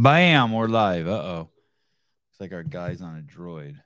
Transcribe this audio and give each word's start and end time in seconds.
Bam, 0.00 0.52
we're 0.52 0.68
live. 0.68 1.08
Uh 1.08 1.10
oh. 1.10 1.38
Looks 1.38 2.38
like 2.38 2.52
our 2.52 2.62
guy's 2.62 3.02
on 3.02 3.18
a 3.18 3.20
droid. 3.20 3.80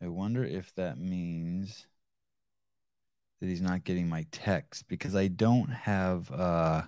I 0.00 0.08
wonder 0.08 0.42
if 0.42 0.74
that 0.76 0.96
means 0.96 1.86
that 3.38 3.48
he's 3.48 3.60
not 3.60 3.84
getting 3.84 4.08
my 4.08 4.24
text 4.32 4.88
because 4.88 5.14
I 5.14 5.28
don't 5.28 5.68
have 5.68 6.30
uh, 6.32 6.84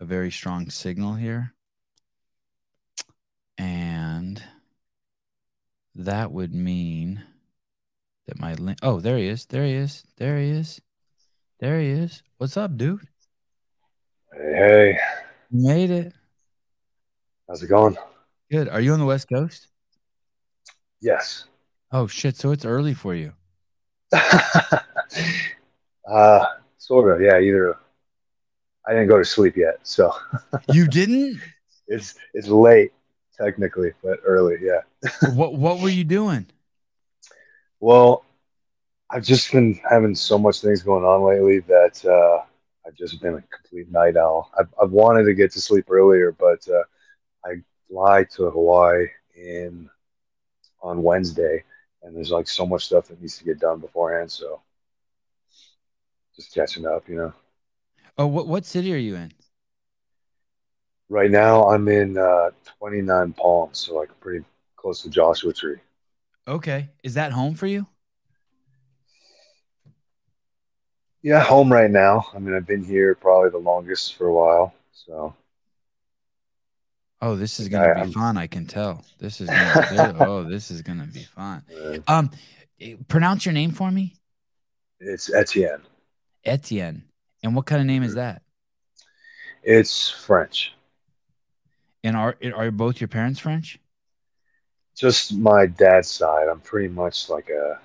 a 0.00 0.04
very 0.06 0.30
strong 0.30 0.70
signal 0.70 1.12
here. 1.12 1.52
And 3.58 4.42
that 5.94 6.32
would 6.32 6.54
mean 6.54 7.22
that 8.28 8.40
my 8.40 8.54
link. 8.54 8.78
Oh, 8.82 8.98
there 8.98 9.18
he 9.18 9.26
is. 9.26 9.44
There 9.44 9.66
he 9.66 9.74
is. 9.74 10.04
There 10.16 10.38
he 10.38 10.48
is. 10.48 10.80
There 11.60 11.78
he 11.78 11.88
is. 11.88 12.22
What's 12.38 12.56
up, 12.56 12.78
dude? 12.78 13.06
Hey, 14.32 14.54
hey. 14.54 14.98
You 15.50 15.68
made 15.68 15.90
it. 15.90 16.14
How's 17.48 17.62
it 17.62 17.68
going? 17.68 17.96
Good. 18.50 18.68
Are 18.68 18.80
you 18.80 18.92
on 18.92 19.00
the 19.00 19.06
West 19.06 19.28
Coast? 19.28 19.68
Yes. 21.00 21.44
Oh 21.90 22.06
shit! 22.06 22.36
So 22.36 22.52
it's 22.52 22.66
early 22.66 22.92
for 22.92 23.14
you. 23.14 23.32
uh, 24.12 24.80
sort 26.76 27.14
of. 27.14 27.22
Yeah. 27.22 27.40
Either. 27.40 27.78
I 28.86 28.92
didn't 28.92 29.08
go 29.08 29.18
to 29.18 29.24
sleep 29.24 29.56
yet, 29.56 29.80
so 29.82 30.14
You 30.72 30.86
didn't? 30.88 31.40
it's 31.88 32.14
it's 32.34 32.48
late 32.48 32.92
technically, 33.36 33.92
but 34.02 34.20
early. 34.24 34.58
Yeah. 34.60 34.82
what 35.34 35.54
What 35.54 35.80
were 35.80 35.88
you 35.88 36.04
doing? 36.04 36.46
Well, 37.80 38.24
I've 39.10 39.24
just 39.24 39.52
been 39.52 39.80
having 39.88 40.14
so 40.14 40.38
much 40.38 40.60
things 40.60 40.82
going 40.82 41.04
on 41.04 41.22
lately 41.22 41.60
that 41.60 42.04
uh, 42.04 42.42
I've 42.86 42.96
just 42.96 43.22
been 43.22 43.34
a 43.34 43.42
complete 43.42 43.90
night 43.90 44.16
owl. 44.16 44.50
I've, 44.58 44.68
I've 44.82 44.90
wanted 44.90 45.24
to 45.24 45.34
get 45.34 45.52
to 45.52 45.60
sleep 45.60 45.86
earlier, 45.90 46.32
but 46.32 46.66
uh, 46.68 46.82
I 47.48 47.62
fly 47.88 48.24
to 48.36 48.50
Hawaii 48.50 49.06
in 49.34 49.88
on 50.82 51.02
Wednesday, 51.02 51.64
and 52.02 52.14
there's 52.14 52.30
like 52.30 52.48
so 52.48 52.66
much 52.66 52.86
stuff 52.86 53.08
that 53.08 53.20
needs 53.20 53.38
to 53.38 53.44
get 53.44 53.58
done 53.58 53.80
beforehand. 53.80 54.30
So 54.30 54.60
just 56.36 56.54
catching 56.54 56.86
up, 56.86 57.08
you 57.08 57.16
know. 57.16 57.32
Oh, 58.16 58.26
what 58.26 58.46
What 58.46 58.64
city 58.64 58.92
are 58.92 58.98
you 58.98 59.16
in? 59.16 59.32
Right 61.08 61.30
now, 61.30 61.70
I'm 61.70 61.88
in 61.88 62.18
uh, 62.18 62.50
29 62.78 63.32
Palms, 63.32 63.78
so 63.78 63.96
like 63.96 64.10
pretty 64.20 64.44
close 64.76 65.02
to 65.02 65.10
Joshua 65.10 65.54
Tree. 65.54 65.78
Okay, 66.46 66.90
is 67.02 67.14
that 67.14 67.32
home 67.32 67.54
for 67.54 67.66
you? 67.66 67.86
Yeah, 71.22 71.40
home 71.40 71.72
right 71.72 71.90
now. 71.90 72.26
I 72.34 72.38
mean, 72.38 72.54
I've 72.54 72.66
been 72.66 72.84
here 72.84 73.14
probably 73.14 73.50
the 73.50 73.58
longest 73.58 74.16
for 74.16 74.26
a 74.26 74.32
while. 74.32 74.74
So 74.92 75.34
Oh, 77.20 77.34
this 77.36 77.58
is 77.58 77.68
gonna 77.68 77.94
be 77.94 78.00
I'm- 78.00 78.12
fun. 78.12 78.36
I 78.36 78.46
can 78.46 78.66
tell. 78.66 79.04
This 79.18 79.40
is 79.40 79.48
gonna, 79.48 80.12
be, 80.12 80.20
oh, 80.24 80.44
this 80.44 80.70
is 80.70 80.82
gonna 80.82 81.06
be 81.06 81.22
fun. 81.22 81.64
Um, 82.06 82.30
eh, 82.80 82.94
pronounce 83.08 83.44
your 83.44 83.52
name 83.52 83.72
for 83.72 83.90
me, 83.90 84.14
it's 85.00 85.32
Etienne. 85.32 85.82
Etienne. 86.44 87.04
And 87.42 87.54
what 87.54 87.66
kind 87.66 87.80
of 87.80 87.86
name 87.86 88.02
is 88.02 88.14
that? 88.14 88.42
It's 89.62 90.08
French. 90.10 90.72
And 92.04 92.16
are 92.16 92.36
are 92.54 92.70
both 92.70 93.00
your 93.00 93.08
parents 93.08 93.40
French? 93.40 93.78
Just 94.96 95.34
my 95.36 95.66
dad's 95.66 96.10
side. 96.10 96.48
I'm 96.48 96.60
pretty 96.60 96.88
much 96.88 97.28
like 97.28 97.48
a, 97.50 97.78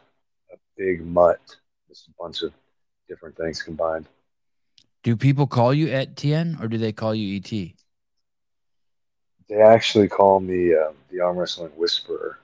a 0.51 0.55
big 0.77 1.05
mutt. 1.05 1.39
Just 1.87 2.07
a 2.07 2.11
bunch 2.19 2.41
of 2.41 2.53
different 3.07 3.35
things 3.35 3.61
combined. 3.61 4.07
Do 5.03 5.15
people 5.15 5.45
call 5.47 5.73
you 5.73 5.89
Etienne 5.89 6.57
or 6.61 6.67
do 6.67 6.77
they 6.77 6.91
call 6.91 7.13
you 7.13 7.35
Et? 7.35 7.73
They 9.53 9.61
actually 9.61 10.07
call 10.07 10.39
me 10.39 10.73
um, 10.73 10.95
the 11.11 11.19
arm 11.19 11.37
wrestling 11.37 11.69
whisperer, 11.75 12.39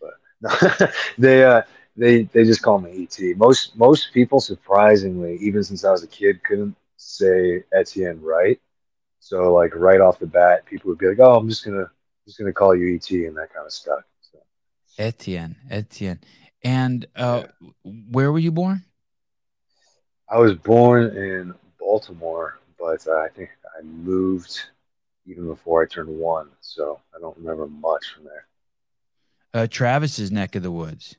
but 0.00 0.14
no, 0.40 0.88
they 1.18 1.44
uh, 1.44 1.62
they 1.96 2.24
they 2.24 2.42
just 2.42 2.60
call 2.60 2.80
me 2.80 3.04
ET. 3.04 3.36
Most 3.36 3.76
most 3.78 4.12
people, 4.12 4.40
surprisingly, 4.40 5.36
even 5.36 5.62
since 5.62 5.84
I 5.84 5.92
was 5.92 6.02
a 6.02 6.08
kid, 6.08 6.42
couldn't 6.42 6.74
say 6.96 7.62
Etienne 7.72 8.20
right. 8.20 8.58
So 9.20 9.54
like 9.54 9.76
right 9.76 10.00
off 10.00 10.18
the 10.18 10.26
bat, 10.26 10.66
people 10.66 10.88
would 10.88 10.98
be 10.98 11.06
like, 11.06 11.20
"Oh, 11.20 11.36
I'm 11.36 11.48
just 11.48 11.64
gonna 11.64 11.88
just 12.26 12.36
gonna 12.36 12.52
call 12.52 12.74
you 12.74 12.96
ET," 12.96 13.08
and 13.10 13.36
that 13.36 13.54
kind 13.54 13.66
of 13.66 13.72
stuff. 13.72 14.00
So, 14.32 14.38
Etienne, 14.98 15.54
Etienne. 15.70 16.18
And 16.64 17.06
uh, 17.14 17.44
where 17.84 18.32
were 18.32 18.40
you 18.40 18.50
born? 18.50 18.82
I 20.28 20.38
was 20.38 20.54
born 20.54 21.16
in 21.16 21.54
Baltimore, 21.78 22.58
but 22.76 23.06
uh, 23.06 23.18
I 23.18 23.28
think 23.28 23.50
I 23.78 23.84
moved 23.84 24.60
even 25.30 25.46
before 25.46 25.82
I 25.82 25.86
turned 25.86 26.08
one, 26.08 26.48
so 26.60 27.00
I 27.14 27.20
don't 27.20 27.36
remember 27.38 27.66
much 27.66 28.12
from 28.14 28.24
there. 28.24 28.46
Uh, 29.54 29.66
Travis's 29.68 30.30
neck 30.30 30.56
of 30.56 30.62
the 30.62 30.70
woods. 30.70 31.16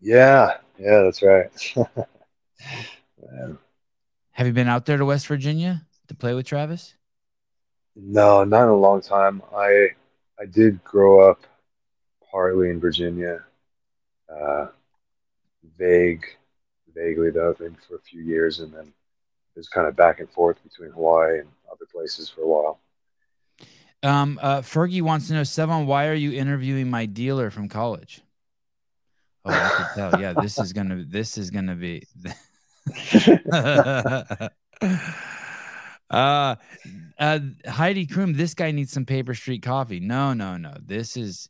Yeah, 0.00 0.58
yeah, 0.78 1.02
that's 1.02 1.22
right. 1.22 1.50
Have 4.32 4.46
you 4.46 4.52
been 4.52 4.68
out 4.68 4.84
there 4.84 4.98
to 4.98 5.04
West 5.04 5.26
Virginia 5.26 5.86
to 6.08 6.14
play 6.14 6.34
with 6.34 6.46
Travis? 6.46 6.94
No, 7.96 8.44
not 8.44 8.64
in 8.64 8.70
a 8.70 8.76
long 8.76 9.00
time. 9.00 9.40
I 9.54 9.90
I 10.38 10.46
did 10.46 10.82
grow 10.82 11.30
up 11.30 11.40
partly 12.30 12.70
in 12.70 12.80
Virginia, 12.80 13.44
uh, 14.28 14.66
vague, 15.78 16.24
vaguely 16.94 17.30
though, 17.30 17.54
maybe 17.60 17.76
for 17.88 17.96
a 17.96 18.00
few 18.00 18.22
years, 18.22 18.58
and 18.58 18.72
then 18.72 18.86
it 18.86 19.58
was 19.58 19.68
kind 19.68 19.86
of 19.86 19.94
back 19.94 20.18
and 20.18 20.28
forth 20.30 20.60
between 20.64 20.90
Hawaii 20.90 21.38
and 21.38 21.48
other 21.70 21.86
places 21.92 22.28
for 22.28 22.42
a 22.42 22.48
while. 22.48 22.80
Um, 24.04 24.38
uh, 24.42 24.60
Fergie 24.60 25.00
wants 25.02 25.28
to 25.28 25.32
know, 25.32 25.40
Sevan, 25.40 25.86
why 25.86 26.08
are 26.08 26.14
you 26.14 26.32
interviewing 26.32 26.90
my 26.90 27.06
dealer 27.06 27.50
from 27.50 27.70
college? 27.70 28.20
Oh, 29.46 29.50
I 29.50 29.68
could 29.70 29.86
tell. 29.94 30.20
Yeah, 30.20 30.34
this 30.34 30.58
is 30.58 30.72
gonna. 30.72 31.04
This 31.04 31.38
is 31.38 31.50
gonna 31.50 31.74
be. 31.74 32.06
uh, 36.10 36.56
uh, 37.18 37.38
Heidi 37.66 38.06
Kroom, 38.06 38.36
this 38.36 38.54
guy 38.54 38.70
needs 38.70 38.92
some 38.92 39.04
Paper 39.04 39.34
Street 39.34 39.62
coffee. 39.62 40.00
No, 40.00 40.32
no, 40.32 40.56
no. 40.56 40.74
This 40.80 41.16
is 41.16 41.48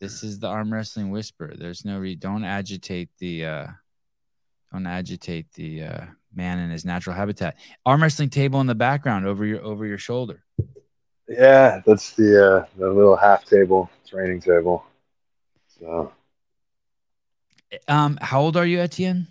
this 0.00 0.22
is 0.22 0.38
the 0.38 0.48
arm 0.48 0.72
wrestling 0.72 1.10
whisper. 1.10 1.54
There's 1.56 1.84
no 1.84 1.98
re. 1.98 2.14
Don't 2.14 2.44
agitate 2.44 3.10
the. 3.18 3.44
uh 3.44 3.66
Don't 4.72 4.86
agitate 4.86 5.52
the 5.52 5.82
uh 5.82 6.04
man 6.34 6.58
in 6.58 6.70
his 6.70 6.84
natural 6.84 7.16
habitat. 7.16 7.56
Arm 7.84 8.02
wrestling 8.02 8.30
table 8.30 8.60
in 8.60 8.66
the 8.66 8.74
background 8.74 9.26
over 9.26 9.44
your 9.44 9.62
over 9.62 9.86
your 9.86 9.98
shoulder. 9.98 10.45
Yeah, 11.28 11.80
that's 11.84 12.12
the 12.12 12.46
uh, 12.62 12.66
the 12.76 12.88
little 12.88 13.16
half 13.16 13.44
table 13.44 13.90
training 14.06 14.40
table. 14.40 14.84
So 15.80 16.12
Um, 17.88 18.18
how 18.22 18.40
old 18.40 18.56
are 18.56 18.66
you, 18.66 18.80
Etienne? 18.80 19.26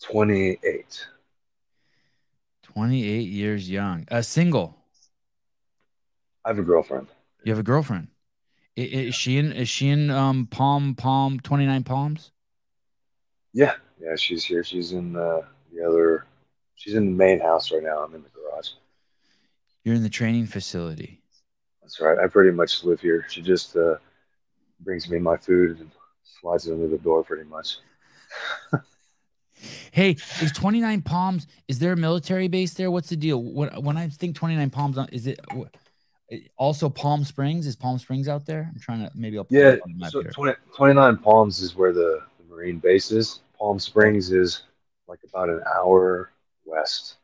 twenty 0.00 0.58
eight. 0.62 1.06
28 2.62 3.22
years 3.28 3.68
young. 3.68 4.06
A 4.08 4.22
single. 4.22 4.76
I 6.44 6.50
have 6.50 6.58
a 6.58 6.62
girlfriend. 6.62 7.08
You 7.42 7.50
have 7.52 7.58
a 7.58 7.64
girlfriend. 7.64 8.08
I- 8.76 8.82
i- 8.82 9.06
Is 9.08 9.14
she 9.16 9.36
in 9.38 9.50
is 9.52 9.68
she 9.68 9.88
in 9.88 10.10
um 10.10 10.46
Palm 10.46 10.94
Palm 10.94 11.40
29 11.40 11.82
Palms? 11.82 12.30
Yeah, 13.52 13.74
yeah, 14.00 14.14
she's 14.16 14.44
here. 14.44 14.62
She's 14.62 14.92
in 14.92 15.16
uh, 15.16 15.42
the 15.72 15.82
other. 15.84 16.26
She's 16.76 16.94
in 16.94 17.06
the 17.06 17.16
main 17.16 17.40
house 17.40 17.72
right 17.72 17.82
now. 17.82 18.04
I'm 18.04 18.14
in 18.14 18.22
the 18.22 18.28
garage. 18.28 18.68
You're 19.84 19.94
in 19.94 20.02
the 20.02 20.08
training 20.08 20.46
facility. 20.46 21.22
That's 21.82 22.00
right. 22.00 22.18
I 22.18 22.26
pretty 22.26 22.50
much 22.50 22.84
live 22.84 23.00
here. 23.00 23.24
She 23.28 23.40
just 23.40 23.76
uh, 23.76 23.96
brings 24.80 25.08
me 25.08 25.18
my 25.18 25.36
food 25.36 25.80
and 25.80 25.90
slides 26.40 26.66
it 26.66 26.72
under 26.72 26.88
the 26.88 26.98
door, 26.98 27.24
pretty 27.24 27.48
much. 27.48 27.76
Hey, 29.90 30.10
is 30.40 30.52
29 30.52 31.02
Palms 31.02 31.46
is 31.66 31.78
there 31.78 31.92
a 31.92 31.96
military 31.96 32.48
base 32.48 32.74
there? 32.74 32.90
What's 32.90 33.08
the 33.08 33.16
deal? 33.16 33.42
When 33.42 33.68
when 33.82 33.96
I 33.96 34.08
think 34.08 34.36
29 34.36 34.70
Palms 34.70 34.98
is 35.10 35.26
it 35.26 35.40
also 36.56 36.88
Palm 36.88 37.24
Springs? 37.24 37.66
Is 37.66 37.76
Palm 37.76 37.98
Springs 37.98 38.28
out 38.28 38.46
there? 38.46 38.70
I'm 38.72 38.80
trying 38.80 39.00
to 39.00 39.10
maybe 39.14 39.38
I'll 39.38 39.46
Yeah, 39.50 39.76
on 39.82 40.10
so 40.10 40.22
20, 40.22 40.54
29 40.76 41.16
Palms 41.18 41.60
is 41.60 41.74
where 41.74 41.92
the, 41.92 42.22
the 42.38 42.54
Marine 42.54 42.78
base 42.78 43.10
is. 43.10 43.40
Palm 43.58 43.78
Springs 43.78 44.30
is 44.30 44.62
like 45.08 45.20
about 45.28 45.48
an 45.48 45.62
hour 45.74 46.30
west. 46.64 47.16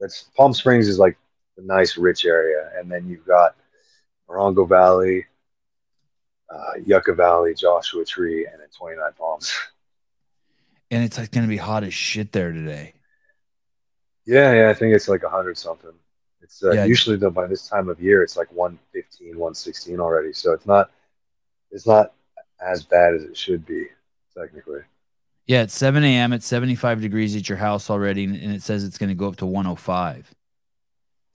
That's 0.00 0.24
Palm 0.36 0.52
Springs 0.52 0.88
is 0.88 0.98
like 0.98 1.16
the 1.56 1.62
nice, 1.62 1.96
rich 1.96 2.24
area, 2.24 2.70
and 2.76 2.90
then 2.90 3.06
you've 3.08 3.26
got 3.26 3.54
Morongo 4.28 4.68
Valley, 4.68 5.26
uh, 6.50 6.72
Yucca 6.84 7.14
Valley, 7.14 7.54
Joshua 7.54 8.04
Tree, 8.04 8.46
and 8.46 8.60
then 8.60 8.68
29 8.76 9.04
Palms. 9.18 9.52
And 10.90 11.02
it's 11.02 11.18
like 11.18 11.32
gonna 11.32 11.48
be 11.48 11.56
hot 11.56 11.82
as 11.82 11.92
shit 11.94 12.30
there 12.30 12.52
today. 12.52 12.92
Yeah, 14.26 14.52
yeah, 14.52 14.70
I 14.70 14.74
think 14.74 14.94
it's 14.94 15.08
like 15.08 15.22
100 15.24 15.58
something. 15.58 15.90
It's 16.40 16.62
uh, 16.62 16.72
Yeah. 16.72 16.84
usually 16.84 17.16
though 17.16 17.30
by 17.30 17.46
this 17.48 17.66
time 17.66 17.88
of 17.88 18.00
year 18.00 18.22
it's 18.22 18.36
like 18.36 18.52
115, 18.52 19.30
116 19.30 19.98
already. 19.98 20.32
So 20.32 20.52
it's 20.52 20.66
not 20.66 20.90
it's 21.72 21.86
not 21.86 22.12
as 22.60 22.84
bad 22.84 23.14
as 23.14 23.24
it 23.24 23.36
should 23.36 23.66
be 23.66 23.86
technically. 24.38 24.82
Yeah, 25.46 25.62
it's 25.62 25.74
7 25.74 26.04
a.m. 26.04 26.32
It's 26.32 26.46
75 26.46 27.00
degrees 27.00 27.34
at 27.34 27.48
your 27.48 27.58
house 27.58 27.90
already, 27.90 28.24
and 28.24 28.54
it 28.54 28.62
says 28.62 28.84
it's 28.84 28.98
gonna 28.98 29.14
go 29.16 29.26
up 29.26 29.36
to 29.36 29.46
105. 29.46 30.32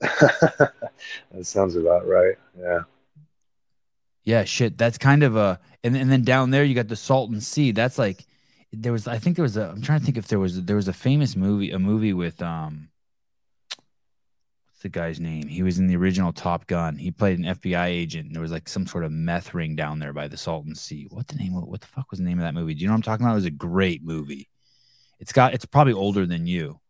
that 0.00 0.72
sounds 1.42 1.76
about 1.76 2.06
right. 2.06 2.36
Yeah. 2.58 2.80
Yeah, 4.24 4.44
shit. 4.44 4.78
That's 4.78 4.98
kind 4.98 5.22
of 5.22 5.36
a 5.36 5.58
and 5.84 5.96
and 5.96 6.10
then 6.10 6.22
down 6.22 6.50
there 6.50 6.64
you 6.64 6.74
got 6.74 6.88
the 6.88 6.96
Salton 6.96 7.40
Sea. 7.40 7.72
That's 7.72 7.98
like 7.98 8.24
there 8.72 8.92
was 8.92 9.06
I 9.06 9.18
think 9.18 9.36
there 9.36 9.42
was 9.42 9.56
a 9.56 9.68
I'm 9.68 9.82
trying 9.82 10.00
to 10.00 10.04
think 10.04 10.16
if 10.16 10.28
there 10.28 10.38
was 10.38 10.62
there 10.64 10.76
was 10.76 10.88
a 10.88 10.92
famous 10.92 11.36
movie 11.36 11.70
a 11.70 11.78
movie 11.78 12.12
with 12.12 12.40
um 12.40 12.88
what's 14.66 14.82
the 14.82 14.88
guy's 14.88 15.20
name? 15.20 15.48
He 15.48 15.62
was 15.62 15.78
in 15.78 15.86
the 15.86 15.96
original 15.96 16.32
Top 16.32 16.66
Gun. 16.66 16.96
He 16.96 17.10
played 17.10 17.38
an 17.38 17.44
FBI 17.44 17.86
agent 17.86 18.26
and 18.26 18.34
there 18.34 18.42
was 18.42 18.52
like 18.52 18.68
some 18.68 18.86
sort 18.86 19.04
of 19.04 19.12
meth 19.12 19.52
ring 19.52 19.76
down 19.76 19.98
there 19.98 20.14
by 20.14 20.28
the 20.28 20.36
Salton 20.36 20.74
Sea. 20.74 21.08
What 21.10 21.28
the 21.28 21.36
name 21.36 21.52
what 21.52 21.80
the 21.80 21.86
fuck 21.86 22.10
was 22.10 22.20
the 22.20 22.24
name 22.24 22.38
of 22.38 22.44
that 22.44 22.54
movie? 22.54 22.74
Do 22.74 22.80
you 22.80 22.86
know 22.86 22.92
what 22.92 22.98
I'm 22.98 23.02
talking 23.02 23.26
about? 23.26 23.32
It 23.32 23.36
was 23.36 23.44
a 23.46 23.50
great 23.50 24.02
movie. 24.02 24.48
It's 25.18 25.32
got 25.32 25.52
it's 25.52 25.66
probably 25.66 25.92
older 25.92 26.24
than 26.24 26.46
you. 26.46 26.80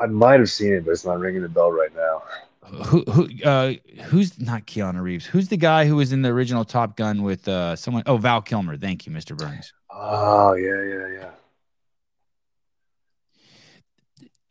I 0.00 0.06
might 0.06 0.40
have 0.40 0.50
seen 0.50 0.72
it, 0.72 0.84
but 0.84 0.92
it's 0.92 1.04
not 1.04 1.18
ringing 1.18 1.42
the 1.42 1.48
bell 1.48 1.70
right 1.70 1.94
now. 1.94 2.22
Who 2.86 3.02
who 3.02 3.28
uh 3.44 3.74
who's 4.04 4.40
not 4.40 4.66
Keanu 4.66 5.02
Reeves? 5.02 5.26
Who's 5.26 5.48
the 5.48 5.56
guy 5.56 5.86
who 5.86 5.96
was 5.96 6.12
in 6.12 6.22
the 6.22 6.28
original 6.28 6.64
Top 6.64 6.96
Gun 6.96 7.22
with 7.22 7.48
uh 7.48 7.76
someone? 7.76 8.04
Oh, 8.06 8.16
Val 8.16 8.40
Kilmer. 8.42 8.76
Thank 8.76 9.06
you, 9.06 9.12
Mr. 9.12 9.36
Burns. 9.36 9.72
Oh 9.90 10.54
yeah, 10.54 10.82
yeah, 10.82 11.30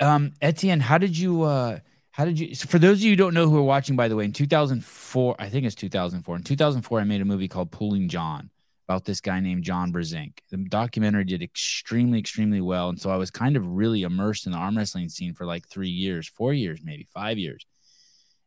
yeah. 0.02 0.16
Um, 0.16 0.34
Etienne, 0.42 0.80
how 0.80 0.98
did 0.98 1.18
you 1.18 1.44
uh 1.44 1.80
how 2.12 2.26
did 2.26 2.38
you 2.38 2.54
for 2.56 2.80
those 2.80 2.98
of 2.98 3.04
you 3.04 3.12
who 3.12 3.16
don't 3.16 3.34
know 3.34 3.48
who 3.50 3.58
are 3.58 3.64
watching 3.64 3.96
by 3.96 4.10
the 4.10 4.16
way 4.18 4.26
in 4.26 4.34
2004 4.34 5.38
i 5.40 5.48
think 5.48 5.66
it's 5.66 5.74
2004 5.76 6.36
in 6.36 6.44
2004 6.44 7.00
i 7.00 7.04
made 7.06 7.22
a 7.22 7.26
movie 7.26 7.48
called 7.48 7.72
pulling 7.72 8.10
john 8.10 8.50
about 8.90 9.06
this 9.06 9.22
guy 9.22 9.40
named 9.40 9.64
john 9.64 9.94
brzenk 9.94 10.40
the 10.50 10.58
documentary 10.58 11.24
did 11.24 11.44
extremely 11.44 12.18
extremely 12.18 12.60
well. 12.60 12.90
And 12.90 13.00
so 13.00 13.12
i 13.12 13.18
was 13.18 13.30
kind 13.30 13.56
of 13.56 13.68
really 13.68 14.02
immersed 14.02 14.48
in 14.48 14.52
the 14.52 14.58
arm 14.58 14.76
wrestling 14.76 15.10
scene 15.10 15.36
for 15.36 15.46
like 15.46 15.68
three 15.68 15.90
years 15.90 16.28
four 16.28 16.54
years 16.54 16.80
maybe 16.84 17.08
five 17.14 17.38
years. 17.38 17.66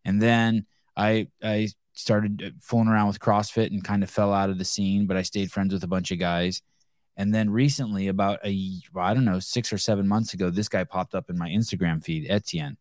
And 0.05 0.21
then 0.21 0.67
i 0.97 1.29
i 1.43 1.69
started 1.95 2.43
uh, 2.45 2.51
fooling 2.61 2.89
around 2.89 3.07
with 3.07 3.21
crossfit 3.21 3.71
and 3.71 3.85
kind 3.85 4.03
of 4.03 4.11
fell 4.11 4.33
out 4.33 4.51
of 4.51 4.59
the 4.59 4.65
scene 4.65 5.07
but 5.07 5.17
i 5.17 5.23
stayed 5.23 5.53
friends 5.53 5.73
with 5.73 5.85
a 5.85 5.89
bunch 5.89 6.11
of 6.11 6.19
guys. 6.19 6.61
And 7.17 7.35
then 7.35 7.51
recently, 7.51 8.09
about 8.09 8.39
a 8.43 8.81
I 8.97 9.13
don't 9.15 9.27
know 9.27 9.39
six 9.39 9.71
or 9.73 9.79
seven 9.79 10.09
months 10.09 10.33
ago, 10.33 10.49
this 10.49 10.69
guy 10.69 10.85
popped 10.85 11.15
up 11.15 11.29
in 11.29 11.39
my 11.39 11.51
Instagram 11.51 12.03
feed, 12.03 12.27
Etienne, 12.29 12.79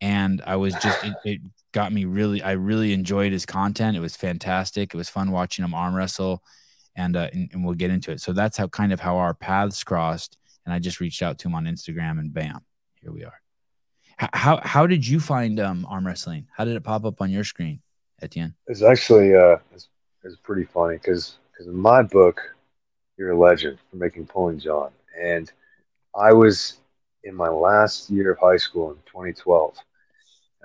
and 0.00 0.42
I 0.46 0.56
was 0.56 0.74
just 0.74 1.04
it, 1.04 1.14
it 1.24 1.40
got 1.72 1.92
me 1.92 2.04
really. 2.04 2.42
I 2.42 2.52
really 2.52 2.92
enjoyed 2.92 3.32
his 3.32 3.46
content. 3.46 3.96
It 3.96 4.00
was 4.00 4.16
fantastic. 4.16 4.92
It 4.92 4.96
was 4.96 5.08
fun 5.08 5.30
watching 5.30 5.64
him 5.64 5.74
arm 5.74 5.94
wrestle, 5.94 6.42
and 6.94 7.16
uh, 7.16 7.28
and, 7.32 7.50
and 7.52 7.64
we'll 7.64 7.74
get 7.74 7.90
into 7.90 8.10
it. 8.10 8.20
So 8.20 8.32
that's 8.32 8.56
how 8.56 8.68
kind 8.68 8.92
of 8.92 9.00
how 9.00 9.16
our 9.18 9.34
paths 9.34 9.82
crossed. 9.84 10.36
And 10.64 10.74
I 10.74 10.78
just 10.78 11.00
reached 11.00 11.22
out 11.22 11.38
to 11.38 11.48
him 11.48 11.54
on 11.54 11.64
Instagram, 11.64 12.18
and 12.18 12.32
bam, 12.32 12.60
here 13.00 13.12
we 13.12 13.24
are. 13.24 13.40
How 14.16 14.28
how, 14.32 14.60
how 14.62 14.86
did 14.86 15.06
you 15.06 15.20
find 15.20 15.60
um, 15.60 15.86
arm 15.88 16.06
wrestling? 16.06 16.46
How 16.56 16.64
did 16.64 16.76
it 16.76 16.82
pop 16.82 17.04
up 17.04 17.20
on 17.20 17.30
your 17.30 17.44
screen, 17.44 17.80
Etienne? 18.20 18.54
It's 18.66 18.82
actually 18.82 19.34
uh, 19.34 19.58
it's, 19.72 19.88
it's 20.24 20.36
pretty 20.36 20.64
funny 20.64 20.96
because 20.96 21.38
because 21.52 21.66
in 21.66 21.76
my 21.76 22.02
book 22.02 22.40
you're 23.16 23.30
a 23.30 23.38
legend 23.38 23.78
for 23.90 23.96
making 23.96 24.26
Pulling 24.26 24.58
John. 24.58 24.90
And 25.20 25.50
I 26.14 26.32
was 26.32 26.78
in 27.24 27.34
my 27.34 27.48
last 27.48 28.10
year 28.10 28.32
of 28.32 28.38
high 28.38 28.56
school 28.56 28.90
in 28.90 28.96
2012. 29.06 29.76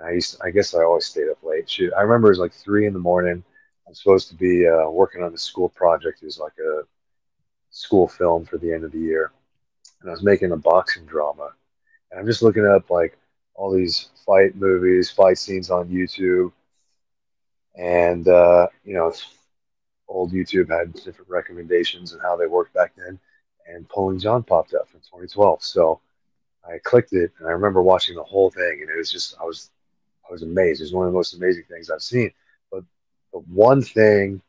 I 0.04 0.12
used, 0.12 0.38
to, 0.38 0.44
I 0.44 0.52
guess 0.52 0.74
I 0.74 0.84
always 0.84 1.06
stayed 1.06 1.30
up 1.30 1.44
late. 1.44 1.70
Shoot, 1.70 1.94
I 1.98 2.02
remember 2.02 2.28
it 2.28 2.32
was 2.32 2.40
like 2.40 2.54
three 2.54 2.86
in 2.88 2.94
the 2.94 3.00
morning. 3.00 3.44
I'm 3.88 3.94
supposed 3.94 4.30
to 4.30 4.36
be 4.36 4.68
uh, 4.68 4.90
working 4.90 5.24
on 5.24 5.32
the 5.32 5.38
school 5.38 5.70
project. 5.70 6.22
It 6.22 6.26
was 6.26 6.40
like 6.40 6.58
a 6.60 6.84
school 7.72 8.08
film 8.08 8.46
for 8.46 8.58
the 8.58 8.74
end 8.74 8.84
of 8.84 8.92
the 8.92 9.00
year. 9.00 9.32
And 10.02 10.10
I 10.10 10.14
was 10.14 10.24
making 10.24 10.52
a 10.52 10.58
boxing 10.58 11.06
drama. 11.06 11.50
And 12.12 12.20
I'm 12.20 12.26
just 12.26 12.42
looking 12.42 12.66
up 12.66 12.90
like 12.90 13.18
all 13.56 13.72
these 13.72 14.10
fight 14.26 14.56
movies, 14.56 15.12
fight 15.12 15.38
scenes 15.38 15.70
on 15.70 15.90
YouTube. 15.90 16.52
And, 17.76 18.28
uh, 18.28 18.68
you 18.84 18.94
know, 18.94 19.14
old 20.12 20.32
YouTube 20.32 20.70
had 20.70 20.94
different 20.94 21.30
recommendations 21.30 22.14
and 22.14 22.22
how 22.22 22.36
they 22.36 22.46
worked 22.46 22.74
back 22.74 22.94
then, 22.96 23.20
and 23.68 23.88
Pulling 23.90 24.20
John 24.20 24.44
popped 24.44 24.74
up 24.74 24.90
from 24.90 25.00
2012. 25.00 25.64
So 25.64 26.02
I 26.68 26.78
clicked 26.84 27.14
it, 27.14 27.32
and 27.40 27.48
I 27.48 27.52
remember 27.52 27.82
watching 27.82 28.16
the 28.16 28.24
whole 28.24 28.52
thing, 28.52 28.80
and 28.82 28.90
it 28.90 28.98
was 28.98 29.12
just 29.12 29.36
I 29.42 29.46
was 29.46 29.72
was 30.32 30.44
amazed. 30.44 30.82
It 30.82 30.86
was 30.86 30.94
one 30.94 31.08
of 31.08 31.14
the 31.14 31.18
most 31.18 31.34
amazing 31.36 31.66
things 31.70 31.90
I've 31.90 32.02
seen. 32.02 32.32
But 32.72 32.84
the 33.34 33.40
one 33.40 33.82
thing 33.82 34.42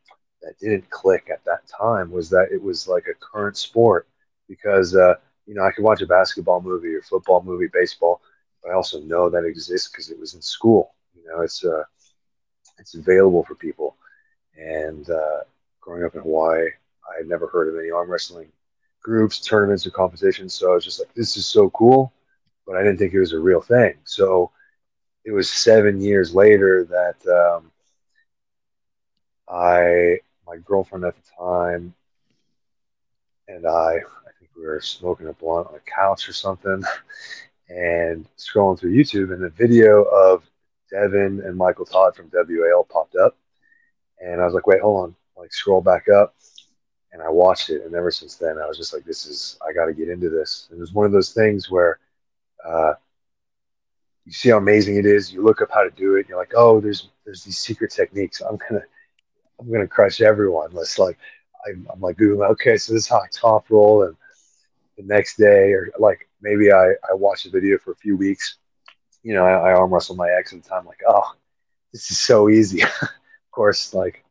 that 0.42 0.58
didn't 0.58 0.90
click 0.90 1.28
at 1.32 1.44
that 1.44 1.62
time 1.68 2.10
was 2.10 2.30
that 2.30 2.48
it 2.52 2.62
was 2.62 2.88
like 2.88 3.04
a 3.08 3.14
current 3.14 3.56
sport 3.56 4.06
because 4.48 4.96
uh, 4.96 5.14
you 5.46 5.54
know 5.54 5.64
I 5.64 5.72
could 5.72 5.84
watch 5.84 6.02
a 6.02 6.06
basketball 6.06 6.60
movie 6.60 6.94
or 6.94 7.02
football 7.02 7.42
movie, 7.42 7.68
baseball, 7.72 8.20
but 8.62 8.70
I 8.70 8.74
also 8.74 9.00
know 9.00 9.30
that 9.30 9.44
exists 9.44 9.88
because 9.90 10.10
it 10.10 10.18
was 10.18 10.34
in 10.34 10.42
school. 10.42 10.94
You 11.14 11.22
know, 11.28 11.42
it's 11.42 11.64
uh, 11.64 11.84
it's 12.78 12.94
available 12.94 13.44
for 13.44 13.54
people, 13.54 13.96
and 14.56 15.08
uh, 15.10 15.40
growing 15.80 16.04
up 16.04 16.14
in 16.14 16.22
Hawaii, 16.22 16.66
I 16.66 17.18
had 17.18 17.28
never 17.28 17.46
heard 17.48 17.68
of 17.68 17.78
any 17.78 17.90
arm 17.90 18.10
wrestling 18.10 18.48
groups, 19.02 19.40
tournaments, 19.40 19.86
or 19.86 19.90
competitions. 19.90 20.54
So 20.54 20.70
I 20.70 20.74
was 20.74 20.84
just 20.84 21.00
like, 21.00 21.12
this 21.14 21.36
is 21.36 21.46
so 21.46 21.70
cool, 21.70 22.12
but 22.66 22.76
I 22.76 22.82
didn't 22.82 22.98
think 22.98 23.14
it 23.14 23.20
was 23.20 23.32
a 23.32 23.38
real 23.40 23.60
thing. 23.60 23.94
So 24.04 24.50
it 25.24 25.32
was 25.32 25.50
seven 25.50 26.00
years 26.00 26.34
later 26.34 26.84
that 26.84 27.26
um, 27.30 27.70
I, 29.48 30.18
my 30.46 30.56
girlfriend 30.58 31.04
at 31.04 31.14
the 31.16 31.22
time, 31.38 31.94
and 33.48 33.66
I, 33.66 33.96
I 33.96 34.30
think 34.38 34.50
we 34.56 34.62
were 34.62 34.80
smoking 34.80 35.28
a 35.28 35.32
blunt 35.32 35.68
on 35.68 35.74
a 35.74 35.90
couch 35.90 36.28
or 36.28 36.32
something, 36.32 36.82
and 37.68 38.26
scrolling 38.36 38.78
through 38.78 38.96
YouTube, 38.96 39.32
and 39.32 39.44
a 39.44 39.50
video 39.50 40.02
of 40.02 40.42
Devon 40.90 41.42
and 41.44 41.56
Michael 41.56 41.86
Todd 41.86 42.14
from 42.14 42.30
WAL 42.32 42.84
popped 42.84 43.16
up. 43.16 43.36
And 44.20 44.40
I 44.40 44.44
was 44.44 44.54
like, 44.54 44.66
wait, 44.66 44.80
hold 44.80 45.04
on 45.04 45.16
like 45.42 45.52
scroll 45.52 45.80
back 45.80 46.08
up 46.08 46.34
and 47.12 47.20
I 47.20 47.28
watched 47.28 47.70
it. 47.70 47.84
And 47.84 47.94
ever 47.94 48.10
since 48.10 48.36
then, 48.36 48.58
I 48.58 48.66
was 48.66 48.78
just 48.78 48.94
like, 48.94 49.04
this 49.04 49.26
is, 49.26 49.58
I 49.66 49.72
got 49.72 49.86
to 49.86 49.92
get 49.92 50.08
into 50.08 50.30
this. 50.30 50.68
And 50.70 50.78
it 50.78 50.80
was 50.80 50.92
one 50.92 51.04
of 51.04 51.12
those 51.12 51.32
things 51.32 51.70
where 51.70 51.98
uh, 52.64 52.94
you 54.24 54.32
see 54.32 54.50
how 54.50 54.58
amazing 54.58 54.96
it 54.96 55.06
is. 55.06 55.32
You 55.32 55.42
look 55.42 55.62
up 55.62 55.70
how 55.72 55.82
to 55.82 55.90
do 55.90 56.16
it. 56.16 56.28
You're 56.28 56.38
like, 56.38 56.52
oh, 56.56 56.80
there's, 56.80 57.08
there's 57.24 57.44
these 57.44 57.58
secret 57.58 57.90
techniques. 57.90 58.40
I'm 58.40 58.58
to, 58.58 58.82
I'm 59.58 59.70
to 59.70 59.86
crush 59.88 60.20
everyone. 60.20 60.70
Let's 60.72 60.98
like, 60.98 61.18
I'm, 61.66 61.86
I'm 61.92 62.00
like, 62.00 62.16
Googling, 62.16 62.48
okay, 62.50 62.76
so 62.76 62.92
this 62.92 63.04
is 63.04 63.08
how 63.08 63.18
I 63.18 63.26
top 63.32 63.70
roll. 63.70 64.04
And 64.04 64.16
the 64.96 65.04
next 65.04 65.36
day, 65.36 65.72
or 65.72 65.90
like 65.98 66.28
maybe 66.40 66.72
I, 66.72 66.92
I 67.10 67.14
watched 67.14 67.44
the 67.44 67.50
video 67.50 67.78
for 67.78 67.92
a 67.92 67.96
few 67.96 68.16
weeks. 68.16 68.58
You 69.22 69.34
know, 69.34 69.44
I, 69.44 69.70
I 69.70 69.72
arm 69.74 69.92
wrestle 69.92 70.16
my 70.16 70.30
ex 70.30 70.52
at 70.52 70.62
the 70.62 70.68
time, 70.68 70.84
like, 70.84 71.00
oh, 71.08 71.34
this 71.92 72.10
is 72.10 72.18
so 72.18 72.48
easy. 72.48 72.82
of 73.02 73.08
course, 73.50 73.94
like 73.94 74.24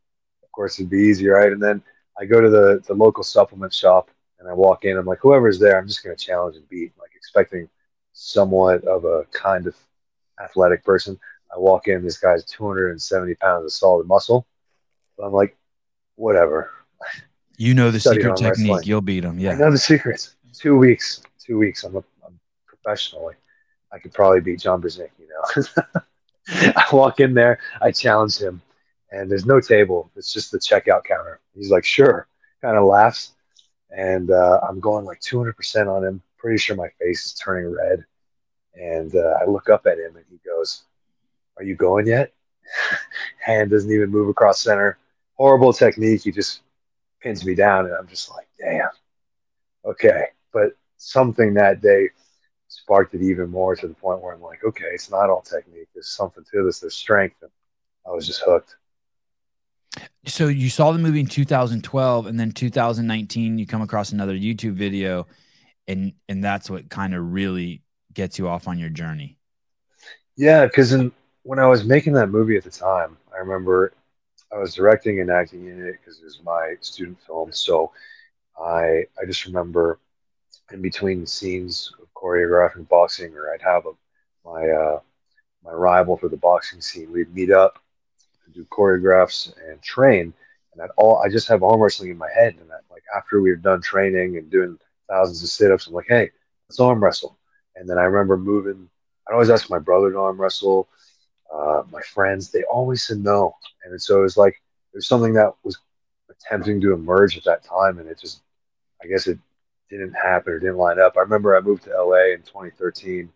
of 0.43 0.51
course, 0.51 0.79
it'd 0.79 0.89
be 0.89 1.00
easy, 1.00 1.27
right? 1.27 1.51
And 1.51 1.62
then 1.62 1.81
I 2.19 2.25
go 2.25 2.41
to 2.41 2.50
the, 2.50 2.83
the 2.86 2.93
local 2.93 3.24
supplement 3.24 3.74
shop 3.74 4.10
and 4.39 4.50
I 4.50 4.53
walk 4.53 4.83
in. 4.83 4.98
I'm 4.98 5.05
like, 5.05 5.19
whoever's 5.21 5.60
there, 5.60 5.77
I'm 5.77 5.88
just 5.88 6.03
to 6.03 6.15
challenge 6.15 6.57
and 6.57 6.67
beat, 6.67 6.91
like 7.00 7.12
expecting 7.15 7.69
somewhat 8.13 8.84
of 8.86 9.06
a 9.06 9.25
kind 9.32 9.68
of 9.68 9.75
athletic 10.44 10.84
person. 10.84 11.20
I 11.53 11.60
walk 11.60 11.88
in, 11.88 12.03
this 12.03 12.18
guy's 12.18 12.46
270 12.46 13.36
pounds 13.36 13.65
of 13.65 13.72
solid 13.72 14.08
muscle. 14.08 14.46
But 15.18 15.25
I'm 15.25 15.34
like, 15.34 15.58
whatever. 16.15 16.72
You 17.58 17.74
know 17.74 17.91
the 17.91 18.00
secret 18.00 18.38
technique. 18.38 18.70
Wrestling. 18.70 18.84
You'll 18.86 19.01
beat 19.01 19.24
him. 19.24 19.39
Yeah. 19.39 19.51
I 19.51 19.56
know 19.56 19.72
the 19.72 19.77
secrets. 19.77 20.36
Two 20.53 20.77
weeks. 20.77 21.22
Two 21.39 21.58
weeks. 21.58 21.84
I'm, 21.84 21.96
a, 21.96 22.03
I'm 22.25 22.39
professionally. 22.65 23.36
I 23.91 24.00
could 24.00 24.13
probably 24.13 24.39
beat 24.39 24.60
John 24.60 24.82
Brzenk, 24.82 25.10
you 25.20 25.27
know. 25.27 26.01
I 26.75 26.86
walk 26.94 27.20
in 27.20 27.34
there. 27.34 27.60
I 27.82 27.91
challenge 27.91 28.38
him 28.38 28.62
and 29.12 29.30
there's 29.30 29.46
no 29.46 29.60
table. 29.60 30.10
It's 30.15 30.34
just 30.34 30.51
the 30.51 30.60
checkout 30.60 31.03
counter. 31.03 31.39
He's 31.56 31.70
like, 31.70 31.86
sure, 31.86 32.27
kind 32.62 32.77
of 32.77 32.86
laughs. 32.86 33.34
And 33.96 34.32
uh, 34.32 34.62
I'm 34.68 34.80
going 34.80 35.06
like 35.06 35.20
200% 35.20 35.88
on 35.88 36.03
him. 36.03 36.22
Pretty 36.41 36.57
sure 36.57 36.75
my 36.75 36.89
face 37.00 37.25
is 37.27 37.33
turning 37.33 37.71
red. 37.71 38.03
And 38.74 39.15
uh, 39.15 39.38
I 39.39 39.45
look 39.45 39.69
up 39.69 39.86
at 39.86 40.00
him 40.00 40.15
and 40.15 40.25
he 40.27 40.39
goes, 40.43 40.86
Are 41.57 41.63
you 41.63 41.75
going 41.75 42.07
yet? 42.07 42.33
Hand 43.39 43.69
doesn't 43.69 43.91
even 43.91 44.10
move 44.10 44.27
across 44.27 44.60
center. 44.60 44.98
Horrible 45.36 45.71
technique. 45.71 46.24
He 46.24 46.31
just 46.31 46.62
pins 47.21 47.45
me 47.45 47.53
down. 47.53 47.86
And 47.86 47.93
I'm 47.93 48.07
just 48.07 48.31
like, 48.31 48.48
Damn. 48.60 48.89
Okay. 49.86 50.25
But 50.51 50.75
something 50.98 51.53
that 51.53 51.79
day 51.79 52.10
sparked 52.69 53.13
it 53.13 53.21
even 53.21 53.51
more 53.51 53.75
to 53.75 53.88
the 53.88 53.93
point 53.93 54.21
where 54.21 54.33
I'm 54.33 54.41
like, 54.41 54.63
Okay, 54.63 54.89
it's 54.91 55.12
not 55.12 55.29
all 55.29 55.41
technique. 55.41 55.89
There's 55.93 56.10
something 56.10 56.43
to 56.51 56.65
this. 56.65 56.79
There's 56.79 56.95
strength. 56.95 57.36
And 57.43 57.51
I 58.07 58.10
was 58.10 58.25
just 58.25 58.41
hooked 58.43 58.77
so 60.25 60.48
you 60.48 60.69
saw 60.69 60.91
the 60.91 61.00
movie 61.00 61.19
in 61.19 61.25
2012 61.25 62.27
and 62.27 62.39
then 62.39 62.51
2019 62.51 63.57
you 63.57 63.65
come 63.65 63.81
across 63.81 64.12
another 64.12 64.33
youtube 64.33 64.74
video 64.74 65.27
and 65.88 66.13
and 66.29 66.43
that's 66.43 66.69
what 66.69 66.89
kind 66.89 67.13
of 67.13 67.31
really 67.33 67.81
gets 68.13 68.38
you 68.38 68.47
off 68.47 68.67
on 68.67 68.77
your 68.77 68.89
journey 68.89 69.38
yeah 70.35 70.65
because 70.65 70.95
when 71.43 71.59
i 71.59 71.65
was 71.65 71.83
making 71.83 72.13
that 72.13 72.27
movie 72.27 72.57
at 72.57 72.63
the 72.63 72.69
time 72.69 73.17
i 73.33 73.38
remember 73.38 73.93
i 74.53 74.57
was 74.57 74.73
directing 74.73 75.21
and 75.21 75.29
acting 75.29 75.67
in 75.67 75.85
it 75.85 75.97
because 76.00 76.19
it 76.19 76.25
was 76.25 76.41
my 76.43 76.75
student 76.81 77.17
film 77.25 77.51
so 77.51 77.91
i 78.61 79.03
i 79.21 79.25
just 79.25 79.45
remember 79.45 80.00
in 80.71 80.81
between 80.81 81.25
scenes 81.25 81.93
of 82.01 82.07
choreographing 82.13 82.88
boxing 82.88 83.33
or 83.35 83.53
i'd 83.53 83.61
have 83.61 83.85
a, 83.85 83.91
my 84.47 84.69
uh, 84.69 85.00
my 85.63 85.71
rival 85.71 86.17
for 86.17 86.29
the 86.29 86.38
boxing 86.38 86.81
scene. 86.81 87.11
We'd 87.11 87.33
meet 87.33 87.51
up, 87.51 87.79
do 88.53 88.65
choreographs, 88.65 89.53
and 89.69 89.81
train. 89.81 90.33
And 90.73 90.81
that 90.81 90.91
all 90.97 91.19
I 91.19 91.29
just 91.29 91.47
have 91.47 91.63
arm 91.63 91.81
wrestling 91.81 92.11
in 92.11 92.17
my 92.17 92.29
head. 92.33 92.55
And 92.59 92.69
that, 92.69 92.81
like 92.89 93.03
after 93.15 93.41
we 93.41 93.50
were 93.50 93.57
done 93.57 93.81
training 93.81 94.38
and 94.38 94.50
doing 94.50 94.77
thousands 95.12 95.44
of 95.44 95.50
sit-ups, 95.50 95.88
I'm 95.88 95.94
like, 95.94 96.08
hey, 96.08 96.32
let's 96.70 96.80
arm 96.80 97.03
wrestle. 97.03 97.38
And 97.75 97.89
then 97.89 97.98
I 97.98 98.03
remember 98.03 98.38
moving. 98.38 98.89
I'd 99.27 99.34
always 99.34 99.50
ask 99.50 99.70
my 99.70 99.80
brother 99.80 100.12
to 100.12 100.20
arm 100.20 100.39
wrestle. 100.39 100.88
Uh, 101.53 101.84
my 101.91 102.01
friends, 102.01 102.50
they 102.50 102.63
always 102.63 103.03
said 103.03 103.18
no. 103.20 103.56
And 103.84 104.01
so 104.01 104.20
it 104.20 104.24
was 104.24 104.38
like 104.38 104.62
was 104.94 105.08
something 105.08 105.34
that 105.34 105.53
was 105.63 105.77
attempting 106.30 106.82
to 106.82 106.94
emerge 106.94 107.38
at 107.38 107.44
that 107.46 107.63
time, 107.63 108.00
and 108.00 108.08
it 108.08 108.20
just, 108.20 108.41
I 109.03 109.08
guess 109.08 109.27
it 109.27 109.39
didn't 109.89 110.13
happen 110.13 110.53
or 110.53 110.60
didn't 110.60 110.77
line 110.77 111.00
up. 111.00 111.15
I 111.18 111.22
remember 111.22 111.56
I 111.56 111.62
moved 111.62 111.84
to 111.84 111.89
LA 111.91 112.34
in 112.34 112.41
2013, 112.41 113.30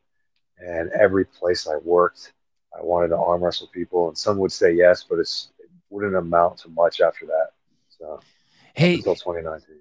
and 0.60 0.90
every 0.92 1.26
place 1.26 1.68
I 1.68 1.78
worked, 1.78 2.34
I 2.78 2.84
wanted 2.84 3.10
to 3.10 3.18
arm 3.18 3.44
wrestle 3.44 3.68
people, 3.68 4.08
and 4.08 4.18
some 4.18 4.38
would 4.38 4.52
say 4.52 4.74
yes, 4.74 5.04
but 5.04 5.20
it's 5.20 5.50
it 5.60 5.70
wouldn't 5.90 6.16
amount 6.16 6.60
to 6.60 6.70
much 6.70 7.02
after 7.02 7.26
that. 7.28 7.50
So, 7.90 8.20
hey, 8.74 8.96
until 8.96 9.16
2019, 9.16 9.78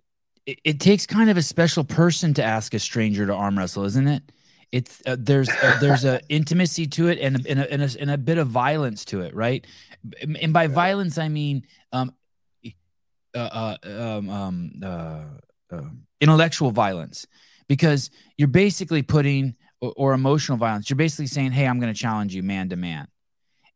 it, 0.47 0.59
it 0.65 0.81
takes 0.81 1.07
kind 1.07 1.31
of 1.31 1.37
a 1.37 1.43
special 1.43 1.85
person 1.85 2.35
to 2.35 2.45
ask 2.45 2.75
a 2.75 2.79
stranger 2.79 3.27
to 3.27 3.35
arm 3.35 3.59
wrestle, 3.59 3.85
isn't 3.85 4.09
it? 4.09 4.23
It's 4.73 5.03
uh, 5.07 5.17
there's 5.19 5.49
uh, 5.49 5.79
there's 5.81 6.05
a 6.05 6.21
intimacy 6.29 6.87
to 6.89 7.09
it 7.09 7.19
and 7.21 7.37
a, 7.37 7.51
and, 7.51 7.61
a, 7.61 7.73
and, 7.73 7.83
a, 7.83 8.01
and 8.01 8.11
a 8.11 8.19
bit 8.19 8.39
of 8.39 8.49
violence 8.49 9.05
to 9.07 9.21
it, 9.21 9.35
right? 9.35 9.65
And 10.43 10.53
by 10.53 10.67
violence, 10.67 11.17
I 11.17 11.29
mean 11.29 11.63
um, 11.93 12.13
uh, 13.35 13.39
uh, 13.39 13.77
um, 13.85 14.31
um, 14.31 14.73
uh, 14.83 15.25
uh, 15.71 15.83
intellectual 16.21 16.73
violence, 16.73 17.27
because 17.69 18.11
you're 18.37 18.49
basically 18.49 19.03
putting 19.03 19.55
or, 19.81 19.93
or 19.97 20.13
emotional 20.13 20.59
violence. 20.59 20.91
You're 20.91 20.97
basically 20.97 21.29
saying, 21.29 21.53
"Hey, 21.53 21.67
I'm 21.67 21.79
going 21.79 21.93
to 21.93 21.99
challenge 21.99 22.35
you 22.35 22.43
man 22.43 22.69
to 22.71 22.77
man." 22.77 23.07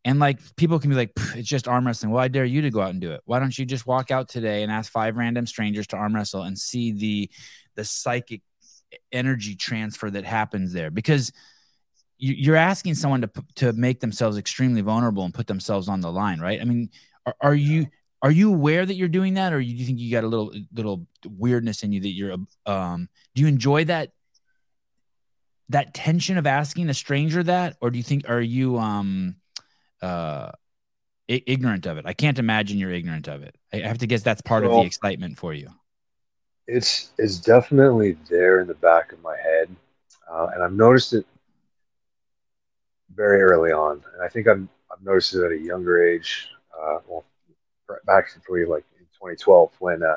And 0.05 0.19
like 0.19 0.39
people 0.55 0.79
can 0.79 0.89
be 0.89 0.95
like, 0.95 1.11
it's 1.35 1.47
just 1.47 1.67
arm 1.67 1.85
wrestling. 1.85 2.11
Well, 2.11 2.23
I 2.23 2.29
dare 2.29 2.45
you 2.45 2.61
to 2.61 2.69
go 2.69 2.81
out 2.81 2.91
and 2.91 3.01
do 3.01 3.11
it. 3.11 3.21
Why 3.25 3.39
don't 3.39 3.57
you 3.57 3.65
just 3.65 3.85
walk 3.85 4.11
out 4.11 4.29
today 4.29 4.63
and 4.63 4.71
ask 4.71 4.91
five 4.91 5.17
random 5.17 5.45
strangers 5.45 5.87
to 5.87 5.97
arm 5.97 6.15
wrestle 6.15 6.43
and 6.43 6.57
see 6.57 6.91
the 6.91 7.29
the 7.75 7.83
psychic 7.83 8.41
energy 9.11 9.55
transfer 9.55 10.09
that 10.09 10.23
happens 10.23 10.73
there? 10.73 10.89
Because 10.89 11.31
you're 12.17 12.55
asking 12.55 12.95
someone 12.95 13.21
to 13.21 13.31
to 13.55 13.73
make 13.73 13.99
themselves 13.99 14.37
extremely 14.37 14.81
vulnerable 14.81 15.23
and 15.23 15.33
put 15.33 15.47
themselves 15.47 15.87
on 15.87 16.01
the 16.01 16.11
line, 16.11 16.39
right? 16.39 16.59
I 16.61 16.65
mean, 16.65 16.89
are, 17.25 17.35
are 17.41 17.55
you 17.55 17.87
are 18.21 18.31
you 18.31 18.53
aware 18.53 18.85
that 18.85 18.95
you're 18.95 19.07
doing 19.07 19.35
that, 19.35 19.53
or 19.53 19.59
do 19.61 19.65
you 19.65 19.85
think 19.85 19.99
you 19.99 20.11
got 20.11 20.25
a 20.25 20.27
little 20.27 20.53
little 20.73 21.07
weirdness 21.25 21.83
in 21.83 21.93
you 21.93 22.01
that 22.01 22.09
you're 22.09 22.35
um? 22.65 23.07
Do 23.35 23.41
you 23.41 23.47
enjoy 23.47 23.85
that 23.85 24.11
that 25.69 25.93
tension 25.93 26.37
of 26.37 26.45
asking 26.45 26.89
a 26.89 26.93
stranger 26.93 27.43
that, 27.43 27.77
or 27.79 27.89
do 27.89 27.97
you 27.97 28.03
think 28.03 28.29
are 28.29 28.41
you 28.41 28.77
um 28.77 29.35
uh 30.01 30.51
ignorant 31.27 31.85
of 31.85 31.97
it? 31.97 32.05
I 32.05 32.13
can't 32.13 32.39
imagine 32.39 32.77
you're 32.77 32.91
ignorant 32.91 33.27
of 33.27 33.43
it. 33.43 33.55
I 33.73 33.77
have 33.77 33.99
to 33.99 34.07
guess 34.07 34.23
that's 34.23 34.41
part 34.41 34.63
well, 34.63 34.77
of 34.77 34.81
the 34.81 34.87
excitement 34.87 35.37
for 35.37 35.53
you. 35.53 35.69
It's 36.67 37.11
it's 37.17 37.37
definitely 37.37 38.17
there 38.29 38.59
in 38.59 38.67
the 38.67 38.75
back 38.75 39.11
of 39.11 39.21
my 39.21 39.37
head, 39.37 39.75
uh, 40.31 40.47
and 40.53 40.63
I've 40.63 40.73
noticed 40.73 41.13
it 41.13 41.25
very 43.15 43.41
early 43.41 43.71
on, 43.71 44.03
and 44.13 44.23
I 44.23 44.27
think 44.27 44.47
I've 44.47 44.67
I've 44.91 45.03
noticed 45.03 45.35
it 45.35 45.43
at 45.43 45.51
a 45.51 45.57
younger 45.57 46.03
age. 46.03 46.47
Uh, 46.73 46.99
well, 47.07 47.25
back 48.05 48.29
for 48.45 48.59
like 48.67 48.85
in 48.99 49.05
2012 49.05 49.71
when 49.79 50.03
uh, 50.03 50.15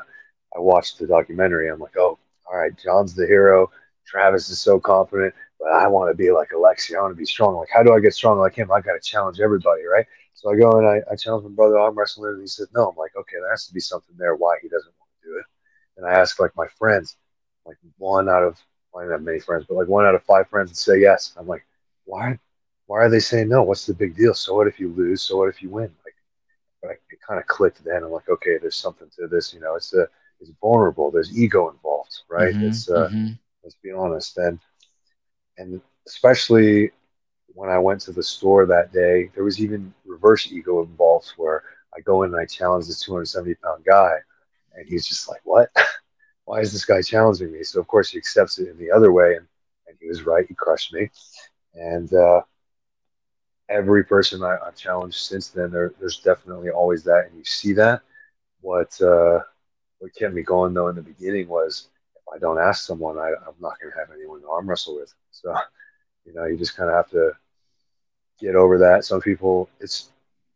I 0.55 0.59
watched 0.59 0.99
the 0.99 1.07
documentary. 1.07 1.69
I'm 1.69 1.79
like, 1.79 1.97
oh, 1.97 2.17
all 2.45 2.57
right, 2.57 2.71
John's 2.77 3.13
the 3.15 3.25
hero. 3.25 3.71
Travis 4.05 4.49
is 4.49 4.59
so 4.59 4.79
confident, 4.79 5.33
I 5.67 5.87
want 5.87 6.11
to 6.11 6.15
be 6.15 6.31
like 6.31 6.49
Alexi. 6.49 6.95
I 6.95 7.01
want 7.01 7.13
to 7.13 7.17
be 7.17 7.25
strong. 7.25 7.55
Like, 7.55 7.69
how 7.73 7.83
do 7.83 7.93
I 7.93 7.99
get 7.99 8.13
strong 8.13 8.39
like 8.39 8.55
him? 8.55 8.71
I 8.71 8.81
got 8.81 8.93
to 8.93 8.99
challenge 8.99 9.39
everybody, 9.39 9.83
right? 9.83 10.05
So 10.33 10.51
I 10.51 10.55
go 10.55 10.71
and 10.79 10.87
I, 10.87 11.01
I 11.11 11.15
challenge 11.15 11.45
my 11.45 11.51
brother 11.51 11.77
arm 11.77 11.97
wrestling, 11.97 12.33
and 12.33 12.41
he 12.41 12.47
said 12.47 12.67
no. 12.73 12.89
I'm 12.89 12.97
like, 12.97 13.15
okay, 13.15 13.37
there 13.39 13.51
has 13.51 13.67
to 13.67 13.73
be 13.73 13.79
something 13.79 14.15
there 14.17 14.35
why 14.35 14.57
he 14.61 14.67
doesn't 14.67 14.93
want 14.99 15.09
to 15.21 15.29
do 15.29 15.37
it. 15.37 15.45
And 15.97 16.05
I 16.05 16.19
ask 16.19 16.39
like 16.39 16.55
my 16.55 16.67
friends, 16.77 17.17
like 17.65 17.77
one 17.97 18.29
out 18.29 18.43
of 18.43 18.59
well, 18.91 19.03
I 19.03 19.05
don't 19.05 19.13
have 19.13 19.23
many 19.23 19.39
friends, 19.39 19.65
but 19.67 19.75
like 19.75 19.87
one 19.87 20.05
out 20.05 20.15
of 20.15 20.23
five 20.23 20.49
friends 20.49 20.69
would 20.69 20.77
say 20.77 20.99
yes. 20.99 21.33
I'm 21.37 21.47
like, 21.47 21.65
why? 22.05 22.39
Why 22.87 22.99
are 22.99 23.09
they 23.09 23.19
saying 23.19 23.49
no? 23.49 23.63
What's 23.63 23.85
the 23.85 23.93
big 23.93 24.15
deal? 24.15 24.33
So 24.33 24.55
what 24.55 24.67
if 24.67 24.79
you 24.79 24.89
lose? 24.89 25.21
So 25.21 25.37
what 25.37 25.49
if 25.49 25.61
you 25.61 25.69
win? 25.69 25.91
but 26.83 26.91
I, 26.91 26.93
it 27.09 27.19
kind 27.25 27.39
of 27.39 27.47
clicked 27.47 27.83
then. 27.83 28.03
I'm 28.03 28.11
like, 28.11 28.29
okay, 28.29 28.57
there's 28.57 28.75
something 28.75 29.09
to 29.17 29.27
this. 29.27 29.53
You 29.53 29.61
know, 29.61 29.75
it's 29.75 29.93
a, 29.93 30.07
it's 30.39 30.51
vulnerable. 30.61 31.09
There's 31.09 31.35
ego 31.35 31.69
involved, 31.69 32.21
right? 32.29 32.53
Mm-hmm, 32.53 32.67
it's 32.67 32.89
uh, 32.89 33.07
mm-hmm. 33.07 33.33
let's 33.63 33.77
be 33.81 33.91
honest, 33.91 34.37
and 34.37 34.59
and 35.57 35.81
especially 36.07 36.91
when 37.53 37.69
I 37.69 37.77
went 37.77 38.01
to 38.01 38.11
the 38.11 38.23
store 38.23 38.65
that 38.65 38.91
day, 38.91 39.29
there 39.35 39.43
was 39.43 39.61
even 39.61 39.93
reverse 40.05 40.51
ego 40.51 40.81
involved, 40.81 41.33
where 41.37 41.63
I 41.95 42.01
go 42.01 42.23
in 42.23 42.31
and 42.31 42.39
I 42.39 42.45
challenge 42.45 42.87
this 42.87 43.01
270 43.01 43.55
pound 43.55 43.85
guy, 43.85 44.15
and 44.75 44.87
he's 44.87 45.07
just 45.07 45.29
like, 45.29 45.41
what? 45.43 45.69
Why 46.45 46.59
is 46.59 46.73
this 46.73 46.85
guy 46.85 47.01
challenging 47.01 47.53
me? 47.53 47.63
So 47.63 47.79
of 47.79 47.87
course 47.87 48.09
he 48.09 48.17
accepts 48.17 48.59
it 48.59 48.67
in 48.67 48.77
the 48.77 48.91
other 48.91 49.11
way, 49.11 49.35
and 49.35 49.47
and 49.87 49.97
he 50.01 50.07
was 50.07 50.23
right. 50.23 50.45
He 50.47 50.55
crushed 50.55 50.93
me, 50.93 51.09
and 51.75 52.11
uh, 52.13 52.41
every 53.69 54.03
person 54.03 54.43
I, 54.43 54.57
have 54.65 54.75
challenged 54.75 55.17
since 55.17 55.49
then, 55.49 55.71
there, 55.71 55.93
there's 55.99 56.19
definitely 56.19 56.69
always 56.69 57.03
that, 57.03 57.27
and 57.27 57.37
you 57.37 57.45
see 57.45 57.73
that. 57.73 58.01
What 58.61 58.99
uh, 59.01 59.39
what 59.99 60.15
kept 60.15 60.33
me 60.33 60.41
going 60.41 60.73
though 60.73 60.89
in 60.89 60.95
the 60.95 61.01
beginning 61.01 61.47
was 61.47 61.87
I 62.33 62.39
don't 62.39 62.59
ask 62.59 62.85
someone, 62.85 63.17
I, 63.17 63.27
I'm 63.27 63.55
not 63.59 63.79
going 63.79 63.91
to 63.91 63.99
have 63.99 64.09
anyone 64.11 64.41
to 64.41 64.49
arm 64.49 64.69
wrestle 64.69 64.95
with. 64.95 65.13
So, 65.31 65.55
you 66.25 66.33
know, 66.33 66.45
you 66.45 66.57
just 66.57 66.75
kind 66.75 66.89
of 66.89 66.95
have 66.95 67.09
to 67.11 67.33
get 68.39 68.55
over 68.55 68.77
that. 68.79 69.05
Some 69.05 69.21
people, 69.21 69.69
it's 69.79 70.09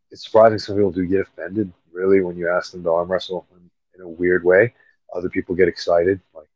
it's 0.10 0.24
surprising. 0.24 0.58
Some 0.60 0.76
people 0.76 0.92
do 0.92 1.06
get 1.06 1.22
offended 1.22 1.72
really 1.92 2.22
when 2.22 2.38
you 2.38 2.50
ask 2.50 2.72
them 2.72 2.84
to 2.84 2.92
arm 2.92 3.12
wrestle 3.12 3.46
in, 3.52 3.70
in 3.96 4.02
a 4.02 4.08
weird 4.08 4.44
way. 4.44 4.74
Other 5.14 5.30
people 5.30 5.56
get 5.56 5.68
excited. 5.68 6.20
Like 6.34 6.48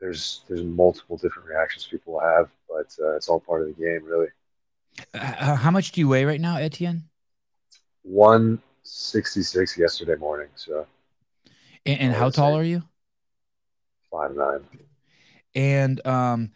there's 0.00 0.42
there's 0.48 0.62
multiple 0.62 1.16
different 1.16 1.48
reactions 1.48 1.86
people 1.86 2.18
have, 2.20 2.48
but 2.68 2.94
uh, 3.00 3.16
it's 3.16 3.28
all 3.28 3.40
part 3.40 3.62
of 3.62 3.68
the 3.68 3.74
game, 3.74 4.04
really. 4.04 4.28
Uh, 5.14 5.54
how 5.54 5.70
much 5.70 5.92
do 5.92 6.00
you 6.00 6.08
weigh 6.08 6.24
right 6.24 6.40
now, 6.40 6.56
Etienne? 6.56 7.04
166 8.02 9.78
yesterday 9.78 10.16
morning. 10.16 10.48
So, 10.56 10.86
and, 11.86 12.00
and 12.00 12.12
how 12.14 12.30
tall 12.30 12.56
are 12.56 12.64
you? 12.64 12.82
Five 14.10 14.34
nine. 14.34 14.60
And 15.54 16.06
um, 16.06 16.50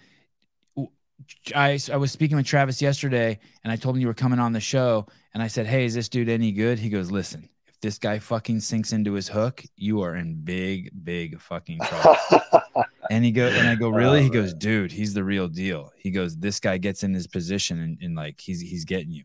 I 1.55 1.79
I 1.93 1.97
was 1.97 2.13
speaking 2.13 2.37
with 2.37 2.47
Travis 2.47 2.83
yesterday, 2.83 3.39
and 3.65 3.73
I 3.73 3.77
told 3.77 3.97
him 3.97 4.01
you 4.01 4.07
were 4.07 4.15
coming 4.15 4.39
on 4.39 4.53
the 4.53 4.61
show, 4.61 5.07
and 5.35 5.43
I 5.43 5.47
said, 5.49 5.67
"Hey, 5.67 5.85
is 5.85 5.95
this 5.95 6.09
dude 6.09 6.29
any 6.29 6.53
good?" 6.53 6.79
He 6.79 6.89
goes, 6.89 7.11
"Listen, 7.11 7.49
if 7.67 7.81
this 7.81 7.99
guy 7.99 8.19
fucking 8.19 8.61
sinks 8.61 8.93
into 8.93 9.13
his 9.13 9.29
hook, 9.29 9.63
you 9.77 10.03
are 10.03 10.17
in 10.17 10.43
big, 10.45 10.91
big 11.05 11.41
fucking 11.41 11.81
trouble." 11.81 12.17
And 13.11 13.25
he 13.27 13.31
go 13.31 13.47
and 13.47 13.69
I 13.69 13.75
go, 13.75 13.91
really? 13.91 14.21
Oh, 14.21 14.23
he 14.23 14.31
goes, 14.31 14.55
dude, 14.55 14.91
he's 14.91 15.13
the 15.13 15.23
real 15.23 15.47
deal. 15.47 15.93
He 15.99 16.11
goes, 16.11 16.35
this 16.35 16.61
guy 16.61 16.79
gets 16.79 17.03
in 17.03 17.13
his 17.13 17.27
position 17.27 17.79
and, 17.79 17.99
and 18.01 18.17
like 18.17 18.41
he's 18.41 18.61
he's 18.61 18.87
getting 18.87 19.11
you. 19.11 19.25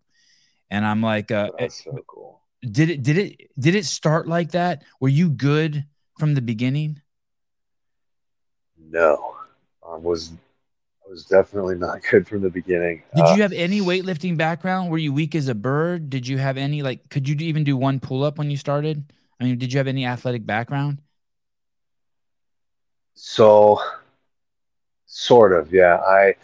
And 0.70 0.86
I'm 0.86 1.02
like, 1.02 1.32
uh, 1.32 1.52
that's 1.58 1.86
so 1.86 1.98
cool. 2.06 2.42
Did 2.70 2.90
it 2.90 3.04
did 3.04 3.18
it 3.18 3.52
did 3.58 3.76
it 3.76 3.86
start 3.86 4.28
like 4.28 4.52
that? 4.52 4.84
Were 5.00 5.08
you 5.08 5.30
good 5.30 5.86
from 6.20 6.34
the 6.34 6.42
beginning? 6.42 7.02
No, 8.90 9.36
I 9.88 9.98
was 9.98 10.32
I 11.06 11.10
was 11.10 11.26
definitely 11.26 11.76
not 11.76 12.02
good 12.12 12.28
from 12.28 12.42
the 12.42 12.50
beginning. 12.50 13.04
Did 13.16 13.26
uh, 13.26 13.34
you 13.36 13.42
have 13.42 13.54
any 13.54 13.82
weightlifting 13.82 14.38
background? 14.38 14.90
Were 14.90 14.98
you 14.98 15.14
weak 15.14 15.36
as 15.36 15.48
a 15.48 15.56
bird? 15.56 16.10
Did 16.10 16.28
you 16.28 16.38
have 16.38 16.58
any 16.58 16.82
like? 16.82 17.10
Could 17.10 17.28
you 17.28 17.36
even 17.36 17.64
do 17.64 17.78
one 17.78 18.00
pull 18.00 18.24
up 18.24 18.38
when 18.38 18.52
you 18.52 18.58
started? 18.58 19.14
I 19.40 19.44
mean, 19.44 19.58
did 19.58 19.72
you 19.72 19.78
have 19.78 19.88
any 19.88 20.06
athletic 20.06 20.46
background? 20.46 21.00
So, 23.14 23.80
sort 25.06 25.54
of, 25.54 25.72
yeah. 25.74 25.98
I 25.98 26.36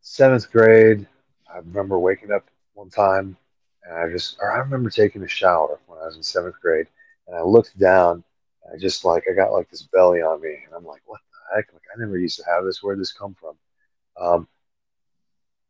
seventh 0.00 0.50
grade. 0.50 1.06
I 1.52 1.58
remember 1.58 1.98
waking 1.98 2.32
up 2.32 2.44
one 2.74 2.90
time, 2.90 3.36
and 3.84 3.96
I 3.96 4.10
just, 4.10 4.38
or 4.40 4.52
I 4.52 4.58
remember 4.58 4.90
taking 4.90 5.22
a 5.22 5.28
shower 5.28 5.78
when 5.86 5.98
I 5.98 6.06
was 6.06 6.16
in 6.16 6.22
seventh 6.22 6.60
grade, 6.60 6.86
and 7.26 7.36
I 7.36 7.42
looked 7.42 7.78
down, 7.78 8.22
and 8.64 8.74
I 8.74 8.78
just 8.78 9.04
like, 9.04 9.24
I 9.30 9.34
got 9.34 9.52
like 9.52 9.70
this 9.70 9.82
belly 9.82 10.20
on 10.20 10.40
me, 10.40 10.58
and 10.66 10.74
I'm 10.74 10.84
like, 10.84 11.02
what 11.06 11.20
heck? 11.54 11.72
Like, 11.72 11.82
I 11.94 11.98
never 11.98 12.18
used 12.18 12.38
to 12.38 12.44
have 12.44 12.64
this. 12.64 12.82
Where'd 12.82 13.00
this 13.00 13.12
come 13.12 13.34
from? 13.34 13.54
Um, 14.20 14.48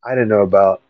I 0.05 0.11
didn't 0.11 0.29
know 0.29 0.43
about, 0.43 0.83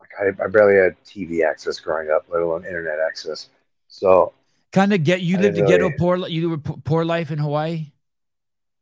like, 0.00 0.10
I, 0.18 0.44
I 0.44 0.48
barely 0.48 0.76
had 0.76 0.96
TV 1.04 1.44
access 1.44 1.80
growing 1.80 2.10
up, 2.10 2.26
let 2.28 2.42
alone 2.42 2.64
internet 2.64 2.98
access. 3.06 3.48
So, 3.88 4.32
kind 4.72 4.92
of 4.92 5.02
get 5.04 5.22
you 5.22 5.38
lived 5.38 5.58
a 5.58 5.62
ghetto 5.62 5.90
poor 5.98 6.16
you 6.28 6.50
were 6.50 6.58
poor 6.58 7.04
life 7.04 7.30
in 7.30 7.38
Hawaii. 7.38 7.92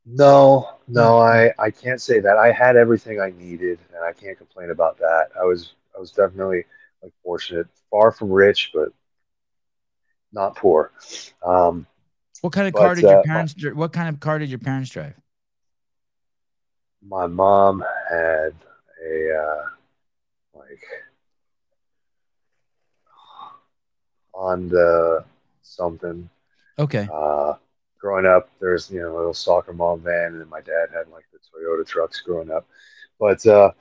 No, 0.05 0.77
no, 0.87 1.17
I, 1.19 1.51
I 1.59 1.69
can't 1.69 2.01
say 2.01 2.21
that. 2.21 2.37
I 2.37 2.51
had 2.51 2.77
everything 2.77 3.19
I 3.19 3.31
needed, 3.31 3.79
and 3.93 4.03
I 4.03 4.13
can't 4.13 4.37
complain 4.37 4.69
about 4.69 4.97
that. 4.99 5.29
I 5.39 5.43
was 5.43 5.73
I 5.95 5.99
was 5.99 6.11
definitely 6.11 6.63
like 7.03 7.11
fortunate, 7.23 7.67
far 7.91 8.11
from 8.11 8.29
rich, 8.29 8.71
but 8.73 8.89
not 10.31 10.55
poor. 10.55 10.91
Um, 11.43 11.85
what 12.41 12.53
kind 12.53 12.67
of 12.67 12.73
but, 12.73 12.79
car 12.79 12.95
did 12.95 13.03
your 13.03 13.19
uh, 13.19 13.23
parents? 13.23 13.55
My, 13.57 13.71
what 13.71 13.93
kind 13.93 14.09
of 14.09 14.19
car 14.19 14.39
did 14.39 14.49
your 14.49 14.59
parents 14.59 14.89
drive? 14.89 15.13
My 17.07 17.27
mom 17.27 17.83
had 18.09 18.53
a 19.05 19.35
uh, 19.35 19.63
like 20.53 20.67
like 20.67 20.83
Honda 24.33 25.25
something. 25.61 26.29
Okay. 26.79 27.07
Uh, 27.11 27.53
growing 27.99 28.25
up, 28.25 28.49
there's 28.59 28.91
you 28.91 29.01
know 29.01 29.15
a 29.15 29.17
little 29.17 29.33
soccer 29.33 29.73
mom 29.73 30.01
van, 30.01 30.33
and 30.33 30.41
then 30.41 30.49
my 30.49 30.61
dad 30.61 30.87
had 30.93 31.07
like 31.09 31.25
the 31.31 31.39
Toyota 31.39 31.85
trucks 31.85 32.21
growing 32.21 32.51
up. 32.51 32.67
But 33.19 33.45
uh, 33.45 33.71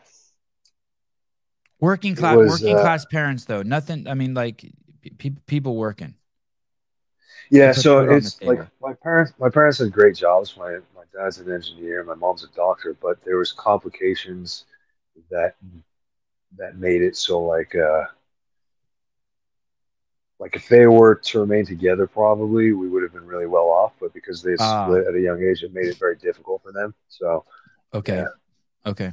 working 1.81 2.15
class, 2.15 2.37
was, 2.37 2.49
working 2.49 2.77
uh, 2.77 2.81
class 2.81 3.05
parents 3.07 3.45
though. 3.45 3.63
Nothing. 3.63 4.09
I 4.09 4.15
mean, 4.15 4.35
like 4.35 4.65
pe- 5.19 5.37
people 5.47 5.77
working. 5.77 6.15
Yeah, 7.51 7.73
so 7.73 8.01
food 8.01 8.09
on 8.09 8.21
the 8.23 8.27
it's 8.27 8.43
like 8.43 8.59
my 8.81 8.93
parents. 9.03 9.33
My 9.39 9.49
parents 9.49 9.79
had 9.79 9.93
great 9.93 10.17
jobs. 10.17 10.57
My 10.57 10.79
my 10.95 11.05
dad's 11.15 11.39
an 11.39 11.53
engineer. 11.53 12.03
My 12.05 12.15
mom's 12.15 12.45
a 12.45 12.49
doctor. 12.57 12.97
But 13.01 13.23
there 13.25 13.37
was 13.37 13.53
complications 13.53 14.65
that 15.31 15.55
that 16.59 16.77
made 16.77 17.03
it 17.03 17.17
so 17.17 17.41
like 17.41 17.75
uh 17.75 18.05
like 20.39 20.55
if 20.55 20.69
they 20.69 20.87
were 20.87 21.15
to 21.15 21.41
remain 21.41 21.65
together 21.65 22.07
probably 22.07 22.73
we 22.73 22.89
would 22.89 23.03
have 23.03 23.13
been 23.13 23.27
really 23.27 23.47
well 23.47 23.69
off 23.69 23.93
but 24.01 24.13
because 24.13 24.43
they 24.43 24.57
Ah. 24.59 24.85
split 24.85 25.07
at 25.07 25.15
a 25.15 25.21
young 25.21 25.43
age 25.43 25.63
it 25.63 25.73
made 25.73 25.87
it 25.87 25.97
very 25.99 26.17
difficult 26.17 26.63
for 26.63 26.73
them 26.73 26.95
so 27.09 27.45
Okay. 27.95 28.17
Yeah. 28.19 28.27
Okay. 28.85 29.13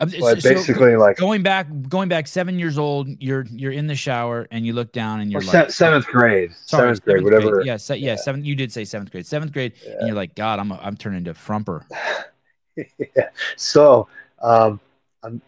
Um, 0.00 0.10
so- 0.10 0.34
basically 0.34 0.96
like 0.96 1.16
going 1.16 1.42
back, 1.42 1.66
going 1.88 2.08
back 2.08 2.26
seven 2.26 2.58
years 2.58 2.78
old, 2.78 3.08
you're 3.20 3.46
you're 3.50 3.72
in 3.72 3.86
the 3.86 3.94
shower 3.94 4.46
and 4.50 4.66
you 4.66 4.72
look 4.72 4.92
down 4.92 5.20
and 5.20 5.30
you're 5.32 5.40
like 5.40 5.68
se- 5.68 5.70
seventh 5.70 6.06
grade 6.06 6.52
Sorry, 6.66 6.94
seventh 6.96 7.04
grade 7.04 7.24
whatever 7.24 7.62
Yeah, 7.62 7.76
se- 7.76 7.96
yeah, 7.96 8.10
Yeah. 8.10 8.16
seventh. 8.16 8.44
You 8.46 8.54
did 8.54 8.72
say 8.72 8.84
seventh 8.84 9.10
grade. 9.10 9.26
Seventh 9.26 9.52
grade, 9.52 9.72
Yeah. 9.86 9.94
and 9.98 10.06
you're 10.08 10.16
like, 10.16 10.34
God, 10.34 10.58
I'm 10.58 10.70
a, 10.72 10.78
I'm 10.82 10.96
turning 10.96 11.18
into 11.18 11.34
frumper. 11.34 11.84
yeah. 12.76 13.28
So 13.56 14.08
um, 14.42 14.80
I'm, 15.22 15.40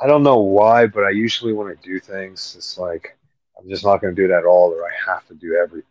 I 0.00 0.06
don't 0.06 0.22
know 0.22 0.38
why, 0.38 0.86
but 0.86 1.04
I 1.04 1.10
usually 1.10 1.52
when 1.52 1.68
I 1.68 1.74
do 1.82 1.98
things, 2.00 2.54
it's 2.56 2.78
like 2.78 3.16
I'm 3.58 3.68
just 3.68 3.84
not 3.84 4.00
going 4.00 4.14
to 4.14 4.20
do 4.26 4.32
it 4.32 4.36
at 4.36 4.44
all, 4.44 4.70
or 4.72 4.84
I 4.84 4.92
have 5.12 5.26
to 5.28 5.34
do 5.34 5.56
every. 5.56 5.82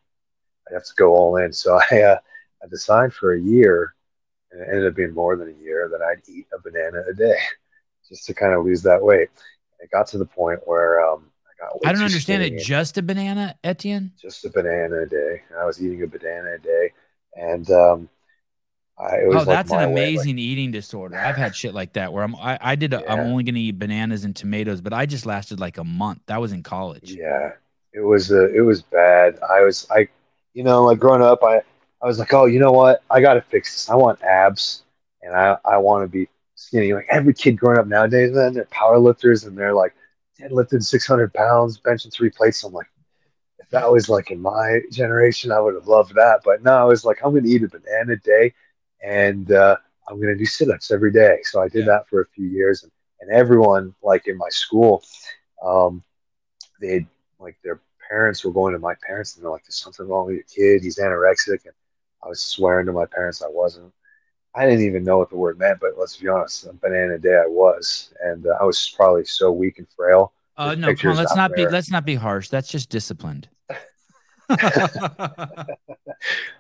I 0.70 0.74
have 0.74 0.86
to 0.86 0.94
go 0.96 1.14
all 1.16 1.38
in. 1.38 1.52
So 1.54 1.80
I 1.92 2.02
uh, 2.02 2.18
I 2.64 2.68
decided 2.68 3.14
for 3.14 3.34
a 3.34 3.40
year, 3.40 3.94
and 4.58 4.68
it 4.68 4.70
ended 4.72 4.88
up 4.88 4.96
being 4.96 5.14
more 5.14 5.36
than 5.36 5.50
a 5.50 5.64
year, 5.64 5.90
that 5.92 6.02
I'd 6.02 6.22
eat 6.28 6.48
a 6.54 6.60
banana 6.60 7.04
a 7.10 7.14
day, 7.14 7.38
just 8.10 8.26
to 8.26 8.34
kind 8.34 8.54
of 8.54 8.66
lose 8.66 8.82
that 8.84 9.02
weight. 9.04 9.30
It 9.80 9.92
got 9.92 10.08
to 10.08 10.18
the 10.18 10.26
point 10.26 10.60
where 10.66 11.06
um, 11.08 11.30
I 11.46 11.64
got. 11.64 11.78
I 11.86 11.92
don't 11.94 12.04
understand 12.04 12.44
it. 12.44 12.60
Just 12.60 12.98
a 12.98 13.02
banana, 13.04 13.56
Etienne. 13.64 14.12
Just 14.20 14.44
a 14.46 14.50
banana 14.50 15.02
a 15.02 15.06
day. 15.06 15.44
I 15.58 15.66
was 15.66 15.82
eating 15.84 16.02
a 16.04 16.08
banana 16.08 16.54
a 16.56 16.58
day, 16.58 16.94
and 17.36 17.70
um, 17.70 18.10
I, 18.98 19.18
it 19.18 19.28
was 19.28 19.36
Oh, 19.36 19.38
like 19.40 19.48
that's 19.48 19.72
an 19.72 19.78
way, 19.78 19.84
like- 19.86 19.92
amazing 19.92 20.40
eating 20.40 20.72
disorder. 20.72 21.16
I've 21.18 21.36
had 21.36 21.56
shit 21.56 21.74
like 21.76 21.94
that 21.94 22.12
where 22.12 22.24
I'm 22.24 22.36
I, 22.36 22.58
I 22.60 22.76
did 22.76 22.94
a, 22.94 23.10
I'm 23.10 23.20
only 23.20 23.44
gonna 23.44 23.60
eat 23.60 23.78
bananas 23.78 24.24
and 24.24 24.36
tomatoes, 24.36 24.82
but 24.82 24.94
I 24.94 25.06
just 25.06 25.26
lasted 25.28 25.60
like 25.60 25.78
a 25.78 25.84
month. 25.84 26.22
That 26.26 26.42
was 26.42 26.52
in 26.52 26.64
college. 26.64 27.12
Yeah, 27.14 27.52
it 27.94 28.02
was 28.02 28.32
uh, 28.32 28.50
it 28.50 28.62
was 28.62 28.82
bad. 28.82 29.38
I 29.48 29.62
was 29.62 29.86
I, 29.92 30.08
you 30.56 30.64
know, 30.64 30.84
like 30.86 30.98
growing 30.98 31.22
up, 31.22 31.44
I 31.44 31.62
I 32.02 32.06
was 32.08 32.20
like, 32.20 32.34
oh, 32.34 32.46
you 32.46 32.60
know 32.60 32.72
what? 32.72 33.04
I 33.10 33.22
got 33.22 33.34
to 33.36 33.42
fix 33.42 33.74
this. 33.74 33.90
I 33.90 33.96
want 33.96 34.22
abs, 34.24 34.84
and 35.22 35.36
I 35.36 35.58
I 35.66 35.78
want 35.78 36.04
to 36.04 36.08
be 36.08 36.28
skinny. 36.56 36.94
Like 36.94 37.08
every 37.10 37.34
kid 37.34 37.58
growing 37.58 37.80
up 37.80 37.88
nowadays, 37.88 38.32
man, 38.34 38.54
they're 38.54 38.66
power 38.66 38.98
lifters 39.00 39.44
and 39.46 39.58
they're 39.58 39.74
like 39.74 39.94
deadlifting 40.40 40.84
six 40.84 41.08
hundred 41.08 41.34
pounds, 41.34 41.80
benching 41.80 42.14
three 42.14 42.30
plates. 42.30 42.64
I'm 42.64 42.74
like, 42.74 42.88
if 43.60 43.70
that 43.70 43.92
was 43.92 44.10
like 44.10 44.32
in 44.32 44.40
my 44.42 44.80
generation, 44.92 45.52
I 45.52 45.60
would 45.60 45.76
have 45.76 45.88
loved 45.88 46.14
that. 46.16 46.42
But 46.44 46.64
no, 46.64 46.74
I 46.74 46.84
was 46.84 47.06
like, 47.06 47.20
I'm 47.24 47.34
gonna 47.34 47.48
eat 47.48 47.64
a 47.64 47.68
banana 47.70 48.14
a 48.14 48.18
day, 48.18 48.54
and 49.04 49.52
uh, 49.52 49.76
I'm 50.10 50.20
gonna 50.20 50.36
do 50.38 50.46
sit-ups 50.46 50.92
every 50.92 51.12
day. 51.12 51.40
So 51.44 51.62
I 51.62 51.68
did 51.70 51.86
Yeah. 51.86 51.94
that 51.94 52.08
for 52.10 52.22
a 52.22 52.28
few 52.28 52.48
years, 52.48 52.84
and, 52.84 52.92
and 53.22 53.32
everyone 53.32 53.94
like 54.04 54.28
in 54.28 54.38
my 54.38 54.50
school, 54.50 55.04
um, 55.64 56.04
they 56.82 57.06
like 57.40 57.58
their 57.64 57.80
parents 58.10 58.44
were 58.44 58.52
going 58.52 58.74
to 58.74 58.80
my 58.80 58.94
parents 59.06 59.36
and 59.36 59.44
they're 59.44 59.52
like, 59.52 59.64
"There's 59.64 59.80
something 59.82 60.08
wrong 60.08 60.28
with 60.28 60.36
your 60.36 60.44
kid. 60.78 60.84
He's 60.84 60.98
anorexic." 60.98 61.66
And 61.66 61.74
I 62.28 62.30
was 62.30 62.42
swearing 62.42 62.86
to 62.88 62.92
my 62.92 63.06
parents 63.06 63.42
I 63.42 63.48
wasn't. 63.48 63.94
I 64.54 64.66
didn't 64.66 64.86
even 64.86 65.04
know 65.06 65.18
what 65.18 65.30
the 65.30 65.38
word 65.38 65.58
meant, 65.58 65.80
but 65.80 65.92
let's 65.98 66.18
be 66.18 66.28
honest, 66.28 66.66
a 66.66 66.74
banana 66.74 67.18
day 67.18 67.38
I 67.42 67.48
was, 67.48 68.14
and 68.22 68.46
uh, 68.46 68.58
I 68.60 68.66
was 68.66 68.94
probably 68.98 69.24
so 69.24 69.50
weak 69.52 69.78
and 69.78 69.88
frail. 69.96 70.34
Uh, 70.58 70.76
no, 70.76 70.94
come 70.94 71.12
on, 71.12 71.18
let's 71.18 71.36
not 71.36 71.56
be 71.56 71.66
let's 71.66 71.90
not 71.90 72.06
be 72.06 72.16
harsh. 72.16 72.50
That's 72.50 72.68
just 72.68 72.90
disciplined. 72.90 73.48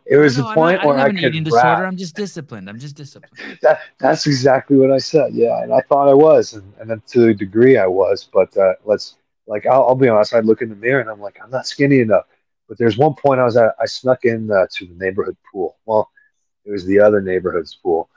It 0.06 0.17
was 0.17 0.38
No, 0.38 0.43
the 0.47 0.53
point 0.53 0.77
not, 0.77 0.84
I 0.84 0.88
where 0.88 0.97
I 0.99 1.10
an 1.10 1.15
could 1.17 1.36
eating 1.36 1.43
rap. 1.43 1.45
disorder. 1.45 1.86
I'm 1.86 1.97
just 1.97 2.15
disciplined. 2.15 2.69
I'm 2.69 2.80
just 2.80 2.95
disciplined. 2.95 3.60
That, 3.62 3.80
that's 3.99 4.25
exactly 4.27 4.77
what 4.77 4.91
I 4.91 4.99
said. 4.99 5.34
Yeah, 5.34 5.62
and 5.63 5.73
I 5.73 5.82
thought 5.82 6.08
I 6.08 6.13
was, 6.13 6.53
and, 6.53 6.73
and 6.80 6.89
then 6.89 7.01
to 7.08 7.27
a 7.30 7.34
degree 7.34 7.77
I 7.77 7.88
was. 7.88 8.23
But 8.32 8.56
uh, 8.56 8.73
let's 8.86 9.15
like 9.47 9.65
I'll, 9.65 9.84
I'll 9.88 9.95
be 9.95 10.08
honest. 10.08 10.34
I 10.34 10.39
look 10.39 10.62
in 10.62 10.69
the 10.69 10.75
mirror 10.75 11.01
and 11.01 11.10
I'm 11.10 11.19
like, 11.19 11.39
I'm 11.43 11.49
not 11.49 11.67
skinny 11.67 11.99
enough. 11.99 12.25
But 12.67 12.77
there's 12.77 12.97
one 12.97 13.13
point 13.15 13.39
I 13.39 13.45
was 13.45 13.58
at. 13.58 13.75
I 13.80 13.86
snuck 13.86 14.25
in 14.25 14.51
uh, 14.51 14.67
to 14.73 14.86
the 14.86 14.95
neighborhood 14.95 15.38
pool. 15.51 15.77
Well, 15.86 16.10
it 16.65 16.71
was 16.71 16.86
the 16.86 16.99
other 16.99 17.21
neighborhood's 17.21 17.75
pool, 17.75 18.10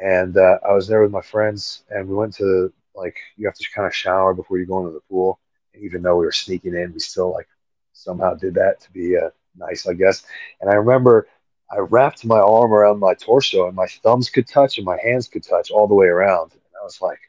and 0.00 0.36
uh, 0.36 0.58
I 0.68 0.72
was 0.72 0.86
there 0.86 1.02
with 1.02 1.10
my 1.10 1.22
friends, 1.22 1.84
and 1.90 2.08
we 2.08 2.14
went 2.14 2.34
to 2.34 2.72
like 2.94 3.16
you 3.36 3.46
have 3.46 3.54
to 3.54 3.66
kind 3.74 3.86
of 3.86 3.94
shower 3.94 4.34
before 4.34 4.58
you 4.58 4.66
go 4.66 4.80
into 4.80 4.92
the 4.92 5.00
pool. 5.08 5.40
And 5.74 5.82
even 5.82 6.02
though 6.02 6.16
we 6.16 6.26
were 6.26 6.32
sneaking 6.32 6.74
in, 6.74 6.92
we 6.92 6.98
still 7.00 7.32
like 7.32 7.48
somehow 7.92 8.34
did 8.34 8.54
that 8.54 8.80
to 8.82 8.90
be 8.92 9.16
uh, 9.16 9.30
nice, 9.56 9.86
I 9.86 9.94
guess. 9.94 10.24
And 10.60 10.70
I 10.70 10.74
remember 10.74 11.28
I 11.70 11.78
wrapped 11.78 12.24
my 12.24 12.38
arm 12.38 12.72
around 12.72 12.98
my 12.98 13.14
torso, 13.14 13.66
and 13.66 13.76
my 13.76 13.86
thumbs 13.86 14.30
could 14.30 14.46
touch 14.46 14.78
and 14.78 14.84
my 14.84 14.98
hands 15.02 15.28
could 15.28 15.44
touch 15.44 15.70
all 15.70 15.86
the 15.86 15.94
way 15.94 16.06
around. 16.06 16.52
And 16.52 16.60
I 16.80 16.84
was 16.84 17.00
like, 17.00 17.20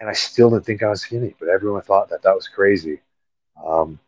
and 0.00 0.08
I 0.08 0.12
still 0.12 0.50
didn't 0.50 0.66
think 0.66 0.82
I 0.82 0.88
was 0.90 1.02
skinny, 1.02 1.34
but 1.38 1.48
everyone 1.48 1.82
thought 1.82 2.10
that 2.10 2.22
that 2.22 2.34
was 2.34 2.48
crazy. 2.48 3.00
Um, 3.64 3.98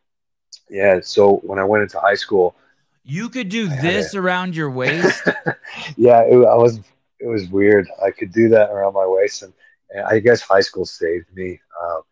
yeah. 0.70 1.00
So 1.02 1.36
when 1.38 1.58
I 1.58 1.64
went 1.64 1.84
into 1.84 2.00
high 2.00 2.14
school, 2.16 2.56
You 3.04 3.28
could 3.30 3.50
do 3.50 3.70
I 3.70 3.76
this 3.80 4.14
around 4.14 4.56
your 4.56 4.70
waist. 4.70 5.28
yeah, 5.96 6.22
it, 6.22 6.36
I 6.36 6.56
was. 6.56 6.80
It 7.20 7.28
was 7.28 7.48
weird. 7.48 7.88
I 8.04 8.12
could 8.12 8.32
do 8.32 8.48
that 8.50 8.70
around 8.70 8.94
my 8.94 9.06
waist, 9.06 9.42
and, 9.42 9.54
and 9.90 10.04
I 10.06 10.20
guess 10.20 10.42
high 10.42 10.62
school 10.62 10.86
saved 10.86 11.26
me. 11.34 11.60
Um, 11.82 12.02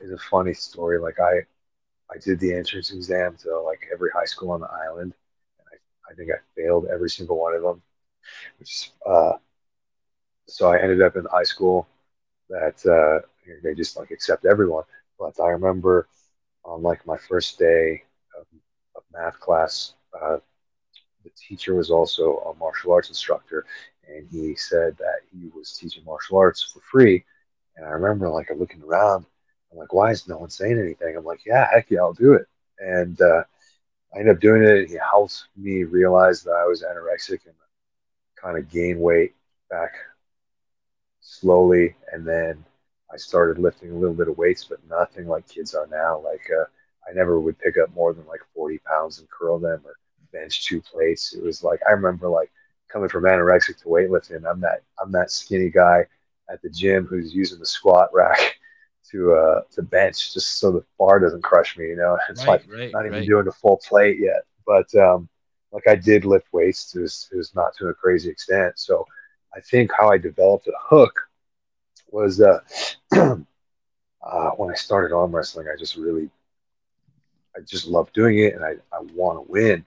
it's 0.00 0.12
a 0.12 0.18
funny 0.30 0.54
story. 0.54 0.98
Like 1.00 1.20
I, 1.20 1.46
I 2.12 2.18
did 2.20 2.40
the 2.40 2.54
entrance 2.54 2.92
exam 2.92 3.36
to 3.42 3.60
like 3.60 3.88
every 3.92 4.10
high 4.14 4.26
school 4.26 4.52
on 4.52 4.60
the 4.60 4.70
island, 4.70 5.14
and 5.60 5.68
I, 5.72 6.12
I 6.12 6.14
think 6.16 6.30
I 6.30 6.38
failed 6.56 6.86
every 6.92 7.10
single 7.10 7.38
one 7.38 7.54
of 7.54 7.62
them. 7.62 7.82
Which, 8.58 8.92
uh, 9.06 9.34
so 10.46 10.72
I 10.72 10.80
ended 10.80 11.02
up 11.02 11.16
in 11.16 11.26
high 11.26 11.44
school 11.44 11.88
that 12.50 12.84
uh, 12.86 13.26
they 13.62 13.74
just 13.74 13.96
like 13.96 14.10
accept 14.12 14.46
everyone. 14.46 14.84
But 15.18 15.40
I 15.40 15.48
remember 15.50 16.08
on 16.64 16.82
like 16.82 17.06
my 17.06 17.16
first 17.16 17.58
day 17.58 18.02
of, 18.38 18.46
of 18.96 19.02
math 19.12 19.38
class, 19.40 19.94
uh, 20.20 20.38
the 21.24 21.30
teacher 21.36 21.74
was 21.74 21.90
also 21.90 22.38
a 22.38 22.54
martial 22.58 22.92
arts 22.92 23.08
instructor, 23.08 23.66
and 24.08 24.26
he 24.30 24.54
said 24.54 24.96
that 24.98 25.20
he 25.32 25.48
was 25.54 25.76
teaching 25.78 26.04
martial 26.04 26.38
arts 26.38 26.62
for 26.72 26.80
free. 26.80 27.24
And 27.76 27.86
I 27.86 27.90
remember 27.90 28.28
like 28.28 28.50
looking 28.56 28.82
around, 28.82 29.26
I'm 29.72 29.78
like, 29.78 29.92
why 29.92 30.10
is 30.10 30.28
no 30.28 30.38
one 30.38 30.50
saying 30.50 30.78
anything? 30.78 31.16
I'm 31.16 31.24
like, 31.24 31.44
yeah, 31.46 31.68
heck 31.70 31.90
yeah, 31.90 32.00
I'll 32.00 32.12
do 32.12 32.34
it. 32.34 32.46
And 32.78 33.20
uh, 33.20 33.44
I 34.14 34.18
ended 34.18 34.36
up 34.36 34.40
doing 34.40 34.62
it. 34.62 34.88
He 34.88 34.96
helped 34.96 35.44
me 35.56 35.84
realize 35.84 36.42
that 36.42 36.52
I 36.52 36.64
was 36.64 36.82
anorexic 36.82 37.40
and 37.46 37.54
kind 38.40 38.58
of 38.58 38.70
gain 38.70 38.98
weight 39.00 39.34
back 39.70 39.92
slowly. 41.20 41.94
And 42.12 42.26
then 42.26 42.64
I 43.12 43.16
started 43.16 43.58
lifting 43.58 43.90
a 43.90 43.96
little 43.96 44.14
bit 44.14 44.28
of 44.28 44.38
weights, 44.38 44.64
but 44.64 44.78
nothing 44.88 45.26
like 45.26 45.48
kids 45.48 45.74
are 45.74 45.86
now. 45.88 46.20
Like 46.20 46.48
uh, 46.50 46.64
I 47.08 47.12
never 47.14 47.40
would 47.40 47.58
pick 47.58 47.76
up 47.78 47.94
more 47.94 48.12
than 48.12 48.26
like 48.26 48.40
40 48.54 48.78
pounds 48.78 49.18
and 49.18 49.28
curl 49.30 49.58
them 49.58 49.80
or 49.84 49.96
bench 50.32 50.66
two 50.66 50.80
plates. 50.80 51.32
It 51.34 51.42
was 51.42 51.64
like 51.64 51.80
I 51.88 51.92
remember 51.92 52.28
like 52.28 52.50
coming 52.88 53.08
from 53.08 53.24
anorexic 53.24 53.78
to 53.82 53.88
weightlifting. 53.88 54.48
I'm 54.48 54.60
that 54.60 54.82
I'm 55.02 55.12
that 55.12 55.30
skinny 55.30 55.70
guy 55.70 56.06
at 56.50 56.62
the 56.62 56.70
gym 56.70 57.06
who's 57.06 57.34
using 57.34 57.58
the 57.58 57.66
squat 57.66 58.10
rack 58.12 58.58
to 59.10 59.32
uh 59.32 59.62
to 59.72 59.82
bench 59.82 60.32
just 60.32 60.58
so 60.58 60.70
the 60.70 60.84
bar 60.98 61.18
doesn't 61.18 61.42
crush 61.42 61.76
me. 61.76 61.86
You 61.86 61.96
know, 61.96 62.18
it's 62.28 62.40
right, 62.40 62.48
like 62.48 62.72
right, 62.72 62.92
not 62.92 63.06
even 63.06 63.18
right. 63.18 63.26
doing 63.26 63.48
a 63.48 63.52
full 63.52 63.80
plate 63.86 64.18
yet. 64.20 64.44
But 64.66 64.94
um, 64.94 65.28
like 65.72 65.86
I 65.88 65.96
did 65.96 66.24
lift 66.24 66.46
weights, 66.52 66.94
it 66.94 67.00
was, 67.00 67.28
it 67.32 67.36
was 67.36 67.54
not 67.54 67.74
to 67.78 67.88
a 67.88 67.94
crazy 67.94 68.30
extent. 68.30 68.78
So 68.78 69.04
I 69.54 69.60
think 69.60 69.90
how 69.96 70.10
I 70.10 70.18
developed 70.18 70.68
a 70.68 70.72
hook 70.80 71.29
was 72.12 72.40
uh, 72.40 72.60
uh, 73.12 74.50
when 74.56 74.70
I 74.70 74.74
started 74.74 75.14
arm 75.14 75.34
wrestling. 75.34 75.66
I 75.72 75.78
just 75.78 75.96
really, 75.96 76.30
I 77.56 77.60
just 77.60 77.86
love 77.86 78.12
doing 78.12 78.38
it, 78.38 78.54
and 78.54 78.64
I, 78.64 78.72
I 78.92 79.00
want 79.14 79.38
to 79.44 79.50
win, 79.52 79.84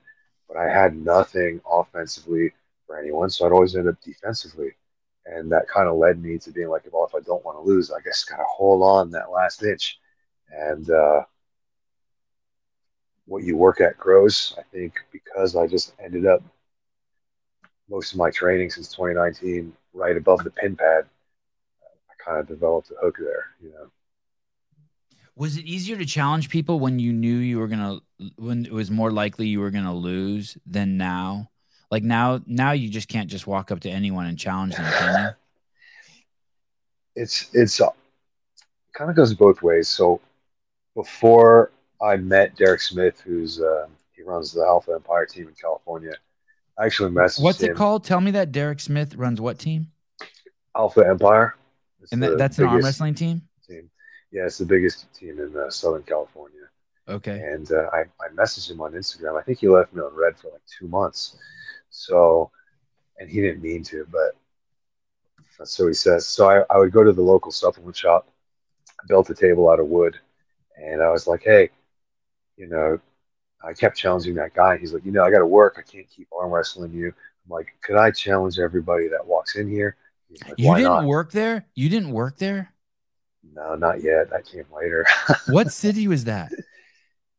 but 0.48 0.56
I 0.56 0.68
had 0.68 0.96
nothing 0.96 1.60
offensively 1.70 2.52
for 2.86 2.98
anyone, 2.98 3.30
so 3.30 3.46
I'd 3.46 3.52
always 3.52 3.76
end 3.76 3.88
up 3.88 4.00
defensively. 4.02 4.72
And 5.26 5.50
that 5.52 5.68
kind 5.68 5.88
of 5.88 5.96
led 5.96 6.22
me 6.22 6.36
to 6.38 6.50
being 6.50 6.68
like, 6.68 6.82
well, 6.92 7.06
if 7.06 7.14
I 7.14 7.20
don't 7.24 7.44
want 7.44 7.56
to 7.56 7.62
lose, 7.62 7.90
I 7.90 8.00
guess 8.04 8.24
got 8.24 8.36
to 8.36 8.44
hold 8.46 8.82
on 8.82 9.10
that 9.12 9.30
last 9.30 9.62
inch. 9.62 9.98
And 10.52 10.88
uh, 10.90 11.22
what 13.26 13.42
you 13.42 13.56
work 13.56 13.80
at 13.80 13.96
grows. 13.98 14.54
I 14.58 14.62
think 14.72 14.94
because 15.12 15.56
I 15.56 15.66
just 15.66 15.94
ended 16.02 16.26
up 16.26 16.42
most 17.88 18.12
of 18.12 18.18
my 18.18 18.30
training 18.30 18.70
since 18.70 18.92
2019 18.92 19.72
right 19.92 20.16
above 20.16 20.44
the 20.44 20.50
pin 20.50 20.76
pad. 20.76 21.06
Kind 22.24 22.40
of 22.40 22.46
developed 22.46 22.90
a 22.90 22.94
hook 23.04 23.16
there, 23.18 23.46
you 23.62 23.70
know. 23.70 23.90
Was 25.36 25.56
it 25.56 25.64
easier 25.64 25.96
to 25.96 26.06
challenge 26.06 26.48
people 26.48 26.78
when 26.78 26.98
you 26.98 27.12
knew 27.12 27.36
you 27.36 27.58
were 27.58 27.66
gonna 27.66 27.98
when 28.36 28.64
it 28.64 28.72
was 28.72 28.90
more 28.90 29.10
likely 29.10 29.48
you 29.48 29.60
were 29.60 29.70
gonna 29.70 29.94
lose 29.94 30.56
than 30.64 30.96
now? 30.96 31.50
Like 31.90 32.02
now, 32.02 32.40
now 32.46 32.72
you 32.72 32.88
just 32.88 33.08
can't 33.08 33.28
just 33.28 33.46
walk 33.46 33.70
up 33.70 33.80
to 33.80 33.90
anyone 33.90 34.26
and 34.26 34.38
challenge 34.38 34.76
them, 34.76 34.90
can 34.92 35.24
you? 35.24 35.30
It's 37.16 37.48
it's 37.54 37.80
uh, 37.80 37.90
kind 38.92 39.08
of 39.08 39.14
goes 39.14 39.32
both 39.34 39.62
ways. 39.62 39.86
So 39.86 40.20
before 40.96 41.70
I 42.02 42.16
met 42.16 42.56
Derek 42.56 42.80
Smith, 42.80 43.20
who's 43.20 43.60
uh, 43.60 43.86
he 44.16 44.22
runs 44.22 44.52
the 44.52 44.62
Alpha 44.62 44.94
Empire 44.94 45.24
team 45.24 45.46
in 45.46 45.54
California, 45.54 46.14
I 46.76 46.86
actually 46.86 47.10
messaged 47.10 47.42
What's 47.42 47.62
him. 47.62 47.70
it 47.70 47.76
called? 47.76 48.02
Tell 48.02 48.20
me 48.20 48.32
that 48.32 48.50
Derek 48.50 48.80
Smith 48.80 49.14
runs 49.14 49.40
what 49.40 49.60
team? 49.60 49.92
Alpha 50.76 51.06
Empire. 51.06 51.54
It's 52.04 52.12
And 52.12 52.22
that, 52.22 52.38
that's 52.38 52.58
an 52.58 52.66
arm 52.66 52.82
wrestling 52.82 53.14
team. 53.14 53.42
team. 53.68 53.90
Yeah, 54.30 54.44
it's 54.46 54.58
the 54.58 54.66
biggest 54.66 55.12
team 55.14 55.40
in 55.40 55.56
uh, 55.56 55.70
Southern 55.70 56.02
California. 56.02 56.60
Okay. 57.08 57.40
And 57.40 57.70
uh, 57.72 57.88
I, 57.92 58.00
I 58.24 58.28
messaged 58.34 58.70
him 58.70 58.80
on 58.80 58.92
Instagram. 58.92 59.38
I 59.38 59.42
think 59.42 59.58
he 59.58 59.68
left 59.68 59.92
me 59.92 60.00
on 60.00 60.14
read 60.14 60.36
for 60.38 60.50
like 60.52 60.62
two 60.66 60.88
months. 60.88 61.36
So, 61.90 62.50
and 63.18 63.28
he 63.28 63.40
didn't 63.40 63.62
mean 63.62 63.82
to, 63.84 64.06
but 64.10 64.32
so 65.64 65.86
he 65.86 65.94
says. 65.94 66.26
So 66.26 66.48
I, 66.48 66.64
I 66.74 66.78
would 66.78 66.92
go 66.92 67.04
to 67.04 67.12
the 67.12 67.22
local 67.22 67.52
supplement 67.52 67.96
shop, 67.96 68.28
built 69.06 69.30
a 69.30 69.34
table 69.34 69.70
out 69.70 69.80
of 69.80 69.86
wood, 69.86 70.18
and 70.76 71.02
I 71.02 71.10
was 71.10 71.26
like, 71.26 71.42
hey, 71.42 71.70
you 72.56 72.66
know, 72.66 72.98
I 73.64 73.72
kept 73.72 73.96
challenging 73.96 74.34
that 74.34 74.54
guy. 74.54 74.76
He's 74.76 74.92
like, 74.92 75.04
you 75.04 75.12
know, 75.12 75.24
I 75.24 75.30
got 75.30 75.38
to 75.38 75.46
work. 75.46 75.76
I 75.78 75.82
can't 75.82 76.08
keep 76.08 76.28
arm 76.36 76.50
wrestling 76.50 76.92
you. 76.92 77.08
I'm 77.08 77.50
like, 77.50 77.68
could 77.82 77.96
I 77.96 78.10
challenge 78.10 78.58
everybody 78.58 79.08
that 79.08 79.26
walks 79.26 79.56
in 79.56 79.68
here? 79.68 79.96
Like, 80.48 80.58
You 80.58 80.74
didn't 80.74 80.82
not? 80.84 81.06
work 81.06 81.32
there. 81.32 81.66
You 81.74 81.88
didn't 81.88 82.10
work 82.10 82.38
there. 82.38 82.72
No, 83.54 83.74
not 83.74 84.02
yet. 84.02 84.32
I 84.32 84.42
came 84.42 84.66
later. 84.74 85.06
What 85.46 85.70
city 85.70 86.08
was 86.08 86.24
that? 86.24 86.50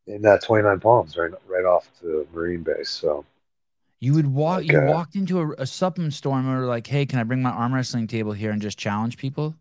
in 0.08 0.22
that 0.22 0.44
29 0.44 0.80
Palms, 0.80 1.18
right, 1.18 1.32
right 1.48 1.66
off 1.66 1.90
the 2.02 2.26
Marine 2.34 2.64
base. 2.64 2.90
So 2.90 3.26
You 4.00 4.14
would 4.14 4.28
walk. 4.28 4.58
Like, 4.60 4.68
you 4.68 4.78
uh, 4.78 4.82
walked 4.82 5.16
into 5.16 5.40
a, 5.40 5.52
a 5.54 5.66
supplement 5.66 6.14
store 6.14 6.38
and 6.38 6.48
were 6.48 6.66
like, 6.66 6.88
"Hey, 6.88 7.06
can 7.06 7.20
I 7.20 7.24
bring 7.24 7.42
my 7.42 7.50
arm 7.50 7.74
wrestling 7.74 8.08
table 8.08 8.34
here 8.34 8.52
and 8.52 8.62
just 8.62 8.78
challenge 8.78 9.18
people?" 9.18 9.56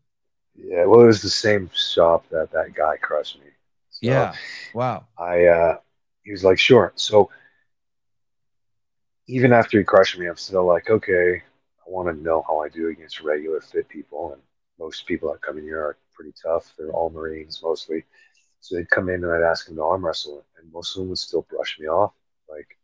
yeah, 0.57 0.85
well, 0.85 1.03
it 1.03 1.07
was 1.07 1.23
the 1.23 1.31
same 1.31 1.71
shop 1.75 2.27
that 2.31 2.51
that 2.53 2.75
guy 2.75 2.97
crushed 2.97 3.39
me. 3.41 3.47
So 3.91 4.07
Yeah. 4.07 4.35
Wow. 4.73 5.07
I, 5.19 5.47
uh, 5.47 5.79
he 6.25 6.33
was 6.33 6.45
like, 6.45 6.59
sure. 6.59 6.93
So 6.97 7.31
even 9.27 9.53
after 9.53 9.79
he 9.79 9.85
crushed 9.85 10.19
me, 10.19 10.27
I'm 10.27 10.37
still 10.37 10.65
like, 10.65 10.91
okay, 10.91 11.43
I 11.87 11.91
want 11.91 12.09
to 12.09 12.23
know 12.23 12.45
how 12.47 12.61
I 12.61 12.69
do 12.69 12.89
against 12.89 13.21
regular 13.21 13.61
fit 13.61 13.89
people. 13.89 14.33
And 14.33 14.43
most 14.79 15.07
people 15.07 15.31
that 15.31 15.43
come 15.43 15.59
in 15.59 15.65
here 15.65 15.81
are 15.81 15.97
pretty 16.15 16.33
tough. 16.43 16.73
They're 16.79 16.93
all 16.93 17.11
Marines 17.11 17.61
mostly. 17.63 18.05
So 18.61 18.77
they'd 18.77 18.91
come 18.91 19.09
in 19.11 19.23
and 19.23 19.33
I'd 19.33 19.43
ask 19.43 19.67
them 19.67 19.77
to 19.77 19.83
arm 19.83 20.05
wrestle, 20.05 20.43
and 20.59 20.73
most 20.73 20.97
of 20.97 21.01
them 21.01 21.11
would 21.11 21.19
still 21.19 21.47
brush 21.51 21.79
me 21.79 21.87
off. 21.87 22.15
Like, 22.49 22.79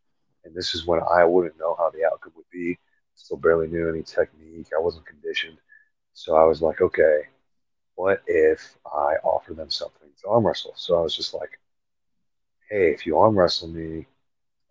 and 0.45 0.53
this 0.53 0.75
is 0.75 0.85
when 0.85 1.01
I 1.11 1.25
wouldn't 1.25 1.57
know 1.57 1.75
how 1.77 1.89
the 1.89 2.05
outcome 2.05 2.33
would 2.35 2.49
be. 2.51 2.77
Still 3.15 3.37
barely 3.37 3.67
knew 3.67 3.89
any 3.89 4.03
technique. 4.03 4.67
I 4.75 4.79
wasn't 4.79 5.07
conditioned. 5.07 5.57
So 6.13 6.35
I 6.35 6.43
was 6.43 6.61
like, 6.61 6.81
okay, 6.81 7.21
what 7.95 8.21
if 8.27 8.77
I 8.85 9.15
offer 9.23 9.53
them 9.53 9.69
something 9.69 10.09
to 10.21 10.27
arm 10.27 10.45
wrestle? 10.45 10.73
So 10.75 10.99
I 10.99 11.01
was 11.01 11.15
just 11.15 11.33
like, 11.33 11.59
hey, 12.69 12.91
if 12.91 13.05
you 13.05 13.17
arm 13.17 13.37
wrestle 13.37 13.67
me, 13.67 14.05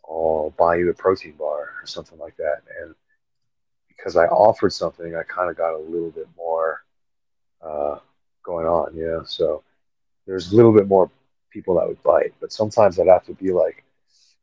I'll 0.08 0.54
buy 0.56 0.76
you 0.76 0.90
a 0.90 0.94
protein 0.94 1.32
bar 1.32 1.74
or 1.80 1.86
something 1.86 2.18
like 2.18 2.36
that. 2.36 2.62
And 2.80 2.94
because 4.00 4.16
I 4.16 4.26
offered 4.26 4.72
something, 4.72 5.14
I 5.14 5.22
kind 5.24 5.50
of 5.50 5.56
got 5.56 5.74
a 5.74 5.78
little 5.78 6.10
bit 6.10 6.28
more 6.36 6.82
uh, 7.62 7.98
going 8.42 8.66
on, 8.66 8.96
you 8.96 9.06
know. 9.06 9.24
So 9.24 9.62
there's 10.26 10.52
a 10.52 10.56
little 10.56 10.72
bit 10.72 10.88
more 10.88 11.10
people 11.50 11.74
that 11.74 11.86
would 11.86 12.02
bite, 12.02 12.32
but 12.40 12.52
sometimes 12.52 12.98
I'd 12.98 13.08
have 13.08 13.26
to 13.26 13.34
be 13.34 13.52
like 13.52 13.84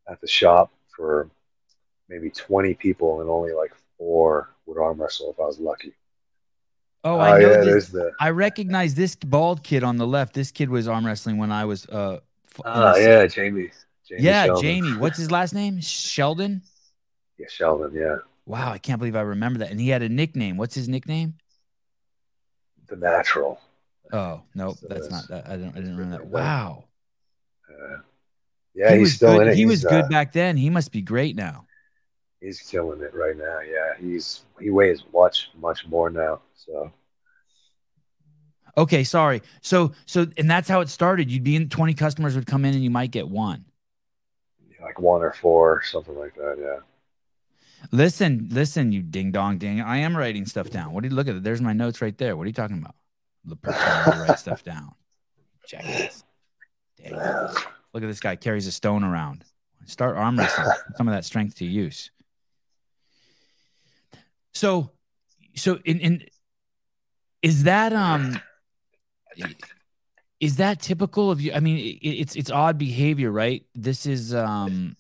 at 0.08 0.22
the 0.22 0.28
shop 0.28 0.72
for 0.96 1.30
maybe 2.08 2.30
20 2.30 2.76
people 2.76 3.22
and 3.22 3.30
only 3.30 3.54
like 3.54 3.74
four 3.98 4.50
would 4.66 4.78
arm 4.78 5.02
wrestle 5.02 5.32
if 5.32 5.40
I 5.40 5.46
was 5.46 5.60
lucky. 5.60 5.94
Oh, 7.04 7.20
I 7.20 7.40
know 7.40 7.52
yeah, 7.52 7.64
this. 7.64 7.90
the 7.90 8.12
I 8.20 8.30
recognize 8.32 8.96
this 8.96 9.16
bald 9.16 9.64
kid 9.64 9.84
on 9.84 9.98
the 9.98 10.08
left. 10.08 10.34
This 10.34 10.52
kid 10.52 10.70
was 10.70 10.88
arm 10.88 11.06
wrestling 11.06 11.38
when 11.38 11.52
I 11.52 11.66
was. 11.66 11.86
Uh, 11.88 12.20
ah 12.66 12.94
the- 12.94 13.02
yeah, 13.02 13.28
Jamie. 13.28 13.72
Jamie 14.08 14.24
yeah, 14.24 14.46
Sheldon. 14.46 14.62
Jamie. 14.62 14.98
What's 14.98 15.18
his 15.18 15.32
last 15.32 15.54
name? 15.54 15.80
Sheldon. 15.82 16.62
Yeah, 17.38 17.48
Sheldon. 17.50 17.94
Yeah, 17.94 18.18
Wow, 18.48 18.72
I 18.72 18.78
can't 18.78 18.98
believe 18.98 19.16
I 19.18 19.22
remember 19.22 19.60
that. 19.60 19.72
And 19.72 19.80
he 19.80 19.90
had 19.90 20.02
a 20.02 20.10
nickname. 20.10 20.56
What's 20.58 20.74
his 20.74 20.88
nickname? 20.88 21.36
the 22.88 22.96
natural. 22.96 23.60
Oh 24.14 24.42
nope, 24.56 24.78
So 24.78 24.88
that's 24.88 25.10
that's- 25.10 25.12
not 25.12 25.28
that. 25.46 25.52
I 25.52 25.58
don't. 25.58 25.72
I 25.72 25.80
didn't 25.82 25.98
remember 25.98 26.18
that. 26.20 26.28
Wow. 26.28 26.86
Uh, 27.70 27.98
yeah, 28.74 28.94
he 28.94 29.00
he's 29.00 29.16
still 29.16 29.34
good. 29.38 29.48
in 29.48 29.54
it. 29.54 29.58
He 29.58 29.66
was 29.66 29.84
good 29.84 30.06
uh, 30.06 30.08
back 30.08 30.32
then. 30.32 30.56
He 30.56 30.70
must 30.70 30.94
be 30.94 31.02
great 31.02 31.36
now. 31.36 31.66
he's 32.40 32.62
killing 32.62 33.02
it 33.02 33.14
right 33.14 33.36
now. 33.38 33.60
Yeah, 33.60 33.96
he's 34.00 34.46
he 34.62 34.70
weighs 34.70 35.04
much 35.14 35.50
much 35.60 35.86
more 35.88 36.10
now. 36.10 36.40
So 36.56 36.94
Okay, 38.78 39.04
sorry. 39.04 39.42
So 39.62 39.92
so 40.06 40.28
and 40.38 40.50
that's 40.50 40.70
how 40.70 40.80
it 40.80 40.88
started. 40.88 41.30
You'd 41.30 41.44
be 41.44 41.58
in 41.58 41.68
20 41.68 41.94
customers 41.96 42.36
would 42.36 42.46
come 42.48 42.64
in 42.64 42.74
and 42.76 42.84
you 42.84 42.90
might 42.92 43.12
get 43.12 43.28
one. 43.28 43.66
like 44.82 45.00
one 45.02 45.22
or 45.24 45.34
four, 45.34 45.82
something 45.84 46.18
like 46.18 46.36
that. 46.36 46.56
Yeah. 46.58 46.80
Listen, 47.92 48.48
listen, 48.52 48.92
you 48.92 49.02
ding 49.02 49.32
dong 49.32 49.58
ding. 49.58 49.82
I 49.82 49.98
am 49.98 50.16
writing 50.16 50.46
stuff 50.46 50.70
down. 50.70 50.92
What 50.94 51.04
do 51.04 51.10
you 51.10 51.16
look 51.16 51.28
at? 51.28 51.36
it? 51.36 51.44
There's 51.44 51.62
my 51.62 51.74
notes 51.74 52.02
right 52.02 52.18
there. 52.18 52.36
What 52.36 52.44
are 52.44 52.48
you 52.48 52.54
talking 52.54 52.78
about? 52.78 52.96
The 53.46 53.58
write 54.28 54.40
stuff 54.40 54.64
down. 54.64 54.94
Check 55.66 55.86
this. 55.86 56.24
Dang. 57.02 57.14
Look 57.14 58.04
at 58.04 58.08
this 58.08 58.20
guy 58.20 58.36
carries 58.36 58.68
a 58.68 58.72
stone 58.72 59.04
around. 59.04 59.44
Start 59.86 60.18
arm 60.18 60.38
wrestling. 60.38 60.68
Some 60.96 61.08
of 61.08 61.14
that 61.14 61.24
strength 61.24 61.56
to 61.58 61.66
use. 61.66 62.12
So, 64.54 64.92
so 65.56 65.80
in 65.86 66.00
in 66.00 66.26
is 67.42 67.64
that 67.64 67.94
um 67.94 68.40
is 70.40 70.58
that 70.58 70.82
typical 70.82 71.32
of 71.32 71.40
you? 71.40 71.54
I 71.54 71.60
mean, 71.60 71.78
it, 71.78 72.08
it's 72.08 72.36
it's 72.36 72.52
odd 72.52 72.78
behavior, 72.78 73.32
right? 73.32 73.66
This 73.74 74.06
is 74.06 74.34
um 74.34 74.98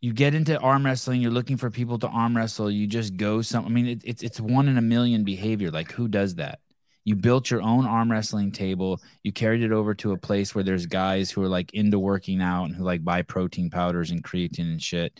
you 0.00 0.12
get 0.12 0.34
into 0.34 0.58
arm 0.58 0.86
wrestling, 0.86 1.20
you're 1.20 1.30
looking 1.30 1.56
for 1.56 1.70
people 1.70 1.98
to 1.98 2.08
arm 2.08 2.36
wrestle, 2.36 2.70
you 2.70 2.86
just 2.86 3.16
go 3.16 3.42
some 3.42 3.66
I 3.66 3.68
mean, 3.68 3.86
it, 3.86 4.02
it's 4.04 4.22
it's 4.22 4.40
one 4.40 4.68
in 4.68 4.78
a 4.78 4.82
million 4.82 5.24
behavior. 5.24 5.70
Like 5.70 5.92
who 5.92 6.08
does 6.08 6.36
that? 6.36 6.60
You 7.04 7.16
built 7.16 7.50
your 7.50 7.62
own 7.62 7.86
arm 7.86 8.10
wrestling 8.10 8.52
table, 8.52 9.00
you 9.22 9.32
carried 9.32 9.62
it 9.62 9.72
over 9.72 9.94
to 9.96 10.12
a 10.12 10.18
place 10.18 10.54
where 10.54 10.64
there's 10.64 10.86
guys 10.86 11.30
who 11.30 11.42
are 11.42 11.48
like 11.48 11.72
into 11.74 11.98
working 11.98 12.40
out 12.40 12.64
and 12.64 12.74
who 12.74 12.84
like 12.84 13.04
buy 13.04 13.22
protein 13.22 13.70
powders 13.70 14.10
and 14.10 14.22
creatine 14.22 14.70
and 14.70 14.82
shit. 14.82 15.18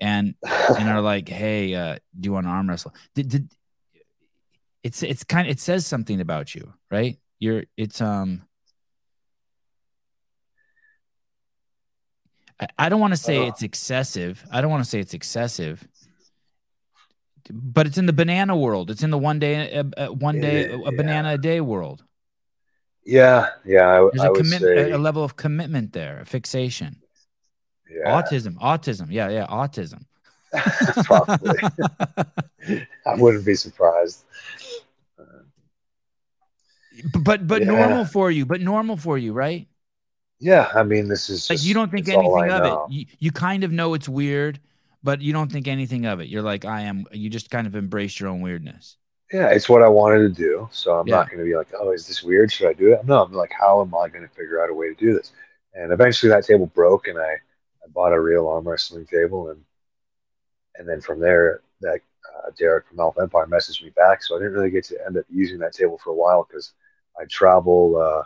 And 0.00 0.34
and 0.42 0.88
are 0.88 1.02
like, 1.02 1.28
hey, 1.28 1.74
uh, 1.74 1.96
do 2.18 2.28
you 2.28 2.32
want 2.32 2.46
to 2.46 2.50
arm 2.50 2.68
wrestle? 2.68 2.94
Did, 3.14 3.28
did 3.28 3.52
it's 4.82 5.02
it's 5.02 5.24
kind 5.24 5.46
of 5.46 5.52
it 5.52 5.60
says 5.60 5.86
something 5.86 6.20
about 6.20 6.54
you, 6.54 6.72
right? 6.90 7.18
You're 7.38 7.64
it's 7.76 8.00
um 8.00 8.42
I, 12.60 12.66
I 12.78 12.88
don't 12.88 13.00
want 13.00 13.12
to 13.12 13.16
say 13.16 13.38
Uh. 13.38 13.48
it's 13.48 13.62
excessive. 13.62 14.44
I 14.50 14.60
don't 14.60 14.70
want 14.70 14.84
to 14.84 14.90
say 14.90 15.00
it's 15.00 15.14
excessive. 15.14 15.86
But 17.52 17.86
it's 17.86 17.98
in 17.98 18.06
the 18.06 18.12
banana 18.12 18.56
world. 18.56 18.90
It's 18.90 19.02
in 19.02 19.10
the 19.10 19.18
one 19.18 19.38
day, 19.40 19.74
uh, 19.74 19.84
uh, 19.96 20.06
one 20.08 20.40
day, 20.40 20.66
a, 20.68 20.76
a 20.76 20.78
Yeah. 20.84 20.90
banana 20.96 21.28
a 21.34 21.38
day 21.38 21.60
world. 21.60 22.04
yeah, 23.04 23.48
yeah. 23.64 23.88
I, 23.88 24.08
There's 24.12 24.22
I 24.22 24.28
a 24.28 24.34
commitment, 24.34 24.76
say 24.78 24.90
a 24.92 24.98
level 24.98 25.24
of 25.24 25.34
commitment 25.36 25.92
there, 25.92 26.20
a 26.20 26.24
fixation. 26.24 27.02
yeah, 27.90 28.06
Autism, 28.06 28.54
autism. 28.60 29.06
Yeah, 29.10 29.30
yeah, 29.30 29.46
autism. 29.46 30.04
probably. 31.04 31.58
I 33.06 33.14
wouldn't 33.16 33.44
be 33.44 33.54
surprised. 33.54 34.24
But 37.18 37.46
but 37.46 37.62
Yeah. 37.62 37.68
normal 37.68 38.04
for 38.04 38.30
you, 38.30 38.44
but 38.46 38.60
normal 38.60 38.96
for 38.96 39.16
you, 39.18 39.32
right? 39.32 39.66
Yeah, 40.40 40.70
I 40.74 40.82
mean, 40.82 41.08
this 41.08 41.28
is 41.30 41.46
Like 41.48 41.58
just, 41.58 41.64
you 41.64 41.74
don't 41.74 41.90
think 41.90 42.08
anything 42.08 42.48
of 42.48 42.64
know. 42.64 42.64
it. 42.64 42.80
You, 42.86 43.06
you 43.18 43.32
kind 43.32 43.64
of 43.64 43.72
know 43.72 43.94
it's 43.94 44.08
weird, 44.08 44.60
but 45.02 45.20
you 45.20 45.32
don't 45.32 45.50
think 45.50 45.66
anything 45.68 46.06
of 46.06 46.20
it. 46.20 46.28
You're 46.28 46.42
like, 46.42 46.64
I 46.64 46.82
am. 46.82 47.06
You 47.12 47.28
just 47.28 47.50
kind 47.50 47.66
of 47.66 47.74
embrace 47.74 48.18
your 48.20 48.28
own 48.28 48.40
weirdness. 48.40 48.96
Yeah, 49.32 49.50
it's 49.50 49.68
what 49.68 49.82
I 49.82 49.88
wanted 49.88 50.18
to 50.20 50.28
do. 50.28 50.68
So 50.72 50.98
I'm 50.98 51.06
Yeah. 51.06 51.16
not 51.16 51.28
going 51.28 51.38
to 51.38 51.44
be 51.44 51.56
like, 51.56 51.68
oh, 51.78 51.92
is 51.92 52.06
this 52.06 52.22
weird? 52.22 52.52
Should 52.52 52.68
I 52.68 52.72
do 52.72 52.92
it? 52.92 53.04
No, 53.04 53.22
I'm 53.22 53.32
like, 53.32 53.52
how 53.58 53.80
am 53.80 53.94
I 53.94 54.08
going 54.08 54.26
to 54.26 54.34
figure 54.34 54.62
out 54.62 54.70
a 54.70 54.74
way 54.74 54.88
to 54.88 54.94
do 54.94 55.14
this? 55.14 55.32
And 55.74 55.92
eventually 55.92 56.30
that 56.30 56.44
table 56.44 56.66
broke, 56.66 57.06
and 57.06 57.18
I, 57.18 57.32
I 57.84 57.88
bought 57.94 58.12
a 58.12 58.20
real 58.20 58.48
arm 58.48 58.66
wrestling 58.68 59.06
table, 59.06 59.50
and 59.50 59.62
and 60.76 60.88
then 60.88 61.00
from 61.00 61.20
there, 61.20 61.62
that 61.80 62.00
uh, 62.36 62.50
Derek 62.58 62.86
from 62.88 63.00
Alpha 63.00 63.20
Empire 63.22 63.46
messaged 63.46 63.82
me 63.82 63.90
back. 63.90 64.22
So 64.22 64.36
I 64.36 64.38
didn't 64.38 64.54
really 64.54 64.70
get 64.70 64.84
to 64.84 65.04
end 65.06 65.16
up 65.16 65.24
using 65.28 65.58
that 65.58 65.72
table 65.72 65.98
for 65.98 66.10
a 66.10 66.14
while 66.14 66.46
because 66.48 66.72
I 67.20 67.24
travel 67.26 67.96
uh, 67.96 68.22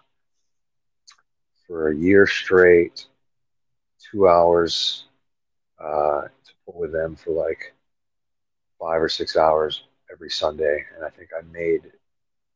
for 1.75 1.89
a 1.89 1.97
year 1.97 2.25
straight, 2.25 3.07
two 3.99 4.29
hours 4.29 5.07
uh, 5.81 6.23
to 6.23 6.53
pull 6.65 6.81
with 6.81 6.93
them 6.93 7.17
for 7.17 7.33
like 7.33 7.75
five 8.79 9.03
or 9.03 9.09
six 9.09 9.37
hours 9.37 9.83
every 10.13 10.31
Sunday, 10.31 10.85
and 10.95 11.05
I 11.05 11.11
think 11.11 11.31
I 11.37 11.43
made 11.53 11.91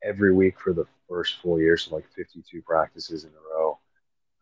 every 0.01 0.33
week 0.33 0.57
for 0.57 0.71
the 0.71 0.85
first 1.09 1.41
full 1.41 1.59
year, 1.59 1.75
so 1.75 1.95
like 1.95 2.05
52 2.15 2.61
practices 2.61 3.25
in 3.25 3.31
a 3.31 3.53
row, 3.53 3.77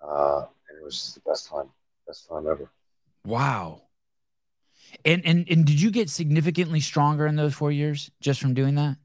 uh, 0.07 0.45
and 0.69 0.77
it 0.79 0.85
was 0.85 0.93
just 0.93 1.15
the 1.15 1.21
best 1.21 1.49
time, 1.49 1.71
best 2.05 2.29
time 2.29 2.45
ever. 2.47 2.69
Wow. 3.25 3.81
And 5.03 5.25
and 5.25 5.47
and 5.49 5.65
did 5.65 5.81
you 5.81 5.89
get 5.89 6.11
significantly 6.11 6.81
stronger 6.81 7.25
in 7.25 7.35
those 7.35 7.55
four 7.55 7.71
years 7.71 8.11
just 8.21 8.39
from 8.39 8.53
doing 8.53 8.75
that? 8.75 8.97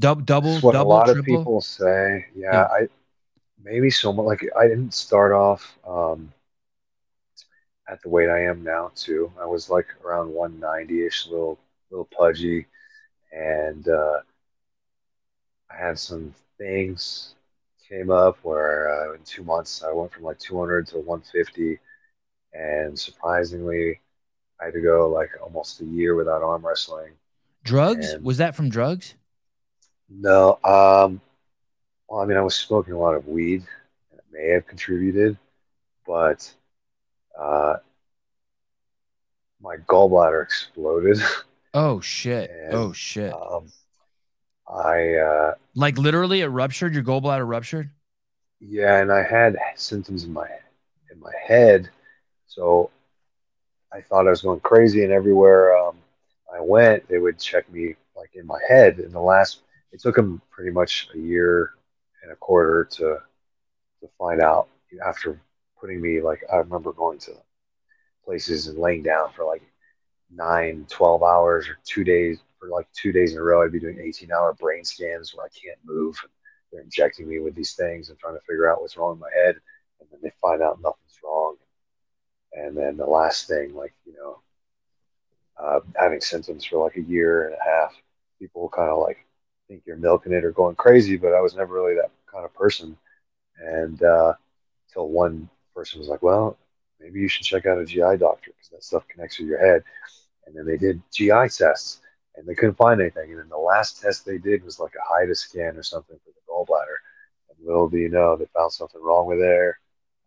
Double, 0.00 0.22
double, 0.22 0.58
what 0.60 0.72
double, 0.72 0.92
a 0.92 0.94
lot 0.94 1.04
triple? 1.06 1.20
of 1.20 1.24
people 1.24 1.60
say. 1.60 2.26
Yeah, 2.34 2.52
Yeah. 2.52 2.64
I 2.64 2.88
maybe 3.62 3.90
so 3.90 4.12
much. 4.12 4.24
Like 4.26 4.44
I 4.58 4.66
didn't 4.66 4.94
start 4.94 5.32
off 5.32 5.78
um, 5.86 6.32
at 7.86 8.02
the 8.02 8.08
weight 8.08 8.30
I 8.30 8.44
am 8.44 8.64
now. 8.64 8.90
Too, 8.94 9.30
I 9.40 9.44
was 9.46 9.68
like 9.70 9.86
around 10.04 10.32
190 10.32 11.06
ish, 11.06 11.26
little 11.26 11.58
little 11.90 12.06
pudgy, 12.16 12.66
and 13.30 13.86
uh, 13.88 14.20
I 15.70 15.76
had 15.76 15.98
some 15.98 16.34
things 16.58 17.34
came 17.88 18.10
up 18.10 18.38
where 18.42 18.88
uh, 19.10 19.14
in 19.14 19.20
two 19.24 19.42
months 19.44 19.82
I 19.82 19.92
went 19.92 20.12
from 20.12 20.22
like 20.24 20.38
200 20.38 20.86
to 20.88 20.98
150, 20.98 21.78
and 22.54 22.98
surprisingly, 22.98 24.00
I 24.60 24.66
had 24.66 24.74
to 24.74 24.80
go 24.80 25.08
like 25.10 25.30
almost 25.42 25.80
a 25.82 25.84
year 25.84 26.14
without 26.14 26.42
arm 26.42 26.64
wrestling. 26.66 27.12
drugs? 27.64 28.12
And- 28.12 28.24
Was 28.24 28.38
that 28.38 28.54
from 28.54 28.70
drugs? 28.70 29.14
No, 30.10 30.58
um, 30.64 31.20
well, 32.08 32.20
I 32.20 32.26
mean, 32.26 32.36
I 32.36 32.42
was 32.42 32.56
smoking 32.56 32.94
a 32.94 32.98
lot 32.98 33.14
of 33.14 33.28
weed, 33.28 33.62
and 34.10 34.18
it 34.18 34.24
may 34.32 34.48
have 34.48 34.66
contributed, 34.66 35.38
but 36.06 36.52
uh, 37.38 37.76
my 39.62 39.76
gallbladder 39.76 40.42
exploded. 40.42 41.20
Oh 41.74 42.00
shit. 42.00 42.50
And, 42.60 42.74
oh 42.74 42.92
shit. 42.92 43.32
um, 43.32 43.66
I 44.68 45.14
uh, 45.14 45.54
like 45.74 45.98
literally 45.98 46.40
it 46.40 46.48
ruptured, 46.48 46.94
your 46.94 47.02
gallbladder 47.02 47.46
ruptured? 47.46 47.90
yeah, 48.60 48.98
and 48.98 49.10
I 49.10 49.22
had 49.22 49.56
symptoms 49.76 50.24
in 50.24 50.32
my 50.32 50.46
in 51.10 51.18
my 51.20 51.32
head, 51.46 51.88
so 52.46 52.90
I 53.92 54.00
thought 54.00 54.26
I 54.26 54.30
was 54.30 54.42
going 54.42 54.60
crazy, 54.60 55.02
and 55.02 55.12
everywhere 55.12 55.76
um, 55.76 55.96
I 56.54 56.60
went, 56.60 57.08
they 57.08 57.18
would 57.18 57.38
check 57.38 57.70
me 57.72 57.96
like 58.16 58.30
in 58.34 58.46
my 58.46 58.60
head. 58.68 58.98
In 59.00 59.12
the 59.12 59.20
last, 59.20 59.60
it 59.92 60.00
took 60.00 60.16
him 60.16 60.40
pretty 60.50 60.70
much 60.70 61.08
a 61.14 61.18
year 61.18 61.74
and 62.22 62.32
a 62.32 62.36
quarter 62.36 62.84
to 62.92 63.18
to 64.00 64.08
find 64.18 64.40
out 64.40 64.68
after 65.06 65.40
putting 65.80 66.00
me 66.00 66.20
like 66.20 66.42
I 66.52 66.56
remember 66.56 66.92
going 66.92 67.18
to 67.20 67.32
places 68.24 68.68
and 68.68 68.78
laying 68.78 69.02
down 69.02 69.30
for 69.34 69.44
like 69.44 69.62
nine, 70.32 70.86
12 70.88 71.22
hours 71.22 71.68
or 71.68 71.78
two 71.84 72.04
days 72.04 72.38
for 72.58 72.68
like 72.68 72.86
two 72.92 73.12
days 73.12 73.32
in 73.32 73.38
a 73.38 73.42
row. 73.42 73.62
I'd 73.62 73.72
be 73.72 73.80
doing 73.80 73.98
18 73.98 74.30
hour 74.32 74.54
brain 74.54 74.84
scans 74.84 75.34
where 75.34 75.46
I 75.46 75.48
can't 75.48 75.78
move. 75.84 76.16
They're 76.70 76.82
injecting 76.82 77.28
me 77.28 77.40
with 77.40 77.54
these 77.54 77.74
things 77.74 78.08
and 78.08 78.18
trying 78.18 78.34
to 78.34 78.44
figure 78.46 78.70
out 78.70 78.80
what's 78.80 78.96
wrong 78.96 79.14
in 79.14 79.20
my 79.20 79.30
head. 79.34 79.56
And 80.00 80.08
then 80.10 80.20
they 80.22 80.32
find 80.40 80.62
out 80.62 80.80
nothing's 80.80 81.18
wrong. 81.24 81.56
And 82.52 82.76
then 82.76 82.96
the 82.96 83.06
last 83.06 83.48
thing, 83.48 83.74
like, 83.74 83.94
you 84.06 84.14
know, 84.14 84.40
uh, 85.60 85.80
having 85.96 86.20
symptoms 86.20 86.64
for 86.64 86.82
like 86.82 86.96
a 86.96 87.02
year 87.02 87.46
and 87.48 87.54
a 87.54 87.64
half, 87.64 87.94
people 88.38 88.68
kind 88.68 88.88
of 88.88 88.98
like 88.98 89.26
think 89.70 89.84
you're 89.86 89.96
milking 89.96 90.32
it 90.32 90.44
or 90.44 90.50
going 90.50 90.74
crazy, 90.74 91.16
but 91.16 91.32
I 91.32 91.40
was 91.40 91.54
never 91.54 91.72
really 91.72 91.94
that 91.94 92.10
kind 92.26 92.44
of 92.44 92.52
person. 92.54 92.96
And 93.58 94.02
uh, 94.02 94.34
until 94.88 95.08
one 95.08 95.48
person 95.74 96.00
was 96.00 96.08
like, 96.08 96.22
well, 96.22 96.58
maybe 96.98 97.20
you 97.20 97.28
should 97.28 97.46
check 97.46 97.66
out 97.66 97.78
a 97.78 97.84
GI 97.84 98.16
doctor 98.18 98.50
because 98.50 98.68
that 98.72 98.82
stuff 98.82 99.06
connects 99.08 99.38
with 99.38 99.48
your 99.48 99.64
head. 99.64 99.84
And 100.46 100.56
then 100.56 100.66
they 100.66 100.76
did 100.76 101.00
GI 101.12 101.48
tests 101.56 102.00
and 102.34 102.46
they 102.46 102.54
couldn't 102.54 102.76
find 102.76 103.00
anything. 103.00 103.30
And 103.30 103.38
then 103.38 103.48
the 103.48 103.56
last 103.58 104.02
test 104.02 104.26
they 104.26 104.38
did 104.38 104.64
was 104.64 104.80
like 104.80 104.94
a 104.94 105.14
HIDA 105.14 105.36
scan 105.36 105.76
or 105.76 105.84
something 105.84 106.18
for 106.24 106.30
the 106.30 106.40
gallbladder. 106.50 106.96
And 107.56 107.66
little 107.66 107.88
do 107.88 107.98
you 107.98 108.08
know, 108.08 108.36
they 108.36 108.46
found 108.46 108.72
something 108.72 109.00
wrong 109.00 109.26
with 109.26 109.38
there. 109.38 109.78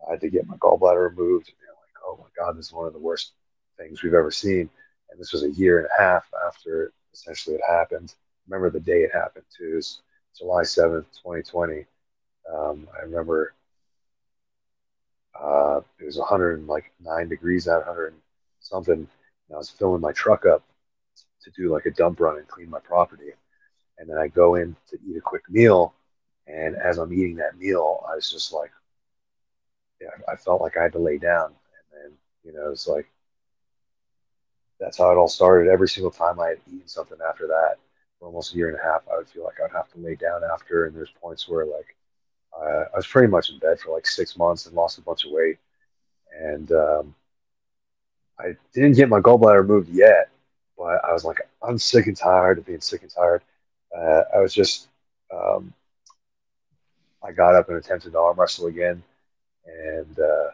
I 0.07 0.11
had 0.11 0.21
to 0.21 0.29
get 0.29 0.47
my 0.47 0.55
gallbladder 0.57 1.09
removed. 1.09 1.49
And 1.49 1.57
they're 1.59 1.75
like, 1.75 2.03
oh 2.05 2.17
my 2.17 2.29
God, 2.37 2.57
this 2.57 2.67
is 2.67 2.73
one 2.73 2.87
of 2.87 2.93
the 2.93 2.99
worst 2.99 3.33
things 3.77 4.03
we've 4.03 4.13
ever 4.13 4.31
seen. 4.31 4.69
And 5.11 5.19
this 5.19 5.33
was 5.33 5.43
a 5.43 5.51
year 5.51 5.79
and 5.79 5.87
a 5.87 6.01
half 6.01 6.29
after 6.47 6.93
essentially 7.13 7.57
it 7.57 7.61
happened. 7.67 8.13
Remember 8.47 8.69
the 8.69 8.79
day 8.79 9.01
it 9.03 9.11
happened 9.13 9.45
too. 9.55 9.75
Was 9.75 10.01
July 10.37 10.63
7th, 10.63 11.05
2020. 11.21 11.85
Um, 12.53 12.87
I 12.97 13.03
remember 13.03 13.53
uh, 15.39 15.81
it 15.99 16.05
was 16.05 16.17
109 16.17 17.29
degrees 17.29 17.67
out, 17.67 17.85
100 17.85 18.13
something. 18.59 18.93
And 18.93 19.55
I 19.55 19.57
was 19.57 19.69
filling 19.69 20.01
my 20.01 20.11
truck 20.11 20.45
up 20.45 20.63
to 21.43 21.51
do 21.51 21.71
like 21.71 21.85
a 21.85 21.91
dump 21.91 22.19
run 22.19 22.37
and 22.37 22.47
clean 22.47 22.69
my 22.69 22.79
property. 22.79 23.31
And 23.97 24.09
then 24.09 24.17
I 24.17 24.27
go 24.27 24.55
in 24.55 24.75
to 24.89 24.97
eat 25.07 25.17
a 25.17 25.21
quick 25.21 25.49
meal. 25.49 25.93
And 26.47 26.75
as 26.75 26.97
I'm 26.97 27.13
eating 27.13 27.35
that 27.37 27.57
meal, 27.57 28.05
I 28.09 28.15
was 28.15 28.29
just 28.29 28.51
like, 28.53 28.71
yeah, 30.01 30.09
I 30.31 30.35
felt 30.35 30.61
like 30.61 30.77
I 30.77 30.83
had 30.83 30.93
to 30.93 30.99
lay 30.99 31.17
down. 31.17 31.45
And 31.45 31.55
then, 31.91 32.11
you 32.43 32.53
know, 32.53 32.71
it's 32.71 32.87
like, 32.87 33.07
that's 34.79 34.97
how 34.97 35.11
it 35.11 35.15
all 35.17 35.29
started. 35.29 35.71
Every 35.71 35.87
single 35.87 36.11
time 36.11 36.39
I 36.39 36.49
had 36.49 36.59
eaten 36.67 36.87
something 36.87 37.17
after 37.27 37.47
that, 37.47 37.77
for 38.23 38.27
almost 38.27 38.53
a 38.53 38.57
year 38.57 38.69
and 38.69 38.79
a 38.79 38.83
half, 38.83 39.01
I 39.11 39.17
would 39.17 39.27
feel 39.27 39.43
like 39.43 39.57
I'd 39.59 39.75
have 39.75 39.91
to 39.91 39.99
lay 39.99 40.15
down 40.15 40.41
after. 40.43 40.85
And 40.85 40.95
there's 40.95 41.11
points 41.21 41.47
where 41.49 41.65
like 41.65 41.95
uh, 42.57 42.85
I 42.93 42.95
was 42.95 43.07
pretty 43.07 43.27
much 43.27 43.49
in 43.49 43.59
bed 43.59 43.79
for 43.79 43.93
like 43.93 44.07
six 44.07 44.37
months 44.37 44.65
and 44.65 44.75
lost 44.75 44.97
a 44.97 45.01
bunch 45.01 45.25
of 45.25 45.31
weight. 45.31 45.57
And 46.39 46.71
um, 46.71 47.15
I 48.39 48.55
didn't 48.73 48.95
get 48.95 49.09
my 49.09 49.19
gallbladder 49.19 49.67
removed 49.67 49.89
yet, 49.89 50.29
but 50.77 51.03
I 51.03 51.11
was 51.11 51.25
like, 51.25 51.39
I'm 51.61 51.77
sick 51.77 52.07
and 52.07 52.15
tired 52.15 52.57
of 52.57 52.65
being 52.65 52.81
sick 52.81 53.01
and 53.01 53.11
tired. 53.11 53.41
Uh, 53.95 54.23
I 54.33 54.39
was 54.39 54.53
just, 54.53 54.87
um, 55.33 55.73
I 57.23 57.31
got 57.31 57.55
up 57.55 57.69
and 57.69 57.77
attempted 57.77 58.13
to 58.13 58.19
arm 58.19 58.39
wrestle 58.39 58.67
again. 58.67 59.03
And 59.65 60.19
uh, 60.19 60.51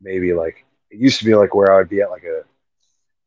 maybe 0.00 0.32
like, 0.34 0.64
it 0.90 0.98
used 0.98 1.18
to 1.20 1.24
be 1.24 1.34
like 1.34 1.54
where 1.54 1.72
I 1.72 1.76
would 1.76 1.88
be 1.88 2.02
at 2.02 2.10
like 2.10 2.24
a 2.24 2.42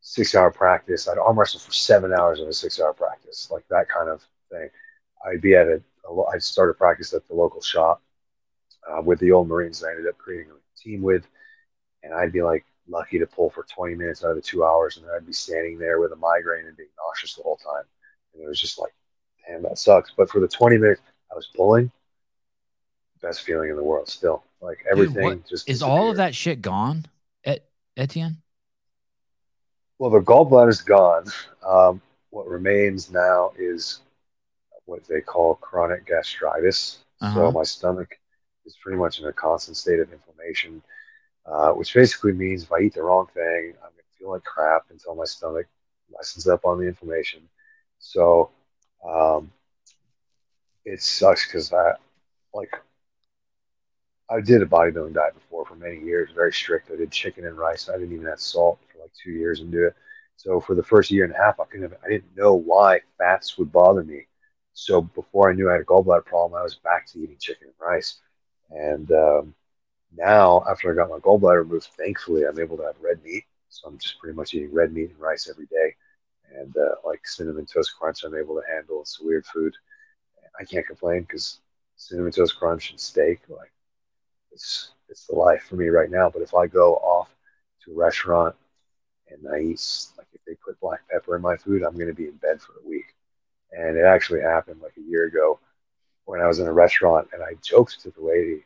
six 0.07 0.35
hour 0.35 0.51
practice. 0.51 1.07
I'd 1.07 1.17
arm 1.17 1.37
wrestle 1.39 1.59
for 1.59 1.73
seven 1.73 2.13
hours 2.13 2.39
of 2.39 2.47
a 2.47 2.53
six 2.53 2.79
hour 2.79 2.93
practice, 2.93 3.49
like 3.51 3.67
that 3.69 3.89
kind 3.89 4.07
of 4.07 4.21
thing. 4.51 4.69
I'd 5.25 5.41
be 5.41 5.55
at 5.55 5.65
a, 5.67 5.81
a 6.07 6.13
lo- 6.13 6.27
I'd 6.31 6.43
start 6.43 6.69
a 6.69 6.73
practice 6.75 7.11
at 7.13 7.27
the 7.27 7.33
local 7.33 7.59
shop 7.59 8.03
uh, 8.87 9.01
with 9.01 9.19
the 9.19 9.31
old 9.31 9.47
Marines 9.47 9.79
that 9.79 9.87
I 9.87 9.91
ended 9.91 10.07
up 10.07 10.17
creating 10.19 10.51
a 10.51 10.79
team 10.79 11.01
with. 11.01 11.25
And 12.03 12.13
I'd 12.13 12.31
be 12.31 12.43
like 12.43 12.65
lucky 12.87 13.17
to 13.17 13.25
pull 13.25 13.49
for 13.49 13.63
20 13.63 13.95
minutes 13.95 14.23
out 14.23 14.29
of 14.29 14.35
the 14.35 14.43
two 14.43 14.63
hours. 14.63 14.97
And 14.97 15.07
then 15.07 15.13
I'd 15.15 15.25
be 15.25 15.33
standing 15.33 15.79
there 15.79 15.99
with 15.99 16.11
a 16.11 16.15
migraine 16.15 16.67
and 16.67 16.77
being 16.77 16.89
nauseous 17.03 17.33
the 17.33 17.41
whole 17.41 17.57
time. 17.57 17.83
And 18.35 18.43
it 18.43 18.47
was 18.47 18.61
just 18.61 18.77
like, 18.79 18.93
damn, 19.47 19.63
that 19.63 19.79
sucks. 19.79 20.11
But 20.15 20.29
for 20.29 20.39
the 20.39 20.47
20 20.47 20.77
minutes 20.77 21.01
I 21.31 21.35
was 21.35 21.47
pulling, 21.55 21.91
best 23.23 23.41
feeling 23.41 23.71
in 23.71 23.75
the 23.75 23.83
world 23.83 24.07
still. 24.07 24.43
Like 24.61 24.85
everything 24.89 25.23
what- 25.23 25.49
just 25.49 25.67
Is 25.67 25.81
all 25.81 26.11
of 26.11 26.17
that 26.17 26.35
shit 26.35 26.61
gone, 26.61 27.05
Et- 27.43 27.65
Etienne? 27.97 28.37
Well, 29.97 30.11
the 30.11 30.19
gallbladder's 30.19 30.81
gone. 30.81 31.25
Um, 31.65 32.01
what 32.29 32.47
remains 32.47 33.09
now 33.09 33.51
is 33.57 34.01
what 34.85 35.05
they 35.07 35.21
call 35.21 35.55
chronic 35.55 36.05
gastritis. 36.05 36.99
Uh-huh. 37.21 37.33
So 37.33 37.51
my 37.51 37.63
stomach 37.63 38.09
is 38.65 38.75
pretty 38.81 38.97
much 38.97 39.19
in 39.19 39.25
a 39.25 39.33
constant 39.33 39.77
state 39.77 39.99
of 39.99 40.11
inflammation, 40.11 40.81
uh, 41.45 41.71
which 41.71 41.93
basically 41.93 42.33
means 42.33 42.63
if 42.63 42.71
I 42.71 42.79
eat 42.79 42.93
the 42.93 43.03
wrong 43.03 43.27
thing, 43.33 43.73
I'm 43.77 43.91
going 43.91 44.03
to 44.03 44.19
feel 44.19 44.31
like 44.31 44.43
crap 44.43 44.83
until 44.89 45.15
my 45.15 45.25
stomach 45.25 45.67
lessens 46.13 46.47
up 46.47 46.65
on 46.65 46.79
the 46.79 46.87
inflammation. 46.87 47.41
So 47.99 48.51
um, 49.07 49.51
it 50.83 51.01
sucks 51.01 51.47
because 51.47 51.71
I 51.73 51.93
like 52.53 52.75
I 54.29 54.41
did 54.41 54.61
a 54.61 54.65
bodybuilding 54.65 55.13
diet 55.13 55.35
before 55.35 55.65
for 55.65 55.75
many 55.75 55.99
years, 55.99 56.31
very 56.33 56.51
strict. 56.51 56.89
I 56.91 56.95
did 56.95 57.11
chicken 57.11 57.45
and 57.45 57.57
rice. 57.57 57.89
I 57.89 57.93
didn't 57.93 58.13
even 58.13 58.25
have 58.25 58.39
salt 58.39 58.79
like 59.05 59.13
two 59.23 59.31
years 59.31 59.61
into 59.61 59.87
it. 59.87 59.95
So 60.37 60.61
for 60.61 60.75
the 60.75 60.83
first 60.83 61.11
year 61.11 61.25
and 61.25 61.33
a 61.33 61.37
half, 61.37 61.59
I 61.59 61.65
couldn't. 61.65 61.91
Have, 61.91 61.99
I 62.05 62.09
didn't 62.09 62.35
know 62.37 62.55
why 62.55 63.01
fats 63.17 63.57
would 63.57 63.71
bother 63.71 64.03
me. 64.03 64.27
So 64.73 65.01
before 65.03 65.51
I 65.51 65.53
knew 65.55 65.69
I 65.69 65.73
had 65.73 65.81
a 65.81 65.85
gallbladder 65.85 66.25
problem, 66.25 66.59
I 66.59 66.63
was 66.63 66.75
back 66.75 67.07
to 67.07 67.19
eating 67.19 67.37
chicken 67.39 67.67
and 67.69 67.87
rice. 67.87 68.19
And 68.71 69.11
um, 69.11 69.55
now, 70.17 70.63
after 70.69 70.91
I 70.91 70.95
got 70.95 71.09
my 71.09 71.19
gallbladder 71.19 71.63
removed, 71.63 71.89
thankfully, 71.97 72.43
I'm 72.45 72.59
able 72.59 72.77
to 72.77 72.83
have 72.83 72.95
red 73.01 73.23
meat. 73.23 73.45
So 73.69 73.87
I'm 73.89 73.97
just 73.97 74.19
pretty 74.19 74.35
much 74.35 74.53
eating 74.53 74.73
red 74.73 74.93
meat 74.93 75.11
and 75.11 75.19
rice 75.19 75.49
every 75.49 75.67
day. 75.67 75.95
And 76.59 76.75
uh, 76.77 76.95
like 77.05 77.27
cinnamon 77.27 77.65
toast 77.65 77.93
crunch, 77.99 78.23
I'm 78.23 78.35
able 78.35 78.55
to 78.55 78.63
handle. 78.73 79.01
It's 79.01 79.19
a 79.21 79.25
weird 79.25 79.45
food. 79.45 79.75
I 80.59 80.65
can't 80.65 80.87
complain 80.87 81.21
because 81.23 81.59
cinnamon 81.97 82.31
toast 82.31 82.57
crunch 82.57 82.91
and 82.91 82.99
steak, 82.99 83.41
like 83.49 83.71
it's 84.51 84.91
it's 85.09 85.27
the 85.27 85.35
life 85.35 85.63
for 85.69 85.75
me 85.75 85.89
right 85.89 86.09
now. 86.09 86.29
But 86.29 86.41
if 86.43 86.53
I 86.55 86.67
go 86.67 86.95
off 86.97 87.35
to 87.83 87.91
a 87.93 87.95
restaurant 87.95 88.55
and 89.29 89.47
I 89.51 89.59
eat 89.59 90.07
like 90.17 90.27
if 90.33 90.41
they 90.45 90.55
put 90.55 90.79
black 90.79 91.01
pepper 91.09 91.35
in 91.35 91.41
my 91.41 91.57
food, 91.57 91.83
I'm 91.83 91.95
going 91.95 92.07
to 92.07 92.13
be 92.13 92.27
in 92.27 92.35
bed 92.37 92.61
for 92.61 92.73
a 92.73 92.87
week. 92.87 93.15
And 93.71 93.97
it 93.97 94.05
actually 94.05 94.41
happened 94.41 94.81
like 94.81 94.93
a 94.97 95.09
year 95.09 95.25
ago 95.25 95.59
when 96.25 96.41
I 96.41 96.47
was 96.47 96.59
in 96.59 96.67
a 96.67 96.73
restaurant 96.73 97.29
and 97.33 97.43
I 97.43 97.55
joked 97.61 98.01
to 98.01 98.11
the 98.11 98.21
lady. 98.21 98.65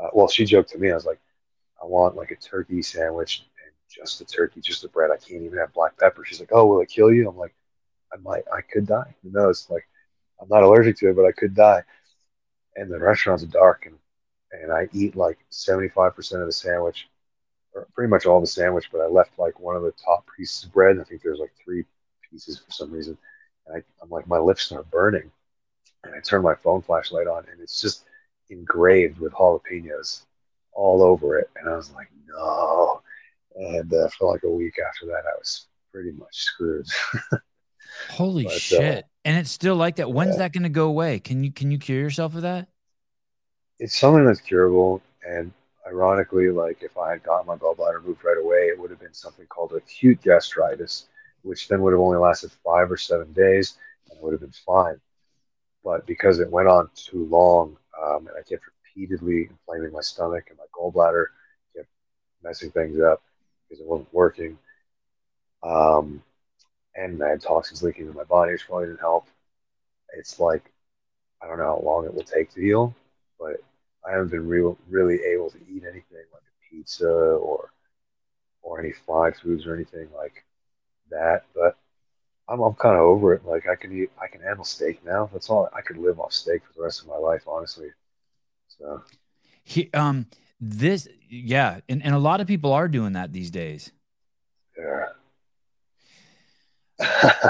Uh, 0.00 0.08
well, 0.12 0.28
she 0.28 0.44
joked 0.44 0.70
to 0.70 0.78
me. 0.78 0.90
I 0.90 0.94
was 0.94 1.06
like, 1.06 1.20
I 1.82 1.86
want 1.86 2.16
like 2.16 2.30
a 2.30 2.36
turkey 2.36 2.82
sandwich 2.82 3.44
and 3.64 3.72
just 3.88 4.18
the 4.18 4.24
turkey, 4.24 4.60
just 4.60 4.82
the 4.82 4.88
bread. 4.88 5.10
I 5.10 5.16
can't 5.16 5.42
even 5.42 5.58
have 5.58 5.72
black 5.72 5.96
pepper. 5.98 6.24
She's 6.24 6.40
like, 6.40 6.50
oh, 6.52 6.66
will 6.66 6.80
it 6.80 6.88
kill 6.88 7.12
you? 7.12 7.28
I'm 7.28 7.36
like, 7.36 7.54
I 8.12 8.16
might, 8.16 8.44
I 8.52 8.62
could 8.62 8.86
die. 8.86 9.14
Who 9.22 9.30
knows? 9.30 9.66
Like, 9.70 9.86
I'm 10.40 10.48
not 10.48 10.62
allergic 10.62 10.96
to 10.98 11.10
it, 11.10 11.16
but 11.16 11.26
I 11.26 11.32
could 11.32 11.54
die. 11.54 11.82
And 12.76 12.90
the 12.90 12.98
restaurant's 12.98 13.44
dark, 13.44 13.86
and 13.86 13.96
and 14.52 14.72
I 14.72 14.88
eat 14.92 15.16
like 15.16 15.38
75% 15.50 16.40
of 16.40 16.46
the 16.46 16.52
sandwich, 16.52 17.08
pretty 17.94 18.10
much 18.10 18.26
all 18.26 18.40
the 18.40 18.46
sandwich, 18.46 18.88
but 18.92 19.00
I 19.00 19.06
left 19.06 19.38
like 19.38 19.58
one 19.60 19.76
of 19.76 19.82
the 19.82 19.92
top 19.92 20.26
pieces 20.36 20.64
of 20.64 20.72
bread. 20.72 20.98
I 20.98 21.04
think 21.04 21.22
there's 21.22 21.38
like 21.38 21.52
three 21.62 21.84
pieces 22.30 22.58
for 22.58 22.70
some 22.70 22.90
reason. 22.90 23.16
And 23.66 23.76
I, 23.76 23.82
I'm 24.02 24.10
like, 24.10 24.26
my 24.26 24.38
lips 24.38 24.72
are 24.72 24.82
burning. 24.84 25.30
And 26.04 26.14
I 26.14 26.20
turn 26.20 26.42
my 26.42 26.54
phone 26.54 26.82
flashlight 26.82 27.26
on, 27.26 27.44
and 27.50 27.60
it's 27.60 27.80
just 27.80 28.04
engraved 28.50 29.18
with 29.18 29.32
jalapenos 29.32 30.22
all 30.72 31.02
over 31.02 31.38
it. 31.38 31.50
And 31.56 31.68
I 31.68 31.76
was 31.76 31.90
like, 31.92 32.08
no. 32.28 33.02
And 33.56 33.92
uh, 33.92 34.08
for 34.16 34.32
like 34.32 34.44
a 34.44 34.50
week 34.50 34.76
after 34.86 35.06
that, 35.06 35.24
I 35.26 35.36
was 35.36 35.66
pretty 35.92 36.12
much 36.12 36.34
screwed. 36.36 36.86
Holy 38.10 38.44
but, 38.44 38.52
uh, 38.52 38.58
shit! 38.58 39.04
Uh, 39.04 39.08
and 39.24 39.38
it's 39.38 39.50
still 39.50 39.74
like 39.74 39.96
that. 39.96 40.10
When's 40.10 40.36
yeah. 40.36 40.42
that 40.42 40.52
going 40.52 40.62
to 40.62 40.68
go 40.68 40.86
away? 40.86 41.18
Can 41.18 41.42
you 41.42 41.50
can 41.50 41.70
you 41.70 41.78
cure 41.78 41.98
yourself 41.98 42.36
of 42.36 42.42
that? 42.42 42.68
It's 43.80 43.98
something 43.98 44.24
that's 44.24 44.40
curable, 44.40 45.02
and 45.26 45.52
ironically, 45.88 46.50
like 46.50 46.82
if 46.82 46.96
I 46.98 47.10
had 47.12 47.24
gotten 47.24 47.46
my 47.46 47.56
gallbladder 47.56 48.02
removed 48.02 48.24
right 48.24 48.38
away, 48.38 48.68
it 48.68 48.78
would 48.78 48.90
have 48.90 49.00
been 49.00 49.14
something 49.14 49.46
called 49.46 49.72
acute 49.74 50.22
gastritis, 50.22 51.08
which 51.42 51.68
then 51.68 51.82
would 51.82 51.92
have 51.92 52.00
only 52.00 52.18
lasted 52.18 52.52
five 52.64 52.90
or 52.92 52.96
seven 52.98 53.32
days 53.32 53.76
and 54.10 54.20
would 54.20 54.32
have 54.32 54.40
been 54.40 54.52
fine. 54.66 55.00
But 55.84 56.06
because 56.06 56.40
it 56.40 56.50
went 56.50 56.68
on 56.68 56.90
too 56.94 57.24
long, 57.26 57.76
um, 58.00 58.28
and 58.28 58.36
I 58.38 58.42
kept 58.42 58.64
repeatedly 58.84 59.48
inflaming 59.50 59.92
my 59.92 60.00
stomach 60.02 60.46
and 60.50 60.58
my 60.58 60.66
gallbladder, 60.78 61.26
kept 61.76 61.88
messing 62.42 62.70
things 62.70 63.00
up 63.00 63.22
because 63.68 63.82
it 63.82 63.88
wasn't 63.88 64.12
working. 64.12 64.58
Um, 65.62 66.22
and 66.94 67.22
I 67.22 67.30
had 67.30 67.42
toxins 67.42 67.82
leaking 67.82 68.06
into 68.06 68.16
my 68.16 68.24
body, 68.24 68.52
which 68.52 68.66
probably 68.66 68.86
didn't 68.88 69.00
help. 69.00 69.26
It's 70.16 70.40
like 70.40 70.70
I 71.42 71.46
don't 71.48 71.58
know 71.58 71.64
how 71.64 71.82
long 71.84 72.04
it 72.06 72.14
will 72.14 72.24
take 72.24 72.50
to 72.54 72.60
heal, 72.60 72.94
but 73.38 73.62
I 74.08 74.12
haven't 74.12 74.30
been 74.30 74.46
real, 74.46 74.78
really 74.88 75.20
able 75.32 75.50
to 75.50 75.58
eat 75.58 75.82
anything 75.84 76.24
like 76.32 76.42
a 76.42 76.74
pizza 76.74 77.08
or 77.08 77.72
or 78.62 78.80
any 78.80 78.92
fried 79.06 79.36
foods 79.36 79.66
or 79.66 79.74
anything 79.74 80.08
like 80.16 80.44
that. 81.10 81.44
But 81.54 81.76
I'm, 82.48 82.60
I'm 82.60 82.74
kind 82.74 82.96
of 82.96 83.02
over 83.02 83.34
it. 83.34 83.44
Like 83.44 83.68
I 83.68 83.76
can 83.76 83.96
eat, 83.96 84.10
I 84.20 84.26
can 84.26 84.40
handle 84.40 84.64
steak 84.64 85.04
now. 85.04 85.28
That's 85.32 85.50
all. 85.50 85.68
I 85.74 85.80
could 85.80 85.98
live 85.98 86.18
off 86.20 86.32
steak 86.32 86.62
for 86.66 86.72
the 86.76 86.82
rest 86.82 87.02
of 87.02 87.08
my 87.08 87.16
life, 87.16 87.42
honestly. 87.46 87.90
So, 88.68 89.02
he, 89.64 89.90
um, 89.92 90.26
this, 90.60 91.08
yeah, 91.28 91.80
and, 91.88 92.02
and 92.04 92.14
a 92.14 92.18
lot 92.18 92.40
of 92.40 92.46
people 92.46 92.72
are 92.72 92.88
doing 92.88 93.12
that 93.12 93.32
these 93.32 93.50
days. 93.50 93.92
Yeah. 94.78 95.06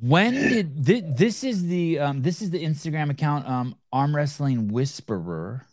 when 0.00 0.32
did 0.34 0.84
this, 0.84 1.02
this 1.06 1.44
is 1.44 1.66
the 1.66 1.98
um 1.98 2.22
this 2.22 2.40
is 2.40 2.50
the 2.50 2.64
Instagram 2.64 3.10
account 3.10 3.48
um 3.48 3.76
arm 3.92 4.14
wrestling 4.14 4.68
whisperer. 4.68 5.66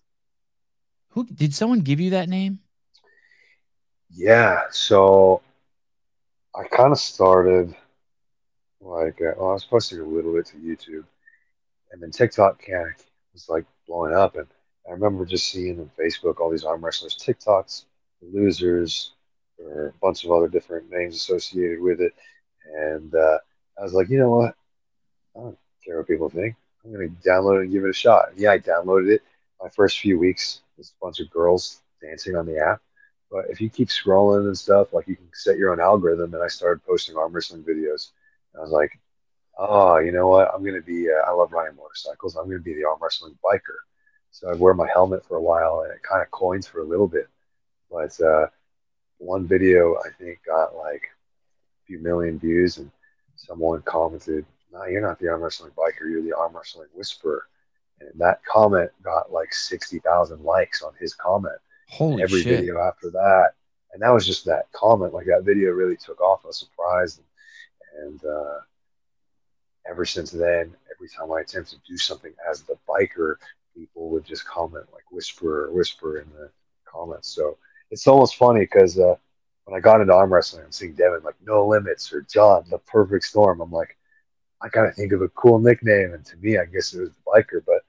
Who 1.17 1.25
did 1.25 1.51
someone 1.55 1.79
give 1.79 1.99
you 1.99 2.11
that 2.11 2.29
name? 2.29 2.59
Yeah, 4.13 4.65
so 4.69 5.41
I 6.55 6.67
kind 6.67 6.91
of 6.91 6.99
started 6.99 7.75
like 8.79 9.19
uh, 9.19 9.33
well, 9.35 9.49
I 9.49 9.53
was 9.53 9.65
posting 9.65 9.99
a 9.99 10.03
little 10.03 10.31
bit 10.31 10.45
to 10.45 10.57
YouTube, 10.57 11.05
and 11.91 12.03
then 12.03 12.11
TikTok 12.11 12.63
kind 12.63 12.89
of 12.89 13.03
was 13.33 13.49
like 13.49 13.65
blowing 13.87 14.13
up, 14.13 14.35
and 14.35 14.45
I 14.87 14.91
remember 14.91 15.25
just 15.25 15.49
seeing 15.49 15.79
on 15.79 15.89
Facebook 15.99 16.39
all 16.39 16.51
these 16.51 16.63
arm 16.63 16.85
wrestlers 16.85 17.17
TikToks, 17.17 17.85
losers, 18.21 19.13
or 19.57 19.87
a 19.87 19.93
bunch 19.99 20.23
of 20.23 20.31
other 20.31 20.47
different 20.47 20.91
names 20.91 21.15
associated 21.15 21.81
with 21.81 21.99
it, 21.99 22.13
and 22.75 23.15
uh, 23.15 23.39
I 23.79 23.81
was 23.81 23.93
like, 23.93 24.07
you 24.09 24.19
know 24.19 24.29
what? 24.29 24.55
I 25.35 25.39
don't 25.39 25.57
care 25.83 25.97
what 25.97 26.07
people 26.07 26.29
think. 26.29 26.53
I'm 26.85 26.93
to 26.93 27.27
download 27.27 27.57
it 27.57 27.63
and 27.63 27.71
give 27.71 27.85
it 27.85 27.89
a 27.89 27.93
shot. 27.93 28.33
Yeah, 28.35 28.51
I 28.51 28.59
downloaded 28.59 29.13
it. 29.13 29.23
My 29.59 29.69
first 29.69 29.99
few 29.99 30.19
weeks, 30.19 30.61
there's 30.77 30.93
a 30.99 31.05
bunch 31.05 31.19
of 31.19 31.29
girls 31.29 31.81
dancing 32.01 32.35
on 32.35 32.45
the 32.45 32.59
app. 32.59 32.81
But 33.29 33.45
if 33.49 33.59
you 33.59 33.69
keep 33.69 33.89
scrolling 33.89 34.45
and 34.47 34.57
stuff, 34.57 34.93
like 34.93 35.07
you 35.07 35.15
can 35.15 35.29
set 35.33 35.57
your 35.57 35.71
own 35.71 35.81
algorithm. 35.81 36.33
And 36.33 36.43
I 36.43 36.47
started 36.47 36.85
posting 36.85 37.17
arm 37.17 37.33
wrestling 37.33 37.63
videos. 37.63 38.11
And 38.53 38.61
I 38.61 38.63
was 38.63 38.71
like, 38.71 38.97
oh, 39.57 39.97
you 39.97 40.11
know 40.11 40.27
what? 40.27 40.49
I'm 40.53 40.63
going 40.63 40.75
to 40.75 40.85
be, 40.85 41.09
uh, 41.09 41.29
I 41.29 41.33
love 41.33 41.51
riding 41.51 41.75
motorcycles. 41.75 42.35
I'm 42.35 42.45
going 42.45 42.59
to 42.59 42.63
be 42.63 42.75
the 42.75 42.85
arm 42.85 42.99
wrestling 43.01 43.37
biker. 43.43 43.79
So 44.31 44.49
I'd 44.49 44.59
wear 44.59 44.73
my 44.73 44.87
helmet 44.93 45.25
for 45.25 45.37
a 45.37 45.41
while 45.41 45.81
and 45.81 45.91
it 45.91 46.03
kind 46.03 46.21
of 46.21 46.31
coins 46.31 46.67
for 46.67 46.81
a 46.81 46.87
little 46.87 47.07
bit. 47.07 47.27
But 47.91 48.19
uh, 48.21 48.47
one 49.17 49.47
video, 49.47 49.95
I 49.95 50.09
think, 50.17 50.39
got 50.45 50.75
like 50.75 51.03
a 51.03 51.85
few 51.87 51.99
million 51.99 52.37
views. 52.39 52.77
And 52.77 52.91
someone 53.35 53.81
commented, 53.81 54.45
"No, 54.71 54.85
you're 54.85 55.01
not 55.01 55.19
the 55.19 55.29
arm 55.29 55.41
wrestling 55.41 55.71
biker. 55.71 56.09
You're 56.09 56.21
the 56.21 56.37
arm 56.37 56.55
wrestling 56.55 56.89
whisperer." 56.93 57.47
And 57.99 58.19
that 58.19 58.41
comment 58.45 58.91
got 59.03 59.31
like 59.31 59.53
sixty 59.53 59.99
thousand 59.99 60.43
likes 60.43 60.81
on 60.81 60.93
his 60.99 61.13
comment. 61.13 61.57
Holy 61.89 62.21
every 62.21 62.41
shit. 62.41 62.59
video 62.59 62.79
after 62.79 63.09
that, 63.11 63.51
and 63.93 64.01
that 64.01 64.13
was 64.13 64.25
just 64.25 64.45
that 64.45 64.71
comment. 64.71 65.13
Like 65.13 65.25
that 65.27 65.43
video 65.43 65.71
really 65.71 65.97
took 65.97 66.21
off. 66.21 66.41
I 66.43 66.47
was 66.47 66.59
surprised, 66.59 67.21
and, 67.97 68.07
and 68.07 68.25
uh, 68.25 68.59
ever 69.89 70.05
since 70.05 70.31
then, 70.31 70.75
every 70.93 71.09
time 71.17 71.31
I 71.31 71.41
attempt 71.41 71.71
to 71.71 71.77
do 71.87 71.97
something 71.97 72.33
as 72.49 72.61
the 72.63 72.77
biker, 72.87 73.35
people 73.75 74.09
would 74.09 74.25
just 74.25 74.45
comment 74.45 74.85
like 74.93 75.09
whisper, 75.11 75.65
or 75.65 75.71
whisper 75.71 76.19
in 76.19 76.29
the 76.37 76.49
comments. 76.85 77.29
So 77.29 77.57
it's 77.89 78.05
almost 78.05 78.35
funny 78.35 78.61
because 78.61 78.99
uh, 78.99 79.15
when 79.65 79.77
I 79.77 79.81
got 79.81 80.01
into 80.01 80.13
arm 80.13 80.33
wrestling, 80.33 80.65
I'm 80.65 80.71
seeing 80.71 80.93
Devon 80.93 81.23
like 81.23 81.35
No 81.45 81.65
Limits 81.65 82.11
or 82.13 82.21
John, 82.21 82.65
the 82.69 82.79
Perfect 82.79 83.23
Storm. 83.23 83.61
I'm 83.61 83.71
like, 83.71 83.97
I 84.61 84.69
gotta 84.69 84.91
think 84.91 85.13
of 85.13 85.21
a 85.21 85.29
cool 85.29 85.59
nickname, 85.59 86.13
and 86.13 86.25
to 86.25 86.37
me, 86.37 86.57
I 86.57 86.65
guess 86.65 86.93
it 86.93 87.01
was 87.01 87.11
the 87.11 87.21
biker. 87.25 87.61
But 87.65 87.83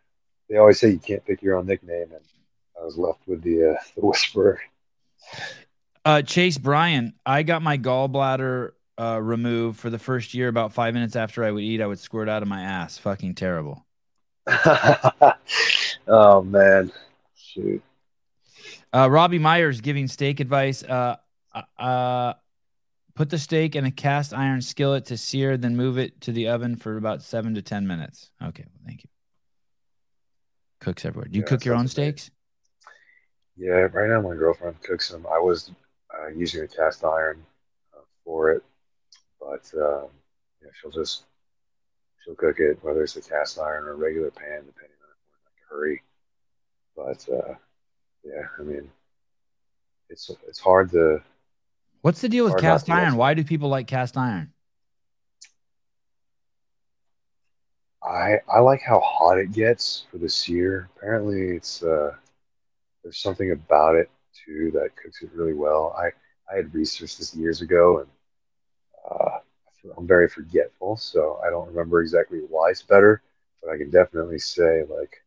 they 0.49 0.57
always 0.57 0.81
say 0.81 0.91
you 0.91 0.99
can't 0.99 1.25
pick 1.25 1.43
your 1.43 1.57
own 1.57 1.67
nickname, 1.67 2.09
and 2.13 2.25
I 2.81 2.85
was 2.85 2.97
left 2.97 3.21
with 3.27 3.43
the 3.43 3.73
uh, 3.73 3.83
the 3.95 4.07
whisperer. 4.07 4.61
Uh, 6.05 6.23
Chase 6.23 6.59
Bryan, 6.59 7.15
I 7.27 7.43
got 7.43 7.63
my 7.63 7.77
gallbladder 7.77 8.73
uh, 8.99 9.21
removed 9.21 9.79
for 9.79 9.91
the 9.91 9.99
first 9.99 10.35
year. 10.35 10.49
About 10.49 10.73
five 10.73 10.95
minutes 10.95 11.17
after 11.17 11.45
I 11.45 11.51
would 11.51 11.63
eat, 11.63 11.81
I 11.81 11.87
would 11.87 11.99
squirt 11.99 12.29
out 12.29 12.43
of 12.43 12.49
my 12.49 12.63
ass. 12.63 12.99
Fucking 12.99 13.35
terrible. 13.35 13.85
oh 16.09 16.43
man, 16.43 16.91
shoot. 17.37 17.83
Uh, 18.93 19.09
Robbie 19.11 19.39
Myers 19.39 19.81
giving 19.81 20.09
steak 20.09 20.41
advice. 20.41 20.83
Uh, 20.83 21.17
uh, 21.55 21.63
uh, 21.79 22.35
put 23.15 23.31
the 23.31 23.39
steak 23.39 23.77
in 23.77 23.85
a 23.85 23.91
cast 23.91 24.33
iron 24.33 24.63
skillet 24.63 25.07
to 25.07 25.17
sear, 25.17 25.57
then 25.57 25.77
move 25.77 25.99
it 25.99 26.21
to 26.23 26.33
the 26.33 26.49
oven 26.49 26.77
for 26.77 26.97
about 26.97 27.23
seven 27.23 27.55
to 27.55 27.63
10 27.63 27.87
minutes. 27.87 28.31
Okay. 28.43 28.65
Well, 28.67 28.83
thank 28.87 29.05
you. 29.05 29.11
Cooks 30.81 31.05
everywhere. 31.05 31.29
Do 31.31 31.37
you 31.37 31.43
yeah, 31.43 31.49
cook 31.49 31.64
your 31.64 31.75
own 31.75 31.88
steaks? 31.88 32.31
Yeah. 33.57 33.88
Right 33.93 34.09
now, 34.09 34.21
my 34.21 34.35
girlfriend 34.37 34.81
cooks 34.83 35.09
them. 35.09 35.27
I 35.27 35.38
was 35.38 35.71
uh, 36.14 36.29
using 36.29 36.62
a 36.62 36.69
cast 36.69 37.05
iron 37.05 37.45
uh, 37.97 38.03
for 38.25 38.53
it, 38.53 38.62
but 39.41 39.71
um, 39.77 40.09
yeah, 40.62 40.71
she'll 40.81 40.91
just 40.91 41.25
she'll 42.25 42.37
cook 42.37 42.61
it, 42.61 42.79
whether 42.83 43.03
it's 43.03 43.17
a 43.17 43.23
cast 43.23 43.59
iron 43.59 43.85
or 43.85 43.93
a 43.93 43.97
regular 43.97 44.31
pan, 44.31 44.62
depending 44.67 44.97
on 45.03 45.11
if 45.11 45.21
we're 45.25 45.35
in 45.35 45.43
like 45.45 45.59
a 45.59 45.75
hurry. 45.75 46.03
But 46.97 47.29
uh, 47.33 47.55
yeah, 48.25 48.47
I 48.59 48.62
mean, 48.62 48.91
it's 50.09 50.31
it's 50.47 50.61
hard 50.61 50.91
to 50.93 51.21
What's 52.03 52.21
the 52.21 52.29
deal 52.29 52.45
with 52.45 52.59
cast 52.59 52.88
iron? 52.88 53.17
Why 53.17 53.35
do 53.35 53.45
people 53.45 53.69
like 53.69 53.87
cast 53.87 54.17
iron? 54.17 54.53
I 58.09 58.40
I 58.53 58.61
like 58.61 58.81
how 58.81 59.01
hot 59.01 59.38
it 59.38 59.53
gets 59.53 60.07
for 60.11 60.18
the 60.18 60.29
sear. 60.29 60.88
Apparently, 60.97 61.57
it's 61.57 61.83
uh, 61.83 62.14
there's 63.03 63.18
something 63.18 63.53
about 63.53 63.97
it 63.97 64.11
too 64.47 64.71
that 64.73 64.96
cooks 64.96 65.23
it 65.23 65.31
really 65.35 65.52
well. 65.52 65.94
I 65.98 66.11
I 66.50 66.56
had 66.56 66.75
researched 66.75 67.19
this 67.19 67.35
years 67.35 67.61
ago, 67.61 67.98
and 67.98 68.09
uh, 69.11 69.38
I'm 69.96 70.06
very 70.06 70.29
forgetful, 70.29 70.96
so 70.96 71.38
I 71.44 71.50
don't 71.50 71.69
remember 71.69 72.00
exactly 72.00 72.40
why 72.48 72.71
it's 72.71 72.83
better. 72.83 73.23
But 73.63 73.73
I 73.73 73.77
can 73.77 73.90
definitely 73.90 74.38
say 74.38 74.85
like 74.88 75.23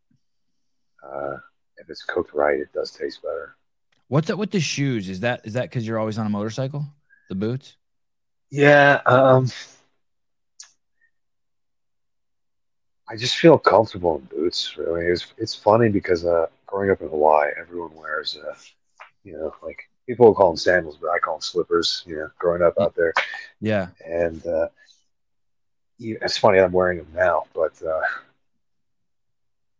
uh, 1.03 1.37
if 1.77 1.89
it's 1.89 2.03
cooked 2.03 2.33
right, 2.33 2.59
it 2.59 2.73
does 2.73 2.91
taste 2.91 3.21
better. 3.21 3.55
What's 4.07 4.29
up 4.29 4.39
with 4.39 4.51
the 4.51 4.59
shoes? 4.59 5.07
Is 5.07 5.19
that 5.19 5.41
is 5.43 5.53
that 5.53 5.63
because 5.63 5.85
you're 5.85 5.99
always 5.99 6.17
on 6.17 6.25
a 6.25 6.29
motorcycle? 6.29 6.85
The 7.29 7.35
boots? 7.35 7.77
Yeah. 8.49 9.01
Um, 9.05 9.47
I 13.11 13.17
just 13.17 13.35
feel 13.35 13.57
comfortable 13.57 14.15
in 14.17 14.21
boots. 14.25 14.77
Really, 14.77 15.05
it's 15.05 15.33
it's 15.37 15.53
funny 15.53 15.89
because 15.89 16.25
uh, 16.25 16.47
growing 16.65 16.91
up 16.91 17.01
in 17.01 17.09
Hawaii, 17.09 17.51
everyone 17.59 17.93
wears, 17.93 18.37
uh, 18.37 18.55
you 19.25 19.33
know, 19.33 19.53
like 19.61 19.89
people 20.07 20.27
will 20.27 20.33
call 20.33 20.51
them 20.51 20.57
sandals, 20.57 20.97
but 21.01 21.09
I 21.09 21.19
call 21.19 21.35
them 21.35 21.41
slippers. 21.41 22.03
You 22.07 22.15
know, 22.15 22.29
growing 22.39 22.61
up 22.61 22.75
out 22.79 22.95
there. 22.95 23.13
Yeah. 23.59 23.87
And 24.05 24.45
uh, 24.47 24.69
it's 25.99 26.37
funny 26.37 26.59
I'm 26.59 26.71
wearing 26.71 26.99
them 26.99 27.11
now, 27.13 27.43
but 27.53 27.73
uh, 27.83 28.01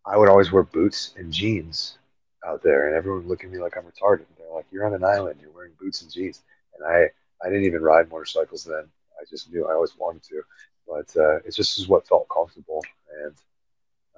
I 0.05 0.17
would 0.17 0.29
always 0.29 0.51
wear 0.51 0.63
boots 0.63 1.13
and 1.17 1.31
jeans 1.31 1.97
out 2.45 2.61
there, 2.61 2.87
and 2.87 2.95
everyone 2.95 3.21
would 3.21 3.29
look 3.29 3.45
at 3.45 3.49
me 3.49 3.59
like 3.59 3.77
I'm 3.77 3.83
retarded. 3.83 4.25
They're 4.37 4.53
like, 4.53 4.65
"You're 4.71 4.85
on 4.85 4.93
an 4.93 5.05
island. 5.05 5.39
You're 5.41 5.51
wearing 5.51 5.71
boots 5.79 6.01
and 6.01 6.11
jeans." 6.11 6.41
and 6.75 6.85
I 6.85 7.09
I 7.43 7.49
didn't 7.49 7.65
even 7.65 7.81
ride 7.81 8.09
motorcycles 8.09 8.65
then. 8.65 8.83
I 9.19 9.23
just 9.29 9.51
knew 9.51 9.67
I 9.67 9.73
always 9.73 9.97
wanted 9.97 10.23
to, 10.23 10.41
but 10.87 11.15
uh, 11.17 11.37
it 11.37 11.55
just 11.55 11.77
is 11.77 11.87
what 11.87 12.07
felt 12.07 12.27
comfortable. 12.29 12.81
And 13.23 13.35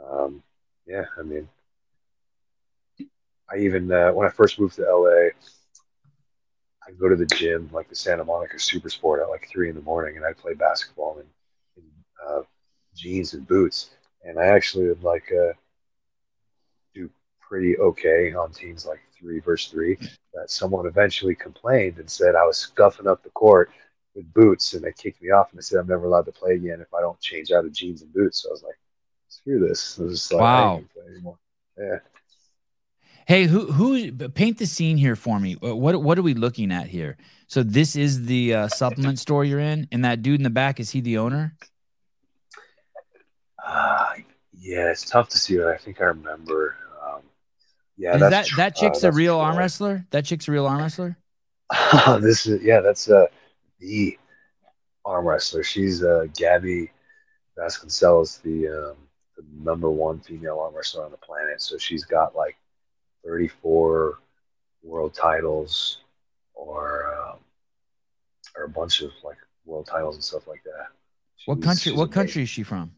um, 0.08 0.44
yeah, 0.86 1.06
I 1.18 1.24
mean, 1.24 1.48
I 3.50 3.58
even 3.58 3.92
uh, 3.92 4.12
when 4.12 4.28
I 4.28 4.32
first 4.32 4.60
moved 4.60 4.76
to 4.76 4.84
LA, 4.84 5.30
I'd 6.88 7.00
go 7.00 7.10
to 7.10 7.16
the 7.16 7.26
gym, 7.26 7.70
like 7.72 7.90
the 7.90 7.96
Santa 7.96 8.24
Monica 8.24 8.60
Super 8.60 8.90
Sport, 8.90 9.22
at 9.22 9.30
like 9.30 9.48
three 9.50 9.70
in 9.70 9.76
the 9.76 9.82
morning, 9.82 10.18
and 10.18 10.26
I'd 10.26 10.38
play 10.38 10.54
basketball 10.54 11.20
in, 11.20 11.26
in 11.78 11.90
uh, 12.28 12.42
jeans 12.96 13.34
and 13.34 13.48
boots. 13.48 13.92
And 14.26 14.40
I 14.40 14.48
actually 14.48 14.88
would 14.88 15.04
like 15.04 15.32
uh, 15.32 15.54
do 16.94 17.10
pretty 17.42 17.78
okay 17.78 18.34
on 18.34 18.52
teams 18.52 18.86
like 18.86 19.00
three 19.18 19.40
versus 19.40 19.72
three. 19.72 19.98
That 20.34 20.50
someone 20.50 20.88
eventually 20.88 21.36
complained 21.36 21.98
and 22.00 22.10
said 22.10 22.36
I 22.36 22.46
was 22.46 22.58
scuffing 22.58 23.08
up 23.08 23.24
the 23.24 23.30
court 23.30 23.72
with 24.16 24.34
boots, 24.34 24.74
and 24.74 24.84
they 24.84 24.92
kicked 24.94 25.22
me 25.22 25.32
off 25.32 25.52
and 25.52 25.58
they 25.58 25.64
said 25.64 25.80
I'm 25.80 25.88
never 25.88 26.06
allowed 26.06 26.26
to 26.26 26.32
play 26.32 26.54
again 26.54 26.82
if 26.82 26.94
I 26.94 27.02
don't 27.02 27.20
change 27.20 27.52
out 27.52 27.66
of 27.66 27.72
jeans 27.72 28.02
and 28.02 28.14
boots. 28.14 28.44
So 28.44 28.50
I 28.50 28.52
was 28.52 28.64
like, 28.64 28.78
screw 29.28 29.60
this. 29.60 30.00
I 30.00 30.04
was 30.04 30.14
just 30.14 30.34
like, 30.34 30.42
wow. 30.42 30.84
Yeah. 31.78 32.00
Hey, 33.26 33.46
who 33.46 33.72
who 33.72 34.12
paint 34.30 34.58
the 34.58 34.66
scene 34.66 34.98
here 34.98 35.16
for 35.16 35.40
me? 35.40 35.54
What 35.54 36.02
what 36.02 36.20
are 36.20 36.22
we 36.22 36.34
looking 36.34 36.72
at 36.72 36.88
here? 36.88 37.18
So 37.48 37.64
this 37.64 37.96
is 37.96 38.26
the 38.26 38.54
uh, 38.54 38.68
supplement 38.68 39.18
store 39.20 39.46
you're 39.46 39.60
in, 39.60 39.88
and 39.92 40.04
that 40.04 40.22
dude 40.22 40.40
in 40.40 40.44
the 40.44 40.50
back 40.50 40.80
is 40.80 40.92
he 40.92 41.00
the 41.00 41.18
owner? 41.18 41.56
Uh, 43.66 44.14
yeah, 44.60 44.92
it's 44.92 45.10
tough 45.10 45.30
to 45.30 45.38
see, 45.38 45.58
but 45.58 45.68
I 45.68 45.78
think 45.78 46.02
I 46.02 46.06
remember. 46.06 46.76
Um, 47.02 47.22
yeah, 47.98 48.16
is 48.16 48.22
that 48.22 48.48
that 48.58 48.76
chick's 48.76 49.04
uh, 49.04 49.10
a 49.10 49.12
real 49.12 49.40
arm 49.40 49.58
wrestler. 49.58 50.06
That 50.12 50.26
chick's 50.26 50.48
a 50.50 50.52
real 50.52 50.66
arm 50.66 50.80
wrestler. 50.80 51.18
this 52.20 52.46
is 52.46 52.62
yeah, 52.62 52.82
that's 52.82 53.10
uh, 53.10 53.28
the 53.84 54.18
arm 55.06 55.28
wrestler. 55.28 55.64
She's 55.64 56.04
uh, 56.04 56.28
Gabby 56.36 56.92
Vasconcelos, 57.58 58.42
the 58.42 58.68
um, 58.68 58.98
the 59.36 59.44
number 59.62 59.92
one 59.92 60.20
female 60.20 60.60
arm 60.60 60.76
wrestler 60.76 61.06
on 61.06 61.12
the 61.12 61.18
planet. 61.18 61.62
So 61.62 61.78
she's 61.78 62.06
got 62.06 62.36
like 62.36 62.58
34 63.26 64.20
world 64.84 65.14
titles 65.14 66.00
or 66.54 67.14
um, 67.14 67.40
or 68.56 68.64
a 68.66 68.70
bunch 68.70 69.02
of 69.02 69.12
like 69.24 69.38
world 69.66 69.88
titles 69.88 70.16
and 70.16 70.24
stuff 70.24 70.48
like 70.48 70.64
that. 70.64 70.88
She's, 71.36 71.48
what 71.48 71.62
country? 71.62 71.92
What 71.92 72.12
country 72.12 72.44
is 72.44 72.50
she 72.50 72.64
from? 72.64 72.92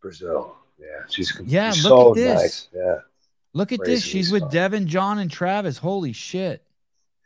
Brazil. 0.00 0.56
Yeah, 0.78 0.86
she's 1.08 1.40
yeah. 1.44 1.72
She's 1.72 1.84
look 1.84 1.90
so 1.90 2.10
at 2.10 2.14
this. 2.14 2.42
Nice. 2.42 2.68
Yeah. 2.74 2.98
Look 3.52 3.72
at 3.72 3.80
Crazy 3.80 3.94
this. 3.94 4.04
She's 4.04 4.32
with 4.32 4.50
Devon, 4.50 4.86
John, 4.86 5.18
and 5.18 5.30
Travis. 5.30 5.78
Holy 5.78 6.12
shit. 6.12 6.64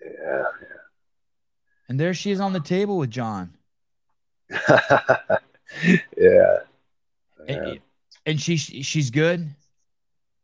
Yeah. 0.02 0.44
And 1.88 1.98
there 1.98 2.14
she 2.14 2.30
is 2.30 2.40
on 2.40 2.52
the 2.52 2.60
table 2.60 2.98
with 2.98 3.10
John. 3.10 3.54
yeah. 4.50 6.58
And, 7.46 7.80
and 8.26 8.40
she 8.40 8.56
she's 8.56 9.10
good. 9.10 9.48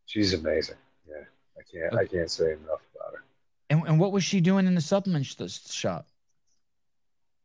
She's 0.06 0.32
amazing. 0.32 0.76
Yeah, 1.08 1.24
I 1.58 1.62
can't 1.70 1.92
okay. 1.92 2.02
I 2.02 2.06
can't 2.06 2.30
say 2.30 2.52
enough 2.52 2.80
about 2.94 3.14
her. 3.14 3.24
And 3.68 3.86
and 3.86 4.00
what 4.00 4.12
was 4.12 4.24
she 4.24 4.40
doing 4.40 4.66
in 4.66 4.74
the 4.74 4.80
supplement 4.80 5.26
shop? 5.26 6.06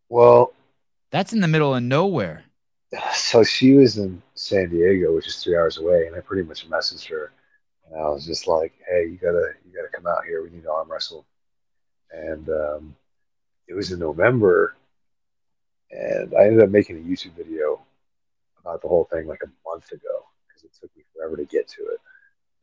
Well, 0.08 0.54
that's 1.12 1.34
in 1.34 1.42
the 1.42 1.48
middle 1.48 1.76
of 1.76 1.84
nowhere. 1.84 2.44
So 3.14 3.44
she 3.44 3.74
was 3.74 3.98
in 3.98 4.22
San 4.34 4.70
Diego, 4.70 5.14
which 5.14 5.28
is 5.28 5.44
three 5.44 5.56
hours 5.56 5.78
away, 5.78 6.08
and 6.08 6.16
I 6.16 6.22
pretty 6.22 6.48
much 6.48 6.68
messaged 6.68 7.08
her, 7.10 7.32
and 7.86 8.00
I 8.00 8.10
was 8.10 8.26
just 8.26 8.48
like, 8.48 8.74
"Hey, 8.90 9.04
you 9.04 9.18
gotta 9.18 9.52
you 9.66 9.76
gotta 9.76 9.90
come 9.94 10.08
out 10.08 10.26
here. 10.26 10.42
We 10.42 10.50
need 10.50 10.64
to 10.64 10.72
arm 10.72 10.90
wrestle." 10.90 11.26
And 12.12 12.50
um, 12.50 12.96
it 13.70 13.76
was 13.76 13.92
in 13.92 14.00
November, 14.00 14.76
and 15.92 16.34
I 16.34 16.46
ended 16.46 16.64
up 16.64 16.70
making 16.70 16.98
a 16.98 17.08
YouTube 17.08 17.38
video 17.38 17.80
about 18.60 18.82
the 18.82 18.88
whole 18.88 19.06
thing 19.06 19.28
like 19.28 19.42
a 19.44 19.70
month 19.70 19.92
ago 19.92 20.26
because 20.48 20.64
it 20.64 20.72
took 20.80 20.96
me 20.98 21.04
forever 21.16 21.38
to 21.38 21.46
get 21.46 21.68
to 21.70 21.84
it. 21.84 22.00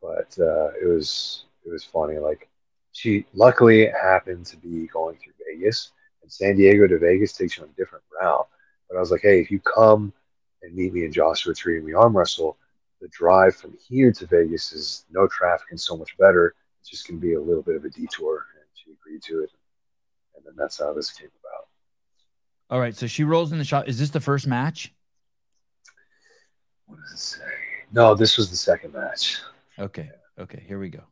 But 0.01 0.37
uh, 0.43 0.71
it 0.81 0.85
was 0.85 1.45
it 1.65 1.71
was 1.71 1.83
funny. 1.83 2.17
Like 2.17 2.49
she 2.91 3.25
luckily 3.33 3.87
happened 3.89 4.45
to 4.47 4.57
be 4.57 4.87
going 4.87 5.17
through 5.17 5.33
Vegas, 5.49 5.91
and 6.21 6.31
San 6.31 6.57
Diego 6.57 6.87
to 6.87 6.99
Vegas 6.99 7.33
takes 7.33 7.57
you 7.57 7.63
on 7.63 7.69
a 7.69 7.73
different 7.73 8.03
route. 8.21 8.47
But 8.89 8.97
I 8.97 8.99
was 8.99 9.11
like, 9.11 9.21
hey, 9.21 9.39
if 9.39 9.49
you 9.49 9.59
come 9.59 10.13
and 10.61 10.75
meet 10.75 10.93
me 10.93 11.05
in 11.05 11.11
Joshua 11.11 11.53
Tree 11.53 11.77
and 11.77 11.85
we 11.85 11.93
arm 11.93 12.15
wrestle, 12.15 12.57
the 13.01 13.07
drive 13.09 13.55
from 13.55 13.77
here 13.87 14.11
to 14.11 14.25
Vegas 14.25 14.71
is 14.73 15.05
no 15.11 15.27
traffic 15.27 15.67
and 15.71 15.79
so 15.79 15.95
much 15.95 16.17
better. 16.17 16.55
It's 16.81 16.89
just 16.89 17.07
going 17.07 17.19
to 17.19 17.25
be 17.25 17.33
a 17.33 17.41
little 17.41 17.63
bit 17.63 17.75
of 17.75 17.85
a 17.85 17.89
detour. 17.89 18.45
And 18.55 18.65
she 18.73 18.91
agreed 18.91 19.21
to 19.23 19.43
it. 19.43 19.51
And 20.37 20.45
then 20.45 20.53
that's 20.57 20.79
how 20.79 20.93
this 20.93 21.11
came 21.11 21.29
about. 21.41 21.67
All 22.69 22.79
right. 22.79 22.95
So 22.95 23.07
she 23.07 23.23
rolls 23.23 23.51
in 23.51 23.57
the 23.57 23.65
shot. 23.65 23.89
Is 23.89 23.99
this 23.99 24.11
the 24.11 24.21
first 24.21 24.47
match? 24.47 24.93
what 26.85 26.99
does 27.01 27.11
it 27.11 27.17
say? 27.17 27.41
No, 27.91 28.15
this 28.15 28.37
was 28.37 28.49
the 28.49 28.55
second 28.55 28.93
match. 28.93 29.41
Okay. 29.77 30.09
Okay. 30.39 30.63
Here 30.65 30.79
we 30.79 30.89
go. 30.89 31.03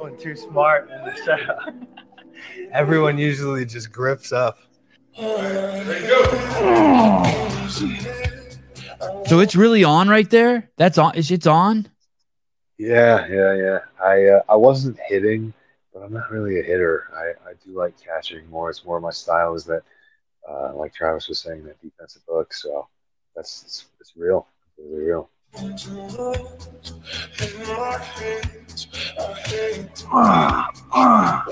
Yeah. 0.00 0.10
Too 0.18 0.36
smart 0.36 0.90
in. 0.90 1.88
Everyone 2.72 3.18
usually 3.18 3.64
just 3.66 3.92
grips 3.92 4.32
up. 4.32 4.58
So 9.26 9.40
it's 9.40 9.56
really 9.56 9.84
on 9.84 10.08
right 10.08 10.28
there. 10.30 10.70
That's 10.76 10.98
on. 10.98 11.12
It's 11.16 11.46
on. 11.46 11.88
Yeah, 12.78 13.26
yeah, 13.28 13.54
yeah. 13.54 13.78
I 14.02 14.24
uh, 14.26 14.42
I 14.48 14.54
wasn't 14.54 14.98
hitting, 15.08 15.52
but 15.98 16.04
I'm 16.04 16.12
not 16.12 16.30
really 16.30 16.60
a 16.60 16.62
hitter. 16.62 17.08
I, 17.16 17.50
I 17.50 17.54
do 17.64 17.72
like 17.72 17.94
catching 18.00 18.48
more. 18.50 18.70
It's 18.70 18.84
more 18.84 18.98
of 18.98 19.02
my 19.02 19.10
style. 19.10 19.54
Is 19.54 19.64
that 19.64 19.82
uh, 20.48 20.72
like 20.74 20.94
Travis 20.94 21.28
was 21.28 21.40
saying 21.40 21.64
that 21.64 21.80
defensive 21.82 22.22
hook. 22.28 22.52
So 22.52 22.86
that's 23.34 23.64
it's, 23.64 23.86
it's 24.00 24.12
real 24.16 24.46
really 24.78 25.04
real. 25.04 25.30
Ah, 30.10 30.70
ah. 30.92 31.44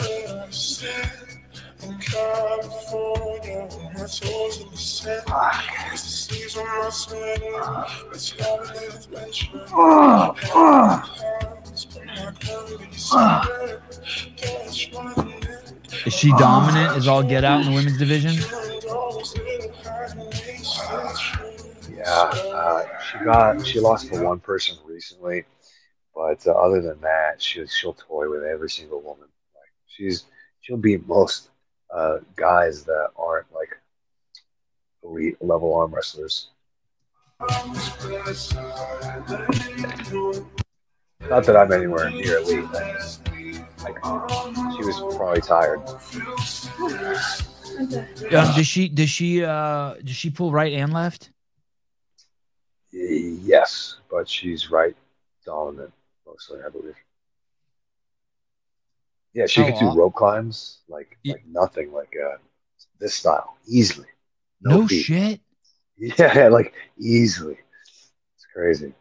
Is 16.06 16.14
she 16.14 16.30
dominant? 16.30 16.96
Is 16.96 17.06
all 17.06 17.22
get 17.22 17.44
out 17.44 17.60
in 17.60 17.66
the 17.66 17.74
women's 17.74 17.98
division? 17.98 18.32
Yeah, 21.94 22.04
uh, 22.06 22.84
she 23.00 23.18
got 23.24 23.66
she 23.66 23.80
lost 23.80 24.10
to 24.10 24.22
one 24.22 24.40
person 24.40 24.78
recently, 24.86 25.44
but 26.14 26.46
uh, 26.46 26.52
other 26.52 26.80
than 26.80 26.98
that, 27.02 27.42
she 27.42 27.66
she'll 27.66 27.92
toy 27.92 28.30
with 28.30 28.42
every 28.42 28.70
single 28.70 29.02
woman. 29.02 29.28
Like 29.54 29.70
she's 29.86 30.24
she'll 30.62 30.78
beat 30.78 31.06
most 31.06 31.50
uh, 31.94 32.18
guys 32.36 32.84
that 32.84 33.10
aren't 33.18 33.52
like 33.52 33.78
elite 35.02 35.36
level 35.42 35.74
arm 35.74 35.94
wrestlers. 35.94 36.48
Not 41.20 41.44
that 41.44 41.56
I'm 41.56 41.72
anywhere 41.72 42.10
near 42.10 42.38
elite. 42.38 42.64
Like, 43.82 43.96
she 44.74 44.84
was 44.84 45.16
probably 45.16 45.40
tired. 45.40 45.80
Um, 47.78 48.28
does 48.30 48.66
she 48.66 48.88
does 48.88 49.10
she 49.10 49.44
uh 49.44 49.94
does 50.02 50.16
she 50.16 50.30
pull 50.30 50.50
right 50.50 50.72
and 50.72 50.92
left? 50.92 51.30
Yes, 52.90 53.96
but 54.10 54.28
she's 54.28 54.70
right 54.70 54.96
dominant 55.44 55.92
mostly, 56.26 56.60
I 56.66 56.70
believe. 56.70 56.94
Yeah, 59.34 59.46
she 59.46 59.62
oh, 59.62 59.66
could 59.66 59.78
do 59.78 59.92
rope 59.94 60.14
climbs 60.14 60.78
like 60.88 61.18
yeah. 61.22 61.34
like 61.34 61.46
nothing, 61.46 61.92
like 61.92 62.14
uh, 62.16 62.38
this 62.98 63.14
style 63.14 63.56
easily. 63.66 64.08
No, 64.60 64.80
no 64.80 64.86
shit. 64.86 65.40
Yeah, 65.98 66.48
like 66.48 66.74
easily. 66.98 67.56
It's 68.34 68.46
crazy. 68.52 68.92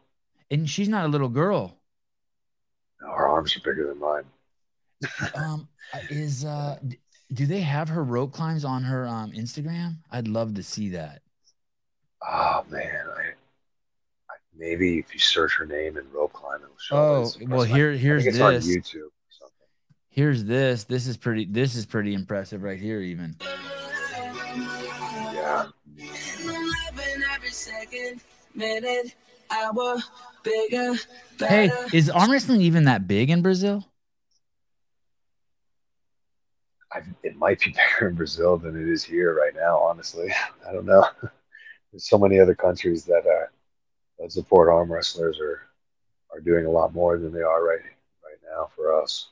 And 0.49 0.70
she's 0.70 0.88
not 0.88 1.03
a 1.03 1.09
little 1.09 1.28
girl. 1.28 1.78
No, 3.05 3.13
her 3.13 3.27
arms 3.27 3.55
are 3.55 3.59
bigger 3.59 3.87
than 3.87 3.99
mine. 3.99 4.23
um, 5.35 5.67
is 6.09 6.45
uh, 6.45 6.79
do 7.33 7.45
they 7.45 7.61
have 7.61 7.89
her 7.89 8.03
rope 8.03 8.33
climbs 8.33 8.65
on 8.65 8.83
her 8.83 9.07
um 9.07 9.31
Instagram? 9.31 9.97
I'd 10.11 10.27
love 10.27 10.55
to 10.55 10.63
see 10.63 10.89
that. 10.89 11.21
Oh 12.27 12.65
man, 12.69 13.05
I 13.17 13.33
maybe 14.57 14.97
if 14.97 15.13
you 15.13 15.19
search 15.19 15.55
her 15.57 15.65
name 15.65 15.97
in 15.97 16.09
rope 16.11 16.33
climb, 16.33 16.61
it'll 16.63 16.75
show. 16.77 16.95
Oh 16.95 17.31
well, 17.47 17.63
here 17.63 17.91
here's 17.91 18.25
this. 18.25 18.39
on 18.39 18.53
YouTube. 18.55 19.09
Here's 20.09 20.45
this. 20.45 20.85
This 20.85 21.07
is 21.07 21.17
pretty. 21.17 21.45
This 21.45 21.75
is 21.75 21.85
pretty 21.85 22.13
impressive 22.13 22.63
right 22.63 22.79
here. 22.79 23.01
Even. 23.01 23.35
Yeah. 25.33 25.67
Hey, 31.39 31.71
is 31.93 32.09
arm 32.09 32.31
wrestling 32.31 32.61
even 32.61 32.85
that 32.85 33.07
big 33.07 33.29
in 33.29 33.41
Brazil? 33.41 33.85
I, 36.91 37.01
it 37.23 37.35
might 37.35 37.59
be 37.59 37.75
bigger 37.99 38.09
in 38.09 38.15
Brazil 38.15 38.57
than 38.57 38.79
it 38.79 38.87
is 38.87 39.03
here 39.03 39.35
right 39.35 39.53
now. 39.55 39.77
Honestly, 39.77 40.31
I 40.67 40.73
don't 40.73 40.85
know. 40.85 41.05
There's 41.91 42.07
so 42.07 42.17
many 42.17 42.39
other 42.39 42.55
countries 42.55 43.05
that 43.05 43.25
uh, 43.25 43.47
that 44.19 44.31
support 44.31 44.69
arm 44.69 44.91
wrestlers 44.91 45.39
are 45.39 45.61
are 46.33 46.39
doing 46.41 46.65
a 46.65 46.71
lot 46.71 46.93
more 46.93 47.17
than 47.17 47.31
they 47.31 47.41
are 47.41 47.63
right 47.63 47.81
right 48.23 48.39
now 48.49 48.69
for 48.75 49.01
us. 49.01 49.29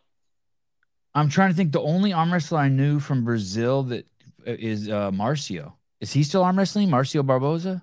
I'm 1.16 1.30
trying 1.30 1.50
to 1.50 1.56
think. 1.56 1.72
The 1.72 1.82
only 1.82 2.14
arm 2.14 2.34
wrestler 2.34 2.60
I 2.60 2.70
knew 2.70 3.00
from 3.00 3.24
Brazil 3.24 3.84
that 3.84 4.06
is 4.46 4.90
uh, 4.90 4.96
uh, 4.96 5.12
Marcio. 5.12 5.74
Is 6.02 6.12
he 6.12 6.24
still 6.24 6.44
arm 6.44 6.58
wrestling? 6.58 6.90
Marcio 6.90 7.24
Barbosa. 7.24 7.82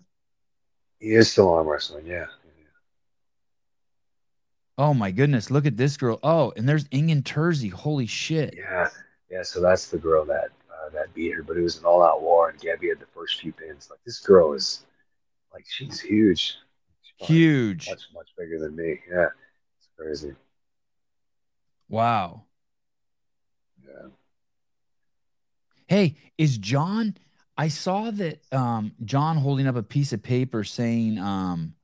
He 0.98 1.14
is 1.14 1.30
still 1.30 1.52
arm 1.52 1.66
wrestling. 1.66 2.06
Yeah. 2.06 2.26
Oh 4.80 4.94
my 4.94 5.10
goodness! 5.10 5.50
Look 5.50 5.66
at 5.66 5.76
this 5.76 5.98
girl. 5.98 6.18
Oh, 6.22 6.54
and 6.56 6.66
there's 6.66 6.84
Engin 6.88 7.22
Terzi. 7.22 7.70
Holy 7.70 8.06
shit! 8.06 8.54
Yeah, 8.56 8.88
yeah. 9.30 9.42
So 9.42 9.60
that's 9.60 9.88
the 9.88 9.98
girl 9.98 10.24
that 10.24 10.48
uh, 10.70 10.88
that 10.94 11.12
beat 11.12 11.34
her, 11.34 11.42
but 11.42 11.58
it 11.58 11.60
was 11.60 11.76
an 11.76 11.84
all-out 11.84 12.22
war, 12.22 12.48
and 12.48 12.58
Gabby 12.58 12.88
had 12.88 12.98
the 12.98 13.04
first 13.14 13.42
few 13.42 13.52
pins. 13.52 13.88
Like 13.90 13.98
this 14.06 14.20
girl 14.20 14.54
is, 14.54 14.86
like, 15.52 15.66
she's 15.68 16.00
huge. 16.00 16.56
She's 17.02 17.28
Huge. 17.28 17.90
Much 17.90 18.04
much 18.14 18.28
bigger 18.38 18.58
than 18.58 18.74
me. 18.74 19.00
Yeah, 19.12 19.26
it's 19.78 19.88
crazy. 19.98 20.34
Wow. 21.90 22.44
Yeah. 23.84 24.08
Hey, 25.88 26.14
is 26.38 26.56
John? 26.56 27.18
I 27.54 27.68
saw 27.68 28.10
that 28.12 28.40
um, 28.50 28.92
John 29.04 29.36
holding 29.36 29.66
up 29.66 29.76
a 29.76 29.82
piece 29.82 30.14
of 30.14 30.22
paper 30.22 30.64
saying 30.64 31.18
um, 31.18 31.74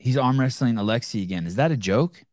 he's 0.00 0.16
arm 0.16 0.40
wrestling 0.40 0.74
Alexi 0.74 1.22
again. 1.22 1.46
Is 1.46 1.56
that 1.56 1.70
a 1.70 1.76
joke? 1.76 2.24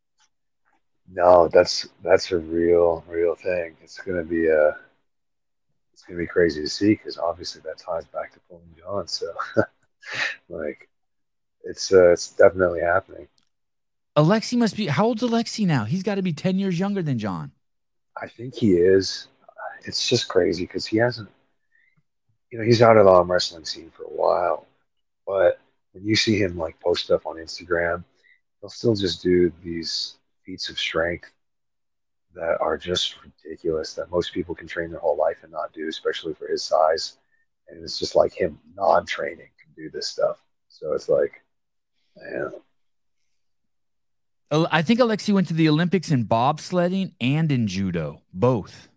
No, 1.10 1.48
that's 1.48 1.88
that's 2.04 2.32
a 2.32 2.38
real 2.38 3.04
real 3.08 3.36
thing. 3.36 3.78
It's 3.84 4.00
gonna 4.00 4.24
be 4.24 4.50
uh 4.50 4.72
it's 5.94 6.04
gonna 6.04 6.20
be 6.20 6.28
crazy 6.28 6.62
to 6.62 6.70
see 6.70 6.96
because 6.96 7.18
obviously 7.18 7.62
that 7.62 7.78
ties 7.78 8.06
back 8.06 8.34
to 8.34 8.40
pulling 8.50 8.76
John. 8.78 9.08
So, 9.08 9.28
like, 10.50 10.90
it's 11.64 11.94
uh, 11.94 12.12
it's 12.12 12.32
definitely 12.32 12.82
happening. 12.82 13.28
Alexi 14.18 14.58
must 14.58 14.76
be 14.76 14.88
how 14.88 15.06
old's 15.06 15.22
Alexi 15.22 15.66
now? 15.66 15.86
He's 15.86 16.04
got 16.04 16.16
to 16.16 16.22
be 16.22 16.34
ten 16.34 16.60
years 16.60 16.78
younger 16.80 17.02
than 17.02 17.20
John. 17.20 17.52
I 18.20 18.28
think 18.28 18.56
he 18.56 18.74
is. 18.74 19.28
It's 19.86 20.08
just 20.08 20.28
crazy 20.28 20.64
because 20.64 20.86
he 20.86 20.98
hasn't. 20.98 21.30
You 22.52 22.60
know, 22.60 22.66
he's 22.66 22.82
out 22.82 22.98
of 22.98 23.06
the 23.06 23.12
arm 23.12 23.32
wrestling 23.32 23.66
scene 23.66 23.92
for 23.96 24.04
a 24.04 24.08
while, 24.08 24.66
but 25.26 25.60
when 25.98 26.06
you 26.08 26.16
see 26.16 26.38
him 26.38 26.58
like 26.58 26.80
post 26.80 27.06
stuff 27.06 27.26
on 27.26 27.38
Instagram, 27.38 28.04
he'll 28.62 28.70
still 28.70 28.96
just 28.96 29.24
do 29.24 29.52
these 29.64 30.18
feats 30.46 30.70
of 30.70 30.78
strength 30.78 31.32
that 32.36 32.58
are 32.62 32.78
just 32.78 33.16
ridiculous 33.24 33.96
that 33.96 34.12
most 34.12 34.32
people 34.32 34.54
can 34.54 34.68
train 34.68 34.92
their 34.92 35.00
whole 35.00 35.18
life 35.18 35.38
and 35.42 35.52
not 35.52 35.74
do, 35.74 35.88
especially 35.88 36.36
for 36.36 36.48
his 36.48 36.64
size. 36.64 37.18
And 37.68 37.84
it's 37.84 37.98
just 37.98 38.16
like 38.16 38.32
him 38.32 38.60
non-training 38.76 39.50
can 39.60 39.74
do 39.76 39.90
this 39.90 40.08
stuff. 40.08 40.38
So 40.70 40.94
it's 40.94 41.10
like, 41.10 41.42
man. 42.16 42.52
I 44.52 44.84
think 44.84 45.00
Alexi 45.00 45.34
went 45.34 45.48
to 45.48 45.56
the 45.56 45.68
Olympics 45.68 46.12
in 46.12 46.26
bobsledding 46.26 47.14
and 47.20 47.52
in 47.52 47.66
judo, 47.66 48.22
both. 48.32 48.88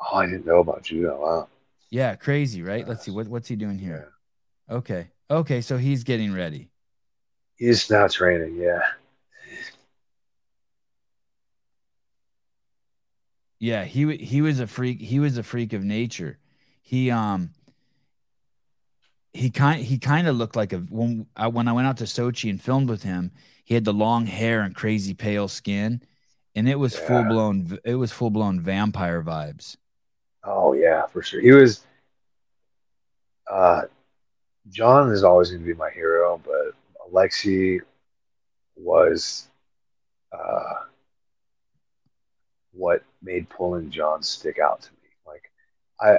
Oh, 0.00 0.16
I 0.16 0.26
didn't 0.26 0.46
know 0.46 0.58
about 0.58 0.82
judo. 0.82 1.20
Wow. 1.20 1.48
Yeah, 1.90 2.16
crazy, 2.16 2.62
right? 2.62 2.86
Let's 2.86 3.04
see 3.04 3.12
what 3.12 3.28
what's 3.28 3.48
he 3.48 3.56
doing 3.56 3.78
here. 3.78 4.12
Okay, 4.68 5.08
okay, 5.30 5.60
so 5.60 5.76
he's 5.76 6.04
getting 6.04 6.32
ready. 6.32 6.70
He's 7.56 7.90
now 7.90 8.06
training. 8.08 8.56
Yeah. 8.56 8.80
Yeah, 13.58 13.84
he 13.84 14.16
he 14.16 14.40
was 14.40 14.60
a 14.60 14.66
freak. 14.66 15.00
He 15.00 15.18
was 15.18 15.36
a 15.36 15.42
freak 15.42 15.72
of 15.72 15.82
nature. 15.82 16.38
He 16.82 17.10
um 17.10 17.50
he 19.32 19.50
kind 19.50 19.82
he 19.82 19.98
kind 19.98 20.28
of 20.28 20.36
looked 20.36 20.56
like 20.56 20.72
a 20.72 20.78
when 20.78 21.26
I 21.36 21.48
when 21.48 21.66
I 21.68 21.72
went 21.72 21.88
out 21.88 21.96
to 21.98 22.04
Sochi 22.04 22.50
and 22.50 22.62
filmed 22.62 22.88
with 22.88 23.02
him. 23.02 23.32
He 23.64 23.74
had 23.74 23.84
the 23.84 23.92
long 23.92 24.26
hair 24.26 24.60
and 24.60 24.74
crazy 24.74 25.12
pale 25.12 25.48
skin, 25.48 26.02
and 26.54 26.68
it 26.68 26.76
was 26.76 26.94
Yeah. 26.94 27.06
full 27.06 27.24
blown. 27.24 27.78
It 27.84 27.96
was 27.96 28.12
full 28.12 28.30
blown 28.30 28.60
vampire 28.60 29.22
vibes. 29.22 29.76
Oh 30.44 30.72
yeah, 30.72 31.06
for 31.06 31.22
sure. 31.22 31.40
He 31.40 31.50
was. 31.52 31.84
Uh, 33.50 33.82
John 34.70 35.12
is 35.12 35.24
always 35.24 35.50
going 35.50 35.62
to 35.62 35.66
be 35.66 35.74
my 35.74 35.90
hero, 35.90 36.40
but 36.44 36.74
Alexi 37.10 37.80
was 38.76 39.48
uh, 40.32 40.74
what 42.72 43.02
made 43.22 43.48
pulling 43.48 43.90
John 43.90 44.22
stick 44.22 44.58
out 44.58 44.82
to 44.82 44.90
me. 44.92 45.08
Like, 45.26 45.50
I 46.00 46.18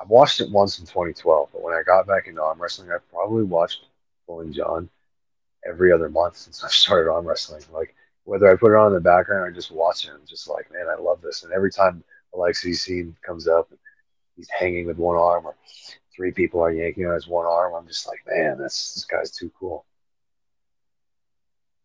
I 0.00 0.04
watched 0.08 0.40
it 0.40 0.50
once 0.50 0.78
in 0.78 0.86
2012, 0.86 1.50
but 1.52 1.62
when 1.62 1.74
I 1.74 1.82
got 1.82 2.06
back 2.06 2.26
into 2.26 2.42
arm 2.42 2.60
wrestling, 2.60 2.90
I 2.90 2.96
probably 3.12 3.44
watched 3.44 3.84
pulling 4.26 4.52
John 4.52 4.88
every 5.66 5.92
other 5.92 6.08
month 6.08 6.36
since 6.36 6.64
I 6.64 6.68
started 6.68 7.10
arm 7.10 7.26
wrestling. 7.26 7.62
Like, 7.72 7.94
whether 8.24 8.50
I 8.50 8.56
put 8.56 8.72
it 8.72 8.76
on 8.76 8.88
in 8.88 8.94
the 8.94 9.00
background 9.00 9.42
or 9.42 9.50
just 9.50 9.70
watch 9.70 10.06
it, 10.06 10.12
I'm 10.14 10.26
just 10.26 10.48
like, 10.48 10.72
man, 10.72 10.86
I 10.88 11.00
love 11.00 11.20
this. 11.20 11.42
And 11.44 11.52
every 11.52 11.70
time 11.70 12.02
Alexi's 12.34 12.82
scene 12.82 13.14
comes 13.22 13.46
up, 13.46 13.70
he's 14.36 14.48
hanging 14.48 14.86
with 14.86 14.96
one 14.96 15.16
arm, 15.16 15.44
or 15.46 15.54
three 16.20 16.32
people 16.32 16.60
are 16.60 16.70
yanking 16.70 17.06
on 17.06 17.14
his 17.14 17.26
one 17.26 17.46
arm. 17.46 17.72
I'm 17.74 17.86
just 17.86 18.06
like, 18.06 18.18
man, 18.28 18.58
this 18.58 18.92
this 18.92 19.06
guy's 19.06 19.30
too 19.30 19.50
cool. 19.58 19.86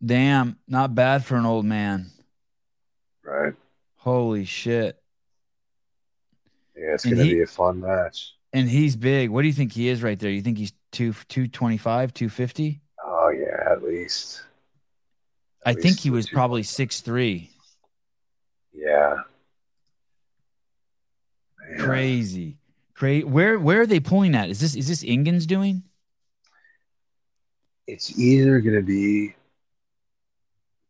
Damn, 0.06 0.58
not 0.68 0.94
bad 0.94 1.24
for 1.24 1.38
an 1.38 1.46
old 1.46 1.64
man. 1.64 2.08
Right? 3.24 3.54
Holy 3.96 4.44
shit! 4.44 5.02
Yeah, 6.76 6.96
it's 6.96 7.06
And 7.06 7.14
gonna 7.14 7.24
he- 7.24 7.36
be 7.36 7.42
a 7.44 7.48
fun 7.48 7.80
match. 7.80 8.34
And 8.52 8.70
he's 8.70 8.96
big. 8.98 9.30
What 9.30 9.42
do 9.42 9.48
you 9.48 9.54
think 9.54 9.72
he 9.72 9.88
is 9.88 10.04
right 10.04 10.20
there? 10.20 10.30
You 10.32 10.42
think 10.42 10.58
he's 10.58 10.74
two 10.92 11.14
two 11.30 11.48
twenty 11.48 11.78
five, 11.78 12.14
two 12.14 12.28
fifty? 12.28 12.82
Oh 13.06 13.30
yeah, 13.30 13.72
at 13.72 13.84
least. 13.84 14.44
I 15.66 15.72
At 15.72 15.80
think 15.82 15.98
he 16.00 16.10
was 16.10 16.28
probably 16.30 16.64
six 16.64 17.00
three. 17.00 17.52
Yeah. 18.74 19.16
Man. 21.70 21.80
Crazy, 21.80 22.58
crazy. 22.96 23.24
Where 23.24 23.60
where 23.60 23.82
are 23.82 23.88
they 23.88 24.00
pulling 24.00 24.36
at? 24.36 24.50
Is 24.50 24.60
this 24.60 24.76
is 24.76 24.88
this 24.88 25.04
Engin's 25.04 25.46
doing? 25.46 25.84
It's 27.88 28.18
either 28.18 28.60
gonna 28.62 28.82
be 28.82 29.36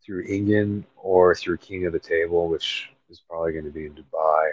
through 0.05 0.27
Engin 0.27 0.83
or 0.95 1.33
through 1.33 1.57
King 1.57 1.85
of 1.85 1.93
the 1.93 1.99
Table, 1.99 2.47
which 2.47 2.89
is 3.09 3.21
probably 3.27 3.53
going 3.53 3.65
to 3.65 3.71
be 3.71 3.85
in 3.85 3.93
Dubai. 3.93 4.51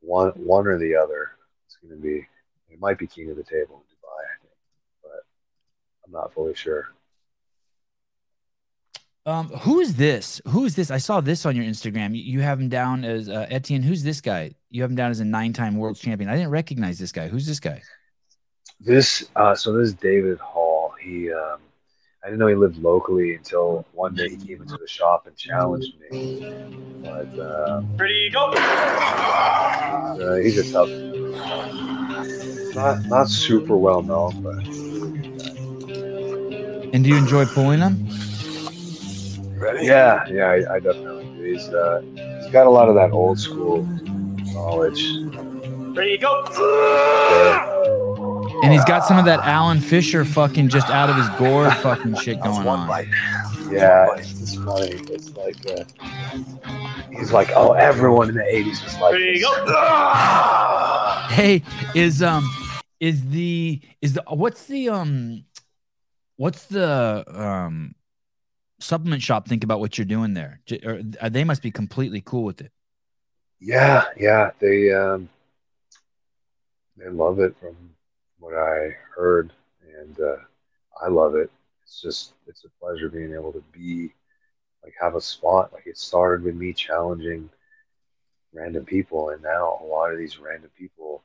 One 0.00 0.30
one 0.30 0.66
or 0.66 0.78
the 0.78 0.96
other. 0.96 1.32
It's 1.66 1.76
going 1.76 1.94
to 1.94 2.02
be. 2.02 2.26
It 2.68 2.80
might 2.80 2.98
be 2.98 3.06
King 3.06 3.30
of 3.30 3.36
the 3.36 3.44
Table 3.44 3.84
in 3.84 3.94
Dubai, 3.94 4.22
I 4.24 4.36
think, 4.40 4.54
but 5.02 5.24
I'm 6.06 6.12
not 6.12 6.32
fully 6.32 6.54
sure. 6.54 6.88
Um, 9.24 9.48
who 9.48 9.78
is 9.78 9.96
this? 9.96 10.40
Who 10.48 10.64
is 10.64 10.74
this? 10.74 10.90
I 10.90 10.98
saw 10.98 11.20
this 11.20 11.46
on 11.46 11.54
your 11.54 11.64
Instagram. 11.64 12.16
You, 12.16 12.22
you 12.22 12.40
have 12.40 12.58
him 12.58 12.68
down 12.68 13.04
as 13.04 13.28
uh, 13.28 13.46
Etienne. 13.50 13.82
Who's 13.82 14.02
this 14.02 14.20
guy? 14.20 14.54
You 14.72 14.80
have 14.80 14.90
him 14.90 14.96
down 14.96 15.10
as 15.10 15.20
a 15.20 15.24
nine-time 15.26 15.76
world 15.76 15.96
champion. 15.96 16.30
I 16.30 16.34
didn't 16.34 16.48
recognize 16.48 16.98
this 16.98 17.12
guy. 17.12 17.28
Who's 17.28 17.46
this 17.46 17.60
guy? 17.60 17.82
This 18.80 19.28
uh, 19.36 19.54
so 19.54 19.76
this 19.76 19.88
is 19.88 19.94
David 19.94 20.38
Hall. 20.38 20.94
He 20.98 21.30
um, 21.30 21.58
I 22.24 22.28
didn't 22.28 22.38
know 22.38 22.46
he 22.46 22.54
lived 22.54 22.78
locally 22.78 23.34
until 23.34 23.84
one 23.92 24.14
day 24.14 24.30
he 24.30 24.36
came 24.38 24.62
into 24.62 24.78
the 24.78 24.88
shop 24.88 25.26
and 25.26 25.36
challenged 25.36 25.92
me. 26.10 26.40
But 27.02 27.38
uh, 27.38 27.82
Ready, 27.96 28.30
go! 28.30 28.46
uh, 28.46 30.36
he's 30.36 30.56
a 30.56 30.72
tough, 30.72 30.88
not 32.74 33.04
not 33.08 33.28
super 33.28 33.76
well 33.76 34.00
known, 34.00 34.42
but 34.42 34.64
And 36.94 37.04
do 37.04 37.10
you 37.10 37.16
enjoy 37.18 37.44
pulling 37.44 37.80
him? 37.80 38.08
Ready? 39.58 39.84
yeah, 39.86 40.24
yeah, 40.30 40.46
I, 40.46 40.76
I 40.76 40.80
definitely 40.80 41.24
do. 41.36 41.42
He's 41.42 41.68
uh, 41.68 42.00
he's 42.40 42.50
got 42.50 42.66
a 42.66 42.70
lot 42.70 42.88
of 42.88 42.94
that 42.94 43.10
old 43.10 43.38
school 43.38 43.86
knowledge. 44.52 45.02
Ready, 45.96 46.18
go! 46.18 46.44
And 48.62 48.72
he's 48.72 48.84
got 48.84 49.04
some 49.04 49.18
of 49.18 49.24
that 49.24 49.40
Alan 49.40 49.80
Fisher 49.80 50.24
fucking 50.24 50.68
just 50.68 50.88
out 50.88 51.10
of 51.10 51.16
his 51.16 51.28
gourd 51.30 51.72
fucking 51.78 52.14
shit 52.16 52.40
going 52.40 52.64
one 52.64 52.80
on. 52.80 52.88
bite. 52.88 53.08
Yeah, 53.70 54.14
it's 54.16 54.32
just 54.38 54.62
funny. 54.62 54.90
It's 55.10 55.30
like 55.36 55.56
uh, 55.70 55.84
he's 57.10 57.32
like, 57.32 57.50
oh, 57.56 57.72
everyone 57.72 58.28
in 58.28 58.36
the 58.36 58.42
'80s 58.42 58.84
was 58.84 58.94
like, 59.00 59.14
Ready, 59.14 59.32
this. 59.38 59.42
go! 59.42 61.26
Hey, 61.30 61.62
is 61.94 62.22
um 62.22 62.48
is 63.00 63.26
the 63.28 63.80
is 64.00 64.12
the 64.14 64.22
what's 64.28 64.66
the 64.66 64.88
um 64.90 65.44
what's 66.36 66.66
the 66.66 67.24
um 67.28 67.94
supplement 68.80 69.22
shop 69.22 69.48
think 69.48 69.64
about 69.64 69.80
what 69.80 69.98
you're 69.98 70.04
doing 70.04 70.34
there? 70.34 70.60
Or 70.84 71.00
uh, 71.20 71.28
they 71.28 71.44
must 71.44 71.62
be 71.62 71.70
completely 71.70 72.20
cool 72.24 72.44
with 72.44 72.60
it. 72.60 72.70
Yeah, 73.62 74.04
yeah, 74.18 74.50
they 74.60 74.92
um, 74.92 75.30
they 76.96 77.08
love 77.10 77.40
it 77.40 77.56
from 77.60 77.76
what 78.40 78.54
I 78.54 78.96
heard, 79.16 79.52
and 79.98 80.20
uh, 80.20 80.36
I 81.02 81.08
love 81.08 81.34
it. 81.36 81.50
It's 81.84 82.00
just 82.02 82.34
it's 82.46 82.64
a 82.64 82.70
pleasure 82.84 83.08
being 83.08 83.34
able 83.34 83.52
to 83.52 83.64
be 83.72 84.12
like 84.84 84.94
have 85.00 85.14
a 85.16 85.20
spot. 85.20 85.72
Like 85.72 85.86
it 85.86 85.98
started 85.98 86.44
with 86.44 86.56
me 86.56 86.72
challenging 86.72 87.50
random 88.54 88.84
people, 88.84 89.30
and 89.30 89.42
now 89.42 89.78
a 89.82 89.86
lot 89.86 90.12
of 90.12 90.18
these 90.18 90.38
random 90.38 90.70
people 90.78 91.22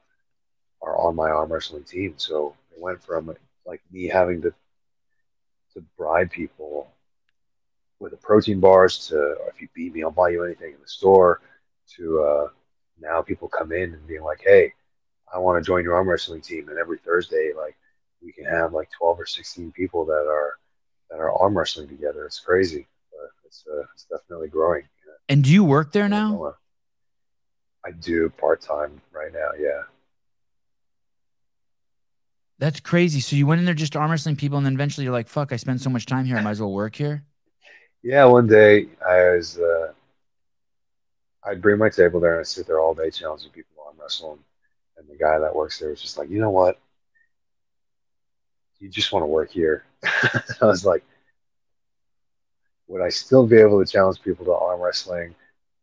are 0.82 0.98
on 0.98 1.16
my 1.16 1.30
arm 1.30 1.52
wrestling 1.54 1.84
team. 1.84 2.16
So 2.18 2.56
it 2.76 2.82
went 2.82 3.04
from 3.04 3.34
like 3.66 3.82
me 3.92 4.08
having 4.08 4.42
to 4.44 4.54
to 5.74 5.82
bribe 5.98 6.32
people 6.32 6.88
with 8.00 8.12
the 8.12 8.18
protein 8.18 8.60
bars 8.60 9.08
to 9.08 9.36
if 9.50 9.62
you 9.62 9.68
beat 9.76 9.94
me, 9.94 10.04
I'll 10.04 10.12
buy 10.12 10.30
you 10.30 10.44
anything 10.44 10.74
in 10.74 10.82
the 10.82 10.88
store. 10.88 11.42
To 11.96 12.22
uh, 12.22 12.48
now 13.00 13.22
people 13.22 13.48
come 13.48 13.72
in 13.72 13.94
and 13.94 14.08
being 14.08 14.24
like, 14.24 14.42
hey, 14.44 14.74
I 15.34 15.40
want 15.40 15.64
to 15.64 15.66
join 15.66 15.84
your 15.84 15.96
arm 15.96 16.10
wrestling 16.10 16.42
team, 16.42 16.70
and 16.70 16.78
every 16.78 16.98
Thursday, 17.00 17.54
like 17.56 17.76
we 18.22 18.32
can 18.32 18.46
have 18.46 18.74
like 18.74 18.90
twelve 18.98 19.20
or 19.20 19.26
sixteen 19.26 19.72
people 19.72 20.06
that 20.06 20.28
are 20.28 20.58
that 21.10 21.20
are 21.20 21.32
arm 21.32 21.58
wrestling 21.58 21.88
together. 21.88 22.26
It's 22.26 22.40
crazy, 22.40 22.88
but 23.12 23.30
it's 23.46 23.64
uh, 23.72 23.84
it's 23.94 24.06
definitely 24.06 24.50
growing. 24.50 24.84
And 25.30 25.44
do 25.44 25.52
you 25.52 25.64
work 25.64 25.92
there 25.92 26.08
now? 26.08 26.56
I 27.86 27.92
do 27.92 28.30
part 28.30 28.62
time 28.62 29.02
right 29.14 29.32
now. 29.32 29.50
Yeah. 29.58 29.84
That's 32.60 32.80
crazy. 32.80 33.20
So 33.20 33.36
you 33.36 33.46
went 33.46 33.60
in 33.60 33.66
there 33.66 33.76
just 33.76 33.96
arm 33.96 34.10
wrestling 34.12 34.36
people, 34.36 34.58
and 34.58 34.66
then 34.66 34.74
eventually 34.74 35.04
you're 35.04 35.14
like, 35.14 35.28
"Fuck! 35.28 35.54
I 35.54 35.58
spend 35.58 35.82
so 35.82 35.90
much 35.90 36.06
time 36.06 36.26
here. 36.26 36.38
I 36.38 36.42
might 36.42 36.52
as 36.52 36.62
well 36.62 36.74
work 36.74 36.96
here." 36.96 37.24
Yeah. 38.04 38.26
One 38.26 38.48
day 38.48 38.88
I 39.06 39.32
was, 39.32 39.58
uh, 39.58 39.92
I'd 41.44 41.62
bring 41.62 41.78
my 41.80 41.90
table 41.90 42.20
there 42.20 42.34
and 42.34 42.42
I'd 42.42 42.48
sit 42.48 42.68
there 42.68 42.80
all 42.80 42.94
day 42.94 43.10
challenging 43.10 43.52
people 43.52 43.84
arm 43.86 43.96
wrestling, 44.00 44.40
and 44.98 45.08
the 45.08 45.16
guy 45.18 45.40
that 45.40 45.56
works 45.56 45.80
there 45.80 45.90
was 45.90 46.02
just 46.02 46.18
like, 46.18 46.30
"You 46.30 46.40
know 46.40 46.50
what? 46.52 46.80
You 48.80 48.90
just 48.90 49.12
want 49.12 49.24
to 49.24 49.28
work 49.28 49.52
here." 49.52 49.86
I 50.04 50.66
was 50.66 50.86
like, 50.86 51.04
"Would 52.88 53.02
I 53.02 53.10
still 53.10 53.46
be 53.46 53.58
able 53.58 53.84
to 53.84 53.92
challenge 53.92 54.22
people 54.22 54.46
to 54.46 54.54
arm 54.54 54.82
wrestling 54.82 55.36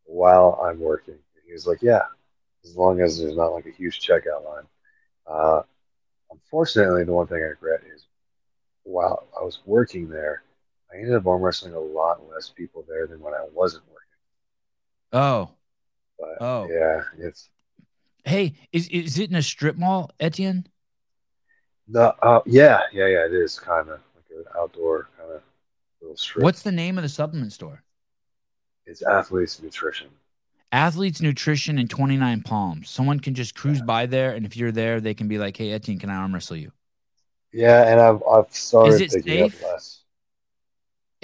while 0.04 0.60
I'm 0.62 0.80
working?" 0.80 1.14
And 1.14 1.44
he 1.46 1.52
was 1.52 1.66
like, 1.66 1.82
"Yeah, 1.82 2.06
as 2.64 2.76
long 2.76 3.00
as 3.00 3.18
there's 3.18 3.36
not 3.36 3.52
like 3.52 3.66
a 3.66 3.70
huge 3.70 4.00
checkout 4.06 4.44
line." 4.44 4.64
Uh, 5.26 5.62
unfortunately, 6.30 7.04
the 7.04 7.12
one 7.12 7.26
thing 7.26 7.38
I 7.42 7.46
regret 7.48 7.82
is 7.94 8.06
while 8.84 9.26
I 9.38 9.44
was 9.44 9.60
working 9.66 10.08
there, 10.08 10.42
I 10.92 10.96
ended 10.98 11.14
up 11.14 11.26
arm 11.26 11.42
wrestling 11.42 11.74
a 11.74 11.80
lot 11.80 12.28
less 12.28 12.50
people 12.50 12.84
there 12.88 13.06
than 13.06 13.20
when 13.20 13.34
I 13.34 13.46
wasn't. 13.52 13.84
Oh. 15.14 15.50
But 16.18 16.42
Oh. 16.42 16.68
yeah, 16.70 17.02
it's 17.18 17.48
Hey, 18.24 18.54
is 18.72 18.88
is 18.88 19.18
it 19.18 19.30
in 19.30 19.36
a 19.36 19.42
strip 19.42 19.76
mall, 19.76 20.10
Etienne? 20.18 20.66
the 21.88 22.14
uh, 22.22 22.40
yeah, 22.46 22.80
yeah, 22.92 23.06
yeah. 23.06 23.26
It 23.26 23.32
is 23.34 23.58
kind 23.58 23.88
of 23.88 24.00
like 24.14 24.24
an 24.30 24.44
outdoor 24.58 25.08
kind 25.18 25.30
of 25.32 25.42
little 26.00 26.16
strip. 26.16 26.42
What's 26.42 26.62
the 26.62 26.72
name 26.72 26.98
of 26.98 27.02
the 27.02 27.08
supplement 27.08 27.52
store? 27.52 27.82
it's 28.86 29.02
athletes 29.02 29.62
nutrition? 29.62 30.08
Athletes 30.72 31.20
Nutrition 31.20 31.78
and 31.78 31.88
29 31.88 32.42
Palms. 32.42 32.90
Someone 32.90 33.20
can 33.20 33.34
just 33.34 33.54
cruise 33.54 33.80
by 33.80 34.06
there, 34.06 34.32
and 34.32 34.44
if 34.44 34.56
you're 34.56 34.72
there, 34.72 35.00
they 35.00 35.14
can 35.14 35.28
be 35.28 35.38
like, 35.38 35.56
"Hey, 35.56 35.70
Etienne, 35.70 36.00
can 36.00 36.10
I 36.10 36.16
arm 36.16 36.34
wrestle 36.34 36.56
you?" 36.56 36.72
Yeah, 37.52 37.84
and 37.86 38.00
I've 38.00 38.22
I've 38.28 38.52
started 38.52 39.00
it 39.02 39.10
picking 39.12 39.32
safe? 39.34 39.62
up 39.62 39.72
less. 39.72 40.00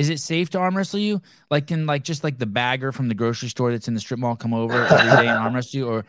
Is 0.00 0.08
it 0.08 0.18
safe 0.18 0.48
to 0.50 0.58
arm 0.58 0.78
wrestle 0.78 0.98
you? 0.98 1.20
Like, 1.50 1.66
can 1.66 1.84
like 1.84 2.04
just 2.04 2.24
like 2.24 2.38
the 2.38 2.46
bagger 2.46 2.90
from 2.90 3.08
the 3.08 3.14
grocery 3.14 3.50
store 3.50 3.70
that's 3.70 3.86
in 3.86 3.92
the 3.92 4.00
strip 4.00 4.18
mall 4.18 4.34
come 4.34 4.54
over 4.54 4.86
every 4.86 5.10
day 5.10 5.28
and 5.28 5.38
arm 5.38 5.54
wrestle 5.54 5.78
you, 5.78 5.88
or 5.88 6.06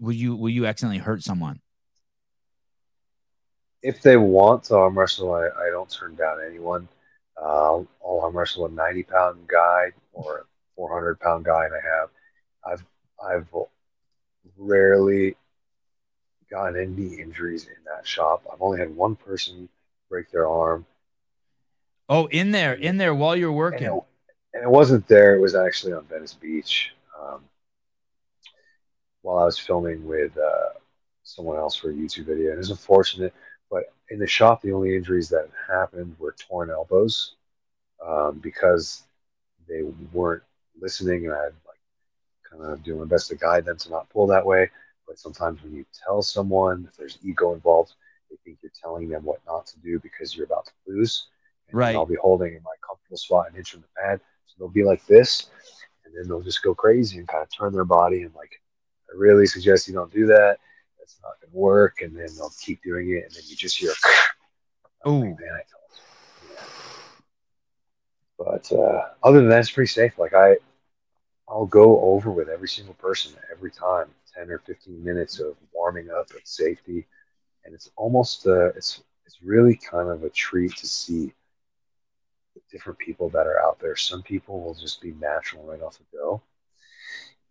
will 0.00 0.12
you 0.12 0.34
will 0.34 0.50
you 0.50 0.66
accidentally 0.66 0.98
hurt 0.98 1.22
someone? 1.22 1.60
If 3.80 4.02
they 4.02 4.16
want 4.16 4.64
to 4.64 4.74
arm 4.74 4.98
wrestle, 4.98 5.32
I, 5.32 5.46
I 5.46 5.70
don't 5.70 5.88
turn 5.88 6.16
down 6.16 6.38
anyone. 6.44 6.88
Uh, 7.40 7.84
I'll 8.04 8.20
arm 8.24 8.36
wrestle 8.36 8.66
a 8.66 8.70
ninety 8.70 9.04
pound 9.04 9.46
guy 9.46 9.92
or 10.12 10.38
a 10.38 10.42
four 10.74 10.92
hundred 10.92 11.20
pound 11.20 11.44
guy, 11.44 11.66
and 11.66 11.74
I 11.74 11.82
have 11.96 12.08
I've 12.66 12.84
I've 13.24 13.46
rarely 14.58 15.36
gotten 16.50 16.76
any 16.76 17.20
injuries 17.20 17.66
in 17.66 17.84
that 17.84 18.04
shop. 18.04 18.42
I've 18.52 18.62
only 18.62 18.80
had 18.80 18.96
one 18.96 19.14
person 19.14 19.68
break 20.10 20.28
their 20.32 20.48
arm, 20.48 20.86
Oh, 22.08 22.26
in 22.26 22.52
there, 22.52 22.74
in 22.74 22.96
there 22.96 23.14
while 23.14 23.36
you're 23.36 23.50
and 23.50 23.56
working. 23.56 23.86
it, 23.86 24.02
and 24.54 24.62
it 24.62 24.70
wasn't 24.70 25.06
there. 25.08 25.34
It 25.34 25.40
was 25.40 25.54
actually 25.54 25.92
on 25.92 26.04
Venice 26.04 26.34
Beach 26.34 26.92
um, 27.20 27.40
while 29.22 29.38
I 29.38 29.44
was 29.44 29.58
filming 29.58 30.06
with 30.06 30.36
uh, 30.38 30.78
someone 31.24 31.58
else 31.58 31.76
for 31.76 31.90
a 31.90 31.94
YouTube 31.94 32.26
video. 32.26 32.50
And 32.50 32.54
it 32.54 32.58
was 32.58 32.70
unfortunate, 32.70 33.34
but 33.70 33.92
in 34.10 34.18
the 34.18 34.26
shop, 34.26 34.62
the 34.62 34.72
only 34.72 34.94
injuries 34.96 35.28
that 35.30 35.48
happened 35.68 36.14
were 36.18 36.34
torn 36.38 36.70
elbows 36.70 37.34
um, 38.06 38.38
because 38.38 39.02
they 39.68 39.82
weren't 40.12 40.44
listening, 40.80 41.26
and 41.26 41.34
I 41.34 41.44
had 41.44 41.52
like 41.66 41.80
kind 42.48 42.72
of 42.72 42.82
doing 42.84 43.00
my 43.00 43.06
best 43.06 43.28
to 43.30 43.36
guide 43.36 43.64
them 43.64 43.78
to 43.78 43.90
not 43.90 44.08
pull 44.10 44.28
that 44.28 44.46
way. 44.46 44.70
But 45.06 45.18
sometimes 45.18 45.62
when 45.62 45.74
you 45.74 45.84
tell 46.04 46.22
someone 46.22 46.86
if 46.88 46.96
there's 46.96 47.18
ego 47.24 47.52
involved, 47.52 47.94
they 48.30 48.36
think 48.44 48.58
you're 48.62 48.72
telling 48.80 49.08
them 49.08 49.24
what 49.24 49.40
not 49.46 49.66
to 49.68 49.78
do 49.80 49.98
because 49.98 50.36
you're 50.36 50.46
about 50.46 50.66
to 50.66 50.72
lose. 50.86 51.26
And 51.68 51.78
Right. 51.78 51.94
I'll 51.94 52.06
be 52.06 52.16
holding 52.16 52.54
in 52.54 52.62
my 52.62 52.74
comfortable 52.86 53.16
spot 53.16 53.50
an 53.50 53.56
inch 53.56 53.72
from 53.72 53.82
the 53.82 53.88
pad. 54.00 54.20
So 54.46 54.54
they'll 54.58 54.68
be 54.68 54.84
like 54.84 55.04
this, 55.06 55.50
and 56.04 56.14
then 56.14 56.28
they'll 56.28 56.42
just 56.42 56.62
go 56.62 56.74
crazy 56.74 57.18
and 57.18 57.28
kind 57.28 57.42
of 57.42 57.48
turn 57.50 57.72
their 57.72 57.84
body. 57.84 58.22
And 58.22 58.34
like, 58.34 58.60
I 59.10 59.16
really 59.16 59.46
suggest 59.46 59.88
you 59.88 59.94
don't 59.94 60.12
do 60.12 60.26
that. 60.26 60.58
That's 60.98 61.18
not 61.22 61.40
going 61.40 61.50
to 61.50 61.56
work. 61.56 62.02
And 62.02 62.16
then 62.16 62.28
they'll 62.36 62.52
keep 62.60 62.82
doing 62.82 63.10
it, 63.10 63.24
and 63.24 63.32
then 63.32 63.42
you 63.46 63.56
just 63.56 63.76
hear. 63.76 63.92
Ooh. 65.06 65.22
man, 65.24 65.36
you. 65.36 66.56
But 68.38 68.70
uh, 68.72 69.08
other 69.22 69.40
than 69.40 69.48
that, 69.48 69.60
it's 69.60 69.70
pretty 69.70 69.88
safe. 69.88 70.18
Like 70.18 70.34
I, 70.34 70.56
I'll 71.48 71.66
go 71.66 72.00
over 72.00 72.30
with 72.30 72.48
every 72.48 72.68
single 72.68 72.94
person 72.94 73.32
every 73.50 73.70
time, 73.70 74.08
ten 74.34 74.50
or 74.50 74.58
fifteen 74.58 75.02
minutes 75.02 75.38
of 75.40 75.56
warming 75.72 76.10
up 76.10 76.30
and 76.30 76.40
safety, 76.44 77.06
and 77.64 77.74
it's 77.74 77.90
almost 77.96 78.46
uh, 78.46 78.68
it's 78.68 79.02
it's 79.26 79.42
really 79.42 79.76
kind 79.76 80.08
of 80.08 80.24
a 80.24 80.30
treat 80.30 80.76
to 80.76 80.86
see 80.86 81.32
different 82.76 83.08
people 83.08 83.30
that 83.30 83.56
are 83.56 83.62
out 83.66 83.80
there. 83.80 83.96
Some 83.96 84.22
people 84.22 84.60
will 84.64 84.74
just 84.86 85.02
be 85.02 85.14
natural 85.30 85.64
right 85.72 85.86
off 85.86 85.98
the 85.98 86.18
go, 86.18 86.42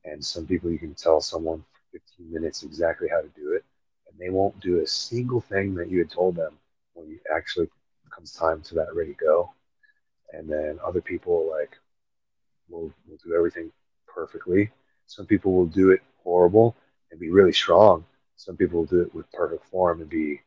and 0.06 0.24
some 0.26 0.46
people 0.48 0.72
you 0.72 0.80
can 0.80 0.96
tell 0.96 1.22
someone 1.22 1.64
for 1.74 2.00
fifteen 2.00 2.34
minutes 2.34 2.64
exactly 2.64 3.10
how 3.10 3.22
to 3.22 3.42
do 3.42 3.54
it, 3.54 3.66
and 4.08 4.20
they 4.20 4.30
won't 4.30 4.60
do 4.62 4.82
a 4.82 4.88
single 4.88 5.42
thing 5.42 5.76
that 5.76 5.90
you 5.90 6.00
had 6.00 6.12
told 6.12 6.36
them 6.36 6.54
when 6.94 7.10
you 7.10 7.20
actually 7.36 7.70
comes 8.16 8.34
time 8.34 8.62
to 8.64 8.76
that 8.76 8.96
ready 8.96 9.16
go. 9.20 9.52
And 10.34 10.50
then 10.50 10.80
other 10.86 11.02
people 11.02 11.50
like 11.52 11.78
will 12.70 12.92
will 13.08 13.18
do 13.26 13.36
everything 13.36 13.72
perfectly. 14.08 14.72
Some 15.08 15.26
people 15.26 15.54
will 15.54 15.66
do 15.68 15.92
it 15.92 16.02
horrible 16.24 16.76
and 17.12 17.20
be 17.20 17.32
really 17.32 17.54
strong. 17.54 18.06
Some 18.38 18.58
people 18.58 18.80
will 18.80 18.88
do 18.96 19.02
it 19.02 19.14
with 19.16 19.32
perfect 19.32 19.66
form 19.72 20.02
and 20.02 20.10
be, 20.10 20.42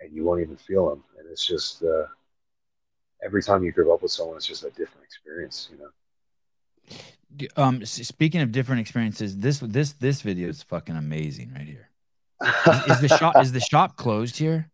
and 0.00 0.12
you 0.14 0.24
won't 0.24 0.42
even 0.42 0.56
feel 0.56 0.88
them. 0.90 1.04
And 1.18 1.28
it's 1.30 1.46
just 1.46 1.82
uh, 1.82 2.06
every 3.24 3.42
time 3.42 3.64
you 3.64 3.72
group 3.72 3.92
up 3.92 4.02
with 4.02 4.12
someone, 4.12 4.36
it's 4.36 4.46
just 4.46 4.64
a 4.64 4.70
different 4.70 5.04
experience, 5.04 5.68
you 5.70 5.78
know. 5.78 5.90
Um, 7.56 7.84
speaking 7.84 8.40
of 8.40 8.52
different 8.52 8.80
experiences, 8.80 9.36
this 9.36 9.58
this 9.58 9.92
this 9.94 10.22
video 10.22 10.48
is 10.48 10.62
fucking 10.62 10.96
amazing 10.96 11.52
right 11.52 11.66
here. 11.66 11.90
Is, 12.42 12.92
is 12.92 13.00
the 13.00 13.08
shop 13.08 13.34
is 13.40 13.52
the 13.52 13.60
shop 13.70 13.96
closed 13.96 14.38
here? 14.38 14.70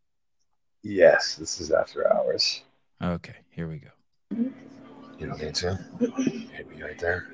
yes, 0.82 1.36
this 1.36 1.61
is 1.61 1.70
after 1.70 2.12
hours. 2.12 2.62
Okay, 3.03 3.36
here 3.51 3.68
we 3.68 3.78
go. 3.78 3.88
You 5.18 5.26
don't 5.26 5.40
need 5.40 5.55
to. 5.57 5.78
Hit 6.53 6.68
me 6.68 6.82
right 6.82 6.99
there. 6.99 7.28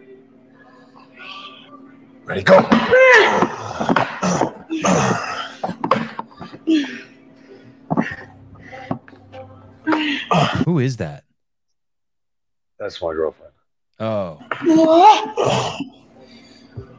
Ready, 2.24 2.42
go. 2.42 2.58
Who 10.64 10.78
is 10.78 10.98
that? 10.98 11.24
That's 12.78 13.00
my 13.02 13.12
girlfriend. 13.12 13.52
Oh, 14.00 14.38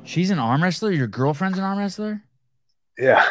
she's 0.03 0.29
an 0.31 0.39
arm 0.39 0.61
wrestler. 0.61 0.91
Your 0.91 1.07
girlfriend's 1.07 1.57
an 1.57 1.63
arm 1.63 1.79
wrestler. 1.79 2.21
Yeah. 2.97 3.25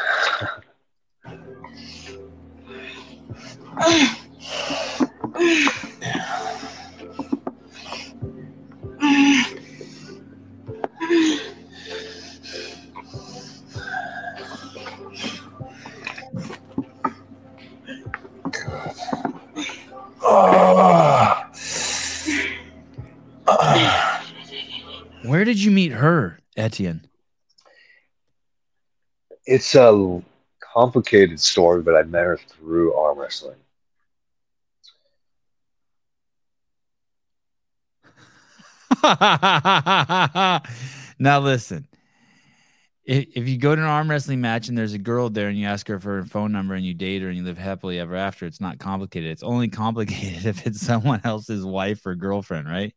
Where 25.24 25.44
did 25.44 25.62
you 25.62 25.70
meet 25.70 25.92
her, 25.92 26.38
Etienne? 26.56 27.06
It's 29.46 29.74
a 29.74 30.22
complicated 30.60 31.40
story, 31.40 31.82
but 31.82 31.96
I 31.96 32.02
met 32.02 32.24
her 32.24 32.36
through 32.36 32.94
arm 32.94 33.18
wrestling. 33.18 33.56
now 41.18 41.40
listen. 41.40 41.87
If, 43.08 43.26
if 43.36 43.48
you 43.48 43.56
go 43.56 43.74
to 43.74 43.80
an 43.80 43.88
arm 43.88 44.10
wrestling 44.10 44.42
match 44.42 44.68
and 44.68 44.76
there's 44.76 44.92
a 44.92 44.98
girl 44.98 45.30
there 45.30 45.48
and 45.48 45.58
you 45.58 45.66
ask 45.66 45.88
her 45.88 45.98
for 45.98 46.16
her 46.16 46.24
phone 46.24 46.52
number 46.52 46.74
and 46.74 46.84
you 46.84 46.92
date 46.92 47.22
her 47.22 47.28
and 47.28 47.38
you 47.38 47.42
live 47.42 47.56
happily 47.56 47.98
ever 47.98 48.14
after, 48.14 48.44
it's 48.44 48.60
not 48.60 48.78
complicated. 48.78 49.30
It's 49.30 49.42
only 49.42 49.68
complicated 49.68 50.44
if 50.44 50.66
it's 50.66 50.78
someone 50.78 51.22
else's 51.24 51.64
wife 51.64 52.04
or 52.04 52.14
girlfriend, 52.14 52.68
right? 52.68 52.94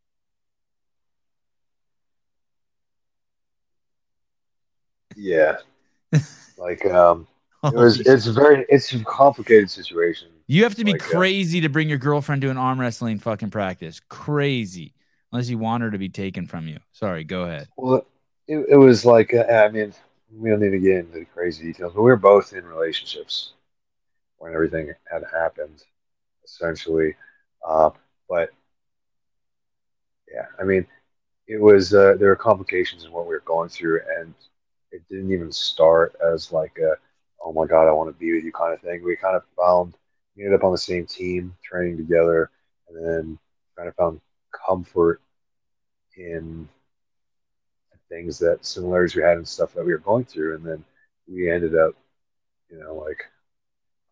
Yeah. 5.15 5.57
like 6.57 6.85
um 6.87 7.25
it 7.63 7.73
was 7.73 8.01
it's 8.01 8.25
very 8.25 8.65
it's 8.67 8.91
a 8.91 9.01
complicated 9.05 9.71
situation. 9.71 10.27
You 10.47 10.63
have 10.63 10.75
to 10.75 10.83
be 10.83 10.91
Like, 10.91 11.03
uh, 11.03 11.19
crazy 11.19 11.61
to 11.61 11.69
bring 11.69 11.87
your 11.87 11.99
girlfriend 11.99 12.41
to 12.41 12.49
an 12.49 12.57
arm 12.57 12.81
wrestling 12.81 13.19
fucking 13.19 13.49
practice. 13.49 14.01
Crazy. 14.09 14.93
Unless 15.31 15.47
you 15.47 15.57
want 15.57 15.83
her 15.83 15.91
to 15.91 15.97
be 15.97 16.09
taken 16.09 16.47
from 16.47 16.67
you. 16.67 16.79
Sorry, 16.91 17.23
go 17.23 17.43
ahead. 17.43 17.69
Well, 17.77 18.05
it, 18.51 18.65
it 18.71 18.75
was 18.77 19.05
like 19.05 19.33
uh, 19.33 19.43
I 19.43 19.69
mean, 19.69 19.93
we 20.37 20.49
don't 20.49 20.61
need 20.61 20.71
to 20.71 20.79
get 20.79 20.97
into 20.97 21.19
the 21.19 21.25
crazy 21.25 21.63
details, 21.63 21.93
but 21.95 22.01
we 22.01 22.11
were 22.11 22.17
both 22.17 22.53
in 22.53 22.65
relationships 22.65 23.53
when 24.39 24.53
everything 24.53 24.93
had 25.11 25.23
happened, 25.31 25.83
essentially. 26.43 27.15
Uh, 27.67 27.91
but 28.29 28.51
yeah, 30.33 30.47
I 30.59 30.63
mean, 30.63 30.85
it 31.47 31.61
was 31.61 31.93
uh, 31.93 32.15
there 32.19 32.29
were 32.29 32.35
complications 32.35 33.05
in 33.05 33.11
what 33.11 33.25
we 33.25 33.33
were 33.33 33.43
going 33.45 33.69
through, 33.69 34.01
and 34.17 34.33
it 34.91 35.01
didn't 35.09 35.31
even 35.31 35.51
start 35.51 36.15
as 36.33 36.51
like 36.51 36.77
a 36.79 36.95
oh 37.43 37.53
my 37.53 37.65
god, 37.65 37.87
I 37.87 37.93
want 37.93 38.13
to 38.13 38.19
be 38.19 38.33
with 38.33 38.43
you 38.43 38.51
kind 38.51 38.73
of 38.73 38.81
thing. 38.81 39.03
We 39.03 39.15
kind 39.15 39.35
of 39.37 39.43
found 39.57 39.95
we 40.35 40.43
ended 40.43 40.59
up 40.59 40.65
on 40.65 40.73
the 40.73 40.77
same 40.77 41.05
team, 41.05 41.55
training 41.63 41.97
together, 41.97 42.51
and 42.89 43.05
then 43.05 43.39
kind 43.77 43.87
of 43.87 43.95
found 43.95 44.19
comfort 44.67 45.21
in 46.17 46.67
things 48.11 48.39
that 48.39 48.65
similarities 48.65 49.15
we 49.15 49.23
had 49.23 49.37
and 49.37 49.49
stuff 49.49 49.73
that 49.75 49.85
we 49.85 49.93
were 49.93 49.99
going 49.99 50.25
through, 50.25 50.55
and 50.57 50.65
then 50.65 50.85
we 51.27 51.51
ended 51.51 51.75
up, 51.77 51.93
you 52.71 52.79
know, 52.79 52.95
like 52.95 53.25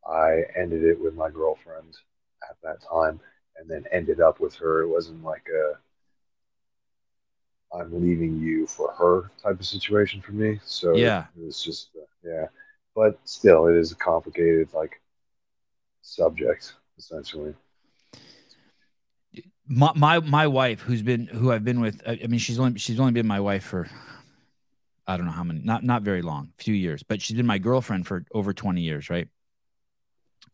I 0.09 0.43
ended 0.55 0.83
it 0.83 0.99
with 1.01 1.15
my 1.15 1.29
girlfriend 1.29 1.95
at 2.49 2.57
that 2.63 2.81
time, 2.91 3.19
and 3.57 3.69
then 3.69 3.85
ended 3.91 4.21
up 4.21 4.39
with 4.41 4.55
her. 4.57 4.81
It 4.83 4.89
wasn't 4.89 5.23
like 5.23 5.47
a 5.49 5.77
I'm 7.77 8.01
leaving 8.01 8.37
you 8.39 8.67
for 8.67 8.91
her 8.93 9.31
type 9.43 9.59
of 9.59 9.65
situation 9.65 10.21
for 10.21 10.33
me. 10.33 10.59
So 10.65 11.13
Yeah. 11.13 11.27
it 11.37 11.45
was 11.45 11.63
just 11.63 11.89
uh, 11.97 12.05
yeah, 12.23 12.47
but 12.95 13.19
still, 13.25 13.67
it 13.67 13.77
is 13.77 13.91
a 13.91 13.95
complicated 13.95 14.69
like 14.73 15.01
subject 16.01 16.73
essentially. 16.97 17.55
My 19.69 19.91
my 19.95 20.19
my 20.19 20.47
wife 20.47 20.81
who's 20.81 21.03
been 21.03 21.27
who 21.27 21.51
I've 21.51 21.63
been 21.63 21.79
with 21.79 22.01
I 22.07 22.27
mean 22.27 22.39
she's 22.39 22.59
only 22.59 22.79
she's 22.79 22.99
only 22.99 23.11
been 23.11 23.27
my 23.27 23.39
wife 23.39 23.63
for 23.63 23.87
I 25.07 25.15
don't 25.15 25.27
know 25.27 25.31
how 25.31 25.43
many 25.43 25.61
not 25.63 25.83
not 25.83 26.01
very 26.01 26.21
long 26.23 26.53
few 26.57 26.73
years 26.73 27.03
but 27.03 27.21
she's 27.21 27.37
been 27.37 27.45
my 27.45 27.59
girlfriend 27.59 28.07
for 28.07 28.25
over 28.33 28.51
20 28.53 28.81
years 28.81 29.09
right? 29.09 29.27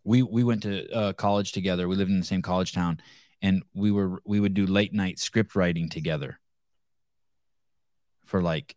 We 0.04 0.22
we 0.22 0.44
went 0.44 0.64
to 0.64 0.92
uh, 0.94 1.14
college 1.14 1.52
together. 1.54 1.88
We 1.88 1.96
lived 1.96 2.12
in 2.12 2.20
the 2.20 2.26
same 2.26 2.42
college 2.42 2.74
town 2.74 3.00
and 3.42 3.64
we 3.74 3.90
were 3.90 4.22
we 4.26 4.40
would 4.40 4.54
do 4.54 4.66
late 4.68 4.94
night 4.94 5.18
script 5.18 5.56
writing 5.56 5.90
together 5.90 6.40
for 8.26 8.42
like 8.42 8.76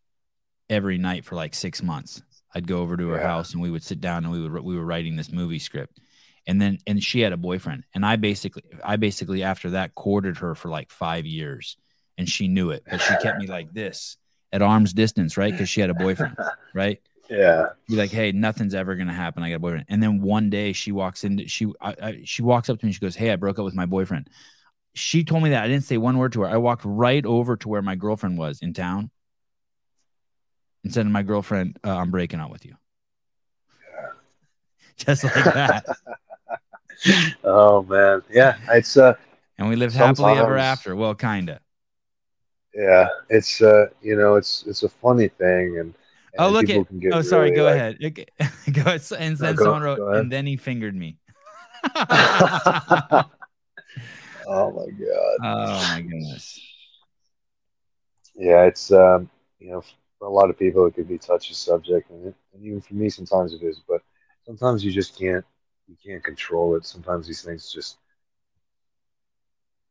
every 0.71 0.99
night 0.99 1.25
for 1.25 1.35
like 1.35 1.55
6 1.55 1.83
months. 1.83 2.23
I'd 2.55 2.67
go 2.67 2.79
over 2.79 2.97
to 2.97 3.09
her 3.09 3.17
Yeah. 3.19 3.27
house 3.27 3.53
and 3.53 3.61
we 3.61 3.71
would 3.71 3.83
sit 3.83 4.01
down 4.01 4.25
and 4.25 4.33
we 4.33 4.41
would 4.41 4.63
we 4.63 4.77
were 4.77 4.85
writing 4.87 5.17
this 5.17 5.33
movie 5.33 5.59
script 5.59 5.99
and 6.49 6.61
then 6.61 6.79
and 6.87 7.05
she 7.05 7.21
had 7.21 7.33
a 7.33 7.37
boyfriend 7.37 7.85
and 7.95 8.05
i 8.05 8.17
basically 8.17 8.65
i 8.83 8.97
basically 8.97 9.45
after 9.45 9.71
that 9.71 9.95
courted 9.95 10.39
her 10.39 10.57
for 10.57 10.69
like 10.69 10.91
five 10.91 11.27
years 11.27 11.77
and 12.17 12.29
she 12.29 12.49
knew 12.49 12.71
it 12.71 12.83
but 12.91 13.01
she 13.01 13.15
kept 13.23 13.39
me 13.39 13.47
like 13.59 13.73
this 13.73 14.17
at 14.53 14.63
arm's 14.63 14.93
distance 14.93 15.37
right? 15.37 15.53
Because 15.53 15.69
she 15.69 15.81
had 15.81 15.91
a 15.91 15.95
boyfriend 15.95 16.37
right? 16.75 17.01
Yeah, 17.31 17.67
be 17.87 17.97
like 17.97 18.11
hey 18.11 18.33
nothing's 18.33 18.75
ever 18.75 18.95
gonna 18.95 19.13
happen. 19.13 19.43
I 19.43 19.51
got 19.51 19.57
a 19.57 19.61
boyfriend. 19.61 19.85
And 19.89 20.03
then 20.03 20.23
one 20.23 20.49
day 20.49 20.73
she 20.73 20.93
walks 20.93 21.25
in 21.25 21.47
she 21.47 21.71
I, 21.81 21.95
I, 22.03 22.21
she 22.25 22.43
walks 22.43 22.71
up 22.71 22.81
to 22.81 22.87
me 22.87 22.93
she 22.93 23.01
goes 23.01 23.15
hey 23.15 23.31
i 23.31 23.37
broke 23.37 23.59
up 23.59 23.65
with 23.65 23.75
my 23.75 23.87
boyfriend. 23.87 24.29
She 24.95 25.25
told 25.25 25.43
me 25.43 25.51
that 25.51 25.63
i 25.63 25.69
didn't 25.69 25.85
say 25.85 25.99
one 25.99 26.19
word 26.19 26.33
to 26.33 26.43
her. 26.43 26.49
I 26.49 26.57
walked 26.57 26.83
right 26.85 27.25
over 27.25 27.57
to 27.57 27.69
where 27.69 27.83
my 27.83 27.95
girlfriend 27.95 28.39
was 28.39 28.61
in 28.63 28.73
town 28.73 29.11
and 30.83 30.93
said 30.93 31.03
to 31.03 31.11
my 31.11 31.23
girlfriend 31.23 31.79
uh, 31.85 31.97
i'm 31.97 32.11
breaking 32.11 32.41
up 32.41 32.51
with 32.51 32.65
you. 32.65 32.75
Just 34.97 35.25
like 35.25 35.35
that 35.35 35.85
oh 37.45 37.83
man, 37.83 38.23
yeah, 38.31 38.57
it's 38.71 38.97
uh, 38.97 39.15
and 39.59 39.69
we 39.69 39.77
lived 39.77 39.95
happily 39.95 40.33
ever 40.33 40.57
after 40.57 40.95
well 40.97 41.15
kinda 41.15 41.61
yeah, 42.75 43.09
it's 43.29 43.61
uh, 43.63 43.87
you 44.03 44.17
know, 44.17 44.37
it's 44.37 44.65
it's 44.67 44.83
a 44.85 44.89
funny 44.89 45.29
thing, 45.29 45.79
and, 45.79 45.95
and 45.95 45.95
Oh, 46.39 46.51
look 46.51 46.69
at. 46.71 46.87
can 46.87 46.99
get 47.01 47.13
Oh, 47.13 47.23
sorry. 47.23 47.51
really, 47.51 47.57
go 47.57 47.65
like- 47.65 47.75
ahead. 47.75 47.99
Okay. 48.05 48.27
go 48.73 48.83
ahead. 48.83 49.03
And 49.19 49.39
No, 49.41 49.47
then 49.47 49.57
go- 49.57 49.65
someone 49.65 49.83
wrote, 49.83 50.17
and 50.17 50.31
then 50.31 50.47
he 50.47 50.57
fingered 50.57 50.95
me. 50.95 51.17
oh 51.95 53.25
my 54.49 54.91
god. 54.91 55.39
oh 55.43 55.89
my 55.91 56.03
goodness. 56.03 56.61
Yeah, 58.37 58.65
it's 58.65 58.93
um, 58.93 59.29
you 59.59 59.71
know, 59.71 59.83
for 60.19 60.27
a 60.29 60.31
lot 60.31 60.51
of 60.51 60.59
people 60.59 60.87
it 60.87 60.95
could 60.95 61.09
be 61.09 61.19
touchy 61.19 61.55
subject, 61.55 62.11
and, 62.11 62.27
it, 62.29 62.35
and 62.55 62.65
even 62.65 62.81
for 62.81 62.95
me 62.95 63.09
sometimes 63.09 63.53
it 63.53 63.63
is. 63.63 63.81
But 63.89 64.03
sometimes 64.47 64.85
you 64.85 64.93
just 64.93 65.19
can't 65.19 65.45
you 65.89 65.97
can't 66.05 66.23
control 66.23 66.77
it. 66.77 66.85
Sometimes 66.85 67.27
these 67.27 67.43
things 67.43 67.73
just 67.73 67.99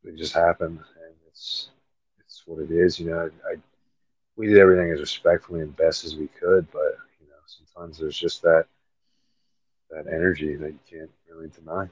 they 0.03 0.11
just 0.11 0.33
happen, 0.33 0.67
and 0.67 1.15
it's 1.27 1.69
it's 2.19 2.43
what 2.45 2.61
it 2.61 2.71
is. 2.71 2.99
You 2.99 3.09
know, 3.09 3.19
I, 3.19 3.53
I 3.53 3.55
we 4.35 4.47
did 4.47 4.57
everything 4.57 4.91
as 4.91 4.99
respectfully 4.99 5.61
and 5.61 5.75
best 5.75 6.05
as 6.05 6.15
we 6.15 6.27
could, 6.39 6.71
but 6.71 6.97
you 7.19 7.27
know, 7.27 7.35
sometimes 7.45 7.97
there's 7.97 8.17
just 8.17 8.41
that 8.43 8.65
that 9.89 10.07
energy 10.07 10.55
that 10.55 10.71
you 10.71 10.79
can't 10.89 11.11
really 11.29 11.49
deny. 11.49 11.87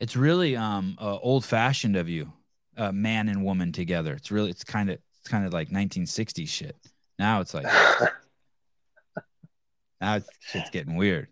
It's 0.00 0.16
really 0.16 0.56
um 0.56 0.96
uh, 1.00 1.18
old 1.18 1.44
fashioned 1.44 1.96
of 1.96 2.08
you, 2.08 2.32
uh, 2.76 2.92
man 2.92 3.28
and 3.28 3.44
woman 3.44 3.72
together. 3.72 4.14
It's 4.14 4.30
really 4.30 4.50
it's 4.50 4.64
kind 4.64 4.90
of 4.90 4.98
it's 5.20 5.28
kind 5.28 5.46
of 5.46 5.52
like 5.52 5.70
1960s 5.70 6.48
shit. 6.48 6.76
Now 7.18 7.40
it's 7.40 7.54
like 7.54 7.64
now 10.00 10.16
it's, 10.16 10.28
shit's 10.40 10.70
getting 10.70 10.96
weird. 10.96 11.28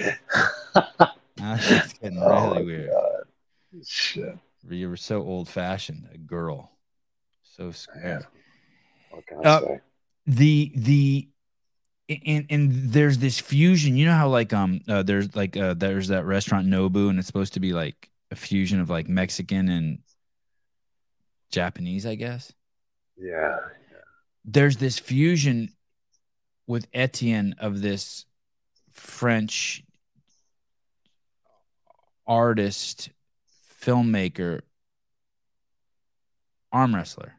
Now 1.38 1.56
shit's 1.56 1.92
getting 1.92 2.18
really 2.18 2.32
oh 2.32 2.54
my 2.54 2.60
weird. 2.62 2.90
god, 2.90 3.86
shit. 3.86 4.36
You 4.68 4.88
were 4.88 4.96
so 4.96 5.22
old 5.22 5.48
fashioned, 5.48 6.08
a 6.12 6.18
girl, 6.18 6.72
so 7.42 7.70
square. 7.70 8.26
Uh, 9.44 9.60
the 10.26 10.72
the 10.74 11.28
and 12.08 12.46
and 12.50 12.72
there's 12.72 13.18
this 13.18 13.38
fusion. 13.38 13.96
You 13.96 14.06
know 14.06 14.14
how 14.14 14.28
like 14.28 14.52
um 14.52 14.80
uh, 14.88 15.02
there's 15.04 15.34
like 15.36 15.56
uh 15.56 15.74
there's 15.74 16.08
that 16.08 16.24
restaurant 16.24 16.66
nobu 16.66 17.08
and 17.08 17.18
it's 17.18 17.28
supposed 17.28 17.54
to 17.54 17.60
be 17.60 17.72
like 17.72 18.10
a 18.30 18.34
fusion 18.36 18.80
of 18.80 18.90
like 18.90 19.08
mexican 19.08 19.68
and 19.68 19.98
japanese 21.50 22.04
i 22.04 22.14
guess? 22.14 22.52
Yeah, 23.16 23.58
there's 24.44 24.76
this 24.76 24.98
fusion 24.98 25.72
with 26.66 26.86
etienne 26.92 27.54
of 27.58 27.80
this 27.80 28.26
french 28.92 29.82
artist 32.28 33.10
filmmaker 33.82 34.60
arm 36.70 36.94
wrestler 36.94 37.34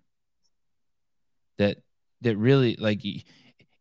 that 1.57 1.77
that 2.21 2.35
really 2.35 2.75
like 2.77 3.01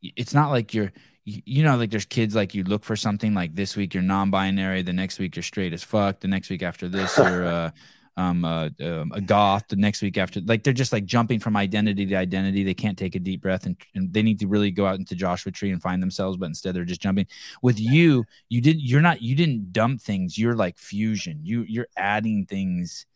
it's 0.02 0.34
not 0.34 0.50
like 0.50 0.74
you're 0.74 0.92
you 1.24 1.62
know 1.62 1.76
like 1.76 1.90
there's 1.90 2.04
kids 2.04 2.34
like 2.34 2.54
you 2.54 2.64
look 2.64 2.84
for 2.84 2.96
something 2.96 3.34
like 3.34 3.54
this 3.54 3.76
week 3.76 3.94
you're 3.94 4.02
non-binary 4.02 4.82
the 4.82 4.92
next 4.92 5.18
week 5.18 5.34
you're 5.34 5.42
straight 5.42 5.72
as 5.72 5.82
fuck 5.82 6.20
the 6.20 6.28
next 6.28 6.50
week 6.50 6.62
after 6.62 6.88
this 6.88 7.16
you're 7.18 7.46
uh 7.46 7.70
um, 8.18 8.44
uh, 8.44 8.68
um 8.80 9.12
a 9.14 9.20
goth 9.20 9.68
the 9.68 9.76
next 9.76 10.02
week 10.02 10.18
after 10.18 10.40
like 10.40 10.64
they're 10.64 10.72
just 10.72 10.92
like 10.92 11.04
jumping 11.04 11.38
from 11.38 11.56
identity 11.56 12.04
to 12.04 12.16
identity. 12.16 12.64
They 12.64 12.74
can't 12.74 12.98
take 12.98 13.14
a 13.14 13.20
deep 13.20 13.40
breath 13.40 13.64
and, 13.64 13.76
and 13.94 14.12
they 14.12 14.22
need 14.22 14.40
to 14.40 14.48
really 14.48 14.72
go 14.72 14.86
out 14.86 14.98
into 14.98 15.14
joshua 15.14 15.52
tree 15.52 15.70
and 15.70 15.80
find 15.80 16.02
themselves 16.02 16.36
but 16.36 16.46
instead 16.46 16.74
they're 16.74 16.84
just 16.84 17.00
jumping. 17.00 17.28
With 17.62 17.78
you 17.78 18.24
you 18.48 18.60
didn't. 18.60 18.82
you're 18.82 19.00
not 19.00 19.22
you 19.22 19.36
didn't 19.36 19.72
dump 19.72 20.00
things. 20.02 20.36
You're 20.36 20.56
like 20.56 20.78
fusion. 20.78 21.40
You 21.44 21.64
you're 21.68 21.86
adding 21.96 22.44
things 22.44 23.06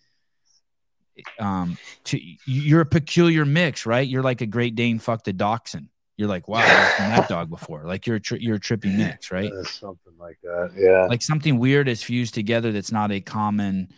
um 1.38 1.76
to 2.04 2.18
you're 2.46 2.80
a 2.82 2.86
peculiar 2.86 3.44
mix 3.44 3.84
right? 3.84 4.06
You're 4.06 4.22
like 4.22 4.40
a 4.40 4.46
great 4.46 4.76
dane 4.76 5.00
fucked 5.00 5.26
a 5.26 5.32
dachshund. 5.32 5.88
You're 6.16 6.28
like 6.28 6.46
wow 6.46 6.60
i've 6.60 6.92
seen 6.92 7.08
that 7.08 7.28
dog 7.28 7.50
before. 7.50 7.84
Like 7.86 8.06
you're 8.06 8.16
a 8.16 8.20
tri- 8.20 8.38
you're 8.38 8.56
a 8.56 8.60
trippy 8.60 8.96
mix 8.96 9.32
right? 9.32 9.50
Something 9.64 10.14
like 10.16 10.38
that. 10.44 10.74
Yeah. 10.76 11.06
like 11.06 11.22
something 11.22 11.58
weird 11.58 11.88
is 11.88 12.04
fused 12.04 12.34
together 12.34 12.70
that's 12.70 12.92
not 12.92 13.10
a 13.10 13.20
common 13.20 13.88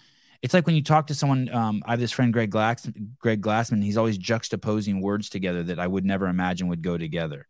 it's 0.44 0.52
like 0.52 0.66
when 0.66 0.76
you 0.76 0.82
talk 0.82 1.06
to 1.08 1.14
someone 1.14 1.48
um, 1.52 1.82
i 1.86 1.90
have 1.92 2.00
this 2.00 2.12
friend 2.12 2.32
greg 2.32 2.50
glass 2.50 2.86
greg 3.18 3.40
glassman 3.40 3.82
he's 3.82 3.96
always 3.96 4.18
juxtaposing 4.18 5.00
words 5.00 5.28
together 5.30 5.62
that 5.64 5.78
i 5.78 5.86
would 5.86 6.04
never 6.04 6.26
imagine 6.28 6.68
would 6.68 6.82
go 6.82 6.98
together. 6.98 7.48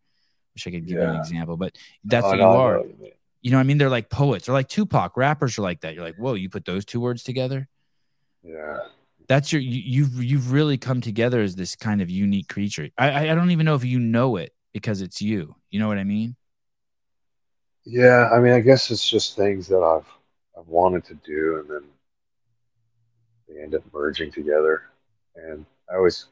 Wish 0.54 0.66
i 0.68 0.70
could 0.70 0.86
give 0.86 0.98
you 0.98 1.02
an 1.02 1.16
example 1.16 1.56
but 1.56 1.76
that's 2.04 2.24
Oh, 2.24 2.28
what 2.30 2.36
you 2.38 2.42
know 2.44 2.56
are. 2.66 2.84
you 3.42 3.50
know 3.50 3.56
what 3.58 3.62
i 3.62 3.64
mean? 3.64 3.78
They're 3.78 3.90
like 3.98 4.08
poets. 4.08 4.46
They're 4.46 4.54
like 4.60 4.68
tupac. 4.68 5.16
Rappers 5.16 5.58
are 5.58 5.62
like 5.62 5.80
that. 5.82 5.94
You're 5.94 6.04
like 6.04 6.16
whoa 6.16 6.34
you 6.34 6.48
put 6.48 6.64
those 6.64 6.84
two 6.84 7.00
words 7.00 7.22
together? 7.24 7.68
Yeah. 8.42 8.78
That's 9.26 9.52
your 9.52 9.62
you, 9.62 9.80
you've 9.94 10.22
you've 10.22 10.52
really 10.52 10.78
come 10.78 11.00
together 11.00 11.40
as 11.40 11.56
this 11.56 11.74
kind 11.76 12.00
of 12.00 12.08
unique 12.10 12.48
creature. 12.48 12.88
I 12.96 13.10
I 13.10 13.20
I 13.32 13.34
don't 13.34 13.50
even 13.50 13.66
know 13.66 13.74
if 13.74 13.84
you 13.84 13.98
know 13.98 14.36
it 14.36 14.52
because 14.72 15.00
it's 15.00 15.20
you. 15.20 15.56
You 15.70 15.80
know 15.80 15.88
what 15.88 15.98
I 15.98 16.04
mean? 16.04 16.36
Yeah, 17.84 18.30
I 18.32 18.38
mean, 18.40 18.52
I 18.52 18.60
guess 18.60 18.90
it's 18.90 19.08
just 19.08 19.34
things 19.36 19.66
that 19.68 19.82
I've 19.82 20.06
I've 20.58 20.68
wanted 20.68 21.04
to 21.06 21.14
do, 21.14 21.58
and 21.60 21.68
then 21.70 21.84
they 23.54 23.62
end 23.62 23.74
up 23.74 23.82
merging 23.92 24.30
together. 24.32 24.82
And 25.36 25.64
I 25.90 25.96
always, 25.96 26.26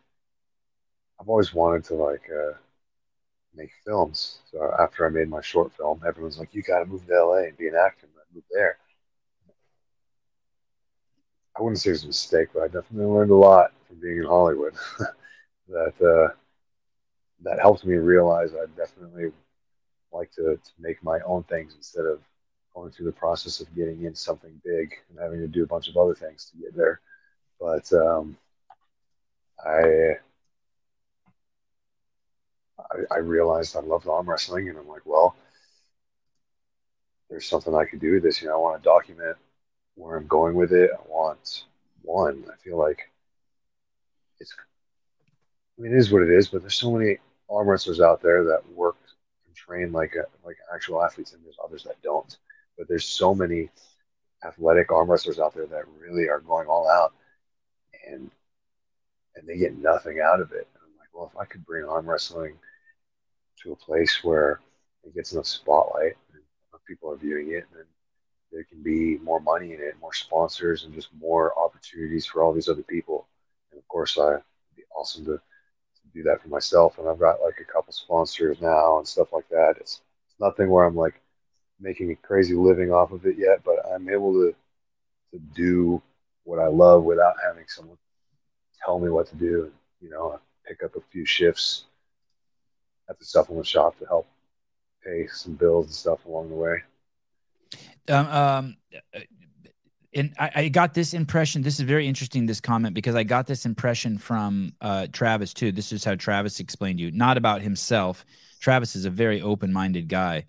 I've 1.21 1.29
always 1.29 1.55
wanted 1.55 1.85
to 1.85 1.95
like 1.95 2.29
uh, 2.31 2.55
make 3.55 3.71
films. 3.85 4.39
So 4.51 4.75
after 4.79 5.07
I 5.07 5.11
made 5.11 5.29
my 5.29 5.41
short 5.43 5.73
film, 5.73 6.03
everyone's 6.07 6.39
like, 6.39 6.55
"You 6.55 6.63
got 6.63 6.81
to 6.81 6.87
move 6.87 7.07
to 7.07 7.15
LA 7.15 7.45
and 7.49 7.57
be 7.57 7.69
an 7.69 7.77
actor." 7.77 8.07
And 8.07 8.15
I 8.17 8.35
moved 8.35 8.47
there. 8.53 8.79
I 11.57 11.63
wouldn't 11.63 11.81
say 11.81 11.91
it 11.91 11.93
was 11.93 12.05
a 12.05 12.09
mistake, 12.09 12.49
but 12.55 12.63
I 12.63 12.67
definitely 12.69 13.07
learned 13.07 13.31
a 13.31 13.37
lot 13.37 13.73
from 13.87 14.01
being 14.01 14.19
in 14.19 14.25
Hollywood. 14.25 14.75
that 15.69 15.95
uh, 16.01 16.35
that 17.43 17.61
helped 17.61 17.85
me 17.85 17.97
realize 17.97 18.53
I 18.55 18.67
definitely 18.77 19.33
like 20.13 20.31
to, 20.33 20.57
to 20.57 20.71
make 20.79 21.03
my 21.03 21.21
own 21.21 21.43
things 21.45 21.75
instead 21.77 22.07
of 22.07 22.21
going 22.75 22.91
through 22.91 23.07
the 23.07 23.13
process 23.13 23.61
of 23.61 23.75
getting 23.75 24.05
in 24.05 24.15
something 24.15 24.61
big 24.65 24.95
and 25.11 25.19
having 25.19 25.41
to 25.41 25.49
do 25.49 25.63
a 25.63 25.67
bunch 25.67 25.89
of 25.89 25.97
other 25.97 26.15
things 26.15 26.51
to 26.51 26.63
get 26.63 26.77
there. 26.77 27.01
But 27.63 27.93
um, 27.93 28.37
I, 29.65 30.17
I, 32.81 32.97
I 33.13 33.19
realized 33.19 33.77
I 33.77 33.81
loved 33.81 34.09
arm 34.09 34.29
wrestling, 34.29 34.69
and 34.69 34.77
I'm 34.77 34.89
like, 34.89 35.07
well, 35.07 35.37
there's 37.31 37.47
something 37.47 37.73
I 37.73 37.85
could 37.85 38.01
do 38.01 38.15
with 38.15 38.25
this. 38.25 38.43
You 38.43 38.49
know, 38.49 38.55
I 38.55 38.59
want 38.59 38.83
to 38.83 38.85
document 38.85 39.37
where 39.95 40.17
I'm 40.17 40.27
going 40.27 40.57
with 40.57 40.73
it. 40.73 40.91
I 40.93 41.09
want 41.09 41.65
one. 42.03 42.45
I 42.53 42.57
feel 42.65 42.79
like 42.79 43.09
it's. 44.41 44.53
I 45.79 45.83
mean, 45.83 45.93
it 45.93 45.99
is 45.99 46.11
what 46.11 46.23
it 46.23 46.31
is, 46.31 46.49
but 46.49 46.63
there's 46.63 46.75
so 46.75 46.91
many 46.91 47.19
arm 47.49 47.69
wrestlers 47.69 48.01
out 48.01 48.23
there 48.23 48.43
that 48.43 48.69
work 48.75 48.97
and 49.47 49.55
train 49.55 49.93
like 49.93 50.17
a, 50.17 50.25
like 50.45 50.57
actual 50.75 51.01
athletes, 51.01 51.33
and 51.33 51.45
there's 51.45 51.59
others 51.65 51.85
that 51.85 52.03
don't. 52.03 52.37
But 52.77 52.89
there's 52.89 53.07
so 53.07 53.37
many 53.37 53.71
athletic 54.45 54.91
arm 54.91 55.09
wrestlers 55.09 55.39
out 55.39 55.55
there 55.55 55.67
that 55.67 55.85
really 56.01 56.29
are 56.29 56.41
going 56.41 56.67
all 56.67 56.89
out, 56.89 57.13
and 58.09 58.31
and 59.37 59.47
they 59.47 59.57
get 59.57 59.77
nothing 59.79 60.21
out 60.21 60.41
of 60.41 60.53
it. 60.53 60.69
And 60.75 60.83
I'm 60.85 60.99
like, 60.99 61.09
well, 61.15 61.31
if 61.33 61.41
I 61.41 61.45
could 61.47 61.65
bring 61.65 61.85
arm 61.85 62.09
wrestling 62.09 62.55
to 63.63 63.73
a 63.73 63.77
place 63.77 64.23
where 64.23 64.61
it 65.05 65.15
gets 65.15 65.33
enough 65.33 65.47
spotlight 65.47 66.17
and 66.33 66.43
people 66.87 67.11
are 67.11 67.17
viewing 67.17 67.53
it, 67.53 67.65
then 67.75 67.85
there 68.51 68.65
can 68.65 68.83
be 68.83 69.19
more 69.19 69.41
money 69.41 69.73
in 69.73 69.81
it, 69.81 69.95
more 70.01 70.13
sponsors, 70.13 70.85
and 70.85 70.93
just 70.95 71.09
more 71.19 71.59
opportunities 71.59 72.27
for 72.27 72.43
all 72.43 72.53
these 72.53 72.69
other 72.69 72.83
people. 72.83 73.27
And 73.71 73.79
of 73.79 73.89
course, 73.89 74.19
I 74.19 74.33
it'd 74.33 74.43
be 74.77 74.83
awesome 74.95 75.25
to 75.25 75.41
do 76.15 76.23
that 76.25 76.43
for 76.43 76.49
myself. 76.49 76.99
And 76.99 77.09
I've 77.09 77.19
got 77.19 77.41
like 77.41 77.59
a 77.61 77.73
couple 77.73 77.93
sponsors 77.93 78.61
now 78.61 78.99
and 78.99 79.09
stuff 79.09 79.33
like 79.33 79.49
that. 79.49 79.77
It's, 79.81 80.03
it's 80.27 80.39
nothing 80.39 80.69
where 80.69 80.85
I'm 80.85 80.97
like 80.97 81.21
making 81.81 82.11
a 82.11 82.17
crazy 82.17 82.55
living 82.55 82.93
off 82.93 83.13
of 83.13 83.25
it 83.25 83.39
yet, 83.39 83.65
but 83.65 83.77
I'm 83.91 84.09
able 84.11 84.33
to 84.35 84.55
to 85.33 85.39
do 85.55 86.03
what 86.45 86.59
I 86.59 86.67
love 86.67 87.05
without 87.05 87.35
having 87.45 87.65
someone 87.69 87.99
tell 88.85 88.99
me 88.99 89.09
what 89.09 89.29
to 89.29 89.37
do. 89.37 89.65
And, 89.65 89.73
you 90.01 90.11
know, 90.11 90.39
pick 90.67 90.83
up 90.83 90.97
a 90.97 91.01
few 91.11 91.25
shifts 91.25 91.85
at 93.09 93.19
the 93.19 93.25
supplement 93.25 93.67
shop 93.67 93.99
to 93.99 94.07
help 94.07 94.27
pay 95.05 95.27
some 95.29 95.55
bills 95.55 95.87
and 95.87 95.95
stuff 95.95 96.25
along 96.27 96.49
the 96.49 96.55
way. 96.55 96.83
Um, 98.09 98.27
um, 98.27 98.77
and 100.15 100.35
I, 100.39 100.51
I, 100.55 100.69
got 100.69 100.93
this 100.93 101.15
impression. 101.15 101.63
This 101.63 101.79
is 101.79 101.87
very 101.87 102.07
interesting. 102.07 102.47
This 102.47 102.61
comment 102.61 102.95
because 102.95 103.15
I 103.15 103.23
got 103.23 103.47
this 103.47 103.65
impression 103.65 104.19
from 104.19 104.75
uh, 104.81 105.07
Travis 105.13 105.55
too. 105.55 105.73
This 105.73 105.93
is 105.93 106.05
how 106.05 106.17
Travis 106.17 106.61
explained 106.61 107.01
you, 107.01 107.11
not 107.13 107.37
about 107.37 107.63
himself. 107.63 108.25
Travis 108.61 108.95
is 108.95 109.05
a 109.05 109.11
very 109.11 109.41
open-minded 109.41 110.09
guy, 110.09 110.45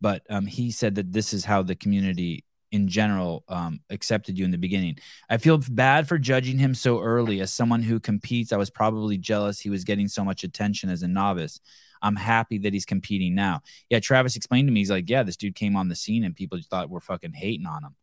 but 0.00 0.22
um, 0.30 0.46
he 0.46 0.70
said 0.70 0.96
that 0.96 1.12
this 1.12 1.32
is 1.32 1.44
how 1.44 1.62
the 1.62 1.74
community 1.74 2.44
in 2.72 2.88
general 2.88 3.44
um, 3.48 3.80
accepted 3.90 4.38
you 4.38 4.44
in 4.44 4.50
the 4.50 4.58
beginning. 4.58 4.98
I 5.30 5.38
feel 5.38 5.60
bad 5.70 6.08
for 6.08 6.18
judging 6.18 6.58
him 6.58 6.74
so 6.74 7.00
early. 7.00 7.40
As 7.40 7.52
someone 7.52 7.82
who 7.82 8.00
competes, 8.00 8.52
I 8.52 8.56
was 8.56 8.70
probably 8.70 9.18
jealous 9.18 9.60
he 9.60 9.70
was 9.70 9.84
getting 9.84 10.08
so 10.08 10.24
much 10.24 10.44
attention 10.44 10.90
as 10.90 11.02
a 11.02 11.08
novice. 11.08 11.60
I'm 12.02 12.16
happy 12.16 12.58
that 12.58 12.72
he's 12.72 12.84
competing 12.84 13.34
now. 13.34 13.62
Yeah, 13.88 14.00
Travis 14.00 14.36
explained 14.36 14.68
to 14.68 14.72
me, 14.72 14.80
he's 14.80 14.90
like, 14.90 15.08
yeah, 15.08 15.22
this 15.22 15.36
dude 15.36 15.54
came 15.54 15.76
on 15.76 15.88
the 15.88 15.96
scene 15.96 16.24
and 16.24 16.34
people 16.34 16.58
thought 16.62 16.90
we're 16.90 17.00
fucking 17.00 17.32
hating 17.32 17.66
on 17.66 17.84
him. 17.84 17.94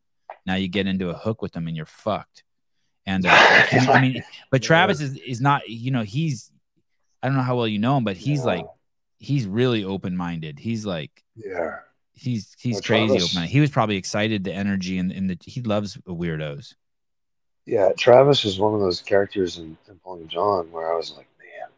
Now 0.46 0.56
you 0.56 0.68
get 0.68 0.88
into 0.88 1.10
a 1.10 1.14
hook 1.14 1.42
with 1.42 1.54
them 1.54 1.68
and 1.68 1.76
you're 1.76 1.86
fucked. 1.86 2.44
And 3.06 3.26
uh, 3.26 3.30
I 3.34 4.02
mean, 4.02 4.24
but 4.50 4.62
Travis 4.64 5.02
is 5.02 5.18
is 5.18 5.42
not. 5.42 5.68
You 5.68 5.92
know, 5.92 6.04
he's. 6.04 6.52
I 7.22 7.28
don't 7.28 7.38
know 7.38 7.44
how 7.44 7.56
well 7.56 7.68
you 7.68 7.80
know 7.80 7.98
him, 7.98 8.04
but 8.04 8.18
he's 8.18 8.40
yeah. 8.40 8.46
like, 8.46 8.66
he's 9.18 9.46
really 9.46 9.86
open 9.86 10.18
minded. 10.18 10.60
He's 10.60 10.86
like, 10.86 11.24
yeah, 11.36 11.80
he's 12.14 12.56
he's 12.60 12.82
crazy 12.82 13.22
open. 13.22 13.48
He 13.48 13.60
was 13.60 13.70
probably 13.70 13.98
excited 13.98 14.44
the 14.44 14.54
energy 14.54 14.98
and, 14.98 15.12
and 15.12 15.30
the 15.30 15.38
he 15.44 15.62
loves 15.62 15.98
weirdos. 16.08 16.76
Yeah, 17.66 17.92
Travis 17.98 18.44
is 18.46 18.60
one 18.60 18.74
of 18.74 18.82
those 18.82 19.02
characters 19.02 19.58
in 19.58 19.78
Pulling 20.04 20.28
John 20.28 20.72
where 20.72 20.92
I 20.92 20.96
was 20.98 21.12
like, 21.12 21.28
man, 21.40 21.70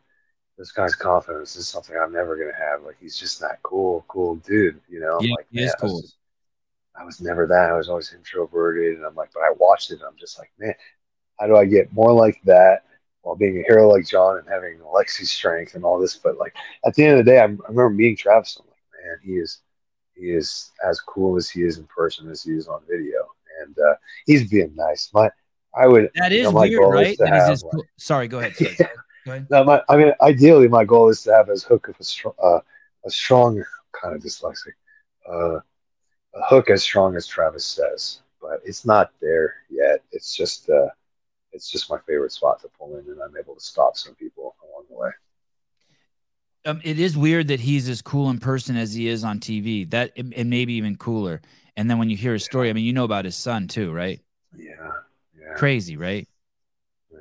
this 0.57 0.71
guy's 0.71 0.95
confidence 0.95 1.55
is 1.55 1.67
something 1.67 1.95
I'm 1.95 2.11
never 2.11 2.35
gonna 2.37 2.57
have. 2.57 2.83
Like 2.83 2.97
he's 2.99 3.17
just 3.17 3.39
that 3.41 3.61
cool, 3.63 4.03
cool 4.07 4.37
dude. 4.37 4.81
You 4.89 4.99
know, 4.99 5.19
yeah, 5.21 5.35
like, 5.37 5.47
he 5.51 5.63
is 5.63 5.75
cool. 5.79 6.01
Just, 6.01 6.17
I 6.97 7.03
was 7.03 7.21
never 7.21 7.45
that. 7.47 7.71
I 7.71 7.77
was 7.77 7.89
always 7.89 8.13
introverted, 8.13 8.95
and 8.95 9.05
I'm 9.05 9.15
like, 9.15 9.29
but 9.33 9.41
I 9.41 9.51
watched 9.57 9.91
it. 9.91 9.99
I'm 10.07 10.17
just 10.17 10.39
like, 10.39 10.51
man, 10.57 10.73
how 11.39 11.47
do 11.47 11.55
I 11.55 11.65
get 11.65 11.93
more 11.93 12.13
like 12.13 12.41
that 12.45 12.83
while 13.21 13.35
being 13.35 13.59
a 13.59 13.63
hero 13.63 13.89
like 13.89 14.07
John 14.07 14.37
and 14.37 14.47
having 14.47 14.79
Alexi's 14.79 15.31
strength 15.31 15.75
and 15.75 15.83
all 15.83 15.99
this? 15.99 16.15
But 16.15 16.37
like 16.37 16.55
at 16.85 16.95
the 16.95 17.03
end 17.03 17.19
of 17.19 17.25
the 17.25 17.31
day, 17.31 17.39
I, 17.39 17.43
I 17.43 17.45
remember 17.45 17.89
meeting 17.89 18.17
Travis. 18.17 18.59
I'm 18.59 18.67
like, 18.67 18.77
man, 19.05 19.19
he 19.23 19.39
is 19.39 19.59
he 20.15 20.31
is 20.31 20.71
as 20.87 20.99
cool 21.01 21.37
as 21.37 21.49
he 21.49 21.63
is 21.63 21.77
in 21.77 21.85
person 21.85 22.29
as 22.29 22.43
he 22.43 22.51
is 22.51 22.67
on 22.67 22.81
video, 22.89 23.27
and 23.61 23.77
uh, 23.77 23.95
he's 24.25 24.49
being 24.49 24.73
nice. 24.75 25.09
My 25.13 25.29
I 25.75 25.87
would 25.87 26.09
that 26.15 26.31
is 26.31 26.47
you 26.47 26.51
know, 26.51 26.61
weird, 26.61 26.93
right? 26.93 27.17
That 27.19 27.33
have, 27.33 27.59
cool. 27.71 27.83
Sorry, 27.97 28.27
go 28.27 28.39
ahead. 28.39 28.55
Sorry. 28.55 28.75
Yeah. 28.79 28.87
Go 29.25 29.31
ahead. 29.31 29.47
No, 29.49 29.63
my, 29.63 29.81
I 29.89 29.97
mean, 29.97 30.13
ideally, 30.21 30.67
my 30.67 30.85
goal 30.85 31.09
is 31.09 31.23
to 31.23 31.33
have 31.33 31.49
as 31.49 31.63
hook 31.63 31.87
of 31.87 31.95
a 31.99 32.03
strong, 32.03 32.35
uh, 32.41 32.59
a 33.05 33.09
strong 33.09 33.63
kind 33.99 34.15
of 34.15 34.21
dyslexic. 34.21 34.73
Uh, 35.27 35.55
a 36.35 36.45
hook 36.47 36.69
as 36.69 36.83
strong 36.83 37.15
as 37.15 37.25
Travis 37.25 37.65
says, 37.65 38.19
but 38.39 38.61
it's 38.63 38.85
not 38.85 39.11
there 39.21 39.55
yet. 39.69 40.03
It's 40.11 40.35
just 40.35 40.69
uh, 40.69 40.89
it's 41.53 41.71
just 41.71 41.89
my 41.89 41.97
favorite 42.05 42.33
spot 42.33 42.61
to 42.61 42.69
pull 42.77 42.97
in, 42.97 43.09
and 43.09 43.19
I'm 43.21 43.35
able 43.37 43.55
to 43.55 43.61
stop 43.61 43.97
some 43.97 44.13
people 44.15 44.55
along 44.63 44.85
the 44.89 44.95
way. 44.95 45.09
Um, 46.65 46.81
it 46.83 46.99
is 46.99 47.15
weird 47.15 47.47
that 47.49 47.59
he's 47.59 47.87
as 47.87 48.01
cool 48.01 48.29
in 48.31 48.39
person 48.39 48.75
as 48.75 48.93
he 48.93 49.07
is 49.07 49.23
on 49.23 49.39
TV. 49.39 49.89
That 49.91 50.13
and 50.17 50.49
maybe 50.49 50.73
even 50.73 50.97
cooler. 50.97 51.41
And 51.77 51.89
then 51.89 51.99
when 51.99 52.09
you 52.09 52.17
hear 52.17 52.33
his 52.33 52.43
story, 52.43 52.69
I 52.69 52.73
mean, 52.73 52.85
you 52.85 52.93
know 52.93 53.03
about 53.03 53.25
his 53.25 53.35
son 53.35 53.67
too, 53.67 53.91
right? 53.91 54.19
Yeah, 54.55 54.73
yeah. 55.39 55.53
Crazy, 55.55 55.95
right? 55.95 56.27
Yeah. 57.11 57.19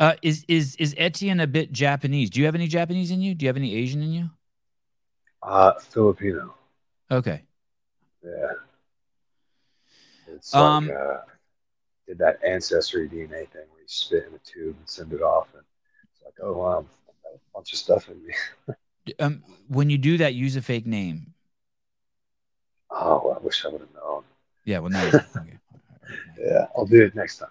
Uh, 0.00 0.14
is 0.22 0.44
is 0.48 0.76
is 0.76 0.94
Etienne 0.96 1.40
a 1.40 1.46
bit 1.46 1.72
Japanese? 1.72 2.30
Do 2.30 2.40
you 2.40 2.46
have 2.46 2.54
any 2.54 2.68
Japanese 2.68 3.10
in 3.10 3.20
you? 3.20 3.34
Do 3.34 3.44
you 3.44 3.48
have 3.48 3.56
any 3.56 3.74
Asian 3.74 4.02
in 4.02 4.12
you? 4.12 4.30
Uh, 5.42 5.74
Filipino. 5.74 6.54
Okay. 7.10 7.42
Yeah. 8.24 8.52
It's 10.34 10.54
um, 10.54 10.88
like 10.88 10.96
uh, 10.96 11.16
did 12.06 12.18
that 12.18 12.38
ancestry 12.44 13.08
DNA 13.08 13.48
thing 13.48 13.64
where 13.70 13.82
you 13.82 13.86
spit 13.86 14.26
in 14.28 14.34
a 14.34 14.38
tube 14.38 14.76
and 14.78 14.88
send 14.88 15.12
it 15.12 15.22
off, 15.22 15.48
and 15.54 15.62
it's 16.12 16.24
like, 16.24 16.34
oh 16.42 16.52
wow, 16.52 16.86
a 17.34 17.38
bunch 17.54 17.72
of 17.72 17.78
stuff 17.78 18.08
in 18.08 18.24
me. 18.26 18.34
um, 19.20 19.42
when 19.68 19.90
you 19.90 19.98
do 19.98 20.18
that, 20.18 20.34
use 20.34 20.56
a 20.56 20.62
fake 20.62 20.86
name. 20.86 21.34
Oh, 22.90 23.36
I 23.36 23.44
wish 23.44 23.64
I 23.64 23.68
would 23.68 23.80
have 23.80 23.94
known. 23.94 24.24
Yeah, 24.64 24.78
well, 24.78 24.90
no. 24.90 25.06
okay. 25.36 25.58
yeah, 26.38 26.66
I'll 26.76 26.86
do 26.86 27.04
it 27.04 27.14
next 27.14 27.38
time. 27.38 27.50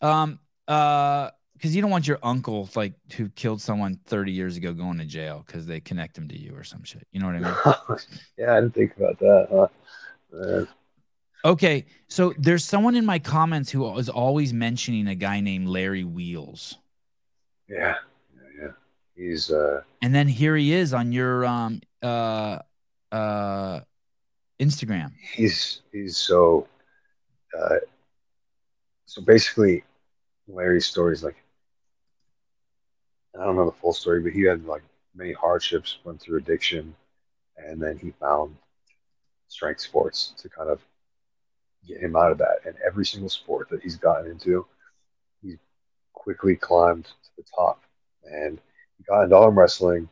Um. 0.00 0.38
Uh 0.66 1.30
because 1.54 1.74
you 1.74 1.80
don't 1.80 1.90
want 1.90 2.06
your 2.06 2.18
uncle 2.22 2.68
like 2.74 2.92
who 3.16 3.30
killed 3.30 3.58
someone 3.58 3.98
30 4.04 4.32
years 4.32 4.58
ago 4.58 4.74
going 4.74 4.98
to 4.98 5.06
jail 5.06 5.42
because 5.46 5.64
they 5.66 5.80
connect 5.80 6.18
him 6.18 6.28
to 6.28 6.38
you 6.38 6.54
or 6.54 6.62
some 6.62 6.84
shit. 6.84 7.06
You 7.10 7.20
know 7.20 7.26
what 7.26 7.36
I 7.36 7.38
mean? 7.40 7.98
yeah, 8.36 8.52
I 8.52 8.60
didn't 8.60 8.74
think 8.74 8.94
about 8.98 9.18
that. 9.20 9.70
Huh? 10.30 10.64
Okay, 11.42 11.86
so 12.08 12.34
there's 12.38 12.64
someone 12.66 12.94
in 12.96 13.06
my 13.06 13.18
comments 13.18 13.70
who 13.70 13.96
is 13.98 14.10
always 14.10 14.52
mentioning 14.52 15.06
a 15.08 15.14
guy 15.14 15.40
named 15.40 15.68
Larry 15.68 16.04
Wheels. 16.04 16.76
Yeah. 17.66 17.94
He's 19.14 19.50
uh 19.50 19.82
And 20.02 20.14
then 20.14 20.28
here 20.28 20.56
he 20.56 20.72
is 20.72 20.92
on 20.92 21.12
your 21.12 21.44
um 21.44 21.80
uh 22.02 22.58
uh 23.12 23.80
Instagram. 24.60 25.12
He's 25.32 25.82
he's 25.92 26.16
so 26.16 26.66
uh 27.58 27.76
so 29.06 29.22
basically 29.22 29.84
Larry's 30.48 30.86
story 30.86 31.14
is 31.14 31.22
like 31.22 31.36
I 33.38 33.44
don't 33.44 33.56
know 33.56 33.66
the 33.66 33.72
full 33.72 33.92
story, 33.92 34.20
but 34.20 34.32
he 34.32 34.42
had 34.42 34.64
like 34.64 34.82
many 35.14 35.32
hardships, 35.32 35.98
went 36.04 36.20
through 36.20 36.38
addiction, 36.38 36.94
and 37.56 37.80
then 37.80 37.98
he 37.98 38.12
found 38.20 38.56
strength 39.48 39.80
sports 39.80 40.34
to 40.38 40.48
kind 40.48 40.70
of 40.70 40.80
get 41.86 42.00
him 42.00 42.16
out 42.16 42.32
of 42.32 42.38
that. 42.38 42.58
And 42.64 42.74
every 42.84 43.04
single 43.04 43.28
sport 43.28 43.68
that 43.70 43.82
he's 43.82 43.96
gotten 43.96 44.30
into, 44.30 44.66
he's 45.42 45.58
quickly 46.12 46.56
climbed 46.56 47.04
to 47.04 47.30
the 47.36 47.44
top. 47.56 47.82
And 48.24 48.60
got 49.06 49.24
into 49.24 49.36
arm 49.36 49.58
wrestling. 49.58 50.08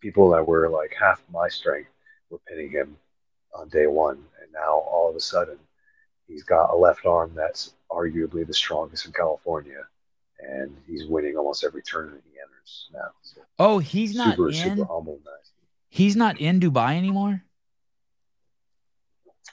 People 0.00 0.30
that 0.30 0.46
were 0.46 0.68
like 0.68 0.94
half 0.98 1.22
my 1.32 1.48
strength 1.48 1.90
were 2.30 2.38
pinning 2.48 2.70
him 2.70 2.96
on 3.54 3.68
day 3.68 3.86
one. 3.86 4.16
And 4.40 4.52
now 4.52 4.72
all 4.90 5.08
of 5.10 5.16
a 5.16 5.20
sudden, 5.20 5.58
he's 6.26 6.42
got 6.44 6.72
a 6.72 6.76
left 6.76 7.06
arm 7.06 7.32
that's 7.34 7.74
arguably 7.90 8.46
the 8.46 8.54
strongest 8.54 9.06
in 9.06 9.12
California. 9.12 9.82
And 10.40 10.76
he's 10.88 11.06
winning 11.06 11.36
almost 11.36 11.62
every 11.64 11.82
tournament 11.84 12.22
he 12.32 12.38
enters 12.40 12.88
now. 12.92 13.10
So 13.22 13.40
Oh, 13.58 13.78
he's 13.78 14.14
not 14.14 14.30
super, 14.36 14.48
in. 14.48 14.54
super 14.54 14.84
humble. 14.84 15.20
Nice. 15.24 15.52
He's 15.88 16.16
not 16.16 16.40
in 16.40 16.58
Dubai 16.58 16.96
anymore. 16.96 17.42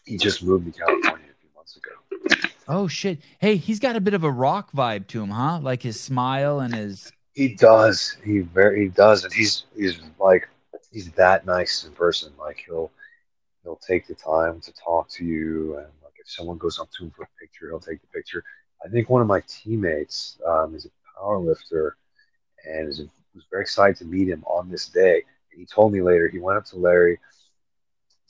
He 0.05 0.17
just 0.17 0.43
moved 0.43 0.65
to 0.73 0.79
California 0.79 1.27
a 1.29 1.39
few 1.39 1.49
months 1.55 1.77
ago. 1.77 2.49
Oh 2.67 2.87
shit! 2.87 3.19
Hey, 3.39 3.57
he's 3.57 3.79
got 3.79 3.95
a 3.95 4.01
bit 4.01 4.13
of 4.13 4.23
a 4.23 4.31
rock 4.31 4.71
vibe 4.71 5.07
to 5.07 5.21
him, 5.21 5.29
huh? 5.29 5.59
Like 5.59 5.83
his 5.83 5.99
smile 5.99 6.59
and 6.59 6.73
his. 6.73 7.11
He 7.39 7.47
does. 7.47 8.17
He 8.21 8.39
very 8.39 8.81
he 8.83 8.87
does, 8.89 9.23
and 9.23 9.31
he's 9.31 9.63
he's 9.73 10.01
like 10.19 10.49
he's 10.91 11.09
that 11.11 11.45
nice 11.45 11.85
in 11.85 11.93
person. 11.93 12.33
Like 12.37 12.61
he'll 12.65 12.91
he'll 13.63 13.77
take 13.77 14.07
the 14.07 14.13
time 14.13 14.59
to 14.59 14.73
talk 14.73 15.07
to 15.11 15.23
you, 15.23 15.77
and 15.77 15.87
like 16.03 16.15
if 16.19 16.29
someone 16.29 16.57
goes 16.57 16.79
up 16.79 16.89
to 16.97 17.05
him 17.05 17.11
for 17.11 17.23
a 17.23 17.39
picture, 17.39 17.69
he'll 17.69 17.79
take 17.79 18.01
the 18.01 18.07
picture. 18.07 18.43
I 18.85 18.89
think 18.89 19.09
one 19.09 19.21
of 19.21 19.27
my 19.27 19.41
teammates 19.47 20.37
um, 20.45 20.75
is 20.75 20.83
a 20.83 20.89
power 21.17 21.37
lifter, 21.37 21.95
and 22.65 22.89
is, 22.89 22.99
was 23.33 23.45
very 23.49 23.61
excited 23.61 23.95
to 23.99 24.05
meet 24.05 24.27
him 24.27 24.43
on 24.43 24.69
this 24.69 24.89
day. 24.89 25.23
And 25.53 25.61
he 25.61 25.65
told 25.65 25.93
me 25.93 26.01
later 26.01 26.27
he 26.27 26.39
went 26.39 26.57
up 26.57 26.65
to 26.65 26.75
Larry 26.75 27.19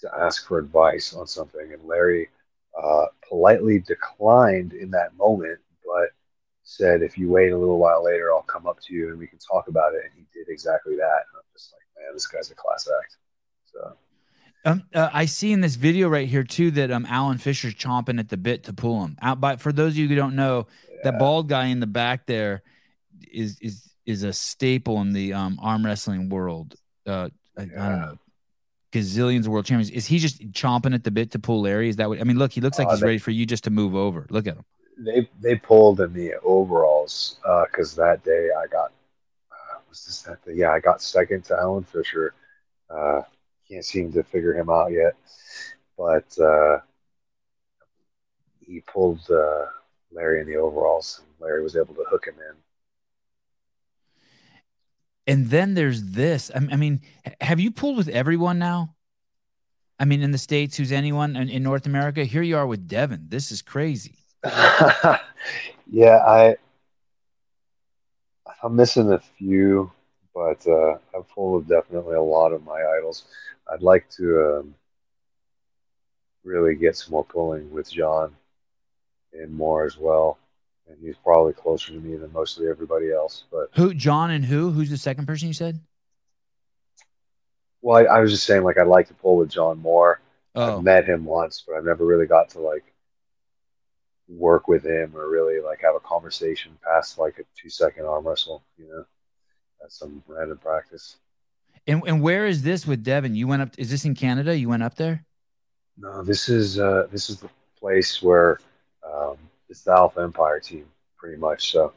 to 0.02 0.16
ask 0.20 0.48
for 0.48 0.60
advice 0.60 1.16
on 1.16 1.26
something, 1.26 1.74
and 1.74 1.84
Larry 1.84 2.30
uh, 2.80 3.08
politely 3.28 3.80
declined 3.80 4.74
in 4.74 4.92
that 4.92 5.18
moment, 5.18 5.58
said, 6.70 7.02
"If 7.02 7.18
you 7.18 7.30
wait 7.30 7.52
a 7.52 7.58
little 7.58 7.80
while 7.80 8.04
later, 8.04 8.32
I'll 8.32 8.44
come 8.44 8.68
up 8.68 8.80
to 8.82 8.94
you 8.94 9.10
and 9.10 9.18
we 9.20 9.28
can 9.28 9.40
talk 9.40 9.68
about 9.68 9.94
it." 9.96 10.02
And 10.06 10.14
he 10.16 10.26
did 10.34 10.50
exactly 10.50 10.96
that. 10.98 11.22
And 11.28 11.38
I'm 11.38 11.44
just 11.54 11.74
like, 11.74 12.04
man, 12.06 12.14
this 12.14 12.28
guy's 12.28 12.52
a 12.52 12.56
class 12.56 12.88
act. 13.02 13.18
So 13.74 13.96
Um, 14.66 14.84
uh, 14.94 15.10
I 15.14 15.26
see 15.26 15.52
in 15.52 15.62
this 15.62 15.76
video 15.76 16.10
right 16.10 16.28
here 16.28 16.44
too 16.44 16.70
that 16.72 16.92
um 16.92 17.06
Alan 17.10 17.38
Fisher's 17.38 17.76
chomping 17.76 18.20
at 18.20 18.30
the 18.30 18.38
bit 18.38 18.64
to 18.66 18.74
pull 18.74 19.04
him 19.04 19.18
out. 19.22 19.40
But 19.42 19.60
for 19.62 19.72
those 19.72 19.94
of 19.94 19.98
you 19.98 20.08
who 20.08 20.16
don't 20.16 20.36
know, 20.36 20.68
yeah, 20.90 20.98
that 21.12 21.20
bald 21.20 21.48
guy 21.50 21.66
in 21.68 21.80
the 21.80 21.88
back 21.88 22.26
there 22.26 22.62
is 23.32 23.58
is 23.62 23.90
is 24.06 24.24
a 24.24 24.34
staple 24.34 25.02
in 25.02 25.14
the 25.14 25.34
um 25.34 25.58
arm 25.62 25.86
wrestling 25.86 26.30
world. 26.30 26.76
Uh, 27.06 27.30
I, 27.58 27.62
I 27.62 27.66
don't 27.66 28.02
know, 28.02 28.18
gazillions 28.92 29.42
of 29.42 29.48
world 29.48 29.66
champions. 29.66 29.90
Is 29.92 30.06
he 30.06 30.20
just 30.20 30.40
chomping 30.52 30.94
at 30.94 31.04
the 31.04 31.12
bit 31.12 31.32
to 31.32 31.40
pull 31.40 31.62
Larry? 31.62 31.90
Is 31.90 31.96
that 31.98 32.10
what 32.10 32.20
I 32.20 32.24
mean? 32.24 32.38
Look, 32.38 32.52
he 32.52 32.62
looks 32.62 32.78
like 32.80 32.88
Uh, 32.88 32.92
he's 32.92 33.00
they- 33.00 33.06
ready 33.08 33.18
for 33.18 33.32
you 33.32 33.46
just 33.46 33.64
to 33.66 33.70
move 33.70 33.96
over. 33.96 34.28
Look 34.30 34.46
at 34.48 34.56
him. 34.56 34.66
They 35.00 35.30
they 35.40 35.56
pulled 35.56 36.02
in 36.02 36.14
the 36.14 36.34
overalls 36.44 37.38
because 37.72 37.96
that 37.96 38.24
day 38.24 38.50
I 38.58 38.68
got 38.68 38.92
uh, 39.52 39.80
was 39.88 40.06
this 40.06 40.22
that 40.24 40.44
day? 40.46 40.54
Yeah, 40.56 40.72
I 40.72 40.80
got 40.80 41.02
second 41.02 41.46
to 41.46 41.58
Alan 41.58 41.84
Fisher. 41.84 42.34
Uh, 42.90 43.22
can't 43.70 43.86
seem 43.86 44.12
to 44.14 44.24
figure 44.24 44.54
him 44.54 44.70
out 44.70 44.92
yet, 44.92 45.14
but 45.98 46.38
uh, 46.40 46.80
he 48.60 48.82
pulled 48.82 49.22
uh, 49.30 49.66
Larry 50.12 50.42
in 50.42 50.48
the 50.48 50.56
overalls, 50.56 51.22
and 51.24 51.28
Larry 51.40 51.64
was 51.64 51.76
able 51.76 51.94
to 51.96 52.04
hook 52.10 52.26
him 52.26 52.36
in. 52.36 52.56
And 55.28 55.50
then 55.50 55.76
there's 55.76 56.04
this. 56.04 56.50
I, 56.54 56.68
I 56.72 56.76
mean, 56.76 57.02
have 57.42 57.60
you 57.60 57.70
pulled 57.70 57.98
with 57.98 58.10
everyone 58.10 58.58
now? 58.58 58.96
I 60.00 60.06
mean, 60.06 60.24
in 60.24 60.32
the 60.32 60.38
states, 60.38 60.78
who's 60.78 60.92
anyone 60.92 61.36
in, 61.36 61.50
in 61.50 61.62
North 61.62 61.86
America? 61.86 62.24
Here 62.24 62.42
you 62.42 62.58
are 62.58 62.66
with 62.66 62.88
Devon. 62.88 63.26
This 63.28 63.52
is 63.52 63.62
crazy. 63.62 64.19
yeah, 65.92 66.18
I 66.26 66.56
I'm 68.64 68.76
missing 68.76 69.12
a 69.12 69.20
few, 69.20 69.92
but 70.34 70.66
uh, 70.68 70.98
I'm 71.16 71.24
full 71.34 71.58
of 71.58 71.68
definitely 71.68 72.16
a 72.16 72.22
lot 72.22 72.54
of 72.54 72.64
my 72.64 72.82
idols. 72.98 73.26
I'd 73.72 73.82
like 73.82 74.10
to 74.12 74.60
um, 74.60 74.76
really 76.44 76.76
get 76.76 76.96
some 76.96 77.12
more 77.12 77.26
pulling 77.26 77.72
with 77.72 77.92
John 77.92 78.36
and 79.34 79.54
more 79.54 79.86
as 79.86 79.98
well, 79.98 80.38
and 80.88 80.98
he's 81.02 81.18
probably 81.18 81.54
closer 81.54 81.94
to 81.94 82.00
me 82.00 82.18
than 82.18 82.32
mostly 82.34 82.68
everybody 82.68 83.12
else. 83.12 83.44
But 83.52 83.70
Who? 83.76 83.94
John 83.94 84.32
and 84.32 84.46
who? 84.46 84.72
Who's 84.72 84.90
the 84.90 84.98
second 84.98 85.26
person 85.26 85.48
you 85.48 85.54
said? 85.54 85.80
well, 87.82 87.98
I, 87.98 88.18
I 88.18 88.20
was 88.20 88.32
just 88.32 88.46
saying 88.46 88.64
like 88.64 88.78
I'd 88.78 88.88
like 88.88 89.08
to 89.08 89.14
pull 89.14 89.38
with 89.38 89.50
John 89.50 89.80
more. 89.80 90.20
Oh, 90.56 90.78
I've 90.78 90.84
met 90.84 91.06
him 91.06 91.26
once, 91.26 91.64
but 91.66 91.76
I've 91.76 91.86
never 91.86 92.06
really 92.06 92.26
got 92.26 92.50
to 92.50 92.60
like 92.60 92.84
work 94.30 94.68
with 94.68 94.86
him 94.86 95.12
or 95.16 95.30
really 95.30 95.60
like 95.60 95.82
have 95.82 95.96
a 95.96 96.00
conversation 96.00 96.78
past 96.84 97.18
like 97.18 97.40
a 97.40 97.44
two 97.60 97.70
second 97.70 98.06
arm 98.06 98.28
wrestle, 98.28 98.64
you 98.78 98.88
know, 98.88 99.06
at 99.84 99.92
some 99.92 100.24
random 100.28 100.58
practice. 100.58 101.18
and 101.88 102.04
and 102.06 102.22
where 102.22 102.46
is 102.46 102.62
this 102.62 102.86
with 102.86 103.04
Devon? 103.04 103.36
You 103.36 103.48
went 103.48 103.62
up. 103.62 103.70
Is 103.78 103.90
this 103.90 104.06
in 104.06 104.16
Canada? 104.16 104.56
You 104.58 104.70
went 104.70 104.84
up 104.84 104.96
there? 104.96 105.26
No, 105.98 106.24
this 106.24 106.50
is 106.50 106.80
uh, 106.80 107.08
this 107.12 107.30
is 107.30 107.40
the 107.40 107.50
place 107.80 108.22
where 108.22 108.60
um, 109.10 109.38
it's 109.70 109.82
the 109.84 109.92
Alpha 109.92 110.22
Empire 110.22 110.60
team, 110.60 110.86
pretty 111.18 111.38
much. 111.38 111.72
So 111.72 111.94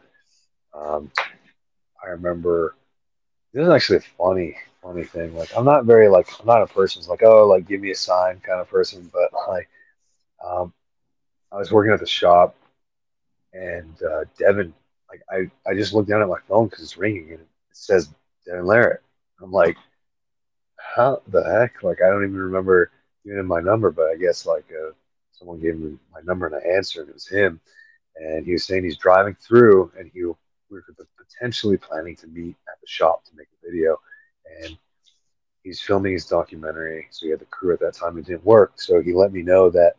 um, 0.74 1.10
I 2.02 2.08
remember 2.08 2.74
this 3.52 3.62
is 3.64 3.68
actually 3.68 3.98
a 3.98 4.00
funny, 4.18 4.56
funny 4.82 5.04
thing. 5.04 5.36
Like 5.36 5.50
I'm 5.56 5.64
not 5.64 5.84
very 5.84 6.08
like 6.08 6.28
I'm 6.40 6.46
not 6.46 6.62
a 6.62 6.66
person 6.66 7.00
who's 7.00 7.08
like 7.08 7.22
oh 7.22 7.46
like 7.46 7.68
give 7.68 7.80
me 7.80 7.90
a 7.90 7.94
sign 7.94 8.40
kind 8.40 8.60
of 8.60 8.68
person, 8.68 9.10
but 9.12 9.30
like 9.48 9.68
um, 10.44 10.72
I 11.52 11.56
was 11.58 11.70
working 11.70 11.92
at 11.92 12.00
the 12.00 12.06
shop 12.06 12.56
and 13.52 13.94
uh, 14.02 14.24
Devon 14.38 14.72
like 15.10 15.22
I 15.30 15.70
I 15.70 15.74
just 15.74 15.92
looked 15.92 16.08
down 16.08 16.22
at 16.22 16.28
my 16.28 16.40
phone 16.48 16.68
because 16.68 16.82
it's 16.82 16.96
ringing 16.96 17.30
and 17.30 17.40
it 17.40 17.48
says 17.72 18.08
Devon 18.46 18.64
Larratt. 18.64 18.98
I'm 19.42 19.52
like, 19.52 19.76
how 20.78 21.20
the 21.28 21.42
heck? 21.42 21.82
Like 21.82 22.00
I 22.02 22.08
don't 22.08 22.24
even 22.24 22.36
remember 22.36 22.90
giving 23.24 23.40
him 23.40 23.46
my 23.46 23.60
number, 23.60 23.90
but 23.90 24.06
I 24.06 24.16
guess 24.16 24.46
like 24.46 24.64
uh, 24.70 24.92
someone 25.32 25.60
gave 25.60 25.78
me 25.78 25.98
my 26.12 26.20
number 26.24 26.46
and 26.46 26.56
I 26.56 26.76
answered, 26.76 27.02
and 27.02 27.10
it 27.10 27.14
was 27.14 27.28
him. 27.28 27.60
And 28.16 28.44
he 28.44 28.52
was 28.52 28.64
saying 28.64 28.84
he's 28.84 28.98
driving 28.98 29.34
through, 29.34 29.92
and 29.98 30.10
he 30.12 30.22
we 30.22 30.32
were 30.70 30.84
potentially 31.18 31.76
planning 31.76 32.16
to 32.16 32.26
meet 32.28 32.56
at 32.68 32.80
the 32.80 32.86
shop 32.86 33.24
to 33.24 33.30
make 33.36 33.48
a 33.48 33.66
video, 33.66 33.98
and 34.62 34.76
he's 35.62 35.80
filming 35.80 36.12
his 36.12 36.26
documentary. 36.26 37.08
So 37.10 37.26
he 37.26 37.30
had 37.30 37.40
the 37.40 37.46
crew 37.46 37.72
at 37.72 37.80
that 37.80 37.94
time. 37.94 38.18
It 38.18 38.26
didn't 38.26 38.44
work, 38.44 38.72
so 38.76 39.00
he 39.00 39.12
let 39.12 39.32
me 39.32 39.42
know 39.42 39.70
that 39.70 39.96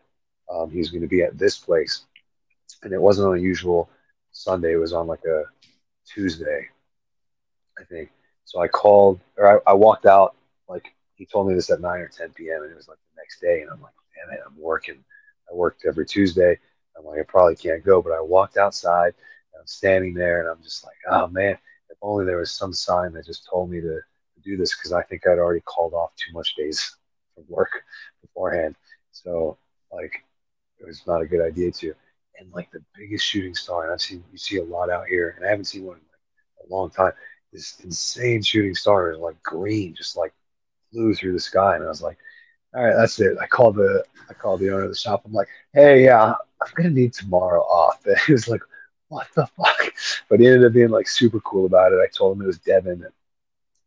um, 0.51 0.69
going 0.69 1.01
to 1.01 1.07
be 1.07 1.23
at 1.23 1.37
this 1.37 1.57
place, 1.57 2.05
and 2.83 2.93
it 2.93 3.01
wasn't 3.01 3.27
on 3.27 3.37
a 3.37 3.41
usual 3.41 3.89
Sunday. 4.31 4.73
It 4.73 4.77
was 4.77 4.93
on 4.93 5.07
like 5.07 5.23
a 5.25 5.43
Tuesday, 6.05 6.67
I 7.79 7.83
think. 7.85 8.11
So 8.45 8.61
I 8.61 8.67
called, 8.67 9.19
or 9.37 9.61
I, 9.67 9.71
I 9.71 9.73
walked 9.73 10.05
out 10.05 10.35
like 10.67 10.93
he 11.15 11.25
told 11.25 11.47
me 11.47 11.53
this 11.53 11.69
at 11.69 11.81
9 11.81 11.99
or 11.99 12.07
10 12.07 12.31
p.m. 12.31 12.63
and 12.63 12.71
it 12.71 12.75
was 12.75 12.87
like 12.87 12.97
the 12.97 13.21
next 13.21 13.39
day 13.39 13.61
and 13.61 13.69
i'm 13.71 13.81
like 13.81 13.93
damn 14.15 14.33
it 14.33 14.41
i'm 14.45 14.57
working 14.59 15.03
i 15.49 15.53
worked 15.53 15.85
every 15.85 16.05
tuesday 16.05 16.57
i'm 16.97 17.05
like 17.05 17.19
i 17.19 17.23
probably 17.23 17.55
can't 17.55 17.85
go 17.85 18.01
but 18.01 18.11
i 18.11 18.21
walked 18.21 18.57
outside 18.57 19.13
and 19.53 19.59
i'm 19.59 19.67
standing 19.67 20.13
there 20.13 20.41
and 20.41 20.49
i'm 20.49 20.61
just 20.63 20.83
like 20.83 20.95
oh 21.09 21.27
man 21.27 21.57
if 21.89 21.97
only 22.01 22.25
there 22.25 22.37
was 22.37 22.51
some 22.51 22.73
sign 22.73 23.13
that 23.13 23.25
just 23.25 23.47
told 23.49 23.69
me 23.69 23.79
to, 23.79 23.99
to 24.35 24.41
do 24.43 24.57
this 24.57 24.75
because 24.75 24.91
i 24.91 25.01
think 25.03 25.25
i'd 25.27 25.39
already 25.39 25.61
called 25.61 25.93
off 25.93 26.11
too 26.15 26.33
much 26.33 26.55
days 26.55 26.95
from 27.35 27.45
work 27.47 27.83
beforehand 28.21 28.75
so 29.11 29.57
like 29.91 30.23
it 30.83 30.87
was 30.87 31.07
not 31.07 31.21
a 31.21 31.27
good 31.27 31.41
idea 31.41 31.71
to 31.71 31.93
and 32.39 32.51
like 32.53 32.71
the 32.71 32.83
biggest 32.95 33.25
shooting 33.25 33.55
star 33.55 33.83
and 33.85 33.93
i've 33.93 34.01
seen 34.01 34.23
you 34.31 34.37
see 34.37 34.57
a 34.57 34.63
lot 34.63 34.89
out 34.91 35.07
here 35.07 35.33
and 35.37 35.45
i 35.45 35.49
haven't 35.49 35.65
seen 35.65 35.85
one 35.85 35.97
in 35.97 36.03
like 36.03 36.69
a 36.69 36.73
long 36.73 36.89
time 36.89 37.13
this 37.53 37.79
insane 37.83 38.41
shooting 38.41 38.75
star 38.75 39.15
like 39.17 39.41
green 39.43 39.95
just 39.95 40.17
like 40.17 40.33
flew 40.93 41.13
through 41.13 41.33
the 41.33 41.39
sky, 41.39 41.75
and 41.75 41.83
I 41.83 41.89
was 41.89 42.01
like, 42.01 42.17
"All 42.75 42.83
right, 42.83 42.95
that's 42.95 43.19
it." 43.19 43.37
I 43.41 43.47
called 43.47 43.75
the 43.75 44.05
I 44.29 44.33
called 44.33 44.61
the 44.61 44.69
owner 44.71 44.83
of 44.83 44.89
the 44.89 44.95
shop. 44.95 45.23
I'm 45.25 45.33
like, 45.33 45.49
"Hey, 45.73 46.05
yeah, 46.05 46.33
I'm 46.61 46.71
gonna 46.75 46.89
need 46.91 47.13
tomorrow 47.13 47.61
off." 47.63 48.05
And 48.07 48.17
he 48.19 48.33
was 48.33 48.47
like, 48.47 48.61
"What 49.09 49.27
the 49.35 49.47
fuck?" 49.47 49.93
But 50.29 50.39
he 50.39 50.47
ended 50.47 50.65
up 50.65 50.73
being 50.73 50.89
like 50.89 51.07
super 51.07 51.39
cool 51.41 51.65
about 51.65 51.93
it. 51.93 51.99
I 52.01 52.07
told 52.07 52.37
him 52.37 52.43
it 52.43 52.47
was 52.47 52.59
Devon, 52.59 53.05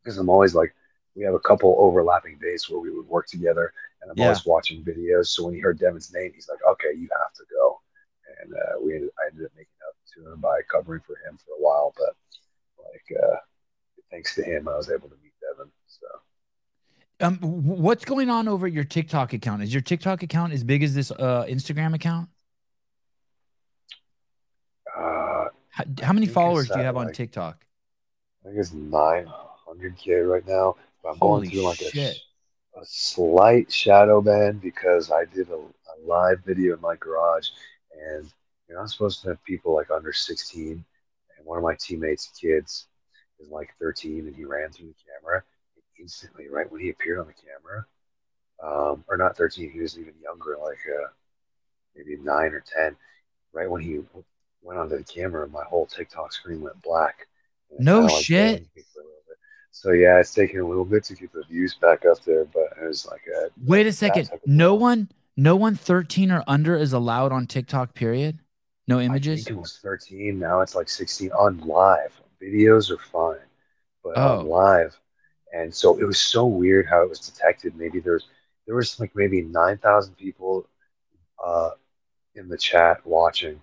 because 0.03 0.19
I'm 0.19 0.29
always 0.31 0.55
like, 0.55 0.75
we 1.17 1.25
have 1.25 1.35
a 1.35 1.41
couple 1.41 1.77
overlapping 1.79 2.39
days 2.39 2.69
where 2.69 2.81
we 2.81 2.91
would 2.91 3.09
work 3.09 3.27
together, 3.29 3.73
and 4.07 4.13
I'm 4.13 4.19
Yeah. 4.19 4.27
always 4.27 4.47
watching 4.47 4.85
videos. 4.85 5.27
So 5.29 5.45
when 5.45 5.55
he 5.55 5.61
heard 5.61 5.79
Devon's 5.79 6.13
name, 6.15 6.33
he's 6.35 6.49
like, 6.49 6.61
"Okay, 6.65 6.93
you 6.97 7.09
have 7.21 7.33
to 7.35 7.45
go." 7.51 7.81
And 8.41 8.55
uh, 8.55 8.81
we 8.81 8.95
ended, 8.95 9.11
I 9.19 9.29
ended 9.31 9.47
up 9.47 9.53
making 9.57 9.73
up 9.89 9.97
to 10.15 10.33
him 10.33 10.41
by 10.41 10.61
covering 10.71 11.01
for 11.01 11.17
him 11.27 11.37
for 11.39 11.53
a 11.53 11.63
while, 11.63 11.93
but 11.97 12.15
like, 12.79 13.23
uh, 13.23 13.37
thanks 14.11 14.35
to 14.37 14.45
him, 14.45 14.69
I 14.69 14.77
was 14.77 14.91
able 14.91 15.09
to 15.09 15.17
meet 15.23 15.33
Devon. 15.41 15.71
So. 15.87 16.07
Um, 17.19 17.39
what's 17.39 18.05
going 18.05 18.29
on 18.31 18.47
over 18.47 18.69
your 18.69 18.85
TikTok 18.85 19.33
account? 19.33 19.63
Is 19.63 19.73
your 19.73 19.81
TikTok 19.81 20.23
account 20.23 20.53
as 20.53 20.63
big 20.63 20.83
as 20.83 20.95
this 20.95 21.11
uh 21.11 21.47
Instagram 21.49 21.95
account? 21.95 22.29
Uh, 24.97 25.49
How, 25.71 25.85
how 26.03 26.13
many 26.13 26.27
followers 26.27 26.69
do 26.69 26.79
you 26.79 26.85
have 26.85 26.97
on 26.97 27.13
TikTok? 27.13 27.65
I 28.45 28.49
think 28.49 28.59
it's 28.61 28.71
900k 28.71 30.31
right 30.31 30.47
now. 30.47 30.77
But 31.03 31.11
I'm 31.11 31.19
Holy 31.19 31.49
going 31.49 31.51
through 31.51 31.63
like 31.63 31.79
shit. 31.79 32.17
a 32.17 32.21
slight 32.85 33.73
shadow 33.73 34.21
ban 34.21 34.59
because 34.59 35.11
I 35.11 35.25
did 35.25 35.49
a, 35.51 35.57
a 35.57 35.97
a 35.97 36.07
live 36.07 36.41
video 36.45 36.75
in 36.75 36.81
my 36.81 36.97
garage, 36.97 37.49
and 37.93 38.31
you're 38.69 38.79
not 38.79 38.91
supposed 38.91 39.23
to 39.23 39.29
have 39.29 39.45
people 39.45 39.75
like 39.75 39.91
under 39.91 40.13
16. 40.13 40.85
And 41.37 41.47
one 41.47 41.59
of 41.59 41.65
my 41.65 41.77
teammates' 41.79 42.33
kids 42.41 42.89
is 43.39 43.49
like 43.49 43.71
13, 43.81 44.27
and 44.27 44.35
he 44.35 44.45
ran 44.45 44.71
through 44.71 44.89
the 44.89 44.95
camera 45.13 45.43
and 45.75 45.85
instantly, 46.01 46.49
right 46.49 46.71
when 46.71 46.81
he 46.81 46.91
appeared 46.91 47.19
on 47.19 47.27
the 47.27 47.33
camera, 47.33 47.87
um, 48.63 49.05
or 49.09 49.17
not 49.17 49.37
13, 49.37 49.71
he 49.71 49.81
was 49.81 49.99
even 49.99 50.15
younger, 50.23 50.57
like 50.63 50.79
uh, 50.89 51.09
maybe 51.95 52.17
nine 52.23 52.53
or 52.53 52.65
10. 52.75 52.97
Right 53.53 53.71
when 53.71 53.83
he 53.83 54.01
went 54.63 54.79
onto 54.79 54.99
the 54.99 55.05
camera, 55.05 55.49
my 55.49 55.65
whole 55.65 55.87
TikTok 55.87 56.33
screen 56.33 56.61
went 56.61 56.81
black. 56.83 57.27
No 57.79 58.03
like 58.03 58.25
shit. 58.25 58.67
So 59.77 59.91
yeah, 59.91 60.19
it's 60.19 60.33
taking 60.33 60.61
a 60.61 60.67
little 60.67 60.87
bit 60.87 61.05
to 61.05 61.15
get 61.15 61.35
the 61.35 61.43
views 61.43 61.75
back 61.75 62.07
up 62.07 62.25
there, 62.25 62.47
but 62.47 62.73
it 62.81 62.87
was 62.87 63.07
like 63.07 63.21
a 63.27 63.51
wait 63.63 63.87
a 63.87 63.93
second. 63.93 64.31
No 64.47 64.75
one, 64.75 65.11
no 65.37 65.55
one 65.55 65.75
13 65.75 66.31
or 66.31 66.43
under 66.47 66.79
is 66.79 66.95
allowed 66.95 67.31
on 67.31 67.47
TikTok. 67.47 67.93
Period. 67.93 68.39
No 68.89 69.01
images. 69.01 69.47
it 69.47 69.55
was 69.55 69.79
13. 69.83 70.39
Now 70.39 70.63
it's 70.63 70.75
like 70.75 70.89
16 70.89 71.31
on 71.33 71.59
live. 71.59 72.19
Videos 72.43 72.91
are 72.91 72.97
fine, 72.97 73.47
but 74.03 74.15
oh. 74.17 74.39
on 74.39 74.47
live, 74.47 74.99
and 75.53 75.75
so 75.75 75.99
it 75.99 76.05
was 76.05 76.19
so 76.19 76.47
weird 76.47 76.87
how 76.87 77.03
it 77.03 77.11
was 77.11 77.21
detected. 77.21 77.77
Maybe 77.77 78.01
there's 78.01 78.29
there 78.67 78.77
was 78.77 78.99
like 78.99 79.13
maybe 79.15 79.43
9,000 79.43 80.15
people 80.17 80.67
uh, 81.45 81.73
in 82.35 82.49
the 82.49 82.57
chat 82.57 83.05
watching, 83.05 83.61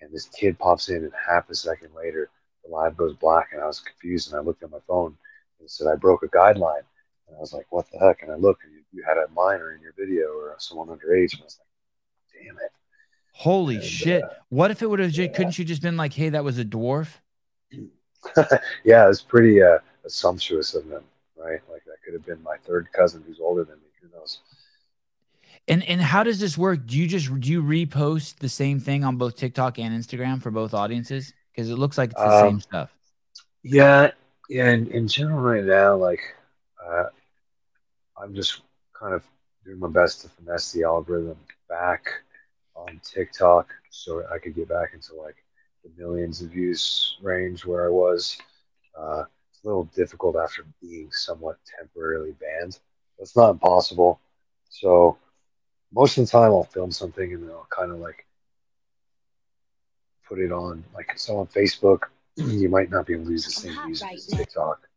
and 0.00 0.12
this 0.12 0.26
kid 0.26 0.60
pops 0.60 0.90
in, 0.90 0.98
and 0.98 1.12
half 1.28 1.50
a 1.50 1.56
second 1.56 1.88
later, 1.92 2.30
the 2.64 2.70
live 2.70 2.96
goes 2.96 3.14
black, 3.14 3.48
and 3.52 3.60
I 3.60 3.66
was 3.66 3.80
confused, 3.80 4.30
and 4.30 4.38
I 4.38 4.44
looked 4.44 4.62
at 4.62 4.70
my 4.70 4.78
phone, 4.86 5.16
and 5.58 5.66
it 5.66 5.70
said 5.70 5.86
I 5.86 5.96
broke 5.96 6.22
a 6.22 6.28
guideline, 6.28 6.84
and 7.28 7.36
I 7.36 7.40
was 7.40 7.52
like, 7.52 7.66
"What 7.70 7.86
the 7.92 7.98
heck?" 7.98 8.22
And 8.22 8.32
I 8.32 8.36
looked, 8.36 8.64
and 8.64 8.72
you, 8.72 8.80
you 8.92 9.04
had 9.06 9.16
a 9.16 9.28
minor 9.34 9.72
in 9.72 9.80
your 9.80 9.92
video 9.98 10.28
or 10.28 10.54
someone 10.58 10.88
underage, 10.88 11.32
and 11.32 11.42
I 11.42 11.44
was 11.44 11.58
like, 11.58 12.44
"Damn 12.44 12.56
it!" 12.56 12.72
Holy 13.32 13.76
and, 13.76 13.84
shit! 13.84 14.22
Uh, 14.22 14.28
what 14.48 14.70
if 14.70 14.82
it 14.82 14.88
would 14.88 14.98
have? 14.98 15.12
Yeah. 15.12 15.26
Couldn't 15.28 15.58
you 15.58 15.64
just 15.64 15.82
been 15.82 15.96
like, 15.96 16.12
"Hey, 16.12 16.30
that 16.30 16.44
was 16.44 16.58
a 16.58 16.64
dwarf"? 16.64 17.08
yeah, 18.84 19.08
it's 19.08 19.22
pretty 19.22 19.62
uh, 19.62 19.78
assumptuous 20.04 20.74
of 20.74 20.88
them, 20.88 21.04
right? 21.36 21.60
Like 21.70 21.84
that 21.84 22.02
could 22.04 22.14
have 22.14 22.24
been 22.24 22.42
my 22.42 22.56
third 22.66 22.88
cousin 22.92 23.22
who's 23.26 23.40
older 23.40 23.64
than 23.64 23.76
me. 23.76 23.86
Who 24.02 24.08
knows? 24.16 24.40
And 25.68 25.82
and 25.84 26.00
how 26.00 26.22
does 26.22 26.38
this 26.38 26.56
work? 26.56 26.86
Do 26.86 26.96
you 26.96 27.06
just 27.06 27.28
do 27.40 27.50
you 27.50 27.62
repost 27.62 28.36
the 28.36 28.48
same 28.48 28.78
thing 28.80 29.04
on 29.04 29.16
both 29.16 29.36
TikTok 29.36 29.78
and 29.78 29.94
Instagram 29.94 30.40
for 30.40 30.50
both 30.50 30.74
audiences? 30.74 31.32
Because 31.52 31.70
it 31.70 31.76
looks 31.76 31.98
like 31.98 32.10
it's 32.10 32.20
the 32.20 32.28
um, 32.28 32.50
same 32.50 32.60
stuff. 32.60 32.94
Yeah, 33.62 34.12
yeah. 34.48 34.70
In, 34.70 34.86
in 34.88 35.08
general, 35.08 35.40
right 35.40 35.64
now, 35.64 35.96
like 35.96 36.20
uh, 36.84 37.04
I'm 38.20 38.34
just 38.34 38.62
kind 38.98 39.14
of 39.14 39.22
doing 39.64 39.78
my 39.78 39.88
best 39.88 40.22
to 40.22 40.28
finesse 40.28 40.72
the 40.72 40.84
algorithm 40.84 41.38
back 41.68 42.06
on 42.74 43.00
TikTok 43.02 43.68
so 43.90 44.22
I 44.32 44.38
could 44.38 44.54
get 44.54 44.68
back 44.68 44.90
into 44.94 45.14
like 45.14 45.36
the 45.84 45.90
millions 46.02 46.42
of 46.42 46.50
views 46.50 47.16
range 47.22 47.64
where 47.64 47.86
I 47.86 47.90
was. 47.90 48.38
Uh, 48.98 49.24
it's 49.50 49.62
a 49.64 49.66
little 49.66 49.84
difficult 49.94 50.36
after 50.36 50.64
being 50.80 51.10
somewhat 51.10 51.58
temporarily 51.78 52.34
banned. 52.40 52.78
It's 53.18 53.36
not 53.36 53.50
impossible. 53.50 54.20
So 54.68 55.18
most 55.92 56.18
of 56.18 56.26
the 56.26 56.30
time 56.30 56.50
I'll 56.50 56.64
film 56.64 56.90
something 56.90 57.32
and 57.32 57.42
then 57.42 57.50
I'll 57.50 57.68
kind 57.70 57.90
of 57.90 57.98
like 57.98 58.26
put 60.28 60.38
it 60.38 60.52
on 60.52 60.84
like 60.94 61.18
so 61.18 61.38
on 61.38 61.46
Facebook. 61.46 62.04
You 62.36 62.68
might 62.68 62.90
not 62.90 63.06
be 63.06 63.14
able 63.14 63.24
to 63.26 63.30
use 63.30 63.44
the 63.44 63.50
same 63.50 63.86
music 63.86 64.06
right 64.06 64.16
as 64.16 64.26
TikTok. 64.26 64.88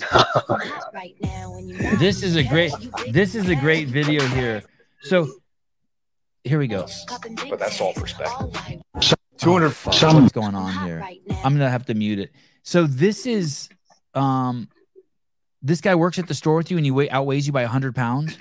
this 1.98 2.22
is 2.22 2.36
a 2.36 2.42
great 2.42 2.72
this 3.10 3.34
is 3.34 3.48
a 3.48 3.56
great 3.56 3.88
video 3.88 4.24
here. 4.28 4.62
So 5.02 5.28
here 6.44 6.58
we 6.58 6.66
go. 6.66 6.86
But 7.48 7.58
that's 7.58 7.80
all 7.80 7.92
perspective. 7.92 8.56
200 9.38 9.66
oh, 9.66 10.20
what's 10.20 10.32
going 10.32 10.54
on 10.54 10.86
here? 10.86 11.02
I'm 11.44 11.52
gonna 11.54 11.70
have 11.70 11.86
to 11.86 11.94
mute 11.94 12.18
it. 12.18 12.30
So 12.62 12.86
this 12.86 13.26
is 13.26 13.68
um 14.14 14.68
this 15.60 15.80
guy 15.80 15.94
works 15.94 16.18
at 16.18 16.26
the 16.26 16.34
store 16.34 16.56
with 16.56 16.70
you 16.70 16.76
and 16.78 16.86
he 16.86 17.10
outweighs 17.10 17.46
you 17.46 17.52
by 17.52 17.62
100 17.62 17.94
pounds 17.94 18.38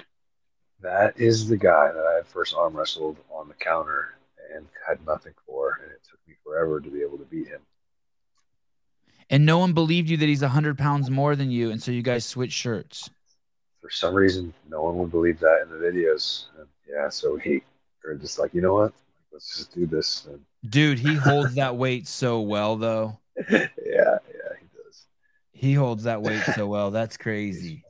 that 0.81 1.19
is 1.19 1.47
the 1.47 1.57
guy 1.57 1.91
that 1.91 2.05
I 2.05 2.15
had 2.15 2.27
first 2.27 2.55
arm 2.55 2.75
wrestled 2.75 3.17
on 3.29 3.47
the 3.47 3.53
counter 3.53 4.15
and 4.53 4.65
had 4.87 5.05
nothing 5.05 5.33
for, 5.45 5.79
and 5.81 5.91
it 5.91 6.01
took 6.09 6.19
me 6.27 6.33
forever 6.43 6.79
to 6.79 6.89
be 6.89 7.01
able 7.01 7.17
to 7.19 7.25
beat 7.25 7.47
him. 7.47 7.61
And 9.31 9.45
no 9.45 9.59
one 9.59 9.71
believed 9.71 10.09
you 10.09 10.17
that 10.17 10.27
he's 10.27 10.41
hundred 10.41 10.77
pounds 10.77 11.09
more 11.09 11.37
than 11.37 11.49
you, 11.49 11.71
and 11.71 11.81
so 11.81 11.89
you 11.89 12.01
guys 12.01 12.25
switched 12.25 12.57
shirts. 12.57 13.09
For 13.81 13.89
some 13.89 14.13
reason, 14.13 14.53
no 14.69 14.83
one 14.83 14.97
would 14.97 15.09
believe 15.09 15.39
that 15.39 15.61
in 15.63 15.69
the 15.69 15.77
videos. 15.77 16.47
And 16.59 16.67
yeah, 16.87 17.07
so 17.07 17.37
he 17.37 17.63
we 18.03 18.11
are 18.11 18.15
just 18.15 18.37
like, 18.39 18.53
you 18.53 18.61
know 18.61 18.73
what? 18.73 18.93
Let's 19.31 19.57
just 19.57 19.73
do 19.73 19.85
this. 19.85 20.27
And... 20.29 20.41
Dude, 20.69 20.99
he 20.99 21.15
holds 21.15 21.55
that 21.55 21.77
weight 21.77 22.07
so 22.07 22.41
well, 22.41 22.75
though. 22.75 23.17
yeah, 23.49 23.67
yeah, 23.87 24.17
he 24.59 24.67
does. 24.75 25.05
He 25.53 25.73
holds 25.73 26.03
that 26.03 26.21
weight 26.21 26.43
so 26.53 26.67
well. 26.67 26.91
That's 26.91 27.15
crazy. 27.15 27.85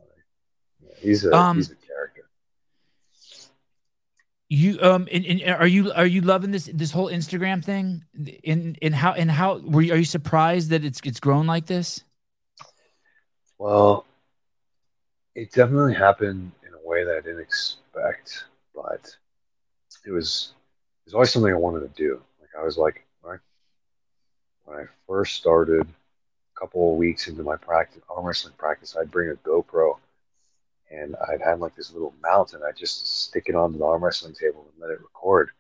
He's, 1.00 1.24
yeah, 1.24 1.24
he's 1.24 1.26
a 1.26 1.36
um, 1.36 1.58
he's 1.58 1.72
a 1.72 1.76
you 4.52 4.78
um 4.82 5.08
and, 5.14 5.26
and 5.26 5.42
are 5.44 5.66
you 5.66 5.94
are 5.94 6.06
you 6.06 6.20
loving 6.20 6.52
this 6.52 6.70
this 6.74 6.92
whole 6.92 7.10
Instagram 7.10 7.64
thing? 7.64 8.04
In 8.44 8.76
in 8.82 8.92
how 8.92 9.14
and 9.14 9.32
how 9.32 9.60
were 9.60 9.82
you, 9.82 9.94
are 9.94 9.98
you 9.98 10.04
surprised 10.04 10.72
that 10.72 10.84
it's 10.84 11.00
it's 11.06 11.22
grown 11.22 11.48
like 11.48 11.68
this? 11.68 12.04
Well, 13.58 14.06
it 15.36 15.54
definitely 15.54 15.94
happened 15.94 16.52
in 16.68 16.74
a 16.74 16.86
way 16.86 17.06
that 17.06 17.16
I 17.16 17.22
didn't 17.22 17.40
expect, 17.40 18.44
but 18.76 19.16
it 20.06 20.12
was 20.12 20.52
it 21.06 21.08
was 21.08 21.14
always 21.14 21.32
something 21.32 21.54
I 21.54 21.58
wanted 21.58 21.82
to 21.82 21.96
do. 21.96 22.22
Like 22.42 22.50
I 22.60 22.66
was 22.66 22.78
like 22.78 23.06
when 23.22 23.36
I, 23.36 23.40
when 24.66 24.80
I 24.80 24.84
first 25.08 25.38
started, 25.38 25.88
a 25.88 26.60
couple 26.60 26.92
of 26.92 26.98
weeks 26.98 27.30
into 27.30 27.44
my 27.44 27.56
practice 27.56 28.02
arm 28.10 28.26
wrestling 28.26 28.56
practice, 28.58 28.98
I'd 29.00 29.12
bring 29.12 29.30
a 29.30 29.36
GoPro 29.48 29.96
and 30.92 31.16
I'd 31.30 31.42
had 31.42 31.60
like 31.60 31.76
this 31.76 31.94
little 31.94 32.14
mount, 32.22 32.54
and 32.54 32.64
I 32.64 32.72
just 32.72 33.26
stick 33.26 33.46
it 33.48 33.56
on 33.56 33.78
the 33.78 33.84
arm 33.86 34.04
wrestling 34.04 34.34
table 34.34 34.68
and 34.72 34.82
let 34.82 34.92
it 34.92 35.02
record. 35.02 35.52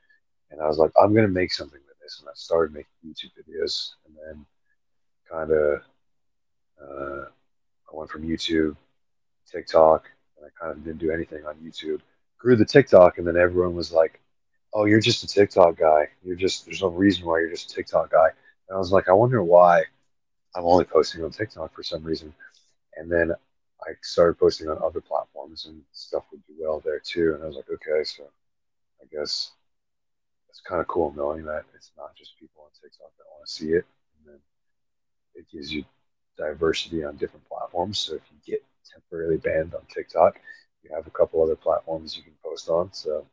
And 0.52 0.62
I 0.62 0.68
was 0.68 0.78
like, 0.78 0.92
I'm 1.02 1.14
gonna 1.14 1.28
make 1.28 1.54
something 1.54 1.80
with 1.88 2.00
this, 2.00 2.20
and 2.20 2.30
I 2.30 2.34
started 2.36 2.74
making 2.74 2.92
YouTube 3.06 3.32
videos, 3.40 3.92
and 4.06 4.16
then 4.26 4.46
kind 5.30 5.52
of 5.52 5.82
uh, 6.82 7.26
I 7.92 7.96
went 7.96 8.10
from 8.10 8.28
YouTube, 8.28 8.76
TikTok, 9.50 10.10
and 10.38 10.46
I 10.46 10.50
kind 10.60 10.78
of 10.78 10.84
didn't 10.84 11.00
do 11.00 11.12
anything 11.12 11.46
on 11.46 11.56
YouTube. 11.56 12.02
Grew 12.38 12.56
the 12.56 12.66
TikTok, 12.66 13.18
and 13.18 13.28
then 13.28 13.38
everyone 13.38 13.76
was 13.76 13.92
like, 13.92 14.20
"Oh, 14.74 14.86
you're 14.86 15.00
just 15.00 15.24
a 15.24 15.28
TikTok 15.28 15.78
guy. 15.78 16.10
You're 16.24 16.36
just 16.36 16.66
there's 16.66 16.82
no 16.82 16.90
reason 16.90 17.26
why 17.26 17.40
you're 17.40 17.52
just 17.52 17.72
a 17.72 17.76
TikTok 17.76 18.12
guy." 18.12 18.30
And 18.72 18.76
I 18.76 18.80
was 18.80 18.92
like, 18.94 19.10
I 19.10 19.14
wonder 19.14 19.44
why 19.44 19.84
I'm 20.56 20.66
only 20.66 20.86
posting 20.86 21.24
on 21.24 21.32
TikTok 21.32 21.74
for 21.76 21.84
some 21.84 22.04
reason. 22.04 22.34
And 22.96 23.12
then 23.12 23.34
I 23.84 23.92
started 24.02 24.40
posting 24.40 24.70
on 24.70 24.78
other 24.84 25.02
platforms 25.02 25.66
and 25.66 25.82
stuff 25.92 26.24
would 26.32 26.46
do 26.48 26.54
well 26.60 26.82
there 26.84 27.00
too. 27.00 27.34
And 27.34 27.44
I 27.44 27.48
was 27.48 27.56
like, 27.56 27.70
okay, 27.70 28.04
so 28.04 28.24
I 29.02 29.06
guess 29.12 29.52
it's 30.50 30.62
kind 30.62 30.82
of 30.82 30.88
cool 30.88 31.14
knowing 31.16 31.44
that 31.46 31.64
it's 31.76 31.92
not 31.98 32.16
just 32.16 32.40
people 32.40 32.64
on 32.64 32.70
TikTok 32.80 33.12
that 33.18 33.24
want 33.32 33.48
to 33.48 33.52
see 33.52 33.72
it. 33.72 33.86
And 34.18 34.34
then 34.34 34.40
it 35.36 35.46
gives 35.52 35.74
you 35.74 35.84
diversity 36.38 37.04
on 37.04 37.18
different 37.18 37.48
platforms. 37.48 38.00
So 38.00 38.16
if 38.16 38.22
you 38.32 38.54
get 38.54 38.64
temporarily 38.92 39.38
banned 39.38 39.74
on 39.74 39.82
TikTok, 39.94 40.40
you 40.84 40.96
have 40.96 41.08
a 41.08 41.12
couple 41.12 41.42
other 41.44 41.56
platforms 41.56 42.16
you 42.16 42.24
can 42.24 42.34
post 42.44 42.70
on. 42.70 42.92
So 42.94 43.26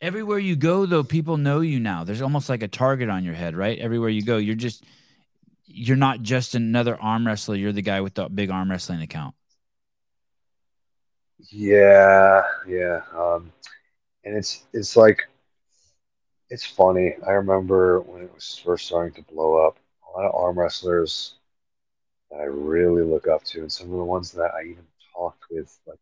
everywhere 0.00 0.38
you 0.38 0.56
go, 0.56 0.86
though, 0.86 1.04
people 1.04 1.36
know 1.36 1.60
you 1.60 1.80
now. 1.80 2.04
There's 2.04 2.22
almost 2.22 2.48
like 2.48 2.62
a 2.62 2.68
target 2.68 3.08
on 3.08 3.24
your 3.24 3.34
head, 3.34 3.54
right? 3.56 3.78
Everywhere 3.78 4.10
you 4.10 4.22
go, 4.22 4.36
you're 4.36 4.54
just 4.54 4.84
you're 5.66 5.96
not 5.96 6.22
just 6.22 6.54
another 6.54 7.00
arm 7.00 7.26
wrestler. 7.26 7.56
You're 7.56 7.72
the 7.72 7.82
guy 7.82 8.00
with 8.00 8.14
the 8.14 8.28
big 8.28 8.50
arm 8.50 8.70
wrestling 8.70 9.02
account. 9.02 9.34
Yeah, 11.50 12.42
yeah. 12.68 13.02
Um, 13.16 13.52
and 14.24 14.36
it's 14.36 14.64
it's 14.72 14.96
like 14.96 15.28
it's 16.50 16.64
funny. 16.64 17.14
I 17.26 17.32
remember 17.32 18.00
when 18.00 18.22
it 18.22 18.32
was 18.34 18.60
first 18.64 18.86
starting 18.86 19.14
to 19.14 19.32
blow 19.32 19.66
up. 19.66 19.78
A 20.08 20.18
lot 20.18 20.26
of 20.26 20.34
arm 20.34 20.58
wrestlers 20.58 21.34
that 22.30 22.40
I 22.40 22.44
really 22.44 23.02
look 23.02 23.26
up 23.26 23.44
to, 23.44 23.60
and 23.60 23.72
some 23.72 23.90
of 23.90 23.96
the 23.96 24.04
ones 24.04 24.32
that 24.32 24.52
I 24.54 24.64
even 24.64 24.84
talked 25.14 25.44
with, 25.50 25.78
like 25.86 25.98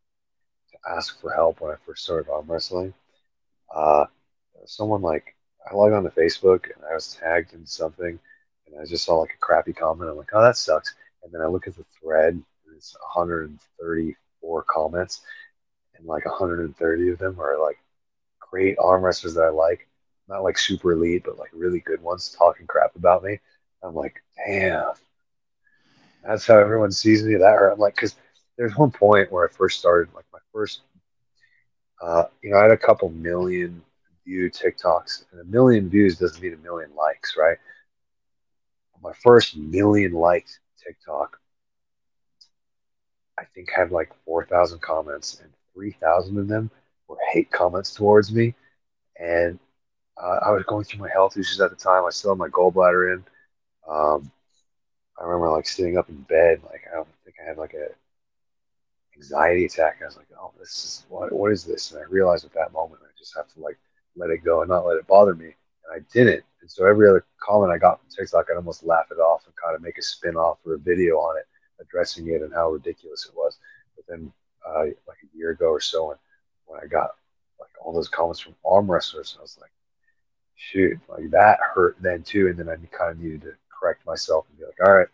to 0.72 0.78
ask 0.96 1.20
for 1.20 1.32
help 1.32 1.60
when 1.60 1.70
I 1.72 1.76
first 1.86 2.04
started 2.04 2.30
arm 2.30 2.46
wrestling. 2.48 2.92
Uh, 3.74 4.06
someone 4.66 5.02
like 5.02 5.36
I 5.70 5.74
log 5.74 5.92
on 5.92 6.02
to 6.02 6.10
Facebook 6.10 6.64
and 6.64 6.84
I 6.90 6.94
was 6.94 7.14
tagged 7.14 7.54
in 7.54 7.66
something 7.66 8.18
and 8.70 8.80
I 8.80 8.84
just 8.84 9.04
saw 9.04 9.16
like 9.16 9.34
a 9.34 9.38
crappy 9.38 9.72
comment. 9.72 10.10
I'm 10.10 10.16
like, 10.16 10.30
oh, 10.32 10.42
that 10.42 10.56
sucks. 10.56 10.94
And 11.22 11.32
then 11.32 11.40
I 11.40 11.46
look 11.46 11.66
at 11.66 11.76
the 11.76 11.84
thread, 12.00 12.34
and 12.34 12.76
it's 12.76 12.96
134 13.14 14.64
comments, 14.64 15.20
and 15.96 16.06
like 16.06 16.24
130 16.24 17.08
of 17.10 17.18
them 17.18 17.40
are 17.40 17.60
like 17.60 17.78
great 18.38 18.76
arm 18.78 19.02
wrestlers 19.02 19.34
that 19.34 19.44
I 19.44 19.48
like, 19.50 19.86
not 20.28 20.42
like 20.42 20.58
super 20.58 20.92
elite, 20.92 21.22
but 21.24 21.38
like 21.38 21.50
really 21.52 21.80
good 21.80 22.02
ones 22.02 22.34
talking 22.36 22.66
crap 22.66 22.96
about 22.96 23.22
me. 23.22 23.38
I'm 23.82 23.94
like, 23.94 24.22
damn, 24.46 24.92
that's 26.24 26.46
how 26.46 26.58
everyone 26.58 26.92
sees 26.92 27.24
me. 27.24 27.36
That 27.36 27.54
hurt. 27.54 27.72
I'm 27.72 27.78
like, 27.78 27.94
because 27.94 28.16
there's 28.56 28.76
one 28.76 28.90
point 28.90 29.32
where 29.32 29.48
I 29.48 29.52
first 29.52 29.78
started, 29.78 30.12
like 30.14 30.26
my 30.32 30.38
first, 30.52 30.82
uh, 32.02 32.24
you 32.42 32.50
know, 32.50 32.58
I 32.58 32.62
had 32.62 32.72
a 32.72 32.76
couple 32.76 33.10
million 33.10 33.82
view 34.24 34.50
TikToks, 34.50 35.24
and 35.32 35.40
a 35.40 35.44
million 35.44 35.88
views 35.88 36.18
doesn't 36.18 36.42
mean 36.42 36.54
a 36.54 36.58
million 36.58 36.94
likes, 36.94 37.36
right? 37.38 37.56
My 39.02 39.12
first 39.12 39.56
million 39.56 40.12
likes 40.12 40.58
TikTok, 40.82 41.38
I 43.38 43.44
think, 43.54 43.70
had 43.70 43.90
like 43.90 44.12
4,000 44.24 44.80
comments, 44.80 45.40
and 45.42 45.50
3,000 45.74 46.38
of 46.38 46.48
them 46.48 46.70
were 47.08 47.16
hate 47.32 47.50
comments 47.50 47.94
towards 47.94 48.32
me. 48.32 48.54
And 49.18 49.58
uh, 50.22 50.38
I 50.46 50.50
was 50.50 50.64
going 50.64 50.84
through 50.84 51.00
my 51.00 51.10
health 51.10 51.36
issues 51.36 51.60
at 51.60 51.70
the 51.70 51.76
time. 51.76 52.04
I 52.04 52.10
still 52.10 52.32
had 52.32 52.38
my 52.38 52.48
gallbladder 52.48 53.14
in. 53.14 53.24
Um, 53.88 54.30
I 55.18 55.24
remember 55.24 55.50
like 55.50 55.66
sitting 55.66 55.98
up 55.98 56.08
in 56.08 56.16
bed, 56.22 56.60
like 56.64 56.82
I 56.90 56.96
don't 56.96 57.08
think 57.24 57.36
I 57.42 57.48
had 57.48 57.58
like 57.58 57.74
a 57.74 57.88
anxiety 59.16 59.66
attack. 59.66 59.98
I 60.02 60.06
was 60.06 60.16
like, 60.16 60.28
oh, 60.38 60.52
this 60.58 60.70
is 60.70 61.06
what 61.08 61.32
what 61.32 61.52
is 61.52 61.64
this? 61.64 61.92
And 61.92 62.00
I 62.00 62.04
realized 62.04 62.44
at 62.44 62.54
that 62.54 62.72
moment 62.72 63.02
I 63.04 63.10
just 63.18 63.36
have 63.36 63.48
to 63.54 63.60
like 63.60 63.78
let 64.16 64.30
it 64.30 64.44
go 64.44 64.60
and 64.62 64.68
not 64.68 64.86
let 64.86 64.96
it 64.96 65.06
bother 65.06 65.34
me. 65.34 65.46
And 65.46 65.94
I 65.94 65.98
didn't. 66.12 66.44
And 66.60 66.70
so 66.70 66.86
every 66.86 67.08
other 67.08 67.24
comment 67.38 67.72
I 67.72 67.78
got 67.78 68.00
from 68.00 68.10
TikTok, 68.10 68.46
I'd 68.50 68.56
almost 68.56 68.84
laugh 68.84 69.06
it 69.10 69.18
off 69.18 69.46
and 69.46 69.54
kind 69.56 69.74
of 69.74 69.82
make 69.82 69.98
a 69.98 70.02
spin 70.02 70.36
off 70.36 70.58
or 70.64 70.74
a 70.74 70.78
video 70.78 71.16
on 71.16 71.38
it, 71.38 71.46
addressing 71.80 72.28
it 72.28 72.42
and 72.42 72.52
how 72.52 72.70
ridiculous 72.70 73.26
it 73.26 73.36
was. 73.36 73.58
But 73.96 74.04
then 74.08 74.32
uh, 74.66 74.84
like 75.08 75.18
a 75.22 75.36
year 75.36 75.50
ago 75.50 75.66
or 75.66 75.80
so, 75.80 76.10
and 76.10 76.18
when 76.66 76.80
I 76.82 76.86
got 76.86 77.10
like 77.58 77.70
all 77.82 77.92
those 77.92 78.08
comments 78.08 78.40
from 78.40 78.54
arm 78.64 78.90
wrestlers, 78.90 79.36
I 79.38 79.42
was 79.42 79.56
like, 79.60 79.70
shoot, 80.56 80.98
like 81.08 81.30
that 81.30 81.58
hurt 81.74 81.96
then 82.00 82.22
too. 82.22 82.48
And 82.48 82.58
then 82.58 82.68
I 82.68 82.76
kind 82.96 83.12
of 83.12 83.18
needed 83.18 83.42
to 83.42 83.54
correct 83.70 84.04
myself 84.06 84.46
and 84.48 84.58
be 84.58 84.64
like, 84.64 84.76
all 84.86 84.94
right, 84.94 85.08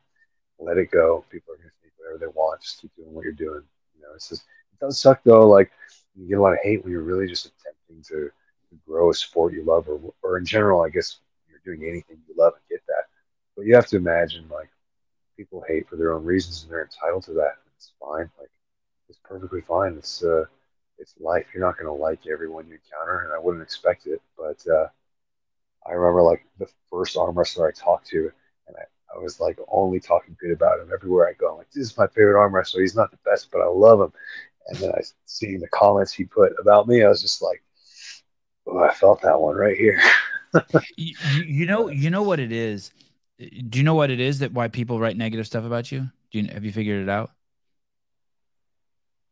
let 0.59 0.78
it 0.78 0.90
go. 0.90 1.24
People 1.31 1.55
are 1.55 1.56
going 1.56 1.68
to 1.68 1.74
think 1.81 1.93
whatever 1.97 2.18
they 2.18 2.39
want. 2.39 2.60
Just 2.62 2.81
keep 2.81 2.94
doing 2.97 3.14
what 3.14 3.24
you're 3.24 3.32
doing. 3.32 3.62
You 3.97 4.02
know, 4.02 4.09
it's 4.14 4.28
just, 4.28 4.43
it 4.73 4.85
does 4.85 4.98
suck 4.98 5.20
though. 5.24 5.48
Like 5.48 5.70
you 6.16 6.28
get 6.28 6.39
a 6.39 6.43
lot 6.43 6.55
of 6.55 6.59
hate 6.62 6.82
when 6.82 6.93
you're 6.93 7.02
really 7.02 7.28
just 7.28 7.47
attempting 7.47 8.02
to, 8.09 8.31
to 8.70 8.77
grow 8.86 9.10
a 9.10 9.14
sport 9.14 9.52
you 9.52 9.62
love, 9.62 9.89
or, 9.89 10.01
or 10.23 10.39
in 10.39 10.44
general, 10.44 10.82
I 10.82 10.89
guess 10.89 11.18
doing 11.66 11.82
anything 11.82 12.18
you 12.28 12.34
love 12.38 12.55
and 12.55 12.62
get 12.70 12.86
that. 12.86 13.05
But 13.56 13.66
you 13.66 13.74
have 13.74 13.88
to 13.88 13.97
imagine 13.97 14.48
like 14.48 14.70
people 15.36 15.64
hate 15.66 15.88
for 15.88 15.97
their 15.97 16.14
own 16.14 16.24
reasons 16.24 16.62
and 16.62 16.72
they're 16.72 16.84
entitled 16.84 17.24
to 17.24 17.32
that. 17.34 17.56
It's 17.76 17.93
fine. 18.01 18.30
Like 18.38 18.51
it's 19.09 19.18
perfectly 19.24 19.60
fine. 19.60 19.94
It's, 19.98 20.24
uh, 20.24 20.44
it's 20.98 21.14
life. 21.20 21.47
You're 21.52 21.64
not 21.64 21.78
to 21.78 21.93
like 21.93 22.26
everyone 22.26 22.66
you 22.68 22.74
encounter, 22.74 23.24
and 23.24 23.32
I 23.32 23.38
wouldn't 23.38 23.62
expect 23.62 24.06
it. 24.06 24.20
But 24.36 24.64
uh, 24.70 24.88
I 25.86 25.93
remember 25.93 26.22
like 26.22 26.44
the 26.59 26.68
first 26.90 27.16
arm 27.16 27.36
wrestler 27.36 27.68
I 27.68 27.72
talked 27.72 28.06
to, 28.09 28.30
and 28.66 28.76
I, 28.76 29.14
I 29.14 29.18
was 29.18 29.40
like 29.40 29.59
only 29.68 30.01
talking 30.01 30.36
good 30.40 30.52
about 30.52 30.80
him 30.80 30.90
everywhere 30.93 31.28
I 31.28 31.34
go. 31.34 31.52
I'm 31.52 31.59
like, 31.59 31.70
this 31.70 31.90
is 31.90 31.98
my 31.98 32.06
favorite 32.09 32.40
arm 32.40 32.55
wrestler. 32.55 32.80
He's 32.80 32.97
not 32.97 33.10
the 33.10 33.18
best, 33.24 33.51
but 33.52 33.60
I 33.60 33.66
love 33.66 34.01
him. 34.01 34.12
And 34.68 34.78
then 34.78 34.90
I 34.93 35.02
seeing 35.26 35.60
the 35.60 35.68
comments 35.68 36.12
he 36.12 36.24
put 36.24 36.52
about 36.59 36.88
me, 36.88 37.05
I 37.05 37.09
was 37.09 37.22
just 37.22 37.43
like, 37.43 37.62
oh, 38.66 38.78
I 38.78 38.93
felt 38.93 39.22
that 39.22 39.40
one 39.40 39.56
right 39.56 39.76
here. 39.76 40.01
you, 40.96 41.14
you 41.44 41.66
know, 41.66 41.88
you 41.88 42.10
know 42.10 42.22
what 42.22 42.40
it 42.40 42.52
is. 42.52 42.92
Do 43.38 43.78
you 43.78 43.84
know 43.84 43.94
what 43.94 44.10
it 44.10 44.20
is 44.20 44.38
that 44.38 44.52
why 44.52 44.68
people 44.68 44.98
write 44.98 45.16
negative 45.16 45.46
stuff 45.46 45.64
about 45.64 45.92
you? 45.92 46.08
Do 46.30 46.40
you 46.40 46.48
have 46.48 46.64
you 46.64 46.72
figured 46.72 47.02
it 47.02 47.08
out? 47.08 47.30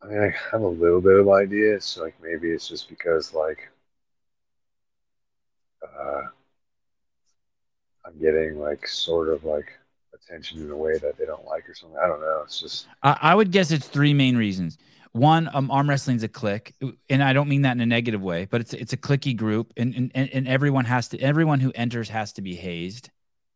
I 0.02 0.06
mean, 0.06 0.18
I 0.18 0.34
have 0.50 0.60
a 0.60 0.68
little 0.68 1.00
bit 1.00 1.18
of 1.18 1.28
ideas. 1.30 1.84
So 1.84 2.02
like 2.02 2.14
maybe 2.22 2.50
it's 2.50 2.68
just 2.68 2.88
because 2.88 3.32
like 3.32 3.70
uh, 5.82 6.22
I'm 8.04 8.18
getting 8.20 8.58
like 8.58 8.86
sort 8.86 9.28
of 9.28 9.44
like 9.44 9.72
attention 10.14 10.60
in 10.62 10.70
a 10.70 10.76
way 10.76 10.98
that 10.98 11.16
they 11.18 11.24
don't 11.24 11.44
like 11.46 11.68
or 11.68 11.74
something. 11.74 11.98
I 11.98 12.06
don't 12.06 12.20
know. 12.20 12.42
It's 12.44 12.60
just 12.60 12.86
I, 13.02 13.18
I 13.20 13.34
would 13.34 13.50
guess 13.50 13.70
it's 13.70 13.88
three 13.88 14.14
main 14.14 14.36
reasons. 14.36 14.78
One, 15.14 15.48
um, 15.54 15.70
arm 15.70 15.88
wrestling's 15.88 16.24
a 16.24 16.28
clique, 16.28 16.74
and 17.08 17.22
I 17.22 17.32
don't 17.32 17.48
mean 17.48 17.62
that 17.62 17.70
in 17.70 17.80
a 17.80 17.86
negative 17.86 18.20
way, 18.20 18.48
but 18.50 18.60
it's 18.60 18.74
it's 18.74 18.92
a 18.92 18.96
clicky 18.96 19.36
group, 19.36 19.72
and, 19.76 20.10
and 20.12 20.28
and 20.34 20.48
everyone 20.48 20.84
has 20.86 21.06
to 21.10 21.20
everyone 21.20 21.60
who 21.60 21.70
enters 21.76 22.08
has 22.08 22.32
to 22.32 22.42
be 22.42 22.56
hazed 22.56 23.10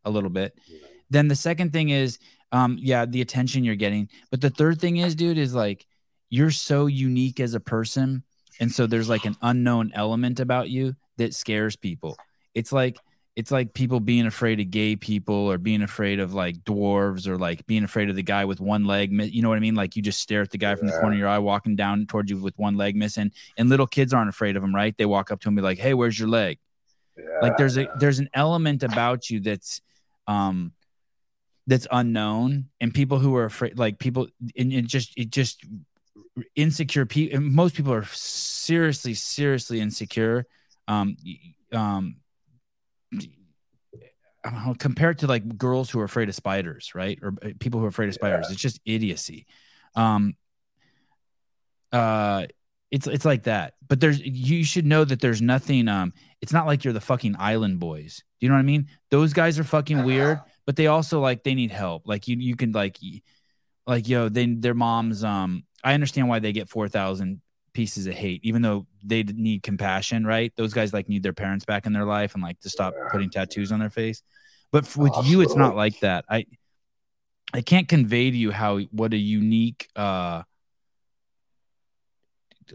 a 0.04 0.10
little 0.10 0.30
bit. 0.30 0.56
Yeah. 0.68 0.78
Then 1.10 1.26
the 1.26 1.34
second 1.34 1.72
thing 1.72 1.88
is, 1.88 2.20
um, 2.52 2.78
yeah, 2.80 3.06
the 3.06 3.22
attention 3.22 3.64
you're 3.64 3.74
getting. 3.74 4.08
But 4.30 4.40
the 4.40 4.50
third 4.50 4.80
thing 4.80 4.98
is, 4.98 5.16
dude, 5.16 5.36
is 5.36 5.52
like 5.52 5.84
you're 6.30 6.52
so 6.52 6.86
unique 6.86 7.40
as 7.40 7.54
a 7.54 7.60
person, 7.60 8.22
and 8.60 8.70
so 8.70 8.86
there's 8.86 9.08
like 9.08 9.24
an 9.24 9.34
unknown 9.42 9.90
element 9.96 10.38
about 10.38 10.70
you 10.70 10.94
that 11.16 11.34
scares 11.34 11.74
people. 11.74 12.16
It's 12.54 12.70
like 12.70 12.98
it's 13.38 13.52
like 13.52 13.72
people 13.72 14.00
being 14.00 14.26
afraid 14.26 14.58
of 14.58 14.68
gay 14.68 14.96
people 14.96 15.32
or 15.32 15.58
being 15.58 15.82
afraid 15.82 16.18
of 16.18 16.34
like 16.34 16.56
dwarves 16.64 17.28
or 17.28 17.38
like 17.38 17.64
being 17.68 17.84
afraid 17.84 18.10
of 18.10 18.16
the 18.16 18.22
guy 18.22 18.44
with 18.44 18.58
one 18.60 18.84
leg 18.84 19.12
you 19.12 19.42
know 19.42 19.48
what 19.48 19.56
i 19.56 19.60
mean? 19.60 19.76
Like 19.76 19.94
you 19.94 20.02
just 20.02 20.20
stare 20.20 20.42
at 20.42 20.50
the 20.50 20.58
guy 20.58 20.74
from 20.74 20.88
the 20.88 20.92
corner 20.94 21.12
of 21.12 21.18
your 21.20 21.28
eye 21.28 21.38
walking 21.38 21.76
down 21.76 22.06
towards 22.06 22.32
you 22.32 22.38
with 22.38 22.58
one 22.58 22.76
leg 22.76 22.96
missing 22.96 23.30
and 23.56 23.68
little 23.68 23.86
kids 23.86 24.12
aren't 24.12 24.28
afraid 24.28 24.56
of 24.56 24.64
him 24.64 24.74
right? 24.74 24.92
They 24.98 25.06
walk 25.06 25.30
up 25.30 25.40
to 25.42 25.48
him 25.48 25.52
and 25.52 25.58
be 25.58 25.62
like 25.62 25.78
hey 25.78 25.94
where's 25.94 26.18
your 26.18 26.28
leg? 26.28 26.58
Yeah. 27.16 27.38
like 27.40 27.56
there's 27.56 27.78
a 27.78 27.86
there's 28.00 28.18
an 28.18 28.28
element 28.34 28.82
about 28.82 29.30
you 29.30 29.38
that's 29.38 29.82
um 30.26 30.72
that's 31.68 31.86
unknown 31.92 32.70
and 32.80 32.92
people 32.92 33.20
who 33.20 33.36
are 33.36 33.44
afraid 33.44 33.78
like 33.78 34.00
people 34.00 34.26
and 34.56 34.72
it 34.72 34.86
just 34.86 35.16
it 35.16 35.30
just 35.30 35.64
insecure 36.56 37.06
people 37.06 37.40
most 37.40 37.76
people 37.76 37.94
are 37.94 38.04
seriously 38.04 39.14
seriously 39.14 39.78
insecure 39.78 40.44
um 40.88 41.16
um 41.72 42.16
know, 43.12 44.74
compared 44.78 45.18
to 45.20 45.26
like 45.26 45.58
girls 45.58 45.90
who 45.90 46.00
are 46.00 46.04
afraid 46.04 46.28
of 46.28 46.34
spiders, 46.34 46.92
right? 46.94 47.18
Or 47.22 47.34
uh, 47.42 47.50
people 47.58 47.80
who 47.80 47.86
are 47.86 47.90
afraid 47.90 48.08
of 48.08 48.14
spiders. 48.14 48.46
Yeah. 48.48 48.52
It's 48.52 48.62
just 48.62 48.80
idiocy. 48.84 49.46
Um, 49.94 50.34
uh, 51.92 52.46
it's 52.90 53.06
it's 53.06 53.24
like 53.24 53.44
that. 53.44 53.74
But 53.86 54.00
there's 54.00 54.20
you 54.20 54.64
should 54.64 54.86
know 54.86 55.04
that 55.04 55.20
there's 55.20 55.42
nothing. 55.42 55.88
Um, 55.88 56.12
it's 56.40 56.52
not 56.52 56.66
like 56.66 56.84
you're 56.84 56.94
the 56.94 57.00
fucking 57.00 57.36
island 57.38 57.80
boys. 57.80 58.22
Do 58.40 58.46
you 58.46 58.50
know 58.50 58.54
what 58.54 58.60
I 58.60 58.64
mean? 58.64 58.88
Those 59.10 59.32
guys 59.32 59.58
are 59.58 59.64
fucking 59.64 60.04
weird, 60.04 60.40
but 60.66 60.76
they 60.76 60.86
also 60.86 61.20
like 61.20 61.42
they 61.42 61.54
need 61.54 61.70
help. 61.70 62.06
Like 62.06 62.28
you 62.28 62.36
you 62.38 62.56
can 62.56 62.72
like 62.72 62.98
like 63.86 64.08
yo, 64.08 64.28
they 64.28 64.46
their 64.46 64.74
moms. 64.74 65.24
Um, 65.24 65.64
I 65.82 65.94
understand 65.94 66.28
why 66.28 66.38
they 66.38 66.52
get 66.52 66.68
four 66.68 66.88
thousand 66.88 67.40
pieces 67.78 68.08
of 68.08 68.14
hate, 68.14 68.40
even 68.42 68.60
though 68.60 68.88
they 69.04 69.22
need 69.22 69.62
compassion, 69.62 70.26
right? 70.26 70.52
Those 70.56 70.74
guys 70.74 70.92
like 70.92 71.08
need 71.08 71.22
their 71.22 71.32
parents 71.32 71.64
back 71.64 71.86
in 71.86 71.92
their 71.92 72.04
life 72.04 72.34
and 72.34 72.42
like 72.42 72.58
to 72.62 72.68
stop 72.68 72.92
putting 73.12 73.30
tattoos 73.30 73.70
on 73.70 73.78
their 73.78 73.88
face. 73.88 74.20
But 74.72 74.96
with 74.96 75.12
you, 75.22 75.42
it's 75.42 75.54
not 75.54 75.76
like 75.76 76.00
that. 76.00 76.24
I 76.28 76.46
I 77.54 77.60
can't 77.60 77.86
convey 77.86 78.32
to 78.32 78.36
you 78.36 78.50
how 78.50 78.78
what 78.90 79.14
a 79.14 79.16
unique 79.16 79.86
uh 79.94 80.42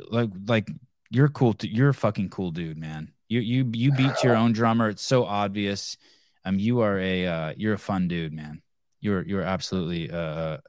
like 0.09 0.30
like 0.47 0.71
you're 1.09 1.27
cool 1.27 1.53
to, 1.55 1.67
you're 1.67 1.89
a 1.89 1.93
fucking 1.93 2.30
cool 2.30 2.51
dude, 2.51 2.77
man. 2.77 3.11
You 3.27 3.41
you 3.41 3.69
you 3.73 3.91
beat 3.91 4.23
your 4.23 4.38
own 4.38 4.53
drummer. 4.53 4.88
It's 4.88 5.03
so 5.03 5.25
obvious. 5.25 5.97
Um 6.45 6.59
you 6.59 6.80
are 6.80 6.97
a 6.97 7.27
uh 7.27 7.53
you're 7.57 7.73
a 7.73 7.77
fun 7.77 8.07
dude, 8.07 8.31
man. 8.31 8.61
You're 9.01 9.21
you're 9.21 9.41
absolutely 9.41 10.09
uh 10.09 10.59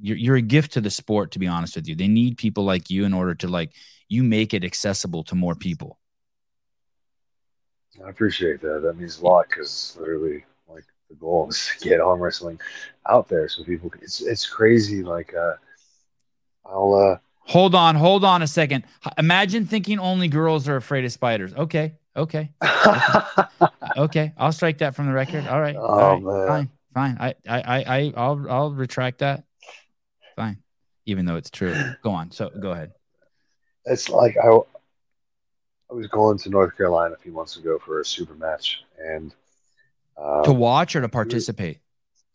you're, 0.00 0.16
you're 0.16 0.36
a 0.36 0.42
gift 0.42 0.72
to 0.72 0.80
the 0.80 0.90
sport 0.90 1.32
to 1.32 1.38
be 1.38 1.46
honest 1.46 1.76
with 1.76 1.88
you. 1.88 1.94
They 1.94 2.08
need 2.08 2.38
people 2.38 2.64
like 2.64 2.90
you 2.90 3.04
in 3.04 3.12
order 3.12 3.34
to 3.36 3.48
like 3.48 3.72
you 4.08 4.22
make 4.22 4.54
it 4.54 4.64
accessible 4.64 5.24
to 5.24 5.34
more 5.34 5.54
people. 5.54 5.98
I 8.04 8.08
appreciate 8.08 8.60
that. 8.62 8.82
That 8.82 8.96
means 8.96 9.20
a 9.20 9.24
lot 9.24 9.46
because 9.48 9.96
literally 9.98 10.44
like 10.68 10.84
the 11.08 11.14
goal 11.16 11.48
is 11.50 11.70
to 11.78 11.88
get 11.88 12.00
arm 12.00 12.20
wrestling 12.20 12.60
out 13.08 13.28
there 13.28 13.48
so 13.48 13.64
people 13.64 13.90
can, 13.90 14.02
it's 14.02 14.20
it's 14.20 14.48
crazy 14.48 15.02
like 15.02 15.34
uh 15.34 15.54
i'll 16.64 16.94
uh 16.94 17.18
hold 17.40 17.74
on 17.74 17.96
hold 17.96 18.24
on 18.24 18.42
a 18.42 18.46
second. 18.46 18.84
Imagine 19.18 19.66
thinking 19.66 19.98
only 19.98 20.28
girls 20.28 20.68
are 20.68 20.76
afraid 20.76 21.04
of 21.04 21.12
spiders. 21.12 21.52
Okay 21.54 21.96
okay. 22.16 22.50
Okay, 22.62 23.66
okay. 23.96 24.32
i'll 24.36 24.52
strike 24.52 24.78
that 24.78 24.94
from 24.94 25.06
the 25.06 25.12
record. 25.12 25.46
All 25.46 25.60
right, 25.60 25.76
oh, 25.76 25.82
all 25.82 26.20
right. 26.20 26.48
fine 26.48 26.70
fine. 26.94 27.16
I, 27.18 27.34
I 27.48 27.84
i 27.86 28.12
i'll 28.16 28.46
i'll 28.50 28.72
retract 28.72 29.18
that 29.18 29.44
fine, 30.34 30.58
even 31.06 31.24
though 31.26 31.36
it's 31.36 31.50
true. 31.50 31.74
Go 32.02 32.10
on. 32.10 32.30
So 32.30 32.50
go 32.50 32.72
ahead. 32.72 32.92
It's 33.84 34.08
like 34.08 34.36
I, 34.42 34.48
I 34.48 35.94
was 35.94 36.06
going 36.06 36.38
to 36.38 36.50
North 36.50 36.76
Carolina 36.76 37.14
a 37.14 37.18
few 37.18 37.32
months 37.32 37.56
ago 37.56 37.78
for 37.78 38.00
a 38.00 38.04
super 38.04 38.34
match, 38.34 38.82
and 38.98 39.34
um, 40.16 40.44
to 40.44 40.52
watch 40.52 40.96
or 40.96 41.00
to 41.00 41.08
participate. 41.08 41.78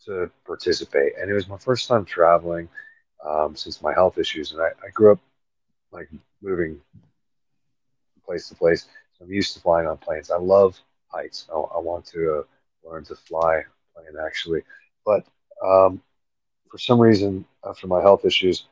To 0.06 0.30
participate, 0.46 1.14
and 1.20 1.30
it 1.30 1.34
was 1.34 1.48
my 1.48 1.58
first 1.58 1.88
time 1.88 2.06
traveling 2.06 2.70
um, 3.26 3.56
since 3.56 3.82
my 3.82 3.94
health 3.94 4.18
issues, 4.18 4.52
and 4.52 4.62
I, 4.62 4.68
I 4.86 4.90
grew 4.94 5.14
up 5.14 5.20
like 5.92 6.10
moving 6.42 6.80
place 8.26 8.50
to 8.50 8.56
place. 8.56 8.88
So 9.18 9.26
I'm 9.26 9.32
used 9.32 9.54
to 9.56 9.62
flying 9.62 9.88
on 9.88 9.98
planes. 9.98 10.30
I 10.32 10.38
love 10.38 10.80
heights. 11.08 11.48
I, 11.50 11.56
I 11.58 11.80
want 11.80 12.06
to 12.08 12.40
uh, 12.40 12.90
learn 12.90 13.06
to 13.06 13.16
fly 13.16 13.64
plane 13.96 14.24
actually, 14.24 14.64
but 15.06 15.26
um, 15.66 16.02
for 16.70 16.78
some 16.78 17.00
reason, 17.00 17.46
after 17.66 17.88
my 17.88 18.02
health 18.02 18.26
issues, 18.26 18.68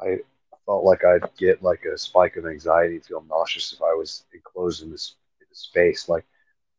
I 0.00 0.18
felt 0.66 0.84
like 0.84 1.04
I'd 1.04 1.28
get 1.36 1.62
like 1.62 1.84
a 1.84 1.96
spike 1.98 2.36
of 2.36 2.46
anxiety, 2.46 2.98
feel 2.98 3.24
nauseous 3.28 3.72
if 3.72 3.82
I 3.82 3.94
was 3.94 4.24
enclosed 4.34 4.82
in 4.82 4.90
this, 4.90 5.14
in 5.40 5.46
this 5.48 5.60
space. 5.60 6.08
Like 6.08 6.24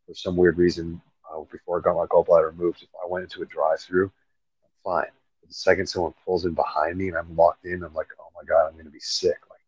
for 0.06 0.14
some 0.14 0.36
weird 0.36 0.58
reason, 0.58 1.02
uh, 1.32 1.42
before 1.52 1.80
I 1.80 1.82
got 1.82 1.96
my 1.96 2.06
gallbladder 2.06 2.52
removed, 2.52 2.84
if 2.84 2.90
I 2.96 3.08
went 3.08 3.24
into 3.24 3.42
a 3.42 3.46
drive-through, 3.46 4.06
I'm 4.06 4.70
fine. 4.84 5.12
But 5.42 5.50
the 5.50 5.54
second 5.54 5.88
someone 5.88 6.14
pulls 6.26 6.46
in 6.46 6.54
behind 6.54 6.98
me 6.98 7.08
and 7.10 7.18
I'm 7.18 7.36
locked 7.36 7.66
in, 7.66 7.84
I'm 7.84 7.94
like, 7.94 8.08
oh 8.20 8.30
my 8.36 8.46
god, 8.48 8.68
I'm 8.68 8.74
going 8.74 8.86
to 8.86 8.92
be 8.92 9.00
sick. 9.00 9.38
Like, 9.50 9.60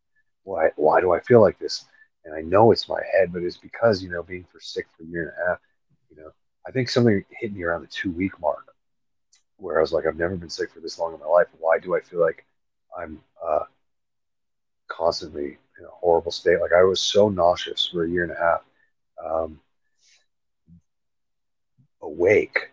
why? 0.44 0.70
Why 0.76 1.02
do 1.02 1.14
I 1.14 1.20
feel 1.22 1.42
like 1.42 1.60
this? 1.60 1.86
and 2.26 2.36
I 2.36 2.42
know 2.42 2.72
it's 2.72 2.90
my 2.90 3.02
head, 3.12 3.34
but 3.34 3.44
it's 3.44 3.58
because 3.58 4.04
you 4.04 4.10
know 4.10 4.24
being 4.24 4.46
for 4.52 4.60
sick 4.60 4.88
for 4.96 5.04
a 5.04 5.06
year 5.08 5.24
and 5.24 5.32
a 5.32 5.50
half. 5.50 5.60
You 6.10 6.22
know, 6.22 6.32
I 6.68 6.72
think 6.72 6.90
something 6.90 7.24
hit 7.32 7.54
me 7.54 7.64
around 7.64 7.82
the 7.82 7.88
two 7.88 8.12
week 8.12 8.40
mark, 8.40 8.74
where 9.60 9.78
I 9.78 9.82
was 9.82 9.92
like, 9.92 10.06
I've 10.06 10.18
never 10.18 10.36
been 10.36 10.50
sick 10.50 10.72
for 10.72 10.80
this 10.80 10.98
long 10.98 11.14
in 11.14 11.20
my 11.20 11.26
life. 11.26 11.48
Why 11.60 11.80
do 11.80 11.96
I 11.96 12.02
feel 12.02 12.22
like 12.22 12.46
I'm 12.98 13.22
uh, 13.46 13.64
constantly 14.88 15.58
in 15.78 15.86
a 15.86 15.90
horrible 15.90 16.32
state? 16.32 16.60
Like 16.60 16.74
I 16.74 16.84
was 16.84 17.02
so 17.02 17.30
nauseous 17.30 17.88
for 17.88 18.04
a 18.04 18.10
year 18.10 18.24
and 18.24 18.32
a 18.32 18.36
half, 18.36 18.62
um, 19.24 19.60
awake 22.02 22.72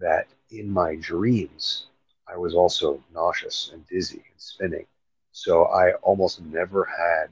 that 0.00 0.28
in 0.50 0.70
my 0.70 0.96
dreams 0.96 1.86
I 2.28 2.36
was 2.36 2.54
also 2.54 3.02
nauseous 3.14 3.70
and 3.72 3.86
dizzy 3.86 4.16
and 4.30 4.40
spinning. 4.40 4.86
So 5.32 5.64
I 5.66 5.92
almost 5.94 6.40
never 6.40 6.84
had 6.84 7.28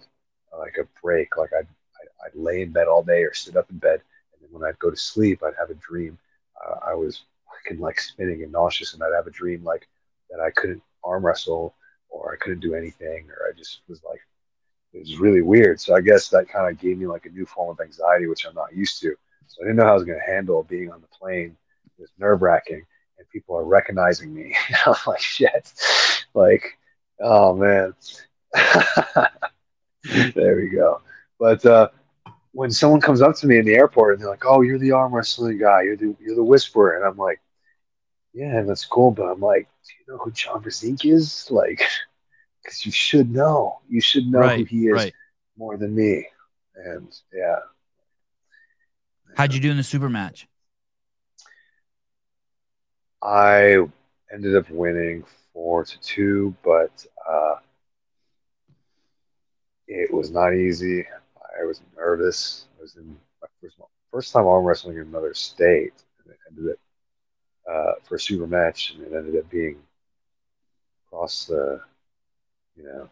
like 0.59 0.77
a 0.79 0.89
break. 1.03 1.37
Like 1.37 1.53
I'd, 1.53 1.67
I'd, 2.25 2.35
lay 2.35 2.63
in 2.63 2.71
bed 2.73 2.87
all 2.87 3.03
day 3.03 3.23
or 3.23 3.35
sit 3.35 3.57
up 3.57 3.71
in 3.71 3.79
bed. 3.79 4.01
And 4.33 4.43
then 4.43 4.51
when 4.53 4.69
I'd 4.69 4.79
go 4.79 4.91
to 4.91 4.97
sleep, 4.97 5.43
I'd 5.43 5.55
have 5.59 5.71
a 5.71 5.75
dream. 5.75 6.19
Uh, 6.65 6.77
I 6.87 6.95
was 6.95 7.23
fucking 7.65 7.81
like 7.81 8.01
spinning 8.01 8.43
and 8.43 8.53
nauseous 8.53 8.95
and 8.95 9.03
I'd 9.03 9.15
have 9.15 9.27
a 9.27 9.31
dream 9.31 9.65
like 9.65 9.89
that 10.31 10.41
I 10.41 10.51
couldn't 10.51 10.83
arm 11.05 11.25
wrestle 11.25 11.75
or 12.09 12.33
I 12.33 12.37
couldn't 12.43 12.61
do 12.61 12.75
anything 12.75 13.27
or 13.29 13.49
I 13.49 13.57
just 13.57 13.81
was 13.89 14.03
like, 14.09 14.21
it 14.93 15.01
was 15.01 15.19
really 15.19 15.43
weird. 15.43 15.81
So 15.81 15.95
I 15.95 16.01
guess 16.01 16.29
that 16.29 16.49
kind 16.49 16.71
of 16.71 16.81
gave 16.81 16.99
me 16.99 17.07
like 17.07 17.27
a 17.27 17.31
new 17.31 17.47
form 17.47 17.71
of 17.71 17.85
anxiety, 17.85 18.27
which 18.27 18.47
I'm 18.47 18.55
not 18.55 18.75
used 18.75 19.01
to. 19.03 19.15
So 19.47 19.63
I 19.63 19.65
didn't 19.65 19.77
know 19.77 19.85
how 19.85 19.91
I 19.91 19.95
was 19.95 20.05
going 20.05 20.19
to 20.19 20.33
handle 20.33 20.63
being 20.63 20.91
on 20.91 21.01
the 21.01 21.09
plane. 21.09 21.57
It 21.99 22.03
was 22.03 22.11
nerve 22.19 22.43
wracking 22.43 22.85
and 23.19 23.29
people 23.31 23.57
are 23.57 23.65
recognizing 23.65 24.33
me. 24.33 24.57
I'm 24.87 24.95
like, 25.07 25.21
shit. 25.21 25.73
Like, 26.35 26.79
oh 27.21 27.55
man. 27.55 27.95
there 30.35 30.57
we 30.57 30.69
go. 30.69 31.01
But 31.41 31.67
uh, 31.67 31.89
when 32.53 32.71
someone 32.71 33.01
comes 33.01 33.21
up 33.21 33.35
to 33.37 33.47
me 33.49 33.59
in 33.59 33.65
the 33.65 33.75
airport 33.75 34.15
and 34.15 34.23
they're 34.23 34.31
like, 34.31 34.47
"Oh, 34.47 34.61
you're 34.61 34.79
the 34.79 34.93
arm 34.93 35.13
wrestling 35.13 35.59
guy. 35.59 35.83
You're 35.83 35.97
the 35.97 36.15
you're 36.21 36.37
the 36.37 36.45
whisperer," 36.45 36.97
and 36.97 37.05
I'm 37.05 37.17
like, 37.17 37.41
"Yeah, 38.35 38.63
that's 38.63 38.85
cool," 38.85 39.13
but 39.13 39.25
I'm 39.25 39.41
like, 39.41 39.69
"Do 39.87 39.93
you 39.99 40.13
know 40.13 40.23
who 40.23 40.31
John 40.33 40.63
Brzenk 40.63 41.05
is?" 41.05 41.49
Like, 41.51 41.81
because 42.63 42.85
you 42.85 42.93
should 42.93 43.31
know. 43.31 43.81
You 43.89 44.01
should 44.01 44.27
know 44.27 44.41
right, 44.41 44.59
who 44.59 44.65
he 44.65 44.89
is 44.89 44.95
right. 44.95 45.15
more 45.57 45.77
than 45.77 45.95
me. 45.95 46.27
And 46.77 47.09
yeah. 47.33 47.61
How'd 49.37 49.53
you 49.53 49.61
do 49.61 49.71
in 49.71 49.77
the 49.77 49.83
super 49.83 50.09
match? 50.09 50.47
I 53.23 53.79
ended 54.33 54.57
up 54.57 54.69
winning 54.71 55.25
four 55.53 55.85
to 55.85 56.01
two, 56.01 56.55
but 56.63 57.07
uh, 57.29 57.57
it 59.89 60.13
was 60.13 60.31
not 60.31 60.55
easy. 60.55 61.07
I 61.61 61.65
was 61.65 61.81
nervous. 61.97 62.67
I 62.79 62.83
was 62.83 62.97
in 62.97 63.17
my 63.41 63.49
first 63.61 63.77
first 64.13 64.33
time 64.33 64.47
arm 64.47 64.65
wrestling 64.65 64.97
in 64.97 65.03
another 65.03 65.35
state, 65.35 65.95
and 66.23 66.33
it 66.33 66.39
ended 66.51 66.73
up 66.73 66.79
uh, 67.71 67.93
for 68.03 68.17
a 68.17 68.21
super 68.21 68.47
match, 68.47 68.95
and 68.95 69.07
it 69.07 69.17
ended 69.17 69.37
up 69.37 69.49
being 69.51 69.79
across 71.07 71.47
the 71.47 71.81
you 72.77 72.85
know 72.85 73.09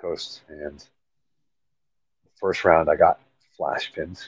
coast. 0.00 0.42
And 0.48 0.78
the 0.78 2.30
first 2.40 2.64
round, 2.64 2.90
I 2.90 2.96
got 2.96 3.20
flash 3.56 3.92
pinned. 3.92 4.20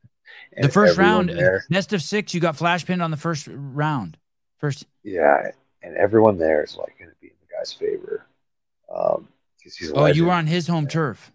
the 0.60 0.68
first 0.68 0.98
round, 0.98 1.30
there, 1.30 1.64
best 1.70 1.92
of 1.92 2.02
six, 2.02 2.34
you 2.34 2.40
got 2.40 2.56
flash 2.56 2.84
pinned 2.84 3.02
on 3.02 3.10
the 3.10 3.16
first 3.16 3.48
round. 3.50 4.18
First, 4.58 4.86
yeah, 5.02 5.50
and 5.82 5.96
everyone 5.96 6.38
there 6.38 6.62
is 6.62 6.76
like 6.76 6.98
going 6.98 7.10
to 7.10 7.16
be 7.20 7.28
in 7.28 7.34
the 7.40 7.56
guy's 7.56 7.72
favor. 7.72 8.26
Um, 8.94 9.28
oh, 9.94 10.06
you 10.06 10.26
were 10.26 10.32
on 10.32 10.46
his 10.46 10.66
home 10.66 10.86
turf. 10.86 11.32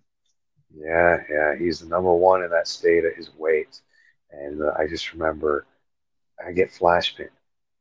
Yeah, 0.74 1.24
yeah, 1.30 1.56
he's 1.58 1.80
the 1.80 1.88
number 1.88 2.14
one 2.14 2.44
in 2.44 2.52
that 2.52 2.68
state 2.68 3.04
at 3.04 3.16
his 3.16 3.30
weight, 3.36 3.82
and 4.32 4.62
uh, 4.62 4.74
I 4.78 4.88
just 4.88 5.14
remember 5.14 5.66
I 6.46 6.52
get 6.52 6.72
flash 6.72 7.16
pinned. 7.16 7.30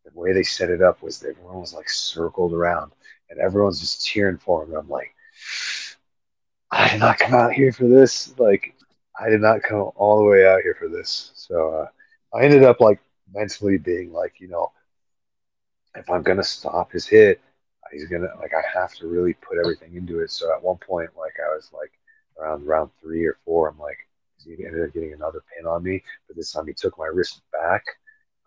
The 0.07 0.21
way 0.21 0.33
they 0.33 0.45
set 0.45 0.71
it 0.71 0.83
up 0.83 1.03
was 1.03 1.21
that 1.21 1.31
everyone 1.31 1.61
was 1.61 1.75
like 1.75 1.91
circled 1.91 2.55
around, 2.55 2.93
and 3.31 3.41
everyone's 3.41 3.81
just 3.81 4.07
cheering 4.07 4.39
for 4.39 4.65
him. 4.65 4.71
And 4.71 4.79
I'm 4.79 4.89
like, 4.89 5.15
I 6.73 6.91
did 6.91 7.01
not 7.01 7.19
come 7.19 7.35
out 7.35 7.53
here 7.53 7.73
for 7.73 7.89
this. 7.89 8.37
Like, 8.39 8.75
I 9.21 9.31
did 9.31 9.41
not 9.43 9.63
come 9.63 9.91
all 9.97 10.19
the 10.19 10.25
way 10.25 10.47
out 10.47 10.63
here 10.63 10.77
for 10.79 10.89
this. 10.89 11.33
So 11.35 11.71
uh, 11.75 12.37
I 12.39 12.45
ended 12.45 12.65
up 12.65 12.81
like 12.81 13.01
mentally 13.35 13.79
being 13.79 14.13
like, 14.13 14.35
you 14.41 14.49
know, 14.49 14.73
if 15.97 16.11
I'm 16.11 16.23
gonna 16.23 16.45
stop 16.45 16.93
his 16.93 17.07
hit, 17.07 17.41
he's 17.93 18.09
gonna 18.09 18.29
like 18.41 18.53
I 18.55 18.63
have 18.79 18.95
to 18.97 19.09
really 19.09 19.35
put 19.35 19.59
everything 19.59 19.97
into 19.97 20.21
it. 20.21 20.31
So 20.31 20.53
at 20.55 20.63
one 20.63 20.79
point, 20.79 21.11
like 21.17 21.35
I 21.45 21.55
was 21.55 21.71
like 21.73 21.93
around 22.39 22.67
round 22.67 22.91
three 23.01 23.25
or 23.27 23.39
four, 23.45 23.69
I'm 23.69 23.79
like 23.79 23.99
he 24.45 24.53
ended 24.65 24.87
up 24.87 24.95
getting 24.95 25.15
another 25.15 25.43
pin 25.57 25.67
on 25.67 25.83
me, 25.83 26.03
but 26.27 26.37
this 26.37 26.53
time 26.53 26.67
he 26.67 26.75
took 26.75 26.99
my 26.99 27.07
wrist 27.07 27.43
back. 27.53 27.85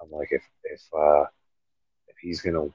I'm 0.01 0.11
like 0.11 0.29
if 0.31 0.43
if 0.63 0.81
uh 0.97 1.25
he's 2.21 2.41
gonna 2.41 2.67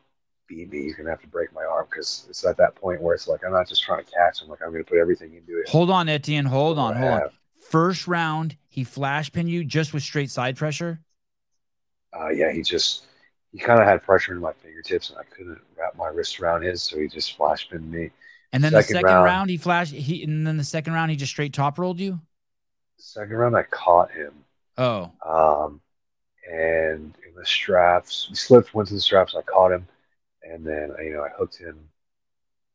beat 0.49 0.71
me, 0.71 0.83
he's 0.83 0.95
gonna 0.95 1.11
have 1.11 1.21
to 1.23 1.29
break 1.29 1.53
my 1.53 1.65
arm 1.65 1.87
because 1.91 2.27
it's 2.29 2.45
at 2.45 2.57
that 2.59 2.75
point 2.75 3.01
where 3.01 3.15
it's 3.15 3.29
like 3.29 3.45
I'm 3.45 3.53
not 3.53 3.69
just 3.69 3.83
trying 3.83 4.05
to 4.05 4.11
catch 4.11 4.43
him, 4.43 4.49
like 4.49 4.63
I'm 4.63 4.73
gonna 4.73 4.85
put 4.85 4.99
everything 4.99 5.35
into 5.35 5.61
it. 5.61 5.69
Hold 5.69 5.91
on, 5.91 6.09
Etienne. 6.09 6.47
Hold 6.47 6.79
on, 6.79 6.97
hold 6.97 7.13
on. 7.13 7.31
First 7.71 8.07
round, 8.07 8.57
he 8.69 8.85
flash 8.85 9.33
pinned 9.33 9.51
you 9.51 9.65
just 9.65 9.95
with 9.95 10.03
straight 10.03 10.31
side 10.31 10.57
pressure. 10.57 11.01
Uh, 12.13 12.29
yeah, 12.29 12.53
he 12.53 12.63
just 12.63 13.07
he 13.53 13.59
kind 13.59 13.81
of 13.81 13.87
had 13.87 14.03
pressure 14.03 14.33
in 14.33 14.41
my 14.41 14.53
fingertips, 14.53 15.11
and 15.11 15.19
I 15.19 15.23
couldn't 15.25 15.61
wrap 15.79 15.97
my 15.97 16.09
wrist 16.09 16.41
around 16.41 16.63
his, 16.63 16.83
so 16.83 16.99
he 16.99 17.09
just 17.09 17.37
flash 17.37 17.69
pinned 17.69 17.91
me. 17.91 18.11
And 18.53 18.63
then 18.63 18.73
second 18.73 18.79
the 18.79 18.93
second 19.01 19.07
round, 19.07 19.25
round, 19.25 19.51
he 19.51 19.57
flashed 19.57 19.93
he, 19.93 20.23
and 20.23 20.47
then 20.47 20.57
the 20.57 20.65
second 20.65 20.93
round 20.93 21.11
he 21.11 21.17
just 21.17 21.33
straight 21.33 21.53
top 21.53 21.79
rolled 21.79 21.99
you. 21.99 22.21
Second 22.99 23.35
round, 23.35 23.57
I 23.57 23.65
caught 23.65 24.11
him. 24.13 24.33
Oh. 24.79 25.11
Um, 25.25 25.81
and 26.51 27.15
the 27.35 27.45
straps, 27.45 28.27
he 28.29 28.35
slipped, 28.35 28.75
went 28.75 28.89
to 28.89 28.95
the 28.95 29.01
straps. 29.01 29.35
I 29.35 29.43
caught 29.43 29.73
him, 29.73 29.87
and 30.43 30.67
then 30.67 30.93
you 31.03 31.13
know 31.13 31.23
I 31.23 31.31
hooked 31.31 31.57
him, 31.57 31.79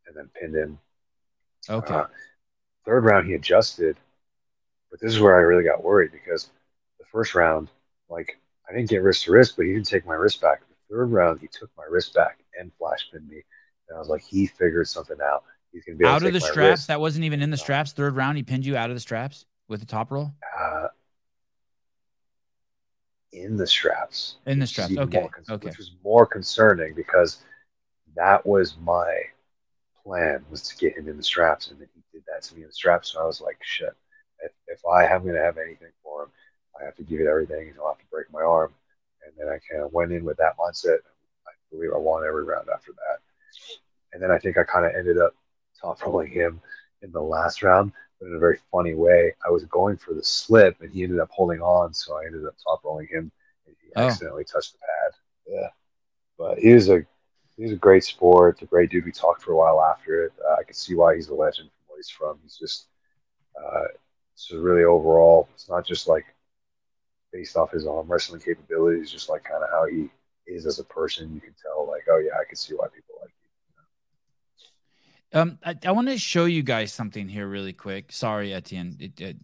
and 0.07 0.15
then 0.15 0.29
pinned 0.39 0.55
him. 0.55 0.79
Okay. 1.69 1.93
Uh, 1.93 2.05
third 2.85 3.05
round, 3.05 3.27
he 3.27 3.35
adjusted, 3.35 3.97
but 4.89 4.99
this 4.99 5.13
is 5.13 5.19
where 5.19 5.35
I 5.35 5.41
really 5.41 5.63
got 5.63 5.83
worried 5.83 6.11
because 6.11 6.49
the 6.99 7.05
first 7.11 7.35
round, 7.35 7.69
like 8.09 8.39
I 8.69 8.73
didn't 8.73 8.89
get 8.89 9.03
wrist 9.03 9.25
to 9.25 9.31
wrist, 9.31 9.55
but 9.55 9.65
he 9.65 9.73
didn't 9.73 9.87
take 9.87 10.05
my 10.05 10.15
wrist 10.15 10.41
back 10.41 10.61
The 10.61 10.95
third 10.95 11.11
round, 11.11 11.39
he 11.39 11.47
took 11.47 11.69
my 11.77 11.85
wrist 11.89 12.13
back 12.13 12.39
and 12.59 12.71
flash 12.77 13.07
pinned 13.11 13.27
me. 13.27 13.43
And 13.87 13.95
I 13.95 13.99
was 13.99 14.09
like, 14.09 14.23
he 14.23 14.45
figured 14.45 14.87
something 14.87 15.17
out. 15.23 15.43
He's 15.71 15.83
gonna 15.85 15.97
be 15.97 16.05
out 16.05 16.23
of 16.23 16.33
the 16.33 16.39
straps. 16.39 16.57
Wrist. 16.57 16.87
That 16.87 16.99
wasn't 16.99 17.25
even 17.25 17.41
in 17.41 17.51
the 17.51 17.57
straps. 17.57 17.91
Third 17.91 18.15
round, 18.15 18.37
he 18.37 18.43
pinned 18.43 18.65
you 18.65 18.75
out 18.75 18.89
of 18.89 18.95
the 18.95 18.99
straps 18.99 19.45
with 19.67 19.79
the 19.79 19.85
top 19.85 20.11
roll. 20.11 20.33
Uh, 20.59 20.87
in 23.33 23.57
the 23.57 23.67
straps. 23.67 24.37
In 24.45 24.59
the 24.59 24.67
straps. 24.67 24.97
Okay. 24.97 25.29
Okay. 25.49 25.67
Which 25.67 25.77
was 25.77 25.91
more 26.03 26.25
concerning 26.25 26.93
because 26.93 27.43
that 28.15 28.45
was 28.45 28.75
my 28.81 29.21
plan 30.03 30.43
was 30.49 30.63
to 30.63 30.77
get 30.77 30.97
him 30.97 31.07
in 31.07 31.17
the 31.17 31.23
straps, 31.23 31.69
and 31.69 31.79
then 31.79 31.87
he 31.93 32.01
did 32.11 32.23
that 32.27 32.43
to 32.43 32.55
me 32.55 32.61
in 32.61 32.67
the 32.67 32.73
straps. 32.73 33.11
So 33.11 33.21
I 33.21 33.25
was 33.25 33.41
like, 33.41 33.57
shit. 33.61 33.95
If, 34.41 34.51
if 34.67 34.79
I 34.85 35.05
am 35.05 35.23
going 35.23 35.35
to 35.35 35.41
have 35.41 35.57
anything 35.57 35.91
for 36.01 36.23
him, 36.23 36.29
I 36.79 36.85
have 36.85 36.95
to 36.95 37.03
give 37.03 37.19
it 37.19 37.27
everything, 37.27 37.67
and 37.67 37.73
he'll 37.73 37.87
have 37.87 37.99
to 37.99 38.05
break 38.09 38.31
my 38.31 38.41
arm 38.41 38.73
and 39.29 39.33
then 39.37 39.47
I 39.53 39.59
kind 39.71 39.83
of 39.83 39.93
went 39.93 40.11
in 40.11 40.23
with 40.23 40.37
that 40.37 40.57
mindset. 40.57 40.99
I 41.47 41.51
believe 41.71 41.91
I 41.93 41.97
won 41.97 42.25
every 42.25 42.43
round 42.43 42.67
after 42.73 42.91
that. 42.91 43.19
And 44.13 44.21
then 44.21 44.31
I 44.31 44.39
think 44.39 44.57
I 44.57 44.63
kind 44.63 44.85
of 44.85 44.93
ended 44.95 45.17
up 45.17 45.35
top 45.79 46.01
rolling 46.03 46.31
him 46.31 46.61
in 47.01 47.11
the 47.11 47.21
last 47.21 47.63
round, 47.63 47.91
in 48.21 48.35
a 48.35 48.39
very 48.39 48.59
funny 48.71 48.93
way. 48.93 49.33
I 49.45 49.49
was 49.49 49.65
going 49.65 49.97
for 49.97 50.13
the 50.13 50.23
slip, 50.23 50.81
and 50.81 50.91
he 50.91 51.03
ended 51.03 51.19
up 51.19 51.29
holding 51.31 51.61
on, 51.61 51.93
so 51.93 52.17
I 52.17 52.25
ended 52.25 52.45
up 52.45 52.55
top 52.63 52.83
rolling 52.83 53.07
him. 53.07 53.31
And 53.65 53.75
he 53.81 53.91
oh. 53.95 54.07
accidentally 54.07 54.45
touched 54.45 54.73
the 54.73 54.79
pad. 54.79 55.19
Yeah, 55.47 55.69
but 56.37 56.59
he 56.59 56.73
was 56.73 56.89
a 56.89 57.05
he's 57.57 57.71
a 57.71 57.75
great 57.75 58.03
sport. 58.03 58.55
It's 58.55 58.63
a 58.63 58.65
great 58.65 58.89
dude. 58.89 59.05
We 59.05 59.11
talked 59.11 59.41
for 59.41 59.51
a 59.53 59.57
while 59.57 59.81
after 59.81 60.25
it. 60.25 60.33
Uh, 60.47 60.55
I 60.59 60.63
can 60.63 60.73
see 60.73 60.95
why 60.95 61.15
he's 61.15 61.29
a 61.29 61.35
legend 61.35 61.69
from 61.69 61.83
where 61.87 61.99
he's 61.99 62.09
from. 62.09 62.39
He's 62.43 62.57
just 62.57 62.87
uh, 63.61 63.85
so 64.35 64.57
really 64.57 64.83
overall. 64.83 65.49
It's 65.53 65.69
not 65.69 65.85
just 65.85 66.07
like 66.07 66.25
based 67.31 67.57
off 67.57 67.71
his 67.71 67.85
arm 67.85 68.07
wrestling 68.07 68.41
capabilities, 68.41 69.11
just 69.11 69.29
like 69.29 69.43
kind 69.43 69.63
of 69.63 69.69
how 69.69 69.85
he 69.85 70.09
is 70.47 70.65
as 70.65 70.79
a 70.79 70.83
person. 70.83 71.33
You 71.33 71.41
can 71.41 71.53
tell, 71.61 71.87
like, 71.87 72.05
oh 72.09 72.17
yeah, 72.17 72.33
I 72.39 72.45
can 72.47 72.55
see 72.55 72.73
why 72.73 72.87
people. 72.87 73.08
Um, 75.33 75.59
I, 75.63 75.75
I 75.85 75.91
want 75.91 76.07
to 76.07 76.17
show 76.17 76.45
you 76.45 76.63
guys 76.63 76.91
something 76.91 77.27
here 77.27 77.47
really 77.47 77.73
quick. 77.73 78.11
Sorry, 78.11 78.53
Etienne. 78.53 78.97
It, 78.99 79.21
it, 79.21 79.37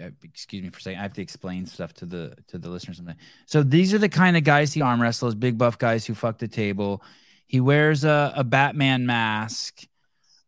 uh, 0.00 0.10
excuse 0.22 0.62
me 0.62 0.70
for 0.70 0.80
saying 0.80 0.98
I 0.98 1.02
have 1.02 1.14
to 1.14 1.22
explain 1.22 1.66
stuff 1.66 1.92
to 1.94 2.06
the 2.06 2.36
to 2.48 2.58
the 2.58 2.68
listeners. 2.68 2.98
Something. 2.98 3.16
So 3.46 3.62
these 3.62 3.92
are 3.94 3.98
the 3.98 4.08
kind 4.08 4.36
of 4.36 4.44
guys 4.44 4.72
he 4.72 4.82
arm 4.82 5.00
wrestles, 5.00 5.34
big 5.34 5.58
buff 5.58 5.78
guys 5.78 6.06
who 6.06 6.14
fuck 6.14 6.38
the 6.38 6.48
table. 6.48 7.02
He 7.46 7.60
wears 7.60 8.04
a, 8.04 8.32
a 8.36 8.44
Batman 8.44 9.06
mask. 9.06 9.82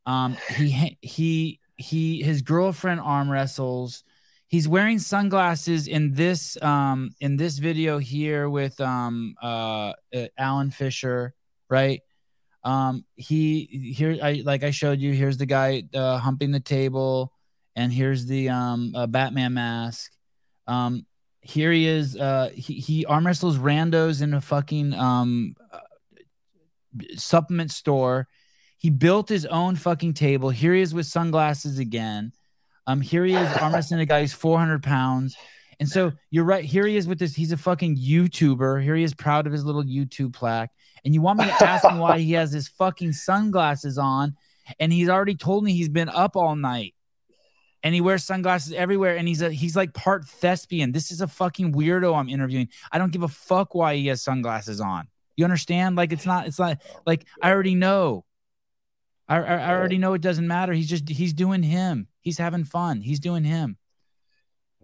Um, 0.07 0.37
he 0.57 0.99
he 1.01 1.61
he 1.77 2.23
his 2.23 2.43
girlfriend 2.43 3.01
arm 3.01 3.31
wrestles 3.31 4.05
he's 4.53 4.69
wearing 4.69 5.01
sunglasses 5.01 5.89
in 5.89 6.13
this 6.13 6.63
um 6.63 7.11
in 7.21 7.37
this 7.37 7.59
video 7.59 7.99
here 7.99 8.49
with 8.49 8.81
um 8.81 9.35
uh, 9.43 9.93
uh 10.15 10.27
Alan 10.39 10.71
Fisher, 10.71 11.35
right? 11.69 12.03
Um 12.65 13.05
he 13.17 13.95
here 13.97 14.19
I 14.23 14.43
like 14.45 14.63
I 14.63 14.71
showed 14.71 15.01
you 15.01 15.13
here's 15.13 15.39
the 15.39 15.47
guy 15.47 15.85
uh, 15.95 16.19
humping 16.19 16.53
the 16.53 16.61
table 16.61 17.33
and 17.75 17.93
here's 17.93 18.27
the 18.27 18.49
um 18.49 18.93
uh, 18.95 19.07
Batman 19.07 19.55
mask. 19.55 20.13
Um, 20.67 21.07
here 21.41 21.73
he 21.73 21.87
is. 21.87 22.17
Uh, 22.17 22.51
he, 22.55 22.75
he 22.75 23.05
arm 23.05 23.27
wrestles 23.27 23.59
randos 23.59 24.23
in 24.23 24.35
a 24.35 24.41
fucking 24.41 24.95
um 24.95 25.57
uh, 25.73 25.79
supplement 27.17 27.71
store. 27.71 28.29
He 28.79 28.91
built 28.91 29.29
his 29.29 29.47
own 29.47 29.77
fucking 29.77 30.15
table. 30.15 30.51
Here 30.51 30.75
he 30.75 30.81
is 30.81 30.95
with 30.95 31.07
sunglasses 31.07 31.79
again. 31.79 32.33
Um, 32.87 33.01
here 33.01 33.25
he 33.25 33.35
is 33.35 33.57
arm 33.59 33.73
wrestling 33.75 34.01
a 34.01 34.07
guy 34.07 34.23
who's 34.23 34.33
400 34.33 34.83
pounds. 34.83 35.37
And 35.79 35.89
so 35.89 36.13
you're 36.31 36.45
right. 36.45 36.65
Here 36.65 36.87
he 36.87 36.97
is 36.97 37.09
with 37.09 37.19
this. 37.19 37.35
He's 37.35 37.53
a 37.53 37.57
fucking 37.57 37.97
YouTuber. 37.97 38.83
Here 38.83 38.95
he 38.95 39.05
is 39.05 39.15
proud 39.15 39.47
of 39.47 39.53
his 39.53 39.65
little 39.65 39.85
YouTube 39.85 40.33
plaque. 40.33 40.71
And 41.05 41.15
you 41.15 41.21
want 41.21 41.39
me 41.39 41.47
to 41.47 41.53
ask 41.69 41.85
him 41.85 41.99
why 41.99 42.19
he 42.19 42.33
has 42.33 42.53
his 42.53 42.69
fucking 42.69 43.13
sunglasses 43.13 43.99
on? 43.99 44.37
And 44.79 44.93
he's 44.93 45.09
already 45.09 45.35
told 45.35 45.65
me 45.65 45.73
he's 45.73 45.89
been 45.89 46.09
up 46.09 46.37
all 46.37 46.57
night. 46.57 46.95
And 47.83 47.95
he 47.95 48.01
wears 48.01 48.25
sunglasses 48.25 48.73
everywhere. 48.73 49.17
And 49.17 49.27
he's 49.27 49.43
a 49.43 49.51
he's 49.51 49.75
like 49.75 49.93
part 49.93 50.25
thespian. 50.25 50.93
This 50.93 51.11
is 51.11 51.21
a 51.21 51.27
fucking 51.27 51.73
weirdo 51.73 52.17
I'm 52.17 52.29
interviewing. 52.29 52.69
I 52.93 52.99
don't 52.99 53.13
give 53.13 53.25
a 53.25 53.29
fuck 53.29 53.75
why 53.75 53.97
he 53.97 54.07
has 54.07 54.23
sunglasses 54.23 54.81
on. 54.81 55.09
You 55.37 55.45
understand? 55.45 55.97
Like 55.97 56.13
it's 56.13 56.27
not, 56.27 56.47
it's 56.47 56.59
not 56.59 56.81
like 57.07 57.27
I 57.43 57.51
already 57.51 57.75
know. 57.75 58.25
I, 59.29 59.39
I, 59.39 59.55
I 59.57 59.71
already 59.73 59.99
know 59.99 60.15
it 60.15 60.21
doesn't 60.21 60.47
matter. 60.47 60.73
He's 60.73 60.89
just 60.89 61.09
he's 61.09 61.33
doing 61.33 61.63
him. 61.63 62.07
He's 62.21 62.39
having 62.39 62.65
fun. 62.65 63.01
He's 63.01 63.19
doing 63.19 63.45
him. 63.45 63.79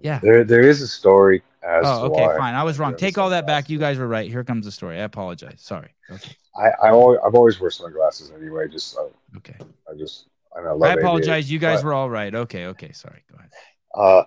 Yeah. 0.00 0.20
There, 0.20 0.44
there 0.44 0.60
is 0.60 0.80
a 0.80 0.88
story 0.88 1.42
as 1.62 1.84
Oh, 1.86 2.06
okay, 2.06 2.26
why 2.26 2.36
fine. 2.36 2.54
I 2.54 2.62
was 2.62 2.78
wrong. 2.78 2.96
Take 2.96 3.18
all 3.18 3.30
that 3.30 3.46
back. 3.46 3.68
You 3.68 3.78
guys 3.78 3.98
were 3.98 4.06
right. 4.06 4.30
Here 4.30 4.44
comes 4.44 4.64
the 4.64 4.72
story. 4.72 4.98
I 4.98 5.02
apologize. 5.02 5.60
Sorry. 5.60 5.90
Okay. 6.10 6.36
I, 6.56 6.88
I 6.88 6.90
always, 6.90 7.18
I've 7.24 7.34
always 7.34 7.60
worn 7.60 7.70
sunglasses 7.70 8.32
anyway. 8.36 8.68
Just, 8.68 8.96
I, 8.96 9.08
Okay. 9.38 9.56
I 9.90 9.96
just, 9.96 10.26
I, 10.56 10.60
I 10.60 10.72
I 10.72 10.92
apologize. 10.94 11.50
You 11.50 11.58
guys 11.58 11.80
but, 11.80 11.86
were 11.86 11.94
all 11.94 12.10
right. 12.10 12.34
Okay. 12.34 12.66
Okay. 12.66 12.92
Sorry. 12.92 13.22
Go 13.30 13.38
ahead. 13.38 13.50
Uh, 13.94 14.24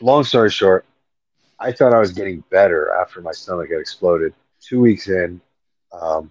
long 0.00 0.24
story 0.24 0.50
short, 0.50 0.84
I 1.58 1.72
thought 1.72 1.94
I 1.94 1.98
was 1.98 2.12
getting 2.12 2.42
better 2.50 2.92
after 2.92 3.20
my 3.20 3.32
stomach 3.32 3.70
had 3.70 3.80
exploded. 3.80 4.34
Two 4.60 4.80
weeks 4.80 5.08
in, 5.08 5.40
um, 5.92 6.30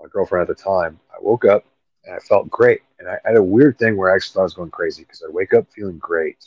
my 0.00 0.08
girlfriend 0.10 0.48
at 0.48 0.56
the 0.56 0.62
time, 0.62 0.98
I 1.12 1.16
woke 1.20 1.44
up 1.44 1.64
and 2.04 2.14
I 2.14 2.18
felt 2.18 2.48
great. 2.50 2.80
And 2.98 3.08
I, 3.08 3.14
I 3.24 3.28
had 3.28 3.36
a 3.36 3.42
weird 3.42 3.78
thing 3.78 3.96
where 3.96 4.10
I 4.10 4.16
actually 4.16 4.34
thought 4.34 4.40
I 4.40 4.44
was 4.44 4.54
going 4.54 4.70
crazy 4.70 5.02
because 5.02 5.22
I'd 5.26 5.32
wake 5.32 5.54
up 5.54 5.66
feeling 5.72 5.98
great. 5.98 6.46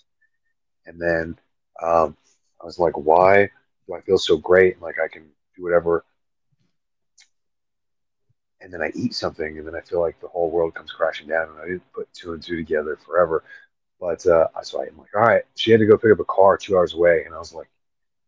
And 0.86 1.00
then 1.00 1.38
um, 1.82 2.16
I 2.62 2.66
was 2.66 2.80
like, 2.80 2.98
why 2.98 3.50
do 3.88 3.94
I 3.94 4.02
feel 4.02 4.18
so 4.18 4.38
great? 4.38 4.82
Like 4.82 4.96
I 5.04 5.08
can 5.08 5.24
do 5.56 5.64
whatever. 5.64 6.06
And 8.62 8.74
then 8.74 8.82
I 8.82 8.92
eat 8.96 9.14
something 9.14 9.58
and 9.58 9.68
then 9.68 9.76
I 9.76 9.82
feel 9.82 10.00
like 10.00 10.20
the 10.22 10.28
whole 10.28 10.50
world 10.50 10.74
comes 10.74 10.92
crashing 10.92 11.28
down. 11.28 11.50
And 11.50 11.60
I 11.60 11.66
didn't 11.66 11.94
put 11.94 12.12
two 12.14 12.34
and 12.34 12.42
two 12.42 12.56
together 12.56 12.98
forever. 13.06 13.44
But 14.00 14.26
uh, 14.26 14.48
so 14.64 14.82
I'm 14.82 14.98
like, 14.98 15.16
all 15.16 15.22
right. 15.22 15.44
She 15.56 15.72
had 15.72 15.80
to 15.80 15.86
go 15.86 15.98
pick 15.98 16.12
up 16.12 16.20
a 16.20 16.26
car 16.26 16.58
two 16.58 16.78
hours 16.78 16.94
away. 16.94 17.24
And 17.26 17.36
I 17.36 17.40
was 17.40 17.54
like, 17.54 17.70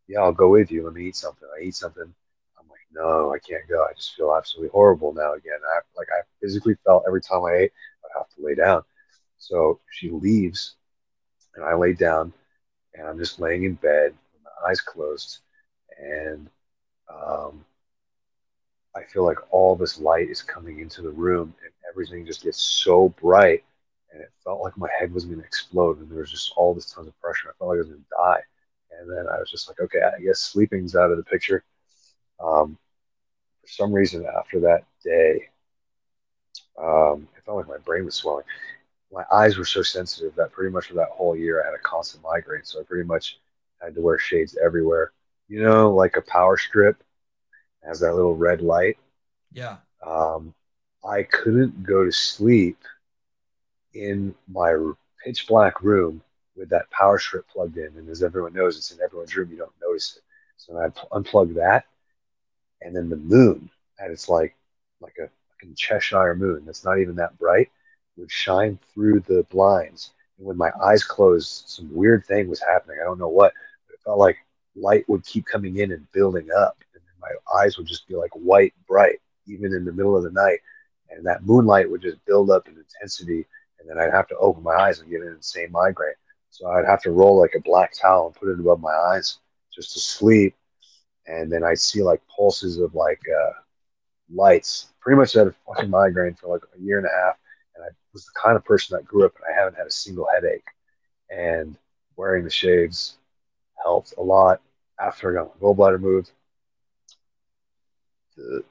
yeah, 0.08 0.20
I'll 0.20 0.32
go 0.32 0.48
with 0.48 0.70
you. 0.70 0.84
Let 0.84 0.94
me 0.94 1.06
eat 1.08 1.16
something. 1.16 1.48
I 1.58 1.64
eat 1.64 1.74
something. 1.74 2.02
I'm 2.58 2.68
like, 2.68 2.80
no, 2.92 3.32
I 3.32 3.38
can't 3.38 3.68
go. 3.68 3.82
I 3.84 3.92
just 3.94 4.14
feel 4.14 4.34
absolutely 4.36 4.70
horrible 4.70 5.12
now 5.12 5.34
again. 5.34 5.58
I 5.74 5.80
like 5.96 6.08
I 6.10 6.22
physically 6.40 6.76
felt 6.84 7.04
every 7.06 7.22
time 7.22 7.44
I 7.44 7.52
ate, 7.54 7.72
I'd 8.04 8.18
have 8.18 8.28
to 8.36 8.44
lay 8.44 8.54
down. 8.54 8.82
So 9.38 9.80
she 9.90 10.10
leaves, 10.10 10.76
and 11.54 11.64
I 11.64 11.74
lay 11.74 11.92
down, 11.92 12.32
and 12.96 13.06
I'm 13.06 13.18
just 13.18 13.40
laying 13.40 13.64
in 13.64 13.74
bed, 13.74 14.14
with 14.32 14.42
my 14.44 14.70
eyes 14.70 14.80
closed, 14.80 15.40
and 15.98 16.48
um, 17.08 17.64
I 18.94 19.02
feel 19.04 19.24
like 19.24 19.38
all 19.52 19.76
this 19.76 19.98
light 19.98 20.30
is 20.30 20.42
coming 20.42 20.80
into 20.80 21.02
the 21.02 21.10
room, 21.10 21.54
and 21.62 21.72
everything 21.90 22.26
just 22.26 22.42
gets 22.42 22.60
so 22.60 23.08
bright, 23.20 23.64
and 24.12 24.20
it 24.22 24.30
felt 24.42 24.62
like 24.62 24.76
my 24.76 24.88
head 24.98 25.12
was 25.12 25.24
going 25.24 25.38
to 25.38 25.44
explode, 25.44 25.98
and 25.98 26.10
there 26.10 26.20
was 26.20 26.30
just 26.30 26.52
all 26.56 26.74
this 26.74 26.90
tons 26.90 27.08
of 27.08 27.20
pressure. 27.20 27.48
I 27.50 27.56
felt 27.58 27.70
like 27.70 27.76
I 27.76 27.78
was 27.78 27.88
going 27.88 28.00
to 28.00 28.16
die. 28.16 28.40
And 28.98 29.10
then 29.10 29.26
I 29.28 29.38
was 29.38 29.50
just 29.50 29.68
like, 29.68 29.78
okay, 29.80 30.00
I 30.00 30.20
guess 30.20 30.40
sleeping's 30.40 30.96
out 30.96 31.10
of 31.10 31.18
the 31.18 31.24
picture. 31.24 31.64
Um, 32.40 32.78
for 33.60 33.68
some 33.68 33.92
reason, 33.92 34.24
after 34.24 34.60
that 34.60 34.84
day, 35.04 35.48
um, 36.78 37.28
it 37.36 37.44
felt 37.44 37.58
like 37.58 37.68
my 37.68 37.78
brain 37.78 38.04
was 38.04 38.14
swelling. 38.14 38.44
My 39.12 39.24
eyes 39.32 39.56
were 39.56 39.64
so 39.64 39.82
sensitive 39.82 40.34
that 40.34 40.52
pretty 40.52 40.72
much 40.72 40.88
for 40.88 40.94
that 40.94 41.08
whole 41.10 41.36
year, 41.36 41.62
I 41.62 41.66
had 41.66 41.74
a 41.74 41.82
constant 41.82 42.22
migraine. 42.22 42.64
So 42.64 42.80
I 42.80 42.84
pretty 42.84 43.06
much 43.06 43.38
had 43.80 43.94
to 43.94 44.00
wear 44.00 44.18
shades 44.18 44.56
everywhere. 44.62 45.12
You 45.48 45.62
know, 45.62 45.94
like 45.94 46.16
a 46.16 46.22
power 46.22 46.56
strip 46.56 47.02
has 47.84 48.00
that 48.00 48.14
little 48.14 48.34
red 48.34 48.62
light. 48.62 48.98
Yeah. 49.52 49.76
Um, 50.04 50.54
I 51.04 51.22
couldn't 51.22 51.84
go 51.84 52.04
to 52.04 52.10
sleep 52.12 52.78
in 53.94 54.34
my 54.48 54.76
pitch 55.24 55.46
black 55.46 55.82
room 55.82 56.20
with 56.56 56.68
that 56.70 56.90
power 56.90 57.18
strip 57.18 57.46
plugged 57.48 57.76
in. 57.76 57.96
And 57.96 58.08
as 58.08 58.22
everyone 58.22 58.54
knows, 58.54 58.76
it's 58.76 58.90
in 58.90 59.00
everyone's 59.00 59.36
room. 59.36 59.50
You 59.50 59.58
don't 59.58 59.72
notice 59.80 60.16
it. 60.16 60.22
So 60.56 60.78
I 60.78 60.88
unplugged 61.14 61.54
that, 61.56 61.84
and 62.80 62.96
then 62.96 63.08
the 63.08 63.16
moon 63.16 63.70
at 64.00 64.10
its 64.10 64.28
like 64.28 64.56
like 65.00 65.16
a 65.18 65.28
fucking 65.50 65.74
Cheshire 65.76 66.34
moon 66.34 66.64
that's 66.64 66.84
not 66.84 66.98
even 66.98 67.16
that 67.16 67.38
bright 67.38 67.70
would 68.16 68.30
shine 68.30 68.78
through 68.92 69.20
the 69.20 69.44
blinds. 69.50 70.12
And 70.38 70.46
when 70.46 70.56
my 70.56 70.70
eyes 70.82 71.04
closed, 71.04 71.68
some 71.68 71.92
weird 71.94 72.24
thing 72.26 72.48
was 72.48 72.60
happening. 72.60 72.98
I 73.00 73.04
don't 73.04 73.18
know 73.18 73.28
what, 73.28 73.52
but 73.86 73.94
it 73.94 74.00
felt 74.04 74.18
like 74.18 74.38
light 74.74 75.08
would 75.08 75.24
keep 75.24 75.46
coming 75.46 75.78
in 75.78 75.92
and 75.92 76.10
building 76.12 76.48
up, 76.56 76.76
and 76.94 77.02
my 77.20 77.30
eyes 77.58 77.76
would 77.76 77.86
just 77.86 78.06
be 78.06 78.14
like 78.14 78.32
white 78.32 78.74
bright, 78.86 79.20
even 79.46 79.72
in 79.72 79.84
the 79.84 79.92
middle 79.92 80.16
of 80.16 80.22
the 80.22 80.30
night. 80.30 80.58
And 81.10 81.24
that 81.26 81.44
moonlight 81.44 81.90
would 81.90 82.02
just 82.02 82.24
build 82.24 82.50
up 82.50 82.68
in 82.68 82.76
intensity, 82.76 83.46
and 83.78 83.88
then 83.88 83.98
I'd 83.98 84.12
have 84.12 84.28
to 84.28 84.36
open 84.36 84.62
my 84.62 84.74
eyes 84.74 85.00
and 85.00 85.10
get 85.10 85.22
an 85.22 85.28
insane 85.28 85.70
migraine. 85.70 86.14
So 86.50 86.68
I'd 86.68 86.86
have 86.86 87.02
to 87.02 87.10
roll 87.10 87.40
like 87.40 87.54
a 87.54 87.60
black 87.60 87.92
towel 87.92 88.26
and 88.26 88.34
put 88.34 88.48
it 88.48 88.58
above 88.58 88.80
my 88.80 88.94
eyes 88.94 89.38
just 89.74 89.92
to 89.92 90.00
sleep. 90.00 90.54
And 91.26 91.52
then 91.52 91.64
I'd 91.64 91.78
see 91.78 92.02
like 92.02 92.22
pulses 92.34 92.78
of 92.78 92.94
like 92.94 93.20
uh, 93.28 93.52
lights. 94.32 94.88
Pretty 95.00 95.18
much 95.18 95.34
had 95.34 95.48
a 95.48 95.54
fucking 95.66 95.90
migraine 95.90 96.34
for 96.34 96.52
like 96.52 96.62
a 96.76 96.80
year 96.80 96.98
and 96.98 97.06
a 97.06 97.10
half. 97.10 97.36
Was 98.16 98.24
the 98.24 98.40
kind 98.42 98.56
of 98.56 98.64
person 98.64 98.96
that 98.96 99.04
grew 99.04 99.26
up 99.26 99.34
and 99.36 99.44
I 99.52 99.58
haven't 99.58 99.76
had 99.76 99.86
a 99.86 99.90
single 99.90 100.26
headache. 100.32 100.66
And 101.30 101.76
wearing 102.16 102.44
the 102.44 102.50
shades 102.50 103.18
helped 103.82 104.14
a 104.16 104.22
lot 104.22 104.62
after 104.98 105.30
I 105.30 105.42
got 105.42 105.54
my 105.54 105.60
gallbladder 105.60 106.00
moved. 106.00 106.30
The 108.36 108.64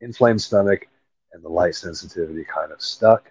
inflamed 0.00 0.40
stomach 0.40 0.88
and 1.32 1.42
the 1.42 1.48
light 1.48 1.74
sensitivity 1.74 2.44
kind 2.44 2.72
of 2.72 2.80
stuck. 2.80 3.30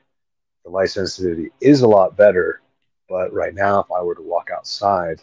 The 0.66 0.70
light 0.70 0.92
sensitivity 0.92 1.52
is 1.62 1.82
a 1.82 1.88
lot 1.88 2.16
better 2.16 2.62
but 3.08 3.34
right 3.34 3.54
now, 3.54 3.82
if 3.82 3.92
I 3.92 4.02
were 4.02 4.16
to 4.16 4.22
walk 4.22 4.50
outside 4.52 5.22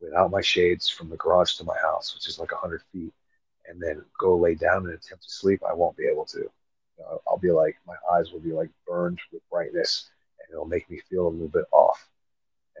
without 0.00 0.30
my 0.30 0.40
shades 0.40 0.88
from 0.88 1.10
the 1.10 1.16
garage 1.16 1.54
to 1.56 1.64
my 1.64 1.76
house, 1.78 2.14
which 2.14 2.28
is 2.28 2.38
like 2.38 2.52
100 2.52 2.82
feet, 2.92 3.12
and 3.66 3.82
then 3.82 4.04
go 4.18 4.36
lay 4.36 4.54
down 4.54 4.86
and 4.86 4.94
attempt 4.94 5.24
to 5.24 5.30
sleep, 5.30 5.62
I 5.68 5.74
won't 5.74 5.96
be 5.96 6.06
able 6.06 6.24
to. 6.26 6.50
I'll 7.26 7.38
be 7.38 7.50
like, 7.50 7.76
my 7.86 7.96
eyes 8.12 8.32
will 8.32 8.40
be 8.40 8.52
like 8.52 8.70
burned 8.86 9.20
with 9.32 9.42
brightness, 9.50 10.10
and 10.40 10.52
it'll 10.52 10.66
make 10.66 10.88
me 10.90 11.00
feel 11.08 11.26
a 11.26 11.30
little 11.30 11.48
bit 11.48 11.64
off. 11.72 12.08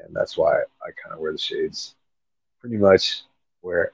And 0.04 0.14
that's 0.14 0.36
why 0.36 0.52
I 0.52 0.90
kind 1.02 1.14
of 1.14 1.18
wear 1.18 1.32
the 1.32 1.38
shades 1.38 1.94
pretty 2.60 2.76
much 2.76 3.22
where 3.60 3.92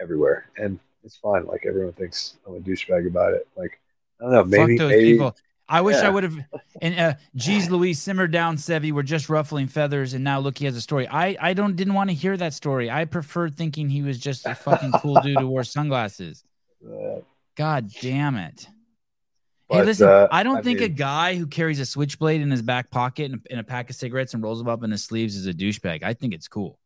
everywhere. 0.00 0.50
And 0.56 0.78
it's 1.04 1.16
fine. 1.16 1.46
Like 1.46 1.64
everyone 1.66 1.92
thinks 1.92 2.36
I'm 2.46 2.56
a 2.56 2.60
douchebag 2.60 3.06
about 3.06 3.34
it. 3.34 3.48
Like, 3.56 3.80
I 4.20 4.24
don't 4.24 4.32
know, 4.32 4.44
maybe, 4.44 4.76
Fuck 4.76 4.78
those 4.78 4.90
maybe 4.90 5.12
people. 5.12 5.36
I 5.68 5.82
wish 5.82 5.96
I 5.96 6.10
would 6.10 6.24
have. 6.24 6.36
And 6.82 6.98
uh, 6.98 7.14
geez, 7.36 7.70
Louise, 7.70 8.02
simmer 8.02 8.26
down, 8.26 8.56
Sevy. 8.56 8.90
We're 8.90 9.04
just 9.04 9.28
ruffling 9.28 9.68
feathers, 9.68 10.14
and 10.14 10.24
now 10.24 10.40
look, 10.40 10.58
he 10.58 10.64
has 10.64 10.74
a 10.76 10.80
story. 10.80 11.06
I 11.06 11.36
I 11.40 11.54
don't 11.54 11.76
didn't 11.76 11.94
want 11.94 12.10
to 12.10 12.14
hear 12.14 12.36
that 12.36 12.54
story. 12.54 12.90
I 12.90 13.04
preferred 13.04 13.56
thinking 13.56 13.88
he 13.88 14.02
was 14.02 14.18
just 14.18 14.46
a 14.46 14.54
fucking 14.56 14.92
cool 15.00 15.20
dude 15.22 15.38
who 15.38 15.46
wore 15.46 15.62
sunglasses. 15.62 16.42
uh, 16.84 17.20
God 17.54 17.88
damn 18.00 18.36
it. 18.36 18.66
Hey, 19.70 19.82
listen, 19.84 20.08
uh, 20.08 20.28
I 20.30 20.42
don't 20.42 20.58
I 20.58 20.62
think 20.62 20.80
a 20.80 20.88
guy 20.88 21.34
who 21.36 21.46
carries 21.46 21.80
a 21.80 21.86
switchblade 21.86 22.40
in 22.40 22.50
his 22.50 22.62
back 22.62 22.90
pocket 22.90 23.30
and, 23.30 23.46
and 23.50 23.60
a 23.60 23.64
pack 23.64 23.90
of 23.90 23.96
cigarettes 23.96 24.34
and 24.34 24.42
rolls 24.42 24.58
them 24.58 24.68
up 24.68 24.82
in 24.82 24.90
his 24.90 25.04
sleeves 25.04 25.36
is 25.36 25.46
a 25.46 25.54
douchebag. 25.54 26.02
I 26.02 26.14
think 26.14 26.34
it's 26.34 26.48
cool. 26.48 26.78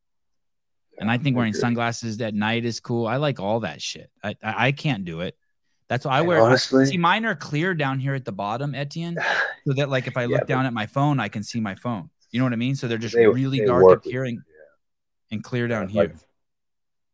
And 0.98 1.10
I 1.10 1.18
think 1.18 1.34
I 1.34 1.38
wearing 1.38 1.54
sunglasses 1.54 2.20
at 2.20 2.34
night 2.34 2.64
is 2.64 2.78
cool. 2.80 3.06
I 3.06 3.16
like 3.16 3.40
all 3.40 3.60
that 3.60 3.82
shit. 3.82 4.10
I 4.22 4.36
I, 4.42 4.66
I 4.68 4.72
can't 4.72 5.04
do 5.04 5.20
it. 5.22 5.36
That's 5.88 6.04
why 6.06 6.18
I 6.18 6.20
wear. 6.22 6.40
honestly- 6.40 6.86
see, 6.86 6.96
mine 6.96 7.24
are 7.26 7.34
clear 7.34 7.74
down 7.74 7.98
here 7.98 8.14
at 8.14 8.24
the 8.24 8.32
bottom, 8.32 8.74
Etienne, 8.74 9.16
so 9.66 9.72
that 9.74 9.88
like 9.90 10.06
if 10.06 10.16
I 10.16 10.22
Yeah, 10.22 10.28
look 10.28 10.40
but- 10.40 10.48
down 10.48 10.66
at 10.66 10.72
my 10.72 10.86
phone, 10.86 11.20
I 11.20 11.28
can 11.28 11.42
see 11.42 11.60
my 11.60 11.74
phone. 11.74 12.10
You 12.30 12.38
know 12.40 12.46
what 12.46 12.52
I 12.52 12.56
mean? 12.56 12.74
So 12.74 12.88
they're 12.88 12.98
just 12.98 13.14
They- 13.14 13.26
really 13.26 13.60
they 13.60 13.66
dark 13.66 13.82
work 13.82 13.98
up 13.98 14.04
with 14.04 14.12
here 14.12 14.24
you, 14.24 14.40
and, 15.30 15.42
clear 15.44 15.66
down 15.68 15.88
Like, 15.92 16.10
here. 16.10 16.20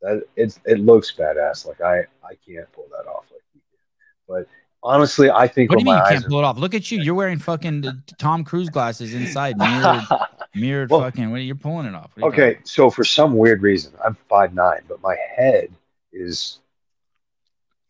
that 0.03 0.23
it's 0.37 0.61
it 0.67 0.79
looks 0.81 1.11
badass. 1.13 1.67
Like 1.67 1.81
I 1.81 2.01
I 2.23 2.35
can't 2.47 2.71
pull 2.73 2.87
that 2.91 3.09
off 3.09 3.25
like 3.31 3.43
you 3.55 3.61
can. 3.61 3.79
But 4.29 4.49
honestly, 4.83 5.31
I 5.31 5.47
think 5.47 5.71
What 5.71 5.79
do 5.79 5.85
you 5.85 5.91
mean 5.91 5.97
you 5.99 6.11
can't 6.11 6.27
pull 6.27 6.39
it 6.39 6.45
off? 6.45 6.59
Look 6.59 6.75
at 6.75 6.91
you. 6.91 7.01
You're 7.01 7.15
wearing 7.15 7.39
fucking 7.39 8.03
Tom 8.19 8.45
Cruise 8.45 8.69
glasses 8.69 9.15
inside, 9.15 9.59
mirrored, 9.59 10.03
mirrored 10.55 10.91
Well- 10.91 11.01
fucking. 11.01 11.31
What 11.31 11.41
are 11.41 11.43
you 11.43 11.55
pulling 11.55 11.87
it 11.87 11.95
off? 11.95 12.11
What 12.15 12.25
are 12.25 12.27
you 12.27 12.31
talking 12.33 12.45
okay, 12.45 12.61
so 12.65 12.91
for 12.91 13.05
some 13.05 13.37
weird 13.37 13.63
reason, 13.63 13.93
I'm 14.05 14.17
five 14.29 14.55
nine, 14.55 14.81
but 14.89 15.01
my 15.03 15.17
head 15.37 15.73
is 16.13 16.59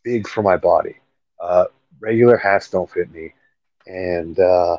big 0.03 0.29
for 0.29 0.43
my 0.43 0.57
body. 0.57 0.97
Uh, 1.41 1.67
regular 2.01 2.37
hats 2.37 2.71
don't 2.71 2.91
fit 2.91 3.11
me, 3.13 3.33
and 3.87 4.39
uh, 4.39 4.77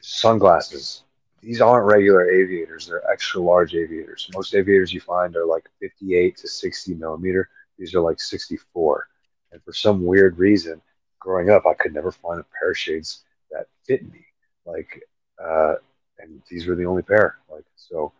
sunglasses 0.00 1.02
these 1.42 1.60
aren't 1.60 1.86
regular 1.86 2.28
aviators; 2.28 2.86
they're 2.88 3.08
extra 3.08 3.40
large 3.40 3.74
aviators. 3.74 4.28
Most 4.34 4.54
aviators 4.54 4.92
you 4.92 5.00
find 5.00 5.36
are 5.36 5.46
like 5.46 5.68
58 5.80 6.36
to 6.38 6.48
60 6.48 6.94
millimeter. 6.94 7.48
These 7.78 7.94
are 7.94 8.00
like 8.00 8.18
64. 8.20 9.06
And 9.52 9.62
for 9.62 9.72
some 9.72 10.04
weird 10.04 10.38
reason, 10.38 10.82
growing 11.26 11.50
up, 11.50 11.66
I 11.66 11.74
could 11.74 11.92
never 11.92 12.12
find 12.12 12.40
a 12.40 12.46
pair 12.58 12.70
of 12.70 12.78
shades 12.78 13.24
that 13.50 13.66
fit 13.84 14.02
me. 14.12 14.24
Like, 14.64 15.02
uh, 15.42 15.74
and 16.20 16.40
these 16.48 16.66
were 16.66 16.76
the 16.76 16.86
only 16.86 17.02
pair. 17.02 17.38
Like, 17.50 17.64
so 17.74 18.12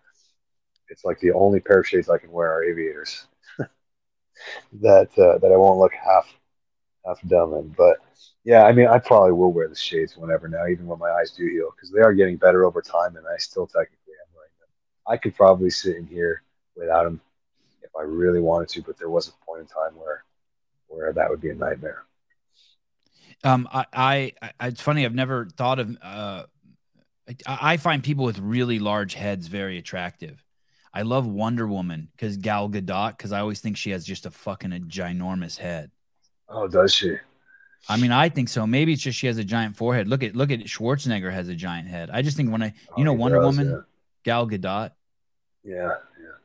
it's 0.89 1.05
like 1.05 1.21
the 1.21 1.31
only 1.33 1.61
pair 1.61 1.79
of 1.81 1.87
shades 1.87 2.11
I 2.11 2.19
can 2.19 2.33
wear 2.33 2.53
are 2.53 2.65
aviators. 2.65 3.27
that 3.59 5.09
uh, 5.19 5.39
that 5.39 5.53
I 5.53 5.57
won't 5.57 5.79
look 5.79 5.93
half 5.93 6.27
half 7.07 7.21
dumb 7.29 7.55
in. 7.55 7.69
But 7.79 7.99
yeah, 8.45 8.65
I 8.65 8.73
mean, 8.73 8.89
I 8.89 8.99
probably 8.99 9.33
will 9.33 9.53
wear 9.53 9.69
the 9.69 9.77
shades 9.77 10.17
whenever 10.17 10.49
now, 10.49 10.67
even 10.67 10.87
when 10.87 10.99
my 10.99 11.11
eyes 11.11 11.31
do 11.31 11.47
heal, 11.47 11.71
because 11.75 11.91
they 11.93 12.01
are 12.01 12.13
getting 12.13 12.37
better 12.37 12.65
over 12.65 12.83
time, 12.83 13.17
and 13.17 13.25
I 13.27 13.37
still 13.39 13.69
technically 13.69 14.15
am 14.21 14.35
wearing 14.35 14.51
them. 14.59 14.69
I 15.07 15.17
could 15.17 15.37
probably 15.37 15.71
sit 15.71 15.97
in 15.97 16.07
here 16.07 16.43
without 16.77 17.05
them 17.05 17.21
if 17.83 17.91
I 17.97 18.03
really 18.03 18.41
wanted 18.41 18.69
to, 18.71 18.83
but 18.83 18.99
there 18.99 19.11
was 19.11 19.29
a 19.29 19.45
point 19.47 19.61
in 19.61 19.67
time 19.69 19.97
where 19.97 20.25
where 20.89 21.13
that 21.13 21.31
would 21.31 21.41
be 21.41 21.51
a 21.51 21.55
nightmare. 21.55 22.03
Um, 23.45 23.69
I, 23.73 23.87
I, 23.93 24.33
I 24.43 24.67
it's 24.69 24.81
funny. 24.81 25.05
I've 25.05 25.15
never 25.15 25.49
thought 25.57 25.79
of. 25.79 25.97
Uh, 26.03 26.45
I, 27.47 27.59
I 27.73 27.77
find 27.77 28.03
people 28.03 28.25
with 28.25 28.39
really 28.39 28.79
large 28.79 29.15
heads 29.15 29.47
very 29.47 29.79
attractive. 29.79 30.43
I 30.93 31.03
love 31.03 31.27
Wonder 31.27 31.67
Woman 31.67 32.09
because 32.13 32.39
Gal 32.39 32.71
Gadot 32.71 33.11
because 33.11 33.33
I 33.33 33.41
always 33.41 33.61
think 33.61 33.77
she 33.77 33.91
has 33.91 34.05
just 34.05 34.27
a 34.27 34.31
fucking 34.31 34.73
a 34.73 34.81
ginormous 34.81 35.59
head. 35.59 35.91
Oh, 36.49 36.67
does 36.67 36.95
she? 36.95 37.17
I 37.89 37.97
mean, 37.97 38.13
I 38.13 38.29
think 38.29 38.49
so. 38.49 38.67
Maybe 38.67 38.93
it's 38.93 39.03
just 39.03 39.19
she 39.19 39.27
has 39.27 39.39
a 39.39 39.45
giant 39.45 39.77
forehead. 39.77 40.09
Look 40.09 40.23
at 40.23 40.35
look 40.35 40.51
at 40.51 40.61
Schwarzenegger 40.61 41.33
has 41.33 41.49
a 41.49 41.55
giant 41.55 41.89
head. 41.89 42.11
I 42.11 42.23
just 42.23 42.37
think 42.37 42.51
when 42.51 42.63
I 42.63 42.67
you 42.67 42.73
oh, 42.99 43.03
know 43.03 43.13
Wonder 43.13 43.39
does, 43.39 43.57
Woman, 43.57 43.71
yeah. 43.73 43.81
Gal 44.25 44.49
Gadot. 44.49 44.91
Yeah, 45.63 45.91
yeah. 46.19 46.37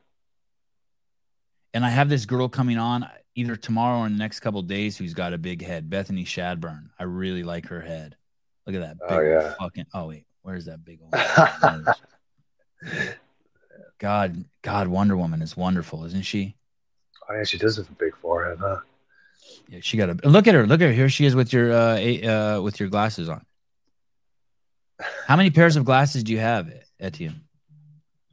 And 1.74 1.84
I 1.84 1.90
have 1.90 2.08
this 2.08 2.26
girl 2.26 2.48
coming 2.48 2.78
on 2.78 3.08
either 3.34 3.56
tomorrow 3.56 4.00
or 4.00 4.06
in 4.06 4.12
the 4.12 4.18
next 4.18 4.40
couple 4.40 4.62
days 4.62 4.96
who's 4.96 5.14
got 5.14 5.32
a 5.32 5.38
big 5.38 5.62
head. 5.62 5.88
Bethany 5.88 6.24
Shadburne. 6.24 6.90
I 6.98 7.04
really 7.04 7.42
like 7.42 7.66
her 7.66 7.80
head. 7.80 8.16
Look 8.66 8.76
at 8.76 8.80
that. 8.80 8.96
oh 9.08 9.20
yeah. 9.20 9.54
Fucking. 9.58 9.86
Oh 9.92 10.08
wait, 10.08 10.24
where's 10.42 10.66
that 10.66 10.84
big 10.84 11.00
old? 11.02 11.12
God, 13.98 14.44
God, 14.62 14.88
Wonder 14.88 15.16
Woman 15.16 15.42
is 15.42 15.56
wonderful, 15.56 16.04
isn't 16.04 16.24
she? 16.24 16.56
Oh 17.28 17.34
yeah, 17.34 17.44
she 17.44 17.58
does 17.58 17.76
have 17.76 17.88
a 17.88 17.92
big 17.92 18.16
forehead, 18.16 18.58
huh? 18.60 18.78
Yeah, 19.68 19.78
she 19.80 19.96
got 19.96 20.10
a 20.10 20.28
look 20.28 20.46
at 20.46 20.54
her. 20.54 20.66
Look 20.66 20.80
at 20.80 20.88
her. 20.88 20.92
Here 20.92 21.08
she 21.08 21.24
is 21.24 21.34
with 21.34 21.52
your 21.52 21.72
uh, 21.72 21.98
uh 21.98 22.60
with 22.62 22.80
your 22.80 22.88
glasses 22.88 23.28
on. 23.28 23.44
How 25.26 25.36
many 25.36 25.50
pairs 25.50 25.76
of 25.76 25.84
glasses 25.84 26.24
do 26.24 26.32
you 26.32 26.38
have, 26.38 26.72
Etienne? 27.00 27.42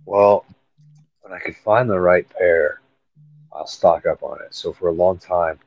Well, 0.06 0.46
when 1.22 1.34
I 1.34 1.40
could 1.40 1.56
find 1.56 1.90
the 1.90 2.00
right 2.00 2.28
pair, 2.30 2.82
I'll 3.54 3.68
stock 3.68 4.06
up 4.06 4.24
on 4.24 4.42
it. 4.42 4.54
So 4.54 4.74
for 4.74 4.90
a 4.90 4.94
long 4.94 5.18
time, 5.18 5.60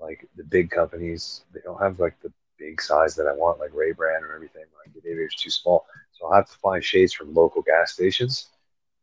like 0.00 0.26
the 0.36 0.44
big 0.44 0.70
companies, 0.70 1.42
they 1.52 1.60
don't 1.64 1.80
have 1.80 1.98
like 1.98 2.20
the 2.20 2.32
big 2.58 2.80
size 2.80 3.14
that 3.16 3.26
I 3.26 3.32
want, 3.32 3.58
like 3.58 3.74
Ray 3.74 3.92
Ban 3.92 4.22
or 4.22 4.34
everything. 4.34 4.64
Like 4.78 4.94
the 4.94 5.08
Aviator's 5.08 5.34
too 5.36 5.50
small. 5.50 5.86
So 6.12 6.28
I 6.28 6.36
have 6.36 6.50
to 6.50 6.58
find 6.58 6.82
shades 6.82 7.12
from 7.12 7.34
local 7.34 7.62
gas 7.62 7.92
stations. 7.92 8.48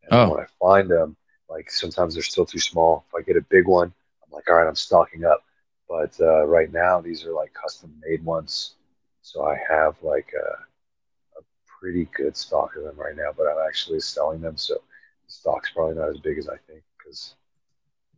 And 0.03 0.13
oh. 0.13 0.31
when 0.31 0.41
I 0.41 0.47
find 0.59 0.89
them, 0.89 1.15
like 1.49 1.69
sometimes 1.69 2.13
they're 2.13 2.23
still 2.23 2.45
too 2.45 2.59
small. 2.59 3.05
If 3.09 3.15
I 3.15 3.21
get 3.21 3.37
a 3.37 3.45
big 3.49 3.67
one, 3.67 3.93
I'm 4.23 4.31
like, 4.31 4.49
all 4.49 4.55
right, 4.55 4.67
I'm 4.67 4.75
stocking 4.75 5.25
up. 5.25 5.43
But 5.87 6.15
uh, 6.19 6.45
right 6.45 6.71
now, 6.71 7.01
these 7.01 7.25
are 7.25 7.33
like 7.33 7.53
custom 7.53 7.93
made 8.07 8.23
ones. 8.23 8.75
So 9.21 9.45
I 9.45 9.57
have 9.69 9.95
like 10.01 10.33
a, 10.33 11.39
a 11.39 11.43
pretty 11.79 12.09
good 12.15 12.35
stock 12.35 12.75
of 12.75 12.83
them 12.83 12.95
right 12.95 13.15
now, 13.15 13.31
but 13.35 13.47
I'm 13.47 13.67
actually 13.67 13.99
selling 13.99 14.41
them. 14.41 14.57
So 14.57 14.75
the 14.75 15.31
stock's 15.31 15.71
probably 15.71 15.95
not 15.95 16.09
as 16.09 16.17
big 16.17 16.37
as 16.37 16.49
I 16.49 16.57
think 16.67 16.81
because 16.97 17.35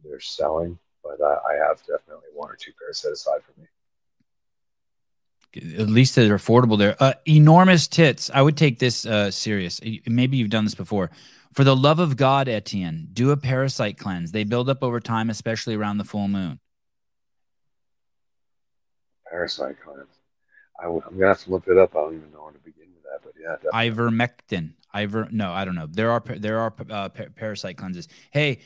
they're 0.08 0.20
selling, 0.20 0.78
but 1.04 1.20
uh, 1.22 1.40
I 1.50 1.56
have 1.56 1.80
definitely 1.80 2.30
one 2.34 2.50
or 2.50 2.56
two 2.56 2.72
pairs 2.80 3.00
set 3.00 3.12
aside 3.12 3.42
for 3.44 3.60
me. 3.60 3.68
At 5.80 5.88
least 5.88 6.16
they're 6.16 6.36
affordable 6.36 6.78
there. 6.78 6.96
Uh, 7.00 7.14
enormous 7.26 7.88
tits. 7.88 8.30
I 8.34 8.42
would 8.42 8.58
take 8.58 8.80
this 8.80 9.06
uh, 9.06 9.32
serious. 9.32 9.80
Maybe 10.06 10.36
you've 10.38 10.50
done 10.50 10.66
this 10.66 10.76
before. 10.76 11.12
For 11.54 11.64
the 11.64 11.76
love 11.76 12.00
of 12.00 12.18
God, 12.18 12.50
Etienne, 12.50 13.08
do 13.14 13.32
a 13.32 13.38
parasite 13.38 13.98
cleanse. 13.98 14.34
They 14.34 14.44
build 14.44 14.70
up 14.70 14.84
over 14.84 15.00
time, 15.00 15.30
especially 15.30 15.76
around 15.76 15.98
the 15.98 16.04
full 16.04 16.28
moon. 16.28 16.60
Parasite 19.30 19.78
cleanse. 19.82 20.10
I, 20.78 20.88
am 20.88 21.00
gonna 21.00 21.28
have 21.28 21.44
to 21.44 21.52
look 21.52 21.68
it 21.68 21.78
up. 21.78 21.96
I 21.96 22.00
don't 22.02 22.18
even 22.18 22.32
know 22.34 22.44
where 22.44 22.52
to 22.52 22.60
begin 22.60 22.88
with 22.94 23.04
that, 23.04 23.22
but 23.24 23.34
yeah. 23.40 23.56
Definitely. 23.64 24.18
Ivermectin. 24.18 24.74
Iver. 24.94 25.30
No, 25.32 25.52
I 25.52 25.64
don't 25.64 25.76
know. 25.76 25.88
There 25.90 26.12
are 26.12 26.24
there 26.28 26.60
are 26.60 26.74
uh, 26.90 27.10
parasite 27.10 27.78
cleanses. 27.78 28.10
Hey, 28.32 28.60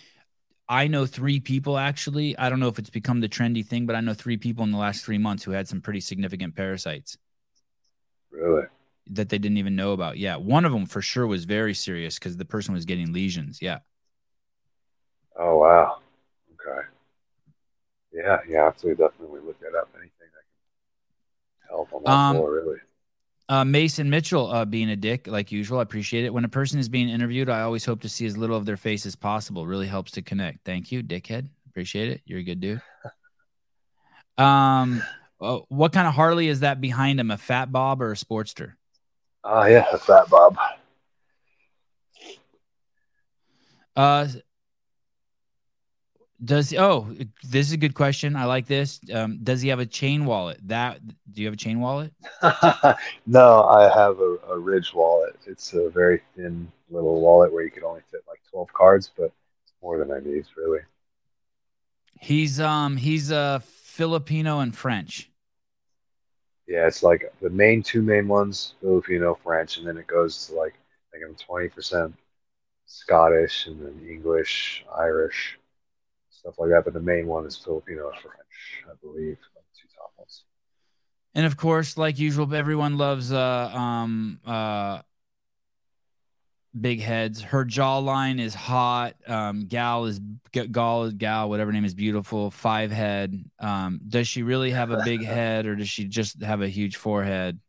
I 0.69 0.85
know 0.87 1.07
three 1.07 1.39
people 1.39 1.79
actually. 1.79 2.37
I 2.37 2.47
don't 2.49 2.59
know 2.59 2.67
if 2.67 2.77
it's 2.77 2.91
become 2.91 3.21
the 3.21 3.27
trendy 3.27 3.65
thing, 3.65 3.87
but 3.87 3.95
I 3.95 4.01
know 4.01 4.13
three 4.13 4.37
people 4.37 4.63
in 4.63 4.71
the 4.71 4.77
last 4.77 5.03
three 5.03 5.17
months 5.17 5.43
who 5.43 5.51
had 5.51 5.67
some 5.67 5.81
pretty 5.81 5.99
significant 5.99 6.55
parasites. 6.55 7.17
Really? 8.31 8.67
That 9.07 9.29
they 9.29 9.39
didn't 9.39 9.57
even 9.57 9.75
know 9.75 9.93
about. 9.93 10.19
Yeah. 10.19 10.35
One 10.35 10.65
of 10.65 10.71
them 10.71 10.85
for 10.85 11.01
sure 11.01 11.25
was 11.25 11.45
very 11.45 11.73
serious 11.73 12.19
because 12.19 12.37
the 12.37 12.45
person 12.45 12.75
was 12.75 12.85
getting 12.85 13.11
lesions. 13.11 13.63
Yeah. 13.63 13.79
Oh, 15.35 15.57
wow. 15.57 15.97
Okay. 16.53 16.87
Yeah. 18.13 18.37
Yeah. 18.47 18.67
Absolutely. 18.67 19.03
Definitely 19.03 19.41
look 19.41 19.59
that 19.61 19.75
up. 19.75 19.89
Anything 19.95 20.11
that 20.19 20.45
can 21.61 21.69
help 21.69 21.91
on 21.93 22.03
that 22.03 22.11
um, 22.11 22.35
floor, 22.37 22.53
really. 22.53 22.77
Uh, 23.49 23.65
Mason 23.65 24.11
Mitchell 24.11 24.51
uh, 24.51 24.63
being 24.63 24.91
a 24.91 24.95
dick, 24.95 25.25
like 25.25 25.51
usual. 25.51 25.79
I 25.79 25.81
appreciate 25.81 26.23
it. 26.23 26.31
When 26.31 26.45
a 26.45 26.49
person 26.49 26.79
is 26.79 26.87
being 26.87 27.09
interviewed, 27.09 27.49
I 27.49 27.61
always 27.61 27.83
hope 27.83 28.01
to 28.01 28.09
see 28.09 28.27
as 28.27 28.37
little 28.37 28.55
of 28.55 28.67
their 28.67 28.77
face 28.77 29.07
as 29.07 29.15
possible. 29.15 29.65
Really 29.65 29.87
helps 29.87 30.11
to 30.11 30.21
connect. 30.21 30.63
Thank 30.65 30.91
you, 30.91 31.01
dickhead. 31.01 31.49
Appreciate 31.67 32.09
it. 32.09 32.21
You're 32.25 32.39
a 32.39 32.43
good 32.43 32.59
dude. 32.59 32.81
Um, 34.37 35.01
uh, 35.41 35.59
what 35.69 35.93
kind 35.93 36.07
of 36.07 36.13
Harley 36.13 36.47
is 36.47 36.59
that 36.59 36.79
behind 36.79 37.19
him? 37.19 37.31
A 37.31 37.37
Fat 37.37 37.71
Bob 37.71 38.03
or 38.03 38.11
a 38.11 38.15
Sportster? 38.15 38.73
Oh, 39.43 39.61
uh, 39.61 39.65
yeah, 39.65 39.85
a 39.91 39.97
Fat 39.97 40.29
Bob. 40.29 40.55
Uh, 43.95 44.27
does 46.43 46.73
oh, 46.73 47.13
this 47.43 47.67
is 47.67 47.73
a 47.73 47.77
good 47.77 47.93
question. 47.93 48.35
I 48.35 48.45
like 48.45 48.65
this. 48.65 48.99
Um, 49.13 49.39
does 49.43 49.61
he 49.61 49.69
have 49.69 49.79
a 49.79 49.85
chain 49.85 50.25
wallet? 50.25 50.59
That 50.67 50.99
do 51.07 51.41
you 51.41 51.47
have 51.47 51.53
a 51.53 51.57
chain 51.57 51.79
wallet? 51.79 52.13
no, 53.25 53.63
I 53.63 53.89
have 53.93 54.19
a, 54.19 54.37
a 54.49 54.57
Ridge 54.57 54.93
wallet. 54.93 55.37
It's 55.45 55.73
a 55.73 55.89
very 55.89 56.21
thin 56.35 56.71
little 56.89 57.19
wallet 57.21 57.51
where 57.51 57.63
you 57.63 57.71
can 57.71 57.83
only 57.83 58.01
fit 58.09 58.21
like 58.27 58.39
twelve 58.49 58.71
cards, 58.73 59.11
but 59.17 59.31
it's 59.63 59.73
more 59.81 59.97
than 59.97 60.11
I 60.11 60.19
need, 60.19 60.45
really. 60.55 60.79
He's 62.21 62.59
um 62.59 62.97
he's 62.97 63.31
uh 63.31 63.59
Filipino 63.63 64.59
and 64.59 64.75
French. 64.75 65.29
Yeah, 66.67 66.87
it's 66.87 67.03
like 67.03 67.33
the 67.41 67.49
main 67.49 67.83
two 67.83 68.01
main 68.01 68.27
ones, 68.27 68.75
Filipino, 68.79 69.37
French, 69.43 69.77
and 69.77 69.87
then 69.87 69.97
it 69.97 70.07
goes 70.07 70.47
to 70.47 70.53
like 70.53 70.73
I 70.73 71.17
think 71.17 71.25
I'm 71.29 71.35
twenty 71.35 71.67
percent 71.67 72.15
Scottish 72.85 73.67
and 73.67 73.81
then 73.81 74.07
English, 74.09 74.85
Irish 74.97 75.58
stuff 76.49 76.59
like 76.59 76.69
that. 76.71 76.85
But 76.85 76.93
the 76.93 76.99
main 76.99 77.27
one 77.27 77.45
is 77.45 77.57
Filipino 77.57 78.09
French, 78.09 78.85
I 78.89 78.93
believe, 79.01 79.37
two 79.75 79.87
top 79.95 80.11
ones. 80.17 80.43
And 81.35 81.45
of 81.45 81.57
course, 81.57 81.97
like 81.97 82.19
usual, 82.19 82.53
everyone 82.53 82.97
loves 82.97 83.31
uh 83.31 83.71
um 83.73 84.39
uh 84.45 85.01
big 86.79 87.01
heads. 87.01 87.41
Her 87.41 87.65
jawline 87.65 88.39
is 88.39 88.53
hot. 88.53 89.15
Um, 89.27 89.65
gal 89.67 90.05
is 90.05 90.19
gal 90.51 91.11
gal 91.11 91.49
whatever 91.49 91.71
name 91.71 91.85
is 91.85 91.93
beautiful. 91.93 92.51
Five 92.51 92.91
head. 92.91 93.43
Um, 93.59 94.01
does 94.07 94.27
she 94.27 94.43
really 94.43 94.71
have 94.71 94.91
a 94.91 95.03
big 95.03 95.23
head, 95.37 95.65
or 95.65 95.75
does 95.75 95.89
she 95.89 96.05
just 96.05 96.41
have 96.41 96.61
a 96.61 96.67
huge 96.67 96.97
forehead? 96.97 97.59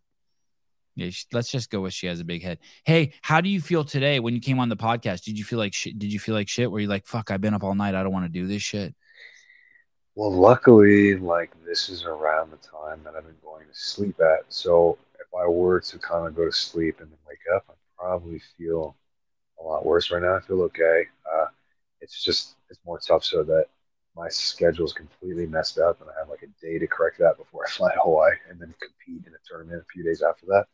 Yeah, 1.00 1.10
let's 1.32 1.50
just 1.50 1.70
go 1.70 1.80
with 1.80 1.94
she 1.94 2.06
has 2.06 2.20
a 2.20 2.24
big 2.24 2.42
head. 2.42 2.58
Hey, 2.84 3.12
how 3.22 3.40
do 3.40 3.48
you 3.48 3.60
feel 3.60 3.84
today 3.84 4.20
when 4.20 4.34
you 4.34 4.40
came 4.40 4.58
on 4.58 4.68
the 4.68 4.76
podcast? 4.76 5.24
Did 5.24 5.38
you 5.38 5.44
feel 5.44 5.58
like 5.58 5.72
shit? 5.72 5.98
Did 5.98 6.12
you 6.12 6.18
feel 6.18 6.34
like 6.34 6.48
shit? 6.48 6.70
Were 6.70 6.78
you 6.80 6.88
like, 6.88 7.06
fuck, 7.06 7.30
I've 7.30 7.40
been 7.40 7.54
up 7.54 7.64
all 7.64 7.74
night. 7.74 7.94
I 7.94 8.02
don't 8.02 8.12
want 8.12 8.26
to 8.26 8.28
do 8.28 8.46
this 8.46 8.60
shit. 8.60 8.94
Well, 10.14 10.30
luckily, 10.30 11.16
like 11.16 11.52
this 11.64 11.88
is 11.88 12.04
around 12.04 12.50
the 12.50 12.58
time 12.58 13.00
that 13.04 13.14
I've 13.14 13.24
been 13.24 13.34
going 13.42 13.66
to 13.66 13.72
sleep 13.72 14.20
at. 14.20 14.44
So 14.50 14.98
if 15.14 15.26
I 15.34 15.46
were 15.46 15.80
to 15.80 15.98
kind 15.98 16.26
of 16.26 16.34
go 16.34 16.44
to 16.44 16.52
sleep 16.52 17.00
and 17.00 17.10
then 17.10 17.18
wake 17.26 17.38
up, 17.54 17.64
I'd 17.70 17.76
probably 17.98 18.42
feel 18.58 18.94
a 19.58 19.64
lot 19.64 19.86
worse 19.86 20.10
right 20.10 20.22
now. 20.22 20.36
I 20.36 20.40
feel 20.40 20.60
okay. 20.62 21.04
Uh, 21.32 21.46
it's 22.02 22.22
just 22.22 22.56
it's 22.68 22.80
more 22.84 22.98
tough 22.98 23.24
so 23.24 23.42
that 23.44 23.66
my 24.16 24.28
schedule 24.28 24.84
is 24.84 24.92
completely 24.92 25.46
messed 25.46 25.78
up 25.78 26.00
and 26.00 26.10
I 26.10 26.18
have 26.18 26.28
like 26.28 26.42
a 26.42 26.64
day 26.64 26.78
to 26.78 26.86
correct 26.86 27.18
that 27.20 27.38
before 27.38 27.64
I 27.66 27.70
fly 27.70 27.94
to 27.94 28.00
Hawaii 28.00 28.34
and 28.50 28.60
then 28.60 28.74
compete 28.80 29.26
in 29.26 29.32
a 29.32 29.38
tournament 29.48 29.82
a 29.82 29.92
few 29.92 30.04
days 30.04 30.22
after 30.22 30.46
that. 30.46 30.66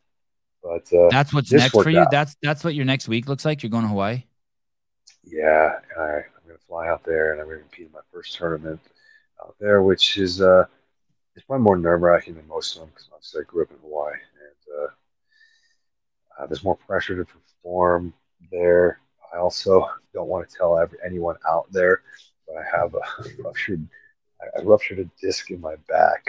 But 0.67 0.93
uh, 0.93 1.07
that's 1.09 1.33
what's 1.33 1.51
next 1.51 1.71
for 1.71 1.89
you. 1.89 1.99
Out. 1.99 2.11
That's 2.11 2.35
that's 2.41 2.63
what 2.63 2.75
your 2.75 2.83
next 2.83 3.07
week 3.07 3.29
looks 3.29 3.45
like. 3.45 3.63
You're 3.63 3.69
going 3.69 3.83
to 3.83 3.89
Hawaii. 3.89 4.23
Yeah, 5.23 5.79
I, 5.97 6.03
am 6.03 6.23
going 6.45 6.57
to 6.57 6.65
fly 6.67 6.89
out 6.89 7.03
there, 7.05 7.31
and 7.31 7.41
I'm 7.41 7.47
going 7.47 7.59
to 7.59 7.63
compete 7.63 7.87
in 7.87 7.91
my 7.93 8.01
first 8.11 8.35
tournament 8.35 8.79
out 9.41 9.55
there, 9.59 9.81
which 9.81 10.17
is 10.17 10.41
uh, 10.41 10.65
it's 11.35 11.45
probably 11.45 11.63
more 11.63 11.77
nerve 11.77 12.01
wracking 12.01 12.35
than 12.35 12.47
most 12.47 12.75
of 12.75 12.81
them 12.81 12.89
because 12.89 13.09
obviously 13.13 13.41
I 13.41 13.43
grew 13.45 13.63
up 13.63 13.71
in 13.71 13.77
Hawaii, 13.81 14.13
and 14.13 14.77
uh, 14.77 16.43
uh, 16.43 16.47
there's 16.47 16.63
more 16.65 16.75
pressure 16.75 17.15
to 17.15 17.25
perform 17.25 18.13
there. 18.51 18.99
I 19.33 19.37
also 19.37 19.89
don't 20.13 20.27
want 20.27 20.49
to 20.49 20.57
tell 20.57 20.77
every, 20.77 20.97
anyone 21.05 21.37
out 21.49 21.71
there, 21.71 22.01
but 22.45 22.57
I 22.57 22.77
have 22.77 22.93
a 22.93 23.41
ruptured, 23.41 23.87
I 24.57 24.61
ruptured 24.63 24.99
a 24.99 25.09
disc 25.21 25.49
in 25.49 25.61
my 25.61 25.75
back, 25.87 26.25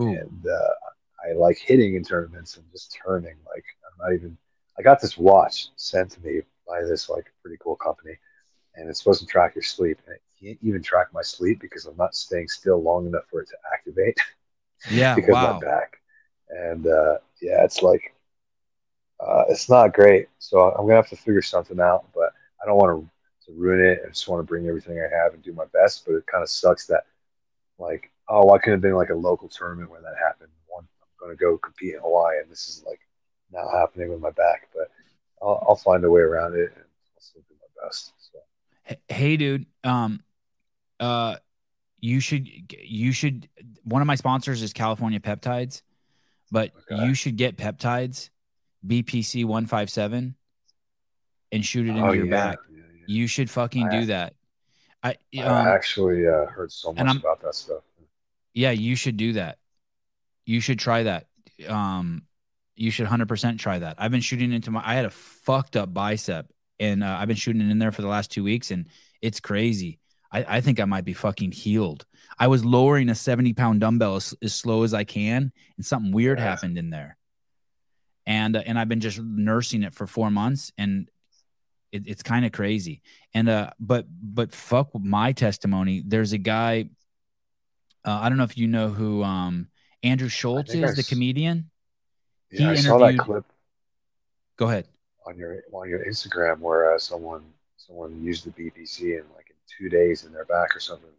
Ooh. 0.00 0.06
and 0.06 0.46
uh, 0.46 0.74
I 1.28 1.32
like 1.32 1.58
hitting 1.58 1.94
in 1.94 2.04
tournaments 2.04 2.56
and 2.56 2.64
just 2.72 2.96
turning. 3.04 3.36
Like 3.46 3.64
I'm 3.84 4.06
not 4.06 4.14
even. 4.14 4.36
I 4.78 4.82
got 4.82 5.00
this 5.00 5.16
watch 5.16 5.68
sent 5.76 6.10
to 6.12 6.20
me 6.20 6.40
by 6.66 6.82
this 6.82 7.08
like 7.08 7.32
pretty 7.42 7.56
cool 7.62 7.76
company, 7.76 8.16
and 8.74 8.88
it's 8.88 8.98
supposed 8.98 9.20
to 9.20 9.26
track 9.26 9.54
your 9.54 9.62
sleep. 9.62 9.98
And 10.06 10.16
it 10.16 10.22
can't 10.40 10.58
even 10.62 10.82
track 10.82 11.08
my 11.12 11.22
sleep 11.22 11.60
because 11.60 11.86
I'm 11.86 11.96
not 11.96 12.14
staying 12.14 12.48
still 12.48 12.82
long 12.82 13.06
enough 13.06 13.24
for 13.30 13.40
it 13.42 13.48
to 13.48 13.56
activate 13.72 14.18
Yeah. 14.90 15.14
because 15.14 15.32
wow. 15.32 15.54
my 15.54 15.66
back. 15.66 16.00
And 16.50 16.86
uh, 16.86 17.18
yeah, 17.40 17.64
it's 17.64 17.82
like 17.82 18.14
uh, 19.20 19.44
it's 19.48 19.68
not 19.68 19.94
great. 19.94 20.28
So 20.38 20.60
I'm 20.60 20.84
gonna 20.84 20.96
have 20.96 21.08
to 21.08 21.16
figure 21.16 21.42
something 21.42 21.80
out. 21.80 22.06
But 22.14 22.32
I 22.62 22.66
don't 22.66 22.76
want 22.78 23.00
to, 23.00 23.52
to 23.52 23.58
ruin 23.58 23.80
it. 23.80 24.02
I 24.04 24.08
just 24.08 24.28
want 24.28 24.40
to 24.40 24.46
bring 24.46 24.66
everything 24.66 24.98
I 24.98 25.14
have 25.16 25.34
and 25.34 25.42
do 25.42 25.52
my 25.52 25.66
best. 25.72 26.04
But 26.04 26.14
it 26.14 26.26
kind 26.26 26.42
of 26.42 26.50
sucks 26.50 26.86
that 26.86 27.04
like 27.78 28.10
oh, 28.28 28.52
I 28.52 28.58
could 28.58 28.72
have 28.72 28.80
been 28.80 28.94
like 28.94 29.10
a 29.10 29.14
local 29.14 29.48
tournament 29.48 29.90
where 29.90 30.00
that 30.00 30.14
happened. 30.18 30.50
I'm 31.24 31.30
gonna 31.30 31.36
go 31.52 31.58
compete 31.58 31.94
in 31.94 32.00
Hawaii, 32.00 32.38
and 32.42 32.50
this 32.50 32.68
is 32.68 32.84
like 32.86 33.00
now 33.50 33.66
happening 33.72 34.10
with 34.10 34.20
my 34.20 34.30
back. 34.30 34.68
But 34.74 34.90
I'll, 35.42 35.64
I'll 35.68 35.76
find 35.76 36.04
a 36.04 36.10
way 36.10 36.20
around 36.20 36.54
it, 36.54 36.72
and 36.74 36.84
I'll 36.84 37.20
still 37.20 37.42
do 37.48 37.54
my 37.60 37.86
best. 37.86 38.12
So 38.18 38.96
Hey, 39.08 39.36
dude. 39.38 39.66
Um, 39.82 40.22
uh, 41.00 41.36
you 42.00 42.20
should 42.20 42.46
you 42.78 43.12
should. 43.12 43.48
One 43.84 44.02
of 44.02 44.06
my 44.06 44.14
sponsors 44.16 44.62
is 44.62 44.72
California 44.74 45.20
Peptides, 45.20 45.82
but 46.50 46.72
Okay. 46.92 47.06
you 47.06 47.14
should 47.14 47.36
get 47.36 47.56
peptides, 47.56 48.28
BPC 48.86 49.44
one 49.46 49.64
five 49.66 49.88
seven, 49.88 50.34
and 51.50 51.64
shoot 51.64 51.86
it 51.86 51.90
into 51.90 52.02
oh 52.06 52.12
your 52.12 52.26
yeah, 52.26 52.30
back. 52.30 52.58
yeah, 52.70 52.78
yeah. 52.98 53.04
You 53.06 53.26
should 53.26 53.48
fucking 53.50 53.88
I- 53.88 54.00
do 54.00 54.06
that. 54.06 54.34
I 55.02 55.16
I 55.38 55.42
um, 55.42 55.66
actually 55.66 56.26
uh, 56.26 56.46
heard 56.46 56.72
so 56.72 56.92
much 56.92 57.16
about 57.16 57.42
that 57.42 57.54
stuff. 57.54 57.82
yeah, 58.54 58.70
you 58.70 58.96
should 58.96 59.16
do 59.18 59.34
that. 59.34 59.58
You 60.46 60.60
should 60.60 60.78
try 60.78 61.04
that. 61.04 61.26
Um, 61.68 62.22
you 62.76 62.90
should 62.90 63.06
hundred 63.06 63.28
percent 63.28 63.60
try 63.60 63.78
that. 63.78 63.96
I've 63.98 64.10
been 64.10 64.20
shooting 64.20 64.52
into 64.52 64.70
my. 64.70 64.82
I 64.84 64.94
had 64.94 65.04
a 65.04 65.10
fucked 65.10 65.76
up 65.76 65.94
bicep, 65.94 66.46
and 66.80 67.04
uh, 67.04 67.16
I've 67.18 67.28
been 67.28 67.36
shooting 67.36 67.70
in 67.70 67.78
there 67.78 67.92
for 67.92 68.02
the 68.02 68.08
last 68.08 68.30
two 68.32 68.42
weeks, 68.44 68.70
and 68.70 68.88
it's 69.22 69.40
crazy. 69.40 70.00
I, 70.32 70.56
I 70.56 70.60
think 70.60 70.80
I 70.80 70.84
might 70.84 71.04
be 71.04 71.12
fucking 71.12 71.52
healed. 71.52 72.04
I 72.38 72.48
was 72.48 72.64
lowering 72.64 73.08
a 73.08 73.14
seventy 73.14 73.52
pound 73.52 73.80
dumbbell 73.80 74.16
as, 74.16 74.34
as 74.42 74.52
slow 74.54 74.82
as 74.82 74.92
I 74.92 75.04
can, 75.04 75.52
and 75.76 75.86
something 75.86 76.12
weird 76.12 76.38
Yeah. 76.38 76.44
happened 76.46 76.76
in 76.76 76.90
there. 76.90 77.16
And 78.26 78.56
uh, 78.56 78.62
and 78.66 78.78
I've 78.78 78.88
been 78.88 79.00
just 79.00 79.20
nursing 79.20 79.82
it 79.84 79.94
for 79.94 80.06
four 80.06 80.30
months, 80.30 80.72
and 80.76 81.08
it, 81.92 82.02
it's 82.06 82.22
kind 82.24 82.44
of 82.44 82.50
crazy. 82.52 83.02
And 83.32 83.48
uh, 83.48 83.70
but 83.78 84.06
but 84.10 84.52
fuck 84.52 84.88
my 84.94 85.32
testimony. 85.32 86.02
There's 86.04 86.32
a 86.32 86.38
guy. 86.38 86.88
Uh, 88.04 88.18
I 88.20 88.28
don't 88.28 88.36
know 88.38 88.44
if 88.44 88.58
you 88.58 88.66
know 88.66 88.88
who 88.88 89.22
um 89.22 89.68
Andrew 90.04 90.28
Schulz 90.28 90.74
is, 90.74 90.84
I 90.84 90.94
the 90.94 91.02
comedian. 91.02 91.70
Yeah, 92.50 92.58
He 92.58 92.66
I 92.66 92.74
saw 92.76 92.98
that 92.98 93.18
clip 93.18 93.44
Go 94.56 94.68
ahead. 94.68 94.86
on 95.26 95.36
your 95.36 95.62
on 95.72 95.88
your 95.88 96.04
Instagram 96.04 96.60
where 96.60 96.94
uh, 96.94 96.98
someone 96.98 97.42
someone 97.76 98.22
used 98.22 98.44
the 98.44 98.50
BPC 98.50 99.00
in 99.18 99.24
like 99.34 99.50
in 99.50 99.56
two 99.66 99.88
days 99.88 100.24
in 100.24 100.32
their 100.32 100.44
back 100.44 100.76
or 100.76 100.80
something. 100.80 101.10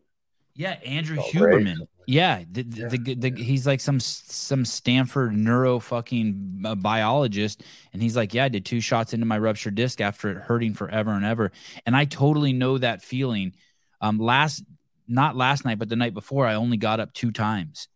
Yeah, 0.53 0.77
Andrew 0.85 1.17
Huberman. 1.17 1.85
Yeah, 2.07 2.43
the, 2.49 2.63
the, 2.63 2.79
Yeah, 2.79 2.87
the, 2.87 3.15
the, 3.15 3.29
yeah. 3.31 3.43
he's 3.43 3.67
like 3.67 3.81
some 3.81 3.99
some 3.99 4.63
Stanford 4.63 5.35
neuro 5.35 5.79
fucking 5.79 6.61
uh, 6.63 6.75
biologist, 6.75 7.63
and 7.91 8.01
he's 8.01 8.15
like, 8.15 8.33
yeah, 8.33 8.45
I 8.45 8.49
did 8.49 8.63
two 8.63 8.79
shots 8.79 9.13
into 9.13 9.25
my 9.25 9.37
ruptured 9.37 9.75
disc 9.75 9.99
after 9.99 10.29
it 10.29 10.37
hurting 10.37 10.75
forever 10.75 11.11
and 11.11 11.25
ever, 11.25 11.51
and 11.85 11.95
I 11.95 12.05
totally 12.05 12.53
know 12.53 12.77
that 12.77 13.01
feeling. 13.01 13.53
Um, 13.99 14.17
last 14.19 14.63
not 15.07 15.35
last 15.35 15.65
night, 15.65 15.79
but 15.79 15.89
the 15.89 15.95
night 15.95 16.13
before, 16.13 16.45
I 16.45 16.55
only 16.55 16.77
got 16.77 16.99
up 16.99 17.13
two 17.13 17.31
times, 17.31 17.89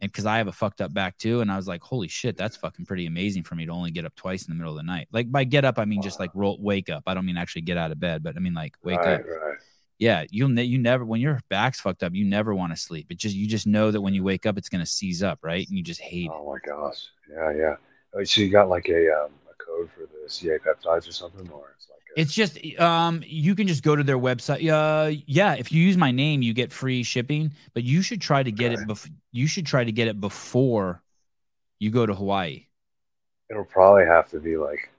and 0.00 0.10
because 0.10 0.26
I 0.26 0.38
have 0.38 0.48
a 0.48 0.52
fucked 0.52 0.80
up 0.80 0.92
back 0.92 1.18
too, 1.18 1.40
and 1.40 1.50
I 1.50 1.56
was 1.56 1.68
like, 1.68 1.82
holy 1.82 2.08
shit, 2.08 2.36
that's 2.36 2.56
fucking 2.56 2.86
pretty 2.86 3.06
amazing 3.06 3.42
for 3.42 3.54
me 3.54 3.66
to 3.66 3.72
only 3.72 3.90
get 3.90 4.04
up 4.04 4.14
twice 4.14 4.46
in 4.46 4.50
the 4.50 4.56
middle 4.56 4.72
of 4.72 4.76
the 4.78 4.82
night. 4.82 5.08
Like 5.12 5.30
by 5.30 5.44
get 5.44 5.64
up, 5.64 5.78
I 5.78 5.84
mean 5.84 6.02
just 6.02 6.20
like 6.20 6.30
roll, 6.34 6.58
wake 6.60 6.88
up. 6.88 7.04
I 7.06 7.14
don't 7.14 7.26
mean 7.26 7.36
actually 7.36 7.62
get 7.62 7.76
out 7.76 7.90
of 7.90 8.00
bed, 8.00 8.22
but 8.22 8.36
I 8.36 8.40
mean 8.40 8.54
like 8.54 8.74
wake 8.82 8.98
right, 8.98 9.20
up 9.20 9.26
right. 9.26 9.58
yeah 9.98 10.24
you'll 10.30 10.48
ne- 10.48 10.64
you 10.64 10.78
never 10.78 11.04
when 11.04 11.20
your 11.20 11.40
back's 11.48 11.80
fucked 11.80 12.02
up 12.02 12.14
you 12.14 12.24
never 12.24 12.54
want 12.54 12.72
to 12.72 12.76
sleep 12.76 13.06
it 13.10 13.18
just 13.18 13.36
you 13.36 13.46
just 13.46 13.66
know 13.66 13.90
that 13.90 14.00
when 14.00 14.14
you 14.14 14.22
wake 14.24 14.46
up 14.46 14.56
it's 14.56 14.68
going 14.68 14.80
to 14.80 14.90
seize 14.90 15.22
up 15.22 15.38
right 15.42 15.68
and 15.68 15.76
you 15.76 15.84
just 15.84 16.00
hate 16.00 16.26
it 16.26 16.30
Oh 16.40 16.52
my 16.52 16.58
gosh. 16.66 17.08
Yeah, 17.30 17.52
yeah. 17.52 17.76
Oh, 18.14 18.24
so 18.24 18.40
you 18.40 18.50
got 18.50 18.68
like 18.68 18.88
a 18.88 19.08
um, 19.12 19.32
a 19.48 19.64
code 19.64 19.90
for 19.94 20.00
the 20.00 20.28
CA 20.28 20.58
peptides 20.58 21.08
or 21.08 21.12
something, 21.12 21.48
or 21.50 21.74
it's 21.76 21.88
like 21.88 21.99
it's 22.16 22.32
just 22.32 22.58
um 22.78 23.22
you 23.26 23.54
can 23.54 23.66
just 23.66 23.82
go 23.82 23.94
to 23.96 24.02
their 24.02 24.18
website. 24.18 24.68
Uh 24.70 25.10
yeah 25.26 25.54
if 25.54 25.70
you 25.72 25.82
use 25.82 25.96
my 25.96 26.10
name 26.10 26.42
you 26.42 26.52
get 26.52 26.72
free 26.72 27.02
shipping 27.02 27.52
but 27.74 27.82
you 27.84 28.02
should 28.02 28.20
try 28.20 28.42
to 28.42 28.50
get 28.52 28.72
it 28.72 28.80
bef- 28.80 29.10
you 29.32 29.46
should 29.46 29.66
try 29.66 29.84
to 29.84 29.92
get 29.92 30.08
it 30.08 30.20
before 30.20 31.02
you 31.78 31.90
go 31.90 32.04
to 32.06 32.14
hawaii. 32.14 32.66
It'll 33.48 33.64
probably 33.64 34.04
have 34.04 34.28
to 34.30 34.38
be 34.40 34.56
like 34.56 34.90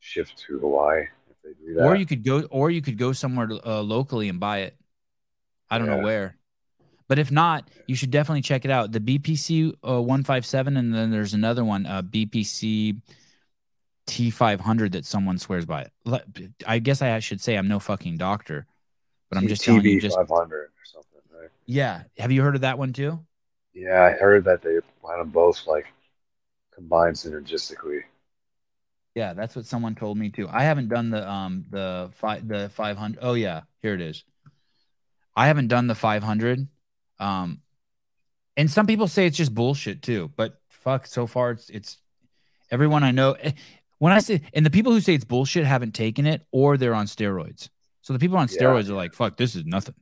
shift 0.00 0.38
to 0.46 0.58
Hawaii 0.58 1.02
if 1.30 1.36
they 1.42 1.50
do 1.66 1.74
that. 1.74 1.82
or 1.84 1.96
you 1.96 2.06
could 2.06 2.24
go 2.24 2.42
or 2.50 2.70
you 2.70 2.80
could 2.80 2.96
go 2.98 3.12
somewhere 3.12 3.48
uh, 3.64 3.82
locally 3.82 4.28
and 4.28 4.38
buy 4.38 4.58
it. 4.60 4.76
I 5.70 5.78
don't 5.78 5.88
know 5.88 5.98
where. 5.98 6.36
But 7.08 7.18
if 7.18 7.30
not 7.30 7.68
you 7.86 7.94
should 7.96 8.10
definitely 8.10 8.42
check 8.42 8.64
it 8.64 8.70
out. 8.70 8.92
The 8.92 9.00
bpc 9.00 9.74
uh, 9.86 10.00
157 10.00 10.76
and 10.76 10.94
then 10.94 11.10
there's 11.10 11.34
another 11.34 11.64
one 11.64 11.86
uh, 11.86 12.02
bpc 12.02 13.00
t500 14.06 14.92
that 14.92 15.04
someone 15.04 15.38
swears 15.38 15.66
by 15.66 15.86
i 16.66 16.78
guess 16.78 17.02
i 17.02 17.18
should 17.18 17.40
say 17.40 17.56
i'm 17.56 17.68
no 17.68 17.78
fucking 17.80 18.16
doctor 18.16 18.66
but 19.28 19.38
i'm 19.38 19.48
just 19.48 19.64
telling 19.64 19.84
you 19.84 20.00
just 20.00 20.16
500 20.16 20.54
or 20.56 20.70
something, 20.84 21.20
right? 21.38 21.50
yeah. 21.66 22.02
Have 22.18 22.30
you 22.30 22.42
heard 22.42 22.54
of 22.54 22.60
that 22.60 22.78
one 22.78 22.92
too? 22.92 23.18
Yeah, 23.74 24.02
I 24.04 24.12
heard 24.12 24.44
that 24.44 24.62
they 24.62 24.78
want 25.02 25.18
them 25.18 25.30
both 25.30 25.66
like 25.66 25.86
combined 26.74 27.16
synergistically. 27.16 28.02
yeah 29.14 29.32
that's 29.34 29.56
what 29.56 29.66
someone 29.66 29.94
told 29.94 30.16
me 30.16 30.30
too. 30.30 30.48
I 30.50 30.62
haven't 30.62 30.88
done 30.88 31.10
the 31.10 31.28
um 31.28 31.64
the 31.70 32.10
five 32.14 32.46
the 32.46 32.68
500 32.70 33.18
oh 33.22 33.34
yeah 33.34 33.62
here 33.82 33.94
it 33.94 34.00
is. 34.00 34.24
I 35.34 35.48
haven't 35.48 35.68
done 35.68 35.86
the 35.86 35.94
500 35.94 36.66
um 37.18 37.60
and 38.56 38.70
some 38.70 38.86
people 38.86 39.08
say 39.08 39.26
it's 39.26 39.36
just 39.36 39.54
bullshit 39.54 40.02
too 40.02 40.30
but 40.36 40.60
fuck 40.68 41.06
so 41.06 41.26
far 41.26 41.50
it's 41.52 41.70
it's 41.70 41.98
everyone 42.70 43.02
i 43.02 43.10
know 43.10 43.32
eh, 43.32 43.52
when 43.98 44.12
i 44.12 44.18
say 44.18 44.40
and 44.54 44.64
the 44.66 44.70
people 44.70 44.92
who 44.92 45.00
say 45.00 45.14
it's 45.14 45.24
bullshit 45.24 45.64
haven't 45.66 45.92
taken 45.92 46.26
it 46.26 46.46
or 46.52 46.76
they're 46.76 46.94
on 46.94 47.06
steroids 47.06 47.68
so 48.02 48.12
the 48.12 48.18
people 48.18 48.36
on 48.36 48.48
Yeah. 48.48 48.60
steroids 48.62 48.88
are 48.88 48.94
like 48.94 49.14
fuck 49.14 49.36
this 49.36 49.54
is 49.56 49.64
nothing 49.64 49.94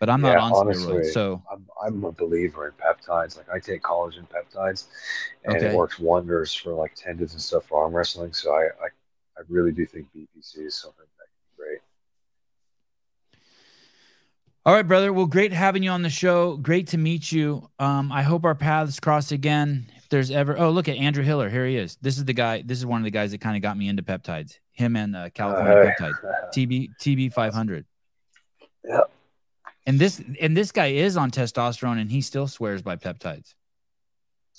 but 0.00 0.08
i'm 0.10 0.20
not 0.20 0.36
on 0.36 0.52
honestly, 0.52 0.96
steroids 0.96 1.12
so 1.12 1.42
I'm, 1.50 1.66
I'm 1.82 2.04
a 2.04 2.12
believer 2.12 2.66
in 2.66 2.72
peptides. 2.72 3.36
Like 3.38 3.48
I 3.50 3.58
take 3.58 3.82
collagen 3.82 4.26
peptides, 4.28 4.84
and 5.44 5.56
Okay. 5.56 5.66
it 5.66 5.74
works 5.74 5.98
wonders 5.98 6.52
for 6.52 6.74
like 6.74 6.94
tendons 6.94 7.32
and 7.32 7.40
stuff 7.40 7.64
for 7.66 7.82
arm 7.82 7.94
wrestling. 7.94 8.32
So 8.34 8.52
I, 8.52 8.64
I, 8.64 8.88
I 9.38 9.40
really 9.48 9.72
do 9.72 9.86
think 9.86 10.08
BPC 10.14 10.66
is 10.66 10.74
something 10.74 11.06
that 11.18 11.24
can 11.24 11.56
be 11.56 11.62
great. 11.62 11.78
All 14.66 14.74
right, 14.74 14.86
brother. 14.86 15.12
Well, 15.12 15.26
great 15.26 15.52
having 15.52 15.82
you 15.82 15.90
on 15.90 16.02
the 16.02 16.10
show. 16.10 16.56
Great 16.58 16.88
to 16.88 16.98
meet 16.98 17.32
you. 17.32 17.70
Um, 17.78 18.12
I 18.12 18.22
hope 18.22 18.44
our 18.44 18.54
paths 18.54 19.00
cross 19.00 19.32
again. 19.32 19.90
There's 20.10 20.30
ever, 20.30 20.58
oh, 20.58 20.70
look 20.70 20.88
at 20.88 20.96
Andrew 20.96 21.22
Hiller. 21.22 21.48
Here 21.50 21.66
he 21.66 21.76
is. 21.76 21.96
This 22.00 22.16
is 22.16 22.24
the 22.24 22.32
guy. 22.32 22.62
This 22.64 22.78
is 22.78 22.86
one 22.86 23.00
of 23.00 23.04
the 23.04 23.10
guys 23.10 23.30
that 23.32 23.40
kind 23.40 23.56
of 23.56 23.62
got 23.62 23.76
me 23.76 23.88
into 23.88 24.02
peptides. 24.02 24.58
Him 24.72 24.96
and 24.96 25.14
uh, 25.14 25.28
California 25.30 25.94
Uh, 26.00 26.02
Peptide 26.02 26.14
TB 26.54 26.90
TB 27.00 27.32
500. 27.32 27.84
Yeah. 28.84 29.00
And 29.86 29.98
this 29.98 30.22
and 30.40 30.56
this 30.56 30.72
guy 30.72 30.86
is 30.88 31.16
on 31.16 31.30
testosterone, 31.30 32.00
and 32.00 32.10
he 32.10 32.20
still 32.20 32.46
swears 32.46 32.80
by 32.82 32.96
peptides. 32.96 33.54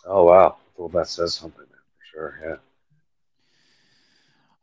oh 0.05 0.23
wow, 0.25 0.57
well 0.77 0.89
that 0.89 1.07
says 1.07 1.33
something 1.35 1.65
for 1.65 2.03
sure. 2.11 2.39
Yeah. 2.43 2.55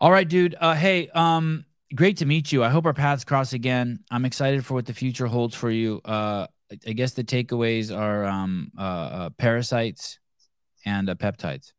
All 0.00 0.10
right, 0.10 0.28
dude. 0.28 0.54
Uh, 0.60 0.74
hey, 0.74 1.08
um, 1.08 1.64
great 1.94 2.18
to 2.18 2.26
meet 2.26 2.52
you. 2.52 2.62
I 2.62 2.68
hope 2.68 2.84
our 2.84 2.92
paths 2.92 3.24
cross 3.24 3.52
again. 3.52 4.00
I'm 4.10 4.24
excited 4.24 4.64
for 4.64 4.74
what 4.74 4.86
the 4.86 4.92
future 4.92 5.26
holds 5.26 5.54
for 5.54 5.70
you. 5.70 6.00
Uh, 6.04 6.46
I- 6.70 6.78
I 6.88 6.92
guess 6.94 7.12
the 7.12 7.22
takeaways 7.24 7.96
are 7.96 8.24
um, 8.24 8.72
uh, 8.76 8.80
uh, 8.82 9.30
parasites 9.30 10.18
and 10.86 11.10
uh, 11.10 11.14
peptides. 11.14 11.72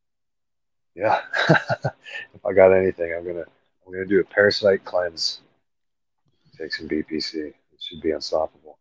Yeah. 0.96 1.22
if 1.50 2.46
I 2.46 2.54
got 2.54 2.72
anything, 2.72 3.14
I'm 3.18 3.26
gonna 3.26 3.46
I'm 3.86 3.94
gonna 3.94 4.06
do 4.06 4.20
a 4.20 4.24
parasite 4.24 4.84
cleanse. 4.86 5.40
Take 6.58 6.74
some 6.74 6.88
BPC. 6.88 7.36
It 7.48 7.56
should 7.80 8.02
be 8.02 8.12
unstoppable. 8.12 8.78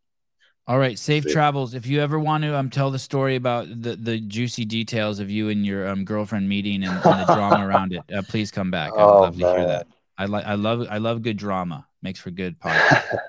All 0.68 0.78
right, 0.78 0.98
safe 0.98 1.22
See. 1.24 1.32
travels. 1.32 1.74
If 1.74 1.86
you 1.86 2.00
ever 2.00 2.18
want 2.18 2.42
to 2.42 2.56
um, 2.56 2.70
tell 2.70 2.90
the 2.90 2.98
story 2.98 3.36
about 3.36 3.68
the, 3.68 3.94
the 3.94 4.18
juicy 4.18 4.64
details 4.64 5.20
of 5.20 5.30
you 5.30 5.48
and 5.48 5.64
your 5.64 5.86
um, 5.88 6.04
girlfriend 6.04 6.48
meeting 6.48 6.82
and, 6.82 7.04
and 7.04 7.20
the 7.20 7.24
drama 7.24 7.64
around 7.66 7.92
it, 7.92 8.02
uh, 8.12 8.22
please 8.22 8.50
come 8.50 8.70
back. 8.72 8.98
I 8.98 9.04
would 9.04 9.14
Oh, 9.14 9.20
love 9.20 9.38
to 9.38 9.44
hear 9.44 9.64
that. 9.66 9.86
I 10.18 10.24
like, 10.24 10.44
I 10.44 10.54
love, 10.54 10.86
I 10.90 10.98
love 10.98 11.22
good 11.22 11.36
drama. 11.36 11.86
Makes 12.02 12.18
for 12.18 12.30
good 12.32 12.58
podcast. 12.64 13.20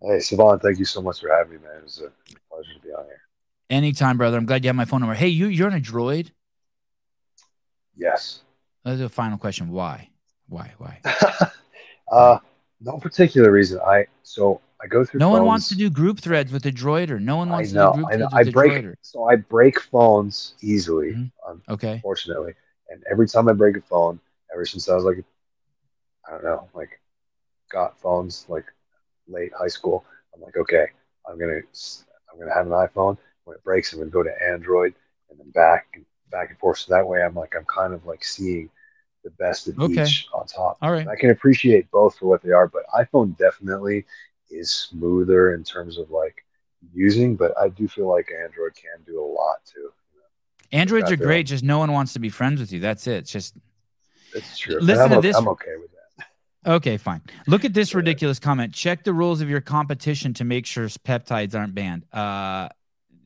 hey, 0.00 0.16
Sevan, 0.18 0.60
thank 0.60 0.78
you 0.80 0.84
so 0.84 1.00
much 1.00 1.20
for 1.20 1.28
having 1.28 1.52
me, 1.52 1.58
man. 1.64 1.76
It 1.78 1.84
was 1.84 2.00
a 2.00 2.10
pleasure 2.52 2.74
to 2.74 2.80
be 2.80 2.92
on 2.92 3.04
here. 3.04 3.20
Anytime, 3.68 4.16
brother. 4.16 4.36
I'm 4.36 4.46
glad 4.46 4.64
you 4.64 4.68
have 4.68 4.76
my 4.76 4.84
phone 4.84 5.00
number. 5.00 5.14
Hey, 5.14 5.28
you, 5.28 5.46
you're 5.48 5.66
on 5.66 5.74
a 5.74 5.80
droid. 5.80 6.30
Yes. 7.96 8.40
That's 8.84 9.00
a 9.00 9.08
final 9.08 9.38
question. 9.38 9.70
Why? 9.70 10.08
Why? 10.48 10.72
Why? 10.78 11.00
uh, 12.12 12.38
no 12.80 12.98
particular 12.98 13.50
reason. 13.50 13.80
I 13.80 14.06
so 14.22 14.60
I 14.80 14.86
go 14.86 15.04
through. 15.04 15.18
No 15.18 15.30
one 15.30 15.44
wants 15.44 15.68
to 15.70 15.74
do 15.74 15.90
group 15.90 16.20
threads 16.20 16.52
with 16.52 16.64
a 16.66 16.72
droid, 16.72 17.10
or 17.10 17.18
No 17.18 17.36
one 17.36 17.48
wants 17.48 17.72
know. 17.72 17.90
to 17.92 17.98
do 17.98 18.02
group 18.04 18.12
I 18.12 18.16
know. 18.16 18.28
threads 18.28 18.34
I 18.34 18.38
with 18.40 18.48
a 18.48 18.52
break. 18.52 18.72
droider. 18.72 18.94
So 19.02 19.24
I 19.24 19.36
break 19.36 19.80
phones 19.80 20.54
easily. 20.60 21.12
Mhm. 21.14 21.30
Okay. 21.68 21.94
Unfortunately, 21.94 22.54
and 22.90 23.02
every 23.10 23.26
time 23.26 23.48
I 23.48 23.52
break 23.54 23.76
a 23.76 23.80
phone, 23.80 24.20
ever 24.52 24.64
since 24.64 24.88
I 24.88 24.94
was 24.94 25.04
like, 25.04 25.24
I 26.28 26.30
don't 26.32 26.44
know, 26.44 26.68
like, 26.74 27.00
got 27.70 27.98
phones 27.98 28.46
like 28.48 28.66
late 29.26 29.52
high 29.58 29.68
school. 29.68 30.04
I'm 30.34 30.42
like, 30.42 30.56
okay, 30.56 30.86
I'm 31.28 31.38
gonna, 31.38 31.60
I'm 32.32 32.38
gonna 32.38 32.54
have 32.54 32.66
an 32.66 32.72
iPhone. 32.72 33.16
When 33.46 33.56
it 33.56 33.64
breaks, 33.64 33.92
I'm 33.92 34.00
gonna 34.00 34.10
go 34.10 34.22
to 34.24 34.42
Android 34.42 34.92
and 35.30 35.38
then 35.38 35.50
back 35.50 35.86
and 35.94 36.04
back 36.30 36.50
and 36.50 36.58
forth. 36.58 36.78
So 36.78 36.92
that 36.92 37.06
way, 37.06 37.22
I'm 37.22 37.34
like, 37.34 37.54
I'm 37.56 37.64
kind 37.64 37.94
of 37.94 38.04
like 38.04 38.24
seeing 38.24 38.68
the 39.22 39.30
best 39.30 39.68
of 39.68 39.78
Okay. 39.78 40.02
each 40.02 40.26
on 40.34 40.46
top. 40.46 40.76
All 40.82 40.90
right. 40.90 41.00
And 41.02 41.10
I 41.10 41.14
can 41.16 41.30
appreciate 41.30 41.88
both 41.92 42.18
for 42.18 42.26
what 42.26 42.42
they 42.42 42.50
are, 42.50 42.66
but 42.66 42.82
iPhone 42.94 43.36
definitely 43.38 44.04
is 44.50 44.70
smoother 44.72 45.54
in 45.54 45.62
terms 45.64 45.96
of 45.96 46.10
like 46.10 46.44
using. 46.92 47.36
But 47.36 47.56
I 47.56 47.68
do 47.68 47.86
feel 47.86 48.08
like 48.08 48.30
Android 48.32 48.74
can 48.74 49.00
do 49.06 49.20
a 49.22 49.24
lot 49.24 49.56
too. 49.64 49.90
Androids 50.72 51.10
are 51.12 51.16
great. 51.16 51.40
own- 51.40 51.46
Just 51.46 51.62
no 51.64 51.78
one 51.78 51.92
wants 51.92 52.12
to 52.14 52.18
be 52.18 52.28
friends 52.28 52.58
with 52.60 52.72
you. 52.72 52.80
That's 52.80 53.06
it. 53.06 53.18
It's 53.18 53.30
just 53.30 53.54
It's 54.34 54.58
true. 54.58 54.80
Listen 54.80 55.10
to 55.10 55.20
this- 55.20 55.36
I'm 55.36 55.46
okay 55.48 55.76
with 55.80 55.90
that. 55.92 56.26
okay. 56.74 56.96
Fine. 56.96 57.22
Look 57.46 57.64
at 57.64 57.72
this 57.74 57.94
ridiculous 57.94 58.40
comment. 58.40 58.74
Check 58.74 59.04
the 59.04 59.12
rules 59.12 59.40
of 59.40 59.48
your 59.48 59.60
competition 59.60 60.34
to 60.34 60.44
make 60.44 60.66
sure 60.66 60.86
peptides 60.86 61.54
aren't 61.54 61.76
banned. 61.76 62.04
Uh, 62.12 62.68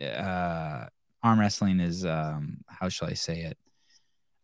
uh, 0.01 0.87
arm 1.23 1.41
wrestling 1.41 1.81
is 1.81 2.05
um, 2.05 2.59
how 2.67 2.89
shall 2.89 3.09
I 3.09 3.15
say 3.15 3.41
it? 3.43 3.59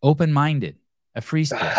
Open 0.03 0.33
minded, 0.33 0.77
a 1.15 1.20
free 1.20 1.45
spirit, 1.53 1.77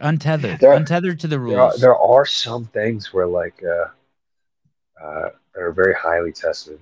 untethered, 0.00 0.60
There- 0.60 0.72
untethered 0.72 1.20
to 1.20 1.26
the 1.28 1.38
There 1.38 1.60
are, 1.60 1.70
rules. 1.70 1.80
there 1.80 1.96
are 1.96 2.26
some 2.26 2.66
things 2.66 3.12
where 3.12 3.26
like 3.26 3.62
uh, 3.62 5.04
uh, 5.04 5.28
that 5.54 5.60
are 5.62 5.72
very 5.72 5.94
highly 5.94 6.32
tested 6.32 6.78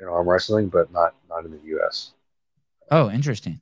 in 0.00 0.06
arm 0.06 0.28
wrestling, 0.28 0.68
but 0.68 0.92
not 0.92 1.14
not 1.28 1.44
in 1.44 1.50
the 1.50 1.60
U.S. 1.76 2.12
Oh, 2.90 3.10
interesting. 3.10 3.60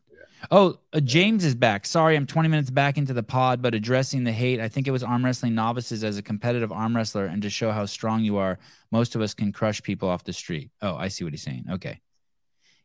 Oh, 0.50 0.78
uh, 0.92 1.00
James 1.00 1.44
is 1.44 1.54
back. 1.54 1.86
Sorry, 1.86 2.16
I'm 2.16 2.26
20 2.26 2.48
minutes 2.48 2.70
back 2.70 2.98
into 2.98 3.12
the 3.12 3.22
pod, 3.22 3.62
but 3.62 3.74
addressing 3.74 4.24
the 4.24 4.32
hate. 4.32 4.60
I 4.60 4.68
think 4.68 4.86
it 4.86 4.90
was 4.90 5.02
arm 5.02 5.24
wrestling 5.24 5.54
novices 5.54 6.04
as 6.04 6.18
a 6.18 6.22
competitive 6.22 6.72
arm 6.72 6.96
wrestler 6.96 7.26
and 7.26 7.42
to 7.42 7.50
show 7.50 7.70
how 7.70 7.86
strong 7.86 8.22
you 8.22 8.36
are. 8.36 8.58
Most 8.90 9.14
of 9.14 9.20
us 9.20 9.34
can 9.34 9.52
crush 9.52 9.82
people 9.82 10.08
off 10.08 10.24
the 10.24 10.32
street. 10.32 10.70
Oh, 10.82 10.96
I 10.96 11.08
see 11.08 11.24
what 11.24 11.32
he's 11.32 11.42
saying. 11.42 11.66
Okay. 11.70 12.00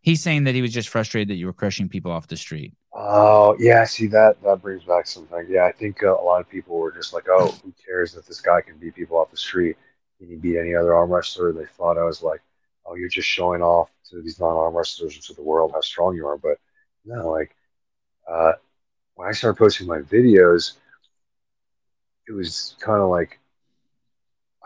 He's 0.02 0.24
saying 0.24 0.46
that 0.46 0.56
he 0.56 0.62
was 0.62 0.74
just 0.74 0.90
frustrated 0.90 1.30
that 1.30 1.36
you 1.36 1.46
were 1.46 1.54
crushing 1.54 1.90
people 1.90 2.12
off 2.12 2.28
the 2.28 2.38
street. 2.38 2.74
Oh 2.94 3.56
yeah, 3.60 3.84
see 3.84 4.08
that 4.08 4.42
that 4.44 4.62
brings 4.62 4.84
back 4.84 5.08
something. 5.08 5.46
Yeah, 5.50 5.66
I 5.66 5.72
think 5.72 6.02
uh, 6.04 6.14
a 6.14 6.24
lot 6.24 6.42
of 6.42 6.50
people 6.50 6.78
were 6.78 6.92
just 6.92 7.14
like, 7.14 7.26
"Oh, 7.30 7.48
who 7.64 7.74
cares 7.86 8.14
that 8.14 8.26
this 8.26 8.42
guy 8.42 8.62
can 8.62 8.78
beat 8.78 8.96
people 8.96 9.18
off 9.18 9.30
the 9.30 9.38
street? 9.38 9.78
Can 10.18 10.30
he 10.30 10.36
beat 10.36 10.58
any 10.58 10.74
other 10.74 10.96
arm 10.96 11.12
wrestler?" 11.12 11.52
They 11.52 11.66
thought 11.66 11.98
I 11.98 12.04
was 12.04 12.24
like, 12.24 12.42
"Oh, 12.86 12.96
you're 12.96 13.10
just 13.10 13.28
showing 13.28 13.62
off 13.62 13.90
to 14.10 14.22
these 14.22 14.40
non-arm 14.40 14.74
wrestlers 14.74 15.16
and 15.16 15.24
to 15.24 15.34
the 15.34 15.42
world 15.44 15.72
how 15.74 15.82
strong 15.82 16.16
you 16.16 16.26
are." 16.28 16.38
But 16.38 16.58
no, 17.06 17.30
like 17.30 17.56
uh, 18.28 18.54
when 19.16 19.28
I 19.28 19.32
started 19.32 19.58
posting 19.58 19.88
my 19.88 20.00
videos, 20.00 20.74
it 22.28 22.32
was 22.32 22.76
kind 22.80 23.02
of 23.02 23.10
like 23.10 23.40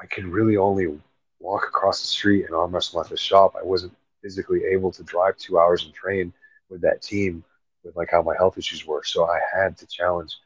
I 0.01 0.05
could 0.05 0.26
really 0.26 0.57
only 0.57 0.99
walk 1.39 1.64
across 1.68 2.01
the 2.01 2.07
street 2.07 2.45
and 2.45 2.53
arm 2.53 2.73
wrestle 2.73 3.01
at 3.01 3.10
the 3.10 3.18
shop. 3.18 3.55
I 3.60 3.64
wasn't 3.64 3.95
physically 4.22 4.64
able 4.65 4.91
to 4.91 5.03
drive 5.03 5.38
two 5.38 5.60
hours 5.60 5.85
and 5.85 5.93
train 5.93 6.34
with 6.69 6.81
that 6.81 7.01
team 7.01 7.43
with 7.84 7.95
like 7.95 8.10
how 8.11 8.22
my 8.22 8.35
health 8.35 8.57
issues 8.57 8.85
were. 8.85 9.03
So 9.03 9.26
I 9.26 9.39
had 9.53 9.77
to 9.77 9.88
challenge 9.88 10.38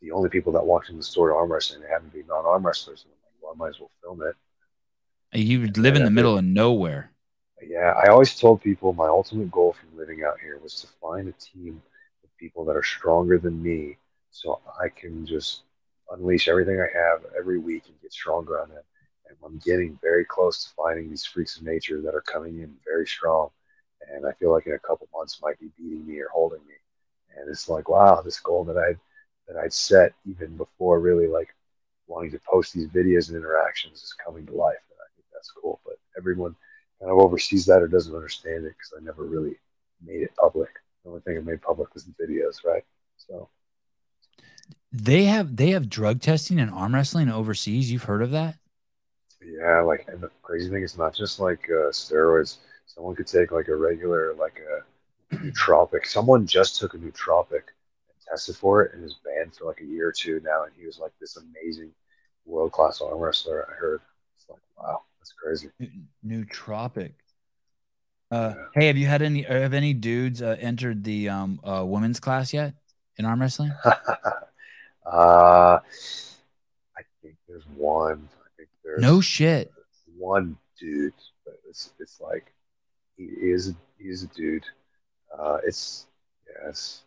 the 0.00 0.12
only 0.12 0.28
people 0.28 0.52
that 0.52 0.64
walked 0.64 0.90
in 0.90 0.96
the 0.96 1.02
store 1.02 1.28
to 1.28 1.34
arm 1.34 1.50
wrestling. 1.52 1.80
They 1.80 1.88
happened 1.88 2.12
to 2.12 2.18
be 2.18 2.24
non-arm 2.28 2.66
wrestlers. 2.66 3.04
And 3.04 3.12
I'm 3.12 3.20
like, 3.24 3.42
well, 3.42 3.52
I 3.52 3.56
might 3.56 3.74
as 3.74 3.80
well 3.80 3.90
film 4.02 4.22
it. 4.22 4.36
You 5.32 5.66
live 5.76 5.96
in 5.96 6.04
the 6.04 6.10
middle 6.10 6.36
of 6.36 6.44
nowhere. 6.44 7.09
Yeah, 7.66 7.92
I 8.02 8.08
always 8.08 8.38
told 8.38 8.62
people 8.62 8.92
my 8.92 9.06
ultimate 9.08 9.50
goal 9.50 9.74
from 9.74 9.96
living 9.98 10.24
out 10.24 10.40
here 10.40 10.58
was 10.62 10.80
to 10.80 10.86
find 11.00 11.28
a 11.28 11.32
team 11.32 11.82
of 12.24 12.36
people 12.38 12.64
that 12.64 12.76
are 12.76 12.82
stronger 12.82 13.38
than 13.38 13.62
me, 13.62 13.98
so 14.30 14.60
I 14.82 14.88
can 14.88 15.26
just 15.26 15.62
unleash 16.10 16.48
everything 16.48 16.80
I 16.80 16.88
have 16.98 17.20
every 17.38 17.58
week 17.58 17.84
and 17.86 18.00
get 18.02 18.12
stronger 18.12 18.60
on 18.60 18.68
them. 18.70 18.82
And 19.28 19.36
I'm 19.44 19.58
getting 19.64 19.98
very 20.02 20.24
close 20.24 20.64
to 20.64 20.70
finding 20.74 21.10
these 21.10 21.24
freaks 21.26 21.56
of 21.56 21.62
nature 21.64 22.00
that 22.02 22.14
are 22.14 22.22
coming 22.22 22.60
in 22.60 22.74
very 22.84 23.06
strong, 23.06 23.50
and 24.12 24.26
I 24.26 24.32
feel 24.32 24.52
like 24.52 24.66
in 24.66 24.72
a 24.74 24.78
couple 24.78 25.08
months 25.14 25.40
might 25.42 25.60
be 25.60 25.70
beating 25.78 26.06
me 26.06 26.18
or 26.20 26.28
holding 26.32 26.60
me. 26.66 26.74
And 27.36 27.48
it's 27.48 27.68
like, 27.68 27.88
wow, 27.88 28.22
this 28.22 28.40
goal 28.40 28.64
that 28.64 28.78
I 28.78 28.94
that 29.48 29.56
I'd 29.58 29.72
set 29.72 30.14
even 30.26 30.56
before 30.56 31.00
really 31.00 31.26
like 31.26 31.54
wanting 32.06 32.30
to 32.32 32.40
post 32.50 32.72
these 32.74 32.88
videos 32.88 33.28
and 33.28 33.36
interactions 33.36 34.02
is 34.02 34.14
coming 34.24 34.46
to 34.46 34.52
life, 34.54 34.82
and 34.90 34.98
I 35.00 35.08
think 35.14 35.26
that's 35.32 35.50
cool. 35.52 35.80
But 35.84 35.96
everyone 36.16 36.56
kind 37.00 37.12
of 37.12 37.18
oversees 37.18 37.66
that 37.66 37.82
or 37.82 37.88
doesn't 37.88 38.14
understand 38.14 38.64
it 38.66 38.74
because 38.78 38.94
I 38.98 39.04
never 39.04 39.24
really 39.24 39.56
made 40.04 40.22
it 40.22 40.32
public. 40.40 40.70
The 41.04 41.10
only 41.10 41.22
thing 41.22 41.38
I 41.38 41.40
made 41.40 41.62
public 41.62 41.94
was 41.94 42.04
the 42.06 42.12
videos, 42.24 42.64
right? 42.64 42.84
So 43.18 43.48
They 44.92 45.24
have 45.24 45.56
they 45.56 45.70
have 45.70 45.88
drug 45.88 46.20
testing 46.20 46.58
and 46.60 46.70
arm 46.70 46.94
wrestling 46.94 47.28
overseas. 47.28 47.90
You've 47.92 48.04
heard 48.04 48.22
of 48.22 48.30
that? 48.32 48.56
yeah, 49.42 49.80
like 49.80 50.04
and 50.08 50.20
the 50.20 50.30
crazy 50.42 50.70
thing 50.70 50.82
is 50.82 50.98
not 50.98 51.14
just 51.14 51.40
like 51.40 51.64
uh, 51.70 51.90
steroids. 51.90 52.58
Someone 52.86 53.14
could 53.16 53.26
take 53.26 53.52
like 53.52 53.68
a 53.68 53.76
regular 53.76 54.34
like 54.34 54.60
a 54.60 54.82
nootropic. 55.44 56.06
Someone 56.06 56.46
just 56.46 56.78
took 56.78 56.94
a 56.94 56.98
nootropic 56.98 57.64
and 58.08 58.18
tested 58.28 58.56
for 58.56 58.82
it 58.82 58.94
and 58.94 59.04
is 59.04 59.16
banned 59.24 59.54
for 59.56 59.66
like 59.66 59.80
a 59.80 59.84
year 59.86 60.08
or 60.08 60.12
two 60.12 60.40
now. 60.44 60.64
And 60.64 60.72
he 60.78 60.86
was 60.86 60.98
like 60.98 61.12
this 61.20 61.36
amazing 61.38 61.92
world 62.46 62.72
class 62.72 63.00
arm 63.00 63.18
wrestler. 63.18 63.68
I 63.70 63.74
heard. 63.74 64.00
It's 64.36 64.48
like 64.50 64.60
wow, 64.78 65.02
that's 65.44 65.62
crazy. 65.78 65.92
Nootropic. 66.26 67.12
Uh, 68.30 68.54
Yeah. 68.56 68.64
hey, 68.74 68.86
have 68.86 68.96
you 68.96 69.06
had 69.06 69.22
any? 69.22 69.42
Have 69.42 69.74
any 69.74 69.92
dudes 69.94 70.40
uh, 70.42 70.56
entered 70.60 71.02
the 71.04 71.28
um 71.28 71.60
uh, 71.64 71.84
women's 71.84 72.20
class 72.20 72.52
yet 72.52 72.74
in 73.16 73.24
arm 73.24 73.40
wrestling? 73.40 73.72
uh, 73.84 75.78
I 75.80 75.80
think 77.22 77.36
there's 77.48 77.64
one. 77.76 78.28
I 78.40 78.48
think 78.56 78.68
there's 78.84 79.00
No 79.02 79.20
shit. 79.20 79.72
one 80.16 80.56
dude, 80.78 81.12
but 81.44 81.58
it's 81.68 81.90
it's 81.98 82.20
like 82.20 82.52
he 83.16 83.24
is 83.24 83.74
he 83.98 84.04
is 84.08 84.22
a 84.22 84.28
dude. 84.28 84.64
Uh, 85.36 85.58
it's 85.66 86.06
yes. 86.64 87.02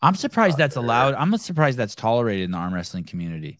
I'm 0.00 0.14
surprised 0.14 0.58
that's 0.58 0.76
allowed. 0.76 1.14
I'm 1.14 1.36
surprised 1.38 1.76
that's 1.76 1.96
tolerated 1.96 2.44
in 2.44 2.50
the 2.52 2.58
arm 2.58 2.72
wrestling 2.72 3.02
community. 3.02 3.58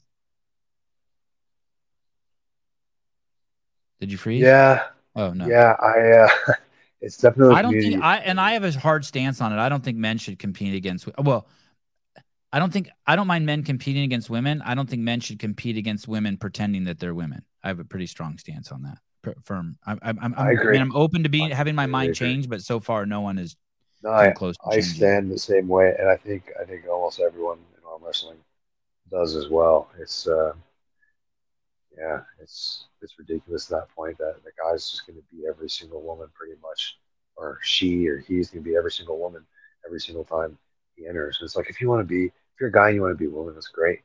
Did 4.00 4.12
you 4.12 4.18
freeze? 4.18 4.44
Yeah, 4.44 4.84
Oh 5.14 5.32
no. 5.32 5.50
yeah. 5.50 5.76
I 5.80 6.12
uh, 6.12 6.54
it's 7.00 7.18
definitely. 7.18 7.56
I 7.56 7.62
don't 7.62 7.80
think. 7.80 7.96
I 8.02 8.18
and 8.18 8.40
I 8.40 8.52
have 8.52 8.64
a 8.64 8.72
hard 8.78 9.04
stance 9.04 9.40
on 9.40 9.52
it. 9.52 9.58
I 9.58 9.68
don't 9.68 9.82
think 9.82 9.96
men 9.96 10.18
should 10.18 10.38
compete 10.38 10.74
against. 10.74 11.08
Well, 11.18 11.46
I 12.52 12.58
don't 12.58 12.72
think 12.72 12.88
I 13.06 13.16
don't 13.16 13.26
mind 13.26 13.46
men 13.46 13.62
competing 13.62 14.04
against 14.04 14.30
women. 14.30 14.62
I 14.62 14.74
don't 14.74 14.88
think 14.88 15.02
men 15.02 15.20
should 15.20 15.38
compete 15.38 15.76
against 15.76 16.08
women 16.08 16.36
pretending 16.36 16.84
that 16.84 16.98
they're 16.98 17.14
women. 17.14 17.44
I 17.62 17.68
have 17.68 17.78
a 17.78 17.84
pretty 17.84 18.06
strong 18.06 18.38
stance 18.38 18.70
on 18.72 18.82
that. 18.82 18.98
Per- 19.22 19.34
Firm. 19.44 19.78
I'm. 19.86 19.98
I'm. 20.02 20.18
I'm 20.22 20.34
I 20.36 20.50
agree. 20.52 20.72
mean, 20.72 20.80
I'm 20.82 20.94
open 20.96 21.22
to 21.24 21.28
being 21.28 21.50
having 21.50 21.74
my 21.74 21.86
completely 21.86 21.86
mind 21.86 22.14
change, 22.14 22.48
but 22.48 22.62
so 22.62 22.80
far, 22.80 23.06
no 23.06 23.20
one 23.20 23.38
is 23.38 23.56
No, 24.02 24.10
I, 24.10 24.34
close 24.34 24.56
to 24.58 24.70
I 24.70 24.80
stand 24.80 25.30
the 25.30 25.38
same 25.38 25.68
way, 25.68 25.94
and 25.98 26.08
I 26.08 26.16
think 26.16 26.50
I 26.60 26.64
think 26.64 26.86
almost 26.88 27.20
everyone 27.20 27.58
in 27.76 27.84
arm 27.84 28.02
wrestling 28.04 28.38
does 29.10 29.36
as 29.36 29.48
well. 29.48 29.90
It's 29.98 30.28
uh, 30.28 30.54
yeah, 31.96 32.22
it's 32.40 32.87
it's 33.02 33.18
ridiculous 33.18 33.70
at 33.70 33.80
that 33.80 33.94
point 33.94 34.18
that 34.18 34.36
the 34.44 34.50
guy's 34.62 34.90
just 34.90 35.06
going 35.06 35.18
to 35.18 35.24
beat 35.30 35.46
every 35.48 35.70
single 35.70 36.02
woman 36.02 36.28
pretty 36.34 36.54
much, 36.62 36.98
or 37.36 37.58
she 37.62 38.08
or 38.08 38.18
he's 38.18 38.50
going 38.50 38.64
to 38.64 38.70
be 38.70 38.76
every 38.76 38.92
single 38.92 39.18
woman 39.18 39.44
every 39.86 40.00
single 40.00 40.24
time 40.24 40.58
he 40.96 41.06
enters. 41.06 41.38
It's 41.42 41.56
like 41.56 41.70
if 41.70 41.80
you 41.80 41.88
want 41.88 42.00
to 42.00 42.04
be 42.04 42.26
if 42.26 42.60
you're 42.60 42.70
a 42.70 42.72
guy 42.72 42.88
and 42.88 42.96
you 42.96 43.02
want 43.02 43.12
to 43.12 43.18
be 43.18 43.26
a 43.26 43.30
woman, 43.30 43.54
that's 43.54 43.68
great, 43.68 44.00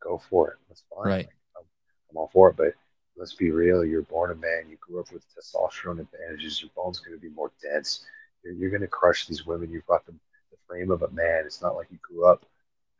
go 0.00 0.20
for 0.30 0.50
it. 0.50 0.56
That's 0.68 0.84
fine. 0.94 1.06
Right. 1.06 1.16
Like, 1.18 1.28
I'm, 1.56 1.64
I'm 2.10 2.16
all 2.16 2.30
for 2.32 2.50
it, 2.50 2.56
but 2.56 2.74
let's 3.16 3.34
be 3.34 3.50
real. 3.50 3.84
You're 3.84 4.02
born 4.02 4.30
a 4.30 4.34
man. 4.34 4.64
You 4.68 4.76
grew 4.80 5.00
up 5.00 5.12
with 5.12 5.24
testosterone 5.34 6.00
advantages. 6.00 6.60
Your 6.60 6.70
bone's 6.76 7.00
going 7.00 7.16
to 7.16 7.22
be 7.22 7.34
more 7.34 7.50
dense. 7.62 8.04
You're, 8.44 8.54
you're 8.54 8.70
going 8.70 8.82
to 8.82 8.88
crush 8.88 9.26
these 9.26 9.46
women. 9.46 9.70
You've 9.70 9.86
got 9.86 10.04
the, 10.06 10.12
the 10.12 10.58
frame 10.68 10.90
of 10.90 11.02
a 11.02 11.10
man. 11.10 11.44
It's 11.46 11.62
not 11.62 11.74
like 11.74 11.88
you 11.90 11.98
grew 12.02 12.26
up 12.26 12.44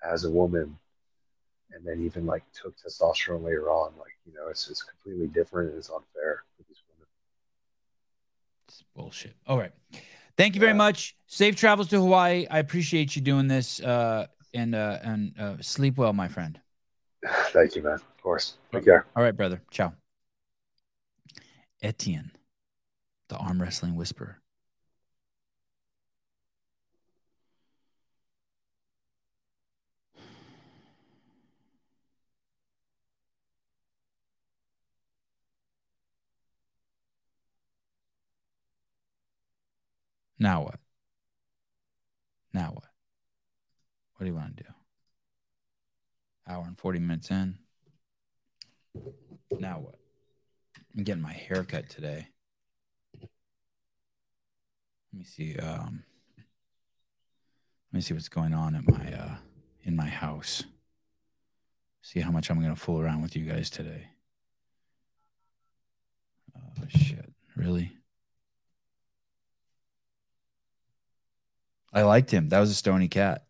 as 0.03 0.25
a 0.25 0.31
woman 0.31 0.79
and 1.73 1.85
then 1.87 2.01
even 2.05 2.27
like 2.27 2.43
took 2.53 2.75
testosterone 2.77 3.43
later 3.45 3.71
on. 3.71 3.93
Like, 3.99 4.17
you 4.27 4.33
know, 4.35 4.49
it's, 4.49 4.69
it's 4.71 4.83
completely 4.83 5.27
different 5.29 5.71
and 5.71 5.79
it's 5.79 5.91
unfair 5.91 6.43
for 6.57 6.63
these 6.69 6.83
women. 6.89 7.09
It's 8.69 8.83
bullshit. 8.95 9.35
All 9.47 9.59
right. 9.59 9.73
Thank 10.37 10.55
you 10.55 10.61
very 10.61 10.73
Yeah. 10.73 10.77
much. 10.79 11.17
Safe 11.27 11.57
travels 11.57 11.89
to 11.89 11.97
Hawaii. 12.01 12.47
I 12.51 12.59
appreciate 12.59 13.17
you 13.17 13.23
doing 13.23 13.49
this. 13.49 13.81
Uh, 13.81 14.27
and 14.55 14.75
uh, 14.75 14.99
and 15.03 15.35
uh, 15.39 15.57
sleep 15.61 15.99
well, 15.99 16.13
my 16.13 16.29
friend. 16.29 16.59
Thank 17.53 17.77
you, 17.77 17.83
man. 17.83 17.95
Of 17.95 18.23
course. 18.23 18.55
Take 18.73 18.85
care. 18.85 19.07
All 19.15 19.23
right, 19.23 19.37
brother. 19.37 19.61
Ciao. 19.71 19.93
Etienne, 21.83 22.33
the 23.29 23.37
arm 23.37 23.61
wrestling 23.61 23.95
whisperer. 23.97 24.41
Now 40.39 40.63
what? 40.65 40.79
Now 42.53 42.71
what? 42.73 42.85
What 44.17 44.25
do 44.25 44.27
you 44.27 44.35
want 44.35 44.57
to 44.57 44.65
do? 44.65 44.71
Hour 46.49 46.65
and 46.67 46.79
40 46.79 47.01
minutes 47.01 47.31
in. 47.31 47.59
Now 49.59 49.81
what? 49.81 49.97
I'm 50.97 51.05
getting 51.05 51.23
my 51.23 51.33
hair 51.33 51.65
cut 51.65 51.89
today. 51.89 52.29
Let 55.13 55.19
me 55.19 55.25
see. 55.25 55.57
Um, 55.57 56.05
let 57.93 57.99
me 57.99 58.01
see 58.01 58.15
what's 58.15 58.29
going 58.29 58.55
on 58.55 58.75
at 58.75 58.89
my 58.89 59.13
uh, 59.13 59.37
in 59.85 59.97
my 59.97 60.09
house. 60.09 60.65
See 62.03 62.21
how 62.21 62.31
much 62.31 62.51
I'm 62.51 62.61
gonna 62.61 62.77
fool 62.77 63.01
around 63.01 63.23
with 63.23 63.35
you 63.37 63.45
guys 63.45 63.71
today. 63.71 64.09
Oh 66.57 66.85
shit! 66.89 67.33
Really? 67.55 67.96
I 71.97 72.03
liked 72.03 72.31
him. 72.31 72.51
That 72.51 72.61
was 72.61 72.71
a 72.71 72.75
stony 72.75 73.09
cat. 73.09 73.47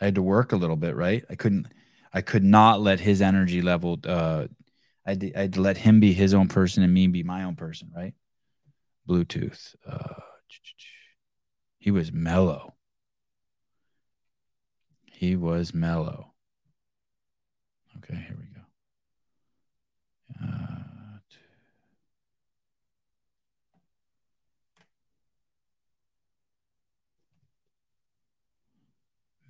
I 0.00 0.04
had 0.04 0.16
to 0.16 0.22
work 0.22 0.52
a 0.52 0.56
little 0.56 0.76
bit, 0.76 0.94
right? 0.94 1.24
I 1.30 1.34
couldn't. 1.34 1.66
I 2.12 2.20
could 2.20 2.44
not 2.44 2.80
let 2.80 3.00
his 3.00 3.22
energy 3.22 3.62
level. 3.62 3.98
Uh, 4.04 4.48
I 5.06 5.10
had, 5.10 5.20
to, 5.20 5.34
I 5.34 5.40
had 5.42 5.52
to 5.54 5.62
let 5.62 5.78
him 5.78 5.98
be 5.98 6.12
his 6.12 6.34
own 6.34 6.48
person 6.48 6.82
and 6.82 6.92
me 6.92 7.06
be 7.06 7.22
my 7.22 7.44
own 7.44 7.56
person, 7.56 7.90
right? 7.96 8.12
Bluetooth. 9.08 9.74
Uh, 9.86 10.20
he 11.78 11.90
was 11.90 12.12
mellow. 12.12 12.74
He 15.06 15.34
was 15.34 15.72
mellow. 15.72 16.34
Okay, 17.96 18.14
here 18.14 18.36
we 18.38 18.44
go. 18.54 18.60
Uh, 20.46 20.77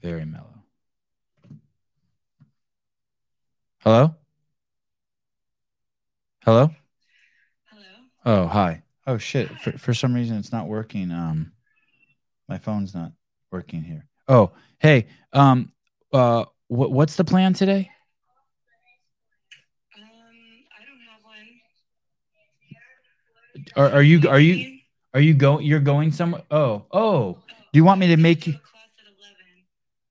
very 0.03 0.25
mellow. 0.25 0.45
Hello? 3.81 4.15
Hello? 6.45 6.71
Hello. 7.65 7.85
Oh, 8.25 8.47
hi. 8.47 8.83
Oh 9.07 9.19
shit. 9.19 9.49
For, 9.61 9.73
for 9.73 9.95
some 9.95 10.15
reason 10.15 10.37
it's 10.37 10.53
not 10.53 10.67
working. 10.67 11.11
Um 11.11 11.53
my 12.49 12.59
phone's 12.59 12.95
not 12.95 13.13
working 13.51 13.83
here. 13.83 14.07
Oh, 14.29 14.51
hey. 14.79 15.07
Um 15.33 15.73
uh 16.13 16.45
what 16.69 16.91
what's 16.93 17.17
the 17.17 17.25
plan 17.25 17.55
today? 17.55 17.91
Um, 19.97 20.03
I 20.79 20.85
don't 20.85 21.01
have 21.11 21.23
one. 23.87 23.93
Are 23.93 23.99
are 23.99 24.03
you 24.03 24.29
are 24.29 24.41
you 24.41 24.79
are 25.15 25.21
you 25.21 25.35
going 25.35 25.65
you're 25.65 25.81
going 25.81 26.13
somewhere? 26.13 26.43
Oh. 26.51 26.85
Oh. 26.91 27.01
Oh, 27.01 27.39
Do 27.73 27.79
you 27.79 27.85
want 27.85 28.01
me 28.01 28.09
to 28.09 28.17
make 28.17 28.47
you 28.47 28.55
a 28.55 28.57
class 28.59 28.89
at 28.99 29.07
eleven. 29.07 29.65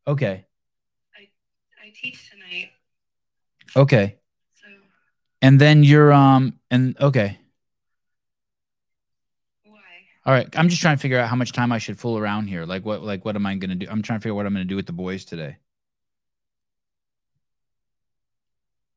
Okay. 0.07 0.45
I 1.15 1.27
I 1.85 1.91
teach 1.93 2.29
tonight, 2.29 2.69
Okay. 3.75 4.17
so 4.53 4.67
And 5.41 5.59
then 5.59 5.83
you're 5.83 6.13
um 6.13 6.59
and 6.71 6.97
okay. 7.01 7.37
why? 9.65 9.79
All 10.25 10.33
right. 10.33 10.47
I'm 10.57 10.69
just 10.69 10.81
trying 10.81 10.95
to 10.95 11.01
figure 11.01 11.19
out 11.19 11.29
how 11.29 11.35
much 11.35 11.51
time 11.51 11.71
I 11.71 11.77
should 11.77 11.99
fool 11.99 12.17
around 12.17 12.47
here. 12.47 12.65
Like 12.65 12.85
what 12.85 13.03
like 13.03 13.25
what 13.25 13.35
am 13.35 13.45
I 13.45 13.55
going 13.55 13.69
to 13.71 13.75
do? 13.75 13.87
I'm 13.89 14.01
trying 14.01 14.19
to 14.19 14.23
figure 14.23 14.33
out 14.33 14.37
what 14.37 14.45
I'm 14.45 14.53
going 14.53 14.65
to 14.65 14.69
do 14.69 14.77
with 14.77 14.85
the 14.87 14.93
boys 14.93 15.25
today. 15.25 15.57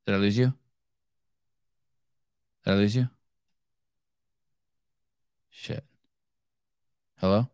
Did 0.06 0.14
I 0.14 0.18
lose 0.18 0.38
you? 0.38 0.52
Did 2.64 2.72
I 2.72 2.76
lose 2.76 2.94
you? 2.96 3.08
Shit. 5.50 5.84
Hello? 7.18 7.48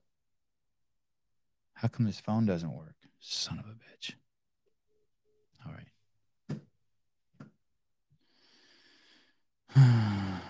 How 1.74 1.88
come 1.88 2.06
this 2.06 2.20
phone 2.20 2.46
doesn't 2.46 2.72
work? 2.72 2.95
Son 3.28 3.58
of 3.58 3.64
a 3.66 3.74
bitch. 3.74 4.14
All 5.66 5.72
right. 5.72 5.88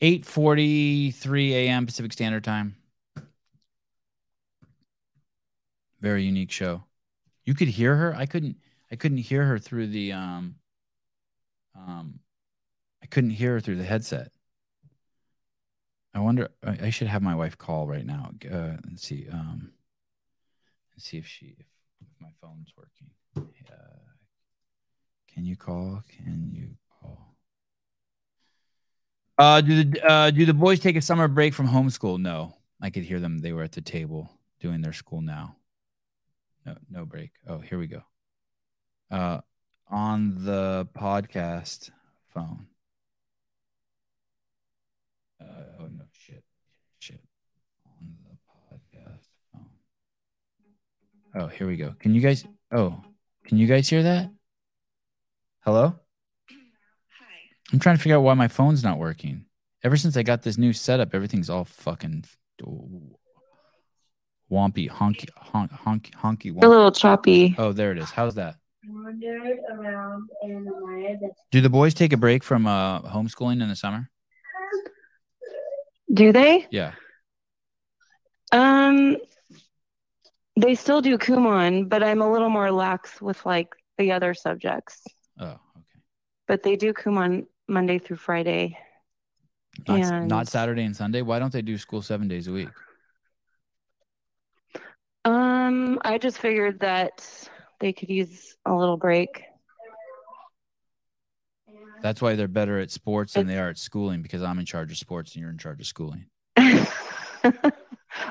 Eight 0.00 0.24
forty-three 0.24 1.54
a.m. 1.54 1.84
Pacific 1.84 2.14
Standard 2.14 2.42
Time. 2.42 2.76
Very 6.00 6.24
unique 6.24 6.50
show. 6.50 6.84
You 7.44 7.54
could 7.54 7.68
hear 7.68 7.96
her. 7.96 8.14
I 8.16 8.24
couldn't. 8.24 8.56
I 8.90 8.96
couldn't 8.96 9.18
hear 9.18 9.44
her 9.44 9.58
through 9.58 9.88
the 9.88 10.12
um. 10.12 10.54
Um, 11.76 12.20
I 13.02 13.06
couldn't 13.06 13.30
hear 13.30 13.52
her 13.52 13.60
through 13.60 13.76
the 13.76 13.84
headset. 13.84 14.32
I 16.14 16.20
wonder. 16.20 16.50
I, 16.64 16.86
I 16.86 16.90
should 16.90 17.08
have 17.08 17.22
my 17.22 17.34
wife 17.34 17.56
call 17.56 17.86
right 17.86 18.04
now. 18.04 18.30
Uh, 18.44 18.76
and 18.84 18.98
see. 18.98 19.26
Um, 19.30 19.72
and 20.94 21.02
see 21.02 21.18
if 21.18 21.26
she 21.26 21.56
if, 21.58 21.66
if 22.00 22.08
my 22.20 22.30
phone's 22.40 22.72
working. 22.76 23.10
Uh, 23.36 24.02
can 25.32 25.44
you 25.44 25.56
call? 25.56 26.02
Can 26.08 26.50
you 26.52 26.70
call? 27.00 27.36
Uh, 29.38 29.60
do 29.60 29.84
the 29.84 30.06
uh, 30.06 30.30
do 30.30 30.44
the 30.44 30.54
boys 30.54 30.80
take 30.80 30.96
a 30.96 31.02
summer 31.02 31.28
break 31.28 31.54
from 31.54 31.68
homeschool? 31.68 32.20
No, 32.20 32.56
I 32.80 32.90
could 32.90 33.04
hear 33.04 33.20
them. 33.20 33.38
They 33.38 33.52
were 33.52 33.62
at 33.62 33.72
the 33.72 33.80
table 33.80 34.30
doing 34.60 34.82
their 34.82 34.92
school 34.92 35.22
now. 35.22 35.56
No, 36.66 36.76
no 36.90 37.04
break. 37.06 37.32
Oh, 37.46 37.58
here 37.58 37.78
we 37.78 37.86
go. 37.86 38.02
Uh, 39.10 39.40
on 39.88 40.44
the 40.44 40.86
podcast 40.94 41.90
phone. 42.32 42.66
Uh, 45.42 45.62
oh 45.80 45.86
no, 45.86 46.04
shit, 46.12 46.44
shit. 46.98 47.20
On 47.86 48.14
the 48.24 48.36
podcast 48.48 49.26
phone. 49.52 49.66
Oh, 51.34 51.46
here 51.46 51.66
we 51.66 51.76
go. 51.76 51.94
Can 51.98 52.14
you 52.14 52.20
guys? 52.20 52.44
Oh, 52.70 53.02
can 53.46 53.58
you 53.58 53.66
guys 53.66 53.88
hear 53.88 54.02
that? 54.02 54.30
Hello. 55.60 55.94
Hi. 56.48 56.54
I'm 57.72 57.78
trying 57.78 57.96
to 57.96 58.02
figure 58.02 58.16
out 58.16 58.22
why 58.22 58.34
my 58.34 58.48
phone's 58.48 58.84
not 58.84 58.98
working. 58.98 59.46
Ever 59.82 59.96
since 59.96 60.16
I 60.16 60.22
got 60.22 60.42
this 60.42 60.58
new 60.58 60.72
setup, 60.72 61.14
everything's 61.14 61.50
all 61.50 61.64
fucking 61.64 62.24
wompy, 64.50 64.88
honky, 64.88 65.28
honk, 65.36 65.72
honky, 65.72 66.12
honky. 66.14 66.62
A 66.62 66.68
little 66.68 66.92
choppy. 66.92 67.54
Oh, 67.58 67.72
there 67.72 67.90
it 67.92 67.98
is. 67.98 68.10
How's 68.10 68.36
that? 68.36 68.56
wandered 68.88 69.58
around 69.70 70.28
and 70.42 70.66
admired 70.68 71.20
the 71.20 71.30
Do 71.50 71.60
the 71.60 71.70
boys 71.70 71.94
take 71.94 72.12
a 72.12 72.16
break 72.16 72.42
from 72.42 72.66
uh, 72.66 73.02
homeschooling 73.02 73.62
in 73.62 73.68
the 73.68 73.76
summer? 73.76 74.10
Do 76.12 76.32
they? 76.32 76.66
Yeah. 76.70 76.92
Um, 78.52 79.16
they 80.56 80.74
still 80.74 81.00
do 81.00 81.16
Kumon, 81.16 81.88
but 81.88 82.02
I'm 82.02 82.20
a 82.20 82.30
little 82.30 82.50
more 82.50 82.70
lax 82.70 83.20
with 83.22 83.44
like 83.46 83.68
the 83.98 84.12
other 84.12 84.34
subjects. 84.34 85.02
Oh, 85.38 85.46
okay. 85.46 86.00
But 86.46 86.62
they 86.62 86.76
do 86.76 86.92
Kumon 86.92 87.46
Monday 87.68 87.98
through 87.98 88.18
Friday. 88.18 88.76
Not, 89.88 90.00
And- 90.00 90.28
not 90.28 90.48
Saturday 90.48 90.84
and 90.84 90.94
Sunday. 90.94 91.22
Why 91.22 91.38
don't 91.38 91.52
they 91.52 91.62
do 91.62 91.78
school 91.78 92.02
seven 92.02 92.28
days 92.28 92.46
a 92.46 92.52
week? 92.52 92.68
Um, 95.24 95.98
I 96.04 96.18
just 96.18 96.38
figured 96.38 96.80
that 96.80 97.26
they 97.80 97.92
could 97.92 98.10
use 98.10 98.56
a 98.66 98.74
little 98.74 98.96
break. 98.96 99.44
That's 102.02 102.20
why 102.20 102.34
they're 102.34 102.48
better 102.48 102.78
at 102.78 102.90
sports 102.90 103.34
than 103.34 103.46
they 103.46 103.58
are 103.58 103.68
at 103.68 103.78
schooling 103.78 104.22
because 104.22 104.42
I'm 104.42 104.58
in 104.58 104.66
charge 104.66 104.90
of 104.90 104.98
sports 104.98 105.34
and 105.34 105.40
you're 105.40 105.50
in 105.50 105.58
charge 105.58 105.80
of 105.80 105.86
schooling. 105.86 106.26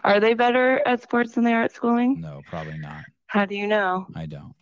Are 0.03 0.19
they 0.19 0.33
better 0.33 0.85
at 0.85 1.01
sports 1.01 1.33
than 1.33 1.43
they 1.43 1.53
are 1.53 1.63
at 1.63 1.73
schooling? 1.73 2.21
No, 2.21 2.41
probably 2.47 2.77
not. 2.77 3.03
How 3.27 3.45
do 3.45 3.55
you 3.55 3.67
know? 3.67 4.07
I 4.15 4.25
don't. 4.25 4.53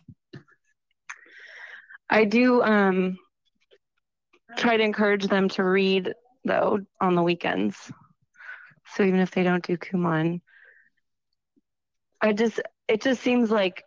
I 2.08 2.24
do 2.24 2.62
um 2.62 3.18
try 4.56 4.76
to 4.76 4.82
encourage 4.82 5.26
them 5.26 5.48
to 5.50 5.64
read 5.64 6.12
though 6.44 6.80
on 7.00 7.14
the 7.14 7.22
weekends. 7.22 7.92
So 8.94 9.02
even 9.02 9.20
if 9.20 9.30
they 9.30 9.42
don't 9.42 9.64
do 9.64 9.76
Kumon, 9.76 10.40
I 12.20 12.32
just 12.32 12.60
it 12.88 13.02
just 13.02 13.22
seems 13.22 13.50
like 13.50 13.84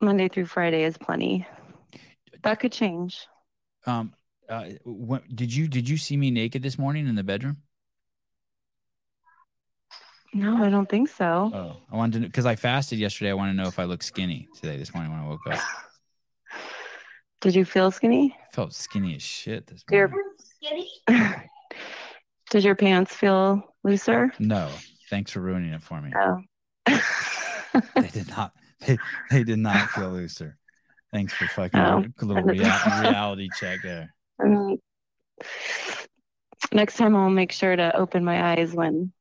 Monday 0.00 0.28
through 0.28 0.46
Friday 0.46 0.84
is 0.84 0.98
plenty. 0.98 1.46
That 2.42 2.60
could 2.60 2.72
change. 2.72 3.26
Um, 3.86 4.12
uh, 4.48 4.64
what, 4.84 5.22
did 5.34 5.52
you 5.54 5.68
did 5.68 5.88
you 5.88 5.96
see 5.96 6.16
me 6.16 6.30
naked 6.30 6.62
this 6.62 6.78
morning 6.78 7.06
in 7.08 7.14
the 7.14 7.22
bedroom? 7.24 7.58
No, 10.34 10.62
I 10.62 10.68
don't 10.68 10.88
think 10.88 11.08
so. 11.08 11.50
Oh, 11.54 11.76
I 11.90 11.96
wanted 11.96 12.22
to 12.22 12.26
because 12.28 12.46
I 12.46 12.56
fasted 12.56 12.98
yesterday. 12.98 13.30
I 13.30 13.34
want 13.34 13.50
to 13.50 13.56
know 13.62 13.68
if 13.68 13.78
I 13.78 13.84
look 13.84 14.02
skinny 14.02 14.48
today. 14.60 14.76
This 14.76 14.92
morning 14.94 15.12
when 15.12 15.20
I 15.20 15.26
woke 15.28 15.40
up, 15.50 15.58
Did 17.40 17.54
you 17.54 17.64
feel 17.64 17.90
skinny? 17.90 18.36
I 18.50 18.54
felt 18.54 18.74
skinny 18.74 19.14
as 19.14 19.22
shit 19.22 19.66
this 19.66 19.84
morning. 19.90 20.14
skinny. 20.60 20.90
Did 22.50 22.64
your 22.64 22.74
pants 22.74 23.14
feel 23.14 23.62
looser? 23.82 24.32
No, 24.38 24.70
thanks 25.10 25.30
for 25.32 25.40
ruining 25.40 25.72
it 25.72 25.82
for 25.82 26.00
me. 26.00 26.12
Oh. 26.16 26.40
They 27.94 28.08
did 28.08 28.28
not. 28.30 28.52
They, 28.86 28.96
they 29.30 29.44
did 29.44 29.58
not 29.58 29.90
feel 29.90 30.08
looser. 30.10 30.56
Thanks 31.12 31.34
for 31.34 31.46
fucking 31.48 31.78
Oh. 31.78 32.04
a 32.20 32.24
little 32.24 32.42
rea- 32.42 32.58
reality 33.02 33.48
check 33.60 33.80
there. 33.82 34.14
I 34.40 34.44
mean, 34.44 34.78
next 36.72 36.96
time 36.96 37.16
I'll 37.16 37.30
make 37.30 37.52
sure 37.52 37.74
to 37.74 37.96
open 37.96 38.24
my 38.24 38.52
eyes 38.52 38.72
when 38.72 39.12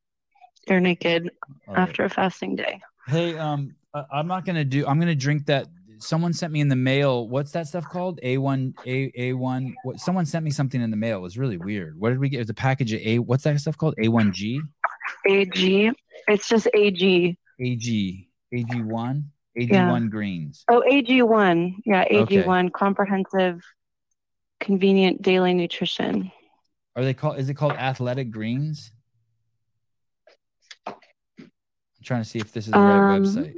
you're 0.68 0.80
naked 0.80 1.32
right. 1.68 1.78
after 1.78 2.04
a 2.04 2.10
fasting 2.10 2.56
day. 2.56 2.82
Hey, 3.08 3.38
um, 3.38 3.76
I'm 4.12 4.28
not 4.28 4.46
gonna 4.46 4.66
do. 4.66 4.86
I'm 4.88 5.00
gonna 5.00 5.16
drink 5.16 5.46
that. 5.48 5.68
Someone 6.00 6.34
sent 6.34 6.52
me 6.52 6.60
in 6.60 6.68
the 6.68 6.76
mail. 6.76 7.30
What's 7.30 7.52
that 7.52 7.68
stuff 7.68 7.88
called? 7.88 8.20
A1, 8.22 8.74
A 8.86 9.12
A1. 9.12 9.74
What? 9.84 10.00
Someone 10.00 10.26
sent 10.26 10.44
me 10.44 10.52
something 10.52 10.82
in 10.82 10.92
the 10.92 10.98
mail. 10.98 11.20
It 11.20 11.22
was 11.22 11.38
really 11.38 11.58
weird. 11.58 11.98
What 12.00 12.10
did 12.10 12.20
we 12.20 12.30
get? 12.30 12.38
It 12.38 12.42
was 12.42 12.50
a 12.50 12.56
package 12.56 12.92
of 12.94 13.02
A. 13.02 13.20
What's 13.20 13.44
that 13.44 13.58
stuff 13.60 13.78
called? 13.78 13.96
A1G, 13.98 14.60
AG. 15.28 15.92
It's 16.28 16.50
just 16.50 16.68
AG. 16.74 17.38
AG, 17.60 18.30
AG1, 18.54 19.24
AG1 19.58 20.10
greens. 20.10 20.66
Oh, 20.70 20.84
AG1. 20.90 21.76
Yeah, 21.86 22.06
AG1. 22.06 22.74
Comprehensive, 22.74 23.62
convenient 24.76 25.22
daily 25.22 25.54
nutrition. 25.54 26.32
Are 26.96 27.04
they 27.04 27.14
called? 27.14 27.38
Is 27.38 27.48
it 27.50 27.54
called 27.54 27.74
athletic 27.74 28.32
greens? 28.32 28.92
I'm 30.88 30.96
trying 32.04 32.24
to 32.24 32.30
see 32.30 32.40
if 32.40 32.52
this 32.52 32.66
is 32.66 32.74
the 32.74 32.80
right 32.80 32.98
Um, 32.98 33.22
website. 33.24 33.56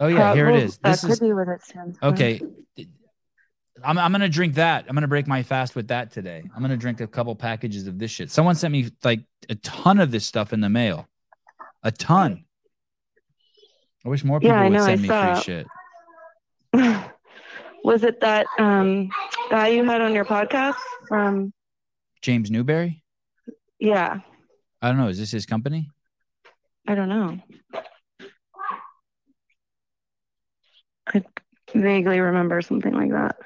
Oh 0.00 0.06
yeah, 0.08 0.32
here 0.34 0.48
it 0.48 0.56
is. 0.56 0.78
That 0.78 0.92
This 0.92 1.00
could 1.02 1.10
is 1.10 1.20
be 1.20 1.32
what 1.32 1.48
it 1.48 1.62
stands 1.62 1.98
for. 1.98 2.06
okay. 2.06 2.40
I'm 3.84 3.98
I'm 3.98 4.12
gonna 4.12 4.28
drink 4.28 4.54
that. 4.54 4.84
I'm 4.88 4.94
gonna 4.94 5.08
break 5.08 5.26
my 5.26 5.42
fast 5.42 5.74
with 5.74 5.88
that 5.88 6.12
today. 6.12 6.42
I'm 6.54 6.62
gonna 6.62 6.76
drink 6.76 7.00
a 7.00 7.06
couple 7.06 7.34
packages 7.34 7.86
of 7.86 7.98
this 7.98 8.10
shit. 8.10 8.30
Someone 8.30 8.54
sent 8.54 8.70
me 8.72 8.90
like 9.02 9.20
a 9.48 9.54
ton 9.56 9.98
of 9.98 10.10
this 10.10 10.24
stuff 10.26 10.52
in 10.52 10.60
the 10.60 10.68
mail, 10.68 11.08
a 11.82 11.90
ton. 11.90 12.44
I 14.04 14.08
wish 14.08 14.24
more 14.24 14.40
people 14.40 14.54
Yeah, 14.56 14.64
would 14.64 14.72
know, 14.72 14.82
I 14.82 14.86
send 14.86 15.02
me 15.02 15.08
saw. 15.08 15.34
free 15.34 15.42
shit. 15.42 15.66
Was 17.84 18.04
it 18.04 18.20
that 18.20 18.46
um, 18.58 19.08
guy 19.50 19.68
you 19.68 19.84
had 19.84 20.00
on 20.00 20.14
your 20.14 20.24
podcast 20.24 20.76
from? 21.08 21.52
James 22.20 22.50
Newberry. 22.50 23.02
Yeah, 23.80 24.20
I 24.80 24.88
don't 24.88 24.98
know. 24.98 25.08
Is 25.08 25.18
this 25.18 25.32
his 25.32 25.46
company? 25.46 25.90
I 26.86 26.94
don't 26.94 27.08
know. 27.08 27.38
I 31.08 31.24
vaguely 31.74 32.20
remember 32.20 32.62
something 32.62 32.92
like 32.94 33.10
that. 33.10 33.36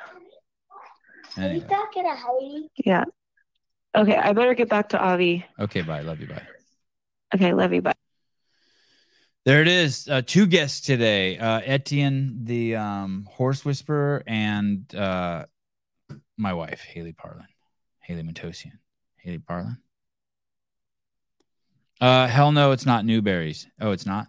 Are 1.39 1.43
you 1.43 1.49
Anyway. 1.49 1.67
talking 1.69 2.05
to 2.05 2.15
Heidi? 2.15 2.69
Yeah. 2.85 3.05
Okay, 3.97 4.17
I 4.17 4.33
better 4.35 4.55
get 4.55 4.69
back 4.69 4.91
to 4.91 5.01
Avi. 5.01 5.45
Okay. 5.59 5.81
Bye. 5.81 6.03
Love 6.03 6.21
you. 6.21 6.27
Bye. 6.27 6.43
Okay, 7.35 7.53
love 7.55 7.73
you. 7.73 7.81
Bye. 7.83 7.95
There 9.47 9.63
it 9.63 9.69
is. 9.69 10.09
Uh, 10.09 10.23
two 10.27 10.47
guests 10.47 10.81
today: 10.81 11.39
uh, 11.39 11.61
Etienne, 11.65 12.41
the 12.43 12.75
um, 12.75 13.29
horse 13.31 13.65
whisperer, 13.65 14.25
and 14.27 14.93
uh, 14.93 15.47
my 16.37 16.53
wife, 16.53 16.81
Haley 16.81 17.13
Parlin, 17.13 17.47
Haley 18.01 18.25
Matossian, 18.25 18.73
Haley 19.19 19.39
Parlin. 19.39 19.79
Uh, 22.01 22.27
hell 22.27 22.51
no, 22.51 22.73
it's 22.73 22.87
not 22.87 23.05
Newberries. 23.05 23.69
Oh, 23.81 23.93
it's 23.93 24.05
not. 24.05 24.27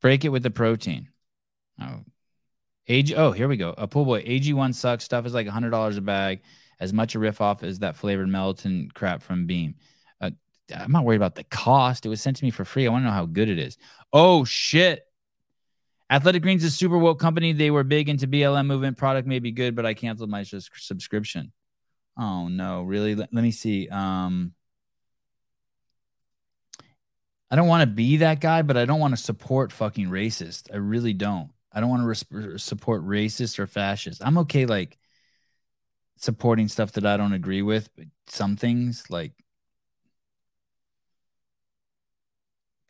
Break 0.00 0.24
it 0.24 0.28
with 0.28 0.44
the 0.44 0.50
protein. 0.50 1.08
Oh, 1.82 2.04
AG. 2.86 3.12
Oh, 3.16 3.32
here 3.32 3.48
we 3.48 3.56
go. 3.56 3.74
A 3.76 3.88
pool 3.88 4.04
boy. 4.04 4.22
AG 4.24 4.52
one 4.52 4.74
sucks. 4.74 5.02
Stuff 5.02 5.26
is 5.26 5.34
like 5.34 5.48
hundred 5.48 5.70
dollars 5.70 5.96
a 5.96 6.02
bag. 6.02 6.42
As 6.78 6.92
much 6.92 7.16
a 7.16 7.18
riff 7.18 7.40
off 7.40 7.64
as 7.64 7.80
that 7.80 7.96
flavored 7.96 8.28
melton 8.28 8.92
crap 8.94 9.24
from 9.24 9.46
Beam. 9.46 9.74
I'm 10.74 10.92
not 10.92 11.04
worried 11.04 11.16
about 11.16 11.34
the 11.34 11.44
cost. 11.44 12.06
It 12.06 12.08
was 12.08 12.20
sent 12.20 12.36
to 12.38 12.44
me 12.44 12.50
for 12.50 12.64
free. 12.64 12.86
I 12.86 12.90
want 12.90 13.02
to 13.02 13.06
know 13.06 13.12
how 13.12 13.26
good 13.26 13.48
it 13.48 13.58
is. 13.58 13.76
Oh 14.12 14.44
shit. 14.44 15.02
Athletic 16.08 16.42
Greens 16.42 16.62
is 16.62 16.72
a 16.72 16.76
super 16.76 16.98
woke 16.98 17.18
company. 17.18 17.52
They 17.52 17.70
were 17.70 17.84
big 17.84 18.08
into 18.08 18.28
BLM 18.28 18.66
movement. 18.66 18.96
Product 18.96 19.26
may 19.26 19.40
be 19.40 19.52
good, 19.52 19.74
but 19.74 19.86
I 19.86 19.94
canceled 19.94 20.30
my 20.30 20.44
subscription. 20.44 21.52
Oh 22.18 22.48
no, 22.48 22.82
really? 22.82 23.14
Let, 23.14 23.32
let 23.32 23.42
me 23.42 23.50
see. 23.50 23.88
Um 23.88 24.52
I 27.50 27.54
don't 27.54 27.68
want 27.68 27.88
to 27.88 27.94
be 27.94 28.18
that 28.18 28.40
guy, 28.40 28.62
but 28.62 28.76
I 28.76 28.84
don't 28.84 28.98
want 28.98 29.16
to 29.16 29.22
support 29.22 29.72
fucking 29.72 30.08
racist. 30.08 30.72
I 30.72 30.78
really 30.78 31.12
don't. 31.12 31.50
I 31.72 31.80
don't 31.80 31.90
want 31.90 32.02
to 32.02 32.08
res- 32.08 32.62
support 32.62 33.04
racist 33.06 33.58
or 33.58 33.66
fascist. 33.66 34.20
I'm 34.24 34.38
okay 34.38 34.66
like 34.66 34.98
supporting 36.16 36.68
stuff 36.68 36.92
that 36.92 37.06
I 37.06 37.16
don't 37.16 37.34
agree 37.34 37.62
with, 37.62 37.88
but 37.96 38.06
some 38.26 38.56
things 38.56 39.04
like 39.10 39.32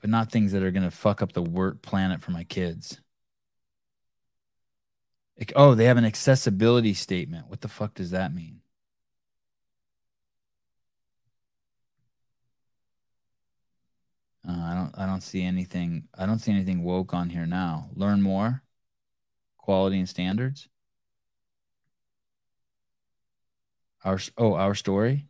but 0.07 0.11
not 0.13 0.31
things 0.31 0.53
that 0.53 0.63
are 0.63 0.71
going 0.71 0.85
to 0.85 0.91
fuck 0.93 1.21
up 1.21 1.33
the 1.33 1.43
work 1.43 1.83
planet 1.83 2.23
for 2.23 2.31
my 2.31 2.45
kids. 2.45 3.01
Like, 5.37 5.53
oh, 5.57 5.75
they 5.75 5.87
have 5.87 5.97
an 5.97 6.05
accessibility 6.05 6.95
statement. 6.95 7.49
What 7.49 7.61
the 7.61 7.67
fuck 7.67 7.95
does 7.95 8.13
that 8.13 8.33
mean? 8.33 8.61
Uh, 14.49 14.53
I 14.53 14.75
don't. 14.77 14.95
I 14.97 15.07
don't 15.07 15.23
see 15.23 15.43
anything. 15.43 16.05
I 16.17 16.25
don't 16.25 16.39
see 16.39 16.53
anything 16.53 16.85
woke 16.85 17.13
on 17.13 17.29
here 17.29 17.45
now. 17.45 17.91
Learn 17.97 18.23
more. 18.23 18.63
Quality 19.59 19.99
and 19.99 20.09
standards. 20.09 20.69
Our 24.05 24.21
oh, 24.39 24.55
our 24.55 24.77
story. 24.77 25.27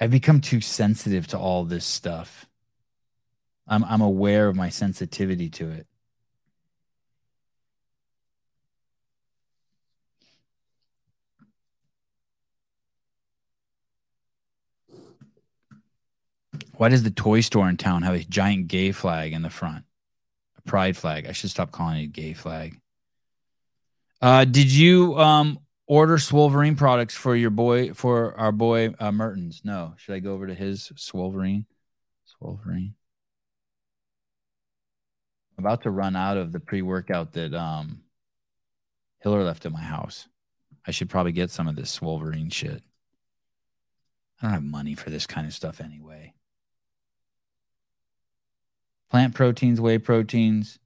I've 0.00 0.10
become 0.10 0.40
too 0.40 0.60
sensitive 0.60 1.26
to 1.28 1.38
all 1.38 1.64
this 1.64 1.84
stuff. 1.84 2.46
I'm 3.66 3.82
I'm 3.84 4.02
aware 4.02 4.48
of 4.48 4.56
my 4.56 4.68
sensitivity 4.68 5.48
to 5.50 5.70
it. 5.70 5.86
Why 16.76 16.90
does 16.90 17.02
the 17.02 17.10
toy 17.10 17.40
store 17.40 17.68
in 17.68 17.78
town 17.78 18.02
have 18.02 18.14
a 18.14 18.22
giant 18.22 18.68
gay 18.68 18.92
flag 18.92 19.32
in 19.32 19.40
the 19.42 19.50
front? 19.50 19.84
A 20.58 20.62
pride 20.62 20.96
flag. 20.96 21.26
I 21.26 21.32
should 21.32 21.50
stop 21.50 21.72
calling 21.72 21.98
it 21.98 22.04
a 22.04 22.06
gay 22.06 22.34
flag. 22.34 22.78
Uh, 24.20 24.44
did 24.44 24.70
you 24.70 25.18
um 25.18 25.58
order 25.86 26.16
Swolverine 26.16 26.76
products 26.76 27.14
for 27.14 27.36
your 27.36 27.50
boy 27.50 27.92
for 27.94 28.34
our 28.38 28.52
boy 28.52 28.94
uh, 28.98 29.12
Mertens? 29.12 29.62
No. 29.64 29.94
Should 29.96 30.14
I 30.14 30.18
go 30.18 30.32
over 30.32 30.46
to 30.46 30.54
his 30.54 30.90
Swolverine? 30.96 31.64
Swolverine. 32.40 32.92
I'm 35.56 35.64
about 35.64 35.82
to 35.82 35.90
run 35.90 36.16
out 36.16 36.36
of 36.36 36.52
the 36.52 36.60
pre-workout 36.60 37.32
that 37.32 37.54
um 37.54 38.02
Hiller 39.20 39.42
left 39.42 39.66
at 39.66 39.72
my 39.72 39.80
house. 39.80 40.28
I 40.86 40.90
should 40.90 41.08
probably 41.08 41.32
get 41.32 41.50
some 41.50 41.66
of 41.66 41.76
this 41.76 41.98
Swolverine 41.98 42.52
shit. 42.52 42.82
I 44.40 44.44
don't 44.44 44.52
have 44.52 44.62
money 44.62 44.94
for 44.94 45.10
this 45.10 45.26
kind 45.26 45.46
of 45.46 45.54
stuff 45.54 45.80
anyway. 45.80 46.34
Plant 49.10 49.34
proteins, 49.34 49.80
whey 49.80 49.98
proteins. 49.98 50.78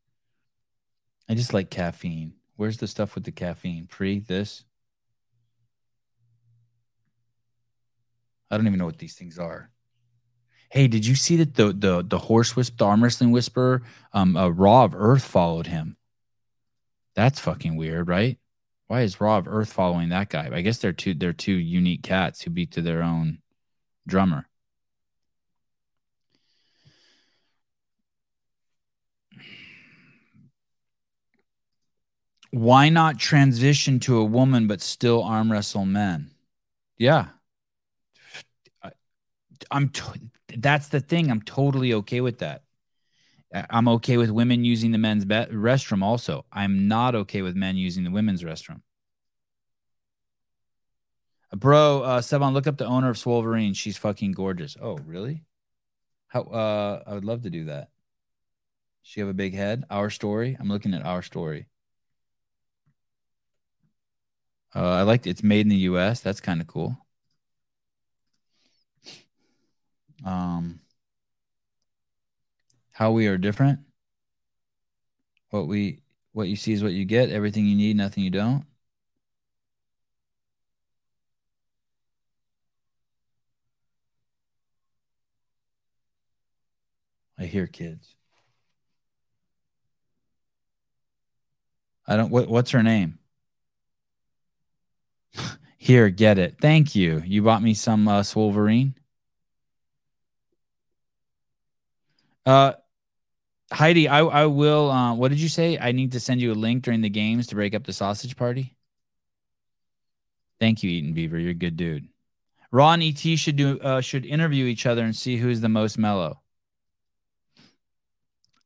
I 1.29 1.35
just 1.35 1.53
like 1.53 1.71
caffeine. 1.71 2.35
Where's 2.57 2.77
the 2.77 2.87
stuff 2.87 3.15
with 3.15 3.25
the 3.25 3.33
caffeine? 3.33 3.87
Pre 3.87 4.21
this? 4.21 4.65
I 8.51 8.57
don't 8.57 8.67
even 8.67 8.79
know 8.79 8.87
what 8.87 8.99
these 8.99 9.15
things 9.15 9.39
are. 9.39 9.71
Hey, 10.71 10.87
did 10.89 11.05
you 11.05 11.15
see 11.15 11.37
that 11.37 11.55
the 11.55 11.73
the 11.73 12.05
the 12.07 12.19
horse 12.19 12.55
whisp, 12.55 12.79
the 12.79 12.85
arm 12.85 13.03
wrestling 13.03 13.33
whisperer, 13.33 13.83
um, 14.13 14.37
uh, 14.37 14.49
Raw 14.49 14.85
of 14.85 14.95
Earth 14.95 15.25
followed 15.25 15.67
him? 15.67 15.97
That's 17.15 17.41
fucking 17.41 17.77
weird, 17.77 18.09
right? 18.09 18.39
Why 18.87 19.03
is 19.03 19.21
Raw 19.21 19.39
of 19.39 19.49
Earth 19.49 19.73
following 19.73 20.09
that 20.11 20.31
guy? 20.31 20.49
I 20.53 20.63
guess 20.63 20.79
they're 20.79 20.93
two 20.93 21.15
they're 21.15 21.33
two 21.33 21.55
unique 21.55 22.03
cats 22.03 22.43
who 22.43 22.51
beat 22.51 22.73
to 22.73 22.83
their 22.83 23.03
own 23.03 23.39
drummer. 24.07 24.49
Why 32.53 32.89
not 32.89 33.19
transition 33.19 34.01
to 34.01 34.19
a 34.19 34.25
woman 34.25 34.67
but 34.67 34.81
still 34.81 35.23
arm 35.23 35.53
wrestle 35.53 35.87
men? 35.87 36.33
Yeah. 36.99 37.29
I'm 39.71 39.89
t- 39.89 40.31
that's 40.57 40.89
the 40.89 41.01
thing. 41.01 41.31
I'm 41.31 41.43
totally 41.43 41.95
okay 41.95 42.21
with 42.21 42.39
that. 42.39 42.63
I'm 43.53 43.89
okay 43.89 44.17
with 44.17 44.31
women 44.31 44.65
using 44.65 44.93
the 44.93 44.99
men's 44.99 45.25
be- 45.25 45.35
restroom 45.35 46.03
also. 46.03 46.45
I'm 46.53 46.87
not 46.87 47.15
okay 47.15 47.43
with 47.43 47.57
men 47.57 47.77
using 47.77 48.05
the 48.05 48.11
women's 48.11 48.43
restroom. 48.43 48.83
Bro, 51.53 52.03
uh 52.03 52.23
look 52.51 52.69
up 52.69 52.77
the 52.77 52.87
owner 52.87 53.11
of 53.11 53.17
Swolverine. 53.17 53.75
She's 53.75 53.97
fucking 53.97 54.33
gorgeous. 54.33 54.77
Oh, 54.81 54.99
really? 54.99 55.45
How 56.29 56.43
uh 56.43 57.03
I 57.07 57.15
would 57.15 57.25
love 57.25 57.43
to 57.43 57.51
do 57.51 57.65
that. 57.65 57.91
She 59.03 59.21
have 59.21 59.29
a 59.29 59.35
big 59.35 59.55
head. 59.55 59.85
Our 59.91 60.11
story. 60.11 60.57
I'm 60.59 60.69
looking 60.69 60.95
at 60.95 61.05
our 61.05 61.23
story. 61.23 61.67
Uh, 64.75 64.91
I 64.91 65.03
like 65.03 65.27
it's 65.27 65.43
made 65.43 65.63
in 65.63 65.69
the 65.69 65.77
U.S. 65.77 66.21
That's 66.21 66.41
kind 66.41 66.61
of 66.61 66.67
cool. 66.67 66.97
Um, 70.25 70.81
how 72.93 73.13
we 73.13 73.27
are 73.27 73.39
different. 73.39 73.81
What 75.51 75.67
we 75.67 76.03
what 76.33 76.49
you 76.49 76.57
see 76.57 76.73
is 76.73 76.83
what 76.83 76.93
you 76.93 77.05
get. 77.05 77.31
Everything 77.31 77.67
you 77.67 77.77
need, 77.77 77.97
nothing 77.97 78.25
you 78.25 78.31
don't. 78.31 78.65
I 87.39 87.47
hear 87.47 87.67
kids. 87.67 88.15
I 92.07 92.17
don't 92.17 92.31
what 92.31 92.49
what's 92.49 92.73
her 92.73 92.83
name? 92.83 93.19
Here, 95.79 96.11
get 96.11 96.39
it. 96.39 96.57
Thank 96.61 96.95
you. 96.95 97.23
You 97.25 97.43
bought 97.43 97.63
me 97.63 97.73
some 97.75 98.07
uh 98.09 98.21
Swolverine. 98.21 98.95
Uh 102.51 102.73
Heidi, 103.73 104.09
I 104.09 104.21
I 104.25 104.47
will 104.47 104.91
uh, 104.91 105.15
what 105.15 105.29
did 105.29 105.39
you 105.39 105.49
say? 105.49 105.79
I 105.79 105.93
need 105.93 106.13
to 106.13 106.21
send 106.21 106.41
you 106.41 106.53
a 106.53 106.55
link 106.55 106.83
during 106.83 107.01
the 107.01 107.09
games 107.09 107.47
to 107.49 107.55
break 107.55 107.77
up 107.77 107.85
the 107.85 107.93
sausage 107.93 108.37
party. 108.37 108.77
Thank 110.59 110.83
you, 110.83 110.91
Eaton 110.91 111.13
Beaver. 111.13 111.39
You're 111.39 111.53
a 111.53 111.55
good 111.55 111.77
dude. 111.77 112.09
Ron 112.73 113.03
ET 113.03 113.19
should 113.19 113.55
do 113.55 113.79
uh, 113.79 114.01
should 114.01 114.27
interview 114.27 114.65
each 114.67 114.85
other 114.85 115.05
and 115.05 115.15
see 115.15 115.37
who's 115.37 115.61
the 115.61 115.69
most 115.69 115.97
mellow. 115.97 116.41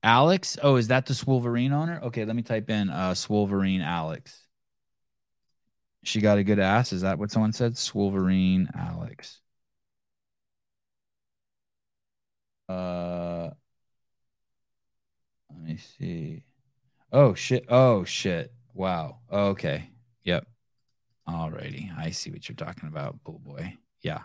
Alex? 0.03 0.57
Oh, 0.63 0.77
is 0.77 0.89
that 0.89 1.05
the 1.05 1.13
Swolverine 1.15 1.73
owner? 1.73 2.01
Okay, 2.05 2.25
let 2.25 2.37
me 2.37 2.43
type 2.43 2.71
in 2.71 2.89
uh 2.89 3.13
Swolverine 3.13 3.85
Alex. 3.85 4.47
She 6.05 6.23
got 6.23 6.39
a 6.39 6.45
good 6.45 6.59
ass. 6.59 6.95
Is 6.95 7.03
that 7.03 7.19
what 7.19 7.31
someone 7.31 7.53
said? 7.53 7.75
Swolverine 7.75 8.75
Alex. 8.75 9.41
Uh 12.69 13.51
let 15.65 15.73
me 15.73 15.79
see. 15.79 16.43
Oh 17.11 17.33
shit. 17.35 17.65
Oh 17.71 18.05
shit. 18.05 18.53
Wow. 18.75 19.21
Okay. 19.33 19.89
Yep. 20.25 20.47
Alrighty. 21.27 21.97
I 21.97 22.11
see 22.11 22.31
what 22.31 22.49
you're 22.49 22.57
talking 22.57 22.89
about, 22.89 23.23
bull 23.25 23.41
boy. 23.43 23.79
Yeah. 24.03 24.21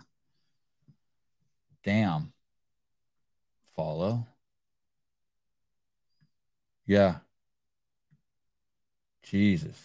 Damn. 1.84 2.34
Follow. 3.76 4.28
Yeah. 6.86 7.20
Jesus. 9.24 9.78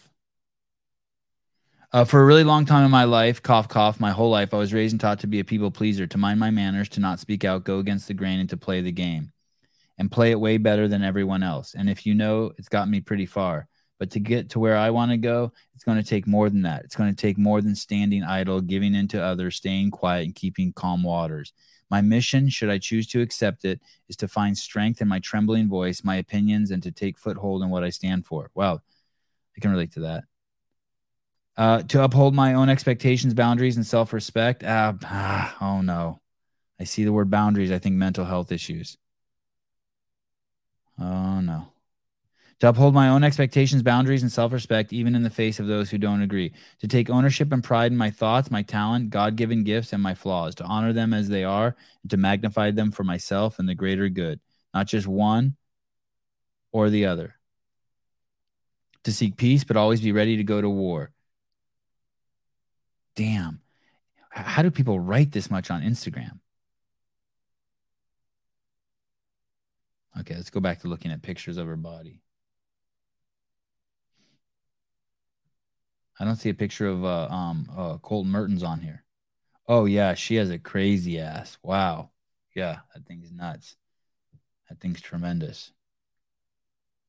Uh, 1.93 2.03
for 2.03 2.21
a 2.21 2.25
really 2.25 2.43
long 2.43 2.65
time 2.65 2.83
in 2.83 2.91
my 2.91 3.05
life, 3.05 3.41
cough, 3.41 3.69
cough, 3.69 4.01
my 4.01 4.11
whole 4.11 4.29
life, 4.29 4.53
I 4.53 4.57
was 4.57 4.73
raised 4.73 4.91
and 4.91 4.99
taught 4.99 5.19
to 5.19 5.27
be 5.27 5.39
a 5.39 5.45
people 5.45 5.71
pleaser, 5.71 6.05
to 6.05 6.17
mind 6.17 6.41
my 6.41 6.51
manners, 6.51 6.89
to 6.89 6.99
not 6.99 7.21
speak 7.21 7.45
out, 7.45 7.63
go 7.63 7.79
against 7.79 8.09
the 8.09 8.13
grain, 8.13 8.41
and 8.41 8.49
to 8.49 8.57
play 8.57 8.81
the 8.81 8.91
game 8.91 9.31
and 9.97 10.11
play 10.11 10.31
it 10.31 10.39
way 10.39 10.57
better 10.57 10.87
than 10.87 11.03
everyone 11.03 11.43
else. 11.43 11.75
And 11.75 11.89
if 11.89 12.05
you 12.05 12.13
know, 12.13 12.51
it's 12.57 12.69
got 12.69 12.89
me 12.89 13.01
pretty 13.01 13.25
far. 13.25 13.67
But 13.97 14.11
to 14.11 14.19
get 14.19 14.49
to 14.49 14.59
where 14.59 14.75
I 14.75 14.89
want 14.89 15.11
to 15.11 15.17
go, 15.17 15.53
it's 15.73 15.85
going 15.85 15.97
to 15.97 16.03
take 16.03 16.27
more 16.27 16.49
than 16.49 16.63
that. 16.63 16.83
It's 16.83 16.97
going 16.97 17.09
to 17.09 17.15
take 17.15 17.37
more 17.37 17.61
than 17.61 17.75
standing 17.75 18.23
idle, 18.23 18.59
giving 18.59 18.93
in 18.93 19.07
to 19.09 19.23
others, 19.23 19.55
staying 19.55 19.91
quiet, 19.91 20.25
and 20.25 20.35
keeping 20.35 20.73
calm 20.73 21.01
waters. 21.01 21.53
My 21.89 22.01
mission, 22.01 22.49
should 22.49 22.69
I 22.69 22.77
choose 22.77 23.07
to 23.07 23.21
accept 23.21 23.63
it, 23.63 23.79
is 24.09 24.17
to 24.17 24.27
find 24.27 24.57
strength 24.57 25.01
in 25.01 25.07
my 25.07 25.19
trembling 25.19 25.69
voice, 25.69 26.03
my 26.03 26.17
opinions, 26.17 26.71
and 26.71 26.83
to 26.83 26.91
take 26.91 27.17
foothold 27.17 27.63
in 27.63 27.69
what 27.69 27.83
I 27.83 27.89
stand 27.89 28.25
for. 28.25 28.49
Wow, 28.53 28.81
I 29.55 29.61
can 29.61 29.71
relate 29.71 29.93
to 29.93 30.01
that. 30.01 30.23
Uh, 31.57 31.83
to 31.83 32.03
uphold 32.03 32.35
my 32.35 32.55
own 32.55 32.67
expectations, 32.67 33.33
boundaries, 33.33 33.77
and 33.77 33.85
self 33.85 34.11
respect. 34.11 34.61
Uh, 34.63 34.93
ah, 35.03 35.55
oh 35.61 35.81
no. 35.81 36.19
I 36.79 36.83
see 36.83 37.05
the 37.05 37.13
word 37.13 37.29
boundaries. 37.29 37.71
I 37.71 37.79
think 37.79 37.95
mental 37.95 38.25
health 38.25 38.51
issues. 38.51 38.97
Oh, 40.99 41.39
no. 41.41 41.67
To 42.61 42.69
uphold 42.69 42.93
my 42.93 43.09
own 43.09 43.23
expectations, 43.23 43.83
boundaries, 43.83 44.21
and 44.21 44.31
self 44.31 44.53
respect, 44.53 44.93
even 44.93 45.13
in 45.13 45.23
the 45.23 45.29
face 45.29 45.59
of 45.59 45.67
those 45.67 45.89
who 45.89 45.97
don't 45.97 46.21
agree. 46.21 46.53
To 46.79 46.87
take 46.87 47.09
ownership 47.09 47.51
and 47.51 47.63
pride 47.63 47.91
in 47.91 47.97
my 47.97 48.09
thoughts, 48.11 48.49
my 48.49 48.61
talent, 48.61 49.09
God 49.09 49.35
given 49.35 49.65
gifts, 49.65 49.91
and 49.91 50.01
my 50.01 50.15
flaws. 50.15 50.55
To 50.55 50.63
honor 50.63 50.93
them 50.93 51.13
as 51.13 51.27
they 51.27 51.43
are, 51.43 51.75
and 52.01 52.11
to 52.11 52.17
magnify 52.17 52.71
them 52.71 52.91
for 52.91 53.03
myself 53.03 53.59
and 53.59 53.67
the 53.67 53.75
greater 53.75 54.07
good, 54.07 54.39
not 54.73 54.87
just 54.87 55.05
one 55.05 55.57
or 56.71 56.89
the 56.89 57.05
other. 57.07 57.35
To 59.03 59.11
seek 59.11 59.35
peace, 59.35 59.65
but 59.65 59.77
always 59.77 59.99
be 60.01 60.13
ready 60.13 60.37
to 60.37 60.43
go 60.43 60.61
to 60.61 60.69
war. 60.69 61.11
Damn. 63.15 63.59
How 64.29 64.61
do 64.61 64.71
people 64.71 64.99
write 64.99 65.31
this 65.31 65.51
much 65.51 65.69
on 65.71 65.81
Instagram? 65.81 66.39
Okay, 70.19 70.35
let's 70.35 70.49
go 70.49 70.59
back 70.59 70.79
to 70.81 70.87
looking 70.87 71.11
at 71.11 71.21
pictures 71.21 71.57
of 71.57 71.67
her 71.67 71.75
body. 71.75 72.21
I 76.19 76.23
don't 76.23 76.37
see 76.37 76.49
a 76.49 76.53
picture 76.53 76.87
of 76.87 77.03
uh, 77.03 77.27
um 77.29 77.69
uh, 77.75 77.97
Colten 77.97 78.27
Mertens 78.27 78.63
on 78.63 78.79
here. 78.79 79.03
Oh 79.67 79.85
yeah, 79.85 80.13
she 80.13 80.35
has 80.35 80.49
a 80.49 80.59
crazy 80.59 81.19
ass. 81.19 81.57
Wow. 81.63 82.11
Yeah, 82.55 82.79
that 82.93 83.05
thing's 83.05 83.31
nuts. 83.31 83.75
That 84.69 84.79
thing's 84.79 85.01
tremendous. 85.01 85.71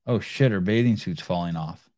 Oh 0.06 0.20
shit, 0.20 0.52
her 0.52 0.60
bathing 0.60 0.96
suit's 0.96 1.22
falling 1.22 1.56
off. 1.56 1.88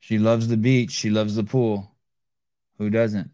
She 0.00 0.18
loves 0.18 0.48
the 0.48 0.56
beach. 0.56 0.90
She 0.90 1.10
loves 1.10 1.36
the 1.36 1.44
pool. 1.44 1.94
Who 2.78 2.90
doesn't? 2.90 3.30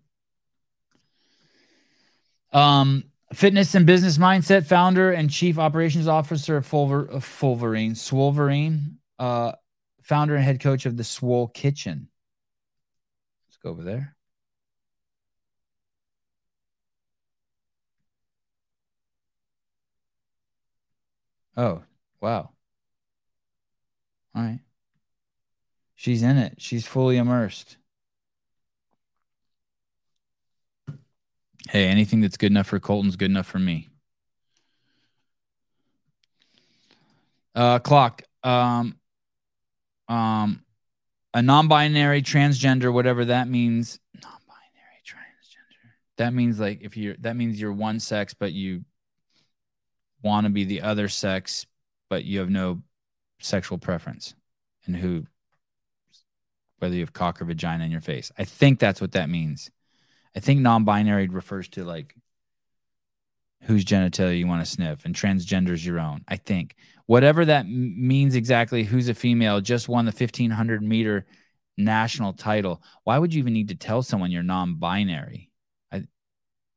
Um, 2.57 3.05
fitness 3.35 3.75
and 3.75 3.85
business 3.85 4.17
mindset 4.17 4.65
founder 4.65 5.13
and 5.13 5.29
chief 5.29 5.59
operations 5.59 6.09
officer 6.09 6.57
of 6.57 6.67
Fulver, 6.67 7.23
Fulverine, 7.23 7.93
Swolverine, 7.93 8.95
uh, 9.19 9.53
founder 10.01 10.35
and 10.37 10.43
head 10.43 10.59
coach 10.59 10.87
of 10.87 10.97
the 10.97 11.05
Swole 11.05 11.49
Kitchen. 11.49 12.09
Let's 13.47 13.59
go 13.59 13.69
over 13.69 13.83
there. 13.83 14.17
Oh, 21.59 21.83
wow. 22.23 22.53
All 24.35 24.43
right. 24.43 24.61
She's 25.95 26.23
in 26.23 26.39
it. 26.39 26.55
She's 26.57 26.87
fully 26.87 27.19
immersed. 27.19 27.77
Hey, 31.69 31.87
anything 31.89 32.21
that's 32.21 32.37
good 32.37 32.53
enough 32.53 32.69
for 32.69 32.79
Colten's 32.79 33.17
good 33.17 33.31
enough 33.31 33.47
for 33.47 33.59
me. 33.59 33.89
Uh, 37.55 37.79
clock. 37.79 38.23
Um, 38.43 38.97
um, 40.09 40.63
a 41.35 41.43
non-binary 41.43 42.23
transgender, 42.23 42.93
whatever 42.93 43.25
that 43.27 43.49
means. 43.49 43.99
Non-binary 44.23 45.03
transgender. 45.05 45.91
That 46.19 46.33
means 46.33 46.61
like 46.61 46.81
if 46.83 46.97
you're 46.97 47.17
that 47.21 47.37
means 47.37 47.61
you're 47.61 47.73
one 47.73 47.99
sex, 47.99 48.35
but 48.35 48.53
you 48.53 48.85
want 50.23 50.47
to 50.47 50.51
be 50.51 50.65
the 50.65 50.83
other 50.83 51.09
sex, 51.09 51.67
but 52.09 52.25
you 52.25 52.39
have 52.39 52.51
no 52.51 52.83
sexual 53.41 53.79
preference, 53.79 54.35
and 54.87 54.97
who, 54.97 55.27
whether 56.79 56.95
you 56.95 57.01
have 57.01 57.13
cock 57.13 57.43
or 57.43 57.45
vagina 57.45 57.85
in 57.85 57.91
your 57.91 58.01
face. 58.01 58.31
I 58.39 58.45
think 58.45 58.79
that's 58.79 59.01
what 59.01 59.13
that 59.13 59.29
means. 59.29 59.71
I 60.37 60.41
think 60.41 60.61
non-binary 60.61 61.29
refers 61.29 61.69
to 61.71 61.85
like 61.85 62.15
whose 63.63 63.85
genitalia 63.85 64.39
you 64.39 64.47
want 64.47 64.65
to 64.65 64.71
sniff, 64.71 65.05
and 65.05 65.15
transgender 65.15 65.71
is 65.71 65.85
your 65.85 65.99
own. 65.99 66.23
I 66.29 66.37
think 66.37 66.77
whatever 67.07 67.45
that 67.47 67.65
m- 67.65 68.07
means 68.07 68.35
exactly. 68.35 68.85
Who's 68.85 69.09
a 69.09 69.15
female 69.15 69.61
just 69.61 69.89
won 69.89 70.05
the 70.05 70.13
fifteen 70.13 70.51
hundred 70.51 70.83
meter 70.83 71.27
national 71.79 72.35
title. 72.35 72.83
Why 73.05 73.19
would 73.19 73.35
you 73.35 73.39
even 73.41 73.55
need 73.55 73.69
to 73.69 73.75
tell 73.75 74.03
someone 74.03 74.31
you're 74.31 74.43
non-binary? 74.43 75.51
I, 75.91 76.05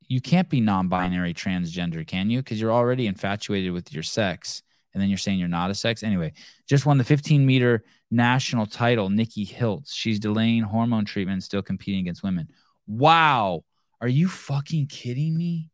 you 0.07 0.21
can't 0.21 0.49
be 0.49 0.61
non-binary 0.61 1.33
transgender, 1.33 2.05
can 2.07 2.29
you? 2.29 2.39
Because 2.39 2.59
you're 2.59 2.71
already 2.71 3.07
infatuated 3.07 3.71
with 3.73 3.93
your 3.93 4.03
sex, 4.03 4.63
and 4.93 5.01
then 5.01 5.09
you're 5.09 5.17
saying 5.17 5.37
you're 5.37 5.49
not 5.49 5.69
a 5.69 5.75
sex. 5.75 6.01
Anyway, 6.01 6.31
just 6.67 6.85
won 6.85 6.97
the 6.97 7.03
15 7.03 7.45
meter 7.45 7.83
national 8.09 8.65
title. 8.65 9.09
Nikki 9.09 9.45
Hiltz. 9.45 9.91
She's 9.91 10.19
delaying 10.19 10.63
hormone 10.63 11.05
treatment, 11.05 11.43
still 11.43 11.61
competing 11.61 11.99
against 11.99 12.23
women. 12.23 12.47
Wow. 12.89 13.63
Are 14.01 14.07
you 14.07 14.27
fucking 14.27 14.87
kidding 14.87 15.37
me? 15.37 15.69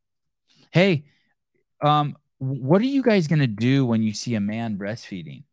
Hey, 0.71 1.05
um, 1.81 2.17
what 2.39 2.81
are 2.81 2.85
you 2.85 3.01
guys 3.01 3.27
gonna 3.27 3.47
do 3.47 3.85
when 3.85 4.03
you 4.03 4.13
see 4.13 4.35
a 4.35 4.41
man 4.41 4.77
breastfeeding? 4.77 5.43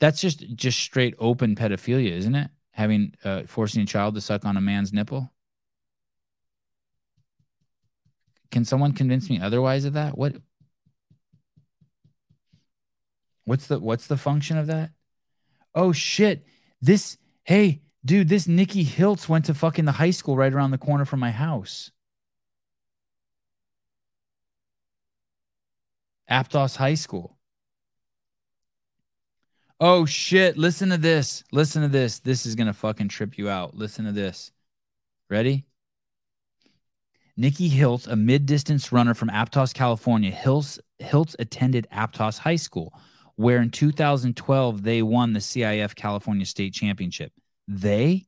That's 0.00 0.20
just 0.20 0.54
just 0.56 0.80
straight 0.80 1.14
open 1.20 1.54
pedophilia, 1.54 2.10
isn't 2.10 2.34
it? 2.34 2.50
Having 2.72 3.14
uh, 3.24 3.44
forcing 3.44 3.82
a 3.82 3.86
child 3.86 4.16
to 4.16 4.20
suck 4.20 4.44
on 4.44 4.56
a 4.56 4.60
man's 4.60 4.92
nipple. 4.92 5.32
Can 8.50 8.64
someone 8.64 8.92
convince 8.92 9.30
me 9.30 9.40
otherwise 9.40 9.84
of 9.84 9.92
that? 9.92 10.18
What 10.18 10.36
What's 13.44 13.66
the 13.68 13.78
what's 13.78 14.06
the 14.08 14.16
function 14.16 14.56
of 14.56 14.66
that? 14.66 14.90
Oh 15.74 15.92
shit. 15.92 16.44
This 16.80 17.16
hey, 17.44 17.82
Dude, 18.04 18.28
this 18.28 18.48
Nikki 18.48 18.84
Hiltz 18.84 19.28
went 19.28 19.44
to 19.44 19.54
fucking 19.54 19.84
the 19.84 19.92
high 19.92 20.10
school 20.10 20.36
right 20.36 20.52
around 20.52 20.72
the 20.72 20.78
corner 20.78 21.04
from 21.04 21.20
my 21.20 21.30
house. 21.30 21.92
Aptos 26.28 26.76
High 26.76 26.94
School. 26.94 27.36
Oh 29.78 30.06
shit, 30.06 30.56
listen 30.56 30.90
to 30.90 30.96
this. 30.96 31.44
Listen 31.52 31.82
to 31.82 31.88
this. 31.88 32.20
This 32.20 32.46
is 32.46 32.54
going 32.54 32.68
to 32.68 32.72
fucking 32.72 33.08
trip 33.08 33.36
you 33.36 33.48
out. 33.48 33.76
Listen 33.76 34.04
to 34.04 34.12
this. 34.12 34.52
Ready? 35.28 35.66
Nikki 37.36 37.70
Hiltz, 37.70 38.06
a 38.06 38.14
mid-distance 38.14 38.92
runner 38.92 39.14
from 39.14 39.28
Aptos, 39.28 39.72
California. 39.74 40.30
Hiltz, 40.30 40.78
Hiltz 41.00 41.34
attended 41.38 41.86
Aptos 41.92 42.38
High 42.38 42.56
School, 42.56 42.92
where 43.36 43.60
in 43.60 43.70
2012 43.70 44.82
they 44.82 45.02
won 45.02 45.32
the 45.32 45.40
CIF 45.40 45.94
California 45.94 46.46
State 46.46 46.74
Championship. 46.74 47.32
They? 47.74 48.26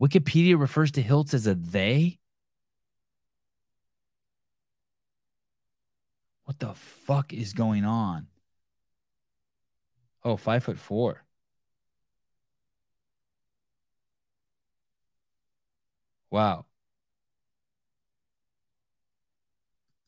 Wikipedia 0.00 0.58
refers 0.58 0.90
to 0.92 1.02
Hiltz 1.02 1.34
as 1.34 1.46
a 1.46 1.54
they? 1.54 2.18
What 6.44 6.58
the 6.58 6.74
fuck 6.74 7.32
is 7.34 7.52
going 7.52 7.84
on? 7.84 8.28
Oh, 10.24 10.36
five 10.36 10.64
foot 10.64 10.78
four. 10.78 11.24
Wow. 16.30 16.66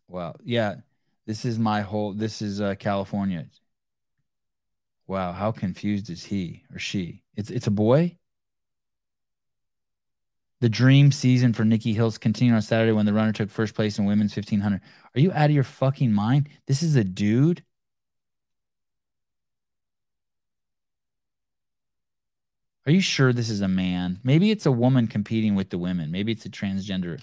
Wow. 0.09 0.35
Yeah. 0.45 0.77
This 1.27 1.45
is 1.45 1.59
my 1.59 1.81
whole 1.83 2.13
this 2.13 2.41
is 2.43 2.61
uh 2.61 2.75
California. 2.77 3.47
Wow, 5.09 5.33
how 5.33 5.53
confused 5.53 6.11
is 6.11 6.25
he 6.25 6.65
or 6.73 6.79
she? 6.79 7.23
It's 7.35 7.51
it's 7.51 7.67
a 7.67 7.71
boy? 7.71 8.19
The 10.61 10.69
dream 10.71 11.13
season 11.13 11.53
for 11.53 11.65
Nikki 11.65 11.95
Hiltz 11.95 12.19
continued 12.19 12.55
on 12.55 12.63
Saturday 12.63 12.93
when 12.93 13.05
the 13.05 13.13
runner 13.13 13.33
took 13.33 13.51
first 13.51 13.75
place 13.75 13.99
in 13.99 14.07
women's 14.07 14.35
1500. 14.35 14.81
Are 15.15 15.21
you 15.21 15.31
out 15.33 15.51
of 15.51 15.55
your 15.55 15.65
fucking 15.65 16.13
mind? 16.13 16.49
This 16.67 16.83
is 16.83 16.97
a 16.97 17.05
dude? 17.05 17.63
Are 22.87 22.93
you 22.93 23.01
sure 23.01 23.33
this 23.33 23.51
is 23.51 23.61
a 23.61 23.69
man? 23.69 24.21
Maybe 24.23 24.51
it's 24.51 24.65
a 24.65 24.73
woman 24.73 25.09
competing 25.09 25.57
with 25.57 25.71
the 25.71 25.79
women. 25.79 26.11
Maybe 26.11 26.33
it's 26.33 26.47
a 26.47 26.51
transgender. 26.51 27.21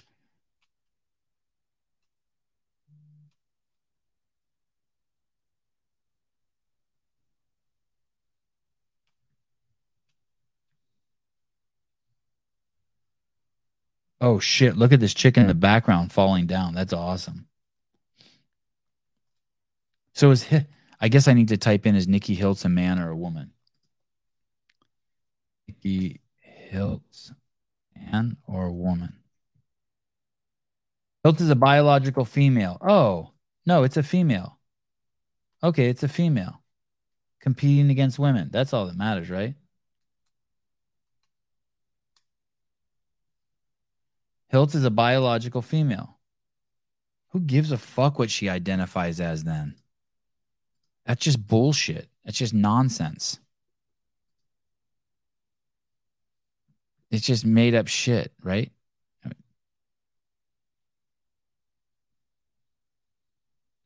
Oh 14.24 14.38
shit, 14.38 14.78
look 14.78 14.90
at 14.90 15.00
this 15.00 15.12
chick 15.12 15.36
in 15.36 15.48
the 15.48 15.52
hmm. 15.52 15.58
background 15.58 16.10
falling 16.10 16.46
down. 16.46 16.72
That's 16.72 16.94
awesome. 16.94 17.46
So 20.14 20.30
is 20.30 20.46
I 21.00 21.08
guess 21.08 21.28
I 21.28 21.34
need 21.34 21.48
to 21.48 21.58
type 21.58 21.84
in 21.84 21.94
is 21.94 22.08
Nikki 22.08 22.34
Hiltz 22.34 22.64
a 22.64 22.70
man 22.70 22.98
or 22.98 23.10
a 23.10 23.16
woman? 23.16 23.50
Nikki 25.68 26.22
Hiltz, 26.72 27.32
man 27.94 28.38
or 28.46 28.70
woman? 28.70 29.12
Hiltz 31.22 31.42
is 31.42 31.50
a 31.50 31.54
biological 31.54 32.24
female. 32.24 32.78
Oh, 32.80 33.32
no, 33.66 33.82
it's 33.82 33.98
a 33.98 34.02
female. 34.02 34.58
Okay, 35.62 35.90
it's 35.90 36.02
a 36.02 36.08
female 36.08 36.62
competing 37.40 37.90
against 37.90 38.18
women. 38.18 38.48
That's 38.50 38.72
all 38.72 38.86
that 38.86 38.96
matters, 38.96 39.28
right? 39.28 39.54
Hiltz 44.54 44.76
is 44.76 44.84
a 44.84 44.90
biological 44.90 45.62
female. 45.62 46.16
Who 47.30 47.40
gives 47.40 47.72
a 47.72 47.76
fuck 47.76 48.20
what 48.20 48.30
she 48.30 48.48
identifies 48.48 49.18
as 49.18 49.42
then? 49.42 49.74
That's 51.04 51.24
just 51.24 51.44
bullshit. 51.44 52.08
That's 52.24 52.38
just 52.38 52.54
nonsense. 52.54 53.40
It's 57.10 57.26
just 57.26 57.44
made 57.44 57.74
up 57.74 57.88
shit, 57.88 58.32
right? 58.44 58.70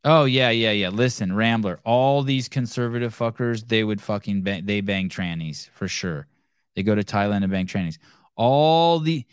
Oh 0.04 0.26
yeah, 0.26 0.50
yeah, 0.50 0.72
yeah. 0.72 0.90
Listen, 0.90 1.34
Rambler, 1.34 1.80
all 1.82 2.22
these 2.22 2.46
conservative 2.46 3.16
fuckers, 3.16 3.66
they 3.66 3.84
would 3.84 4.02
fucking 4.02 4.42
bang, 4.42 4.66
they 4.66 4.82
bang 4.82 5.08
trannies 5.08 5.70
for 5.70 5.88
sure. 5.88 6.26
They 6.76 6.82
go 6.82 6.94
to 6.94 7.02
Thailand 7.02 7.42
and 7.42 7.50
bang 7.50 7.66
trannies. 7.66 7.96
All 8.36 8.98
the 8.98 9.24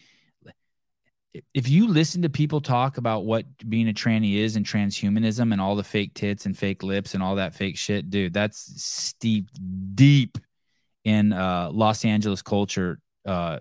if 1.53 1.67
you 1.67 1.87
listen 1.87 2.21
to 2.21 2.29
people 2.29 2.61
talk 2.61 2.97
about 2.97 3.25
what 3.25 3.45
being 3.67 3.89
a 3.89 3.93
tranny 3.93 4.37
is 4.37 4.55
and 4.55 4.65
transhumanism 4.65 5.51
and 5.51 5.61
all 5.61 5.75
the 5.75 5.83
fake 5.83 6.13
tits 6.13 6.45
and 6.45 6.57
fake 6.57 6.83
lips 6.83 7.13
and 7.13 7.23
all 7.23 7.35
that 7.35 7.55
fake 7.55 7.77
shit, 7.77 8.09
dude, 8.09 8.33
that's 8.33 8.83
steeped 8.83 9.59
deep 9.95 10.37
in 11.03 11.33
uh, 11.33 11.69
Los 11.71 12.05
Angeles 12.05 12.41
culture. 12.41 12.99
Uh, 13.25 13.59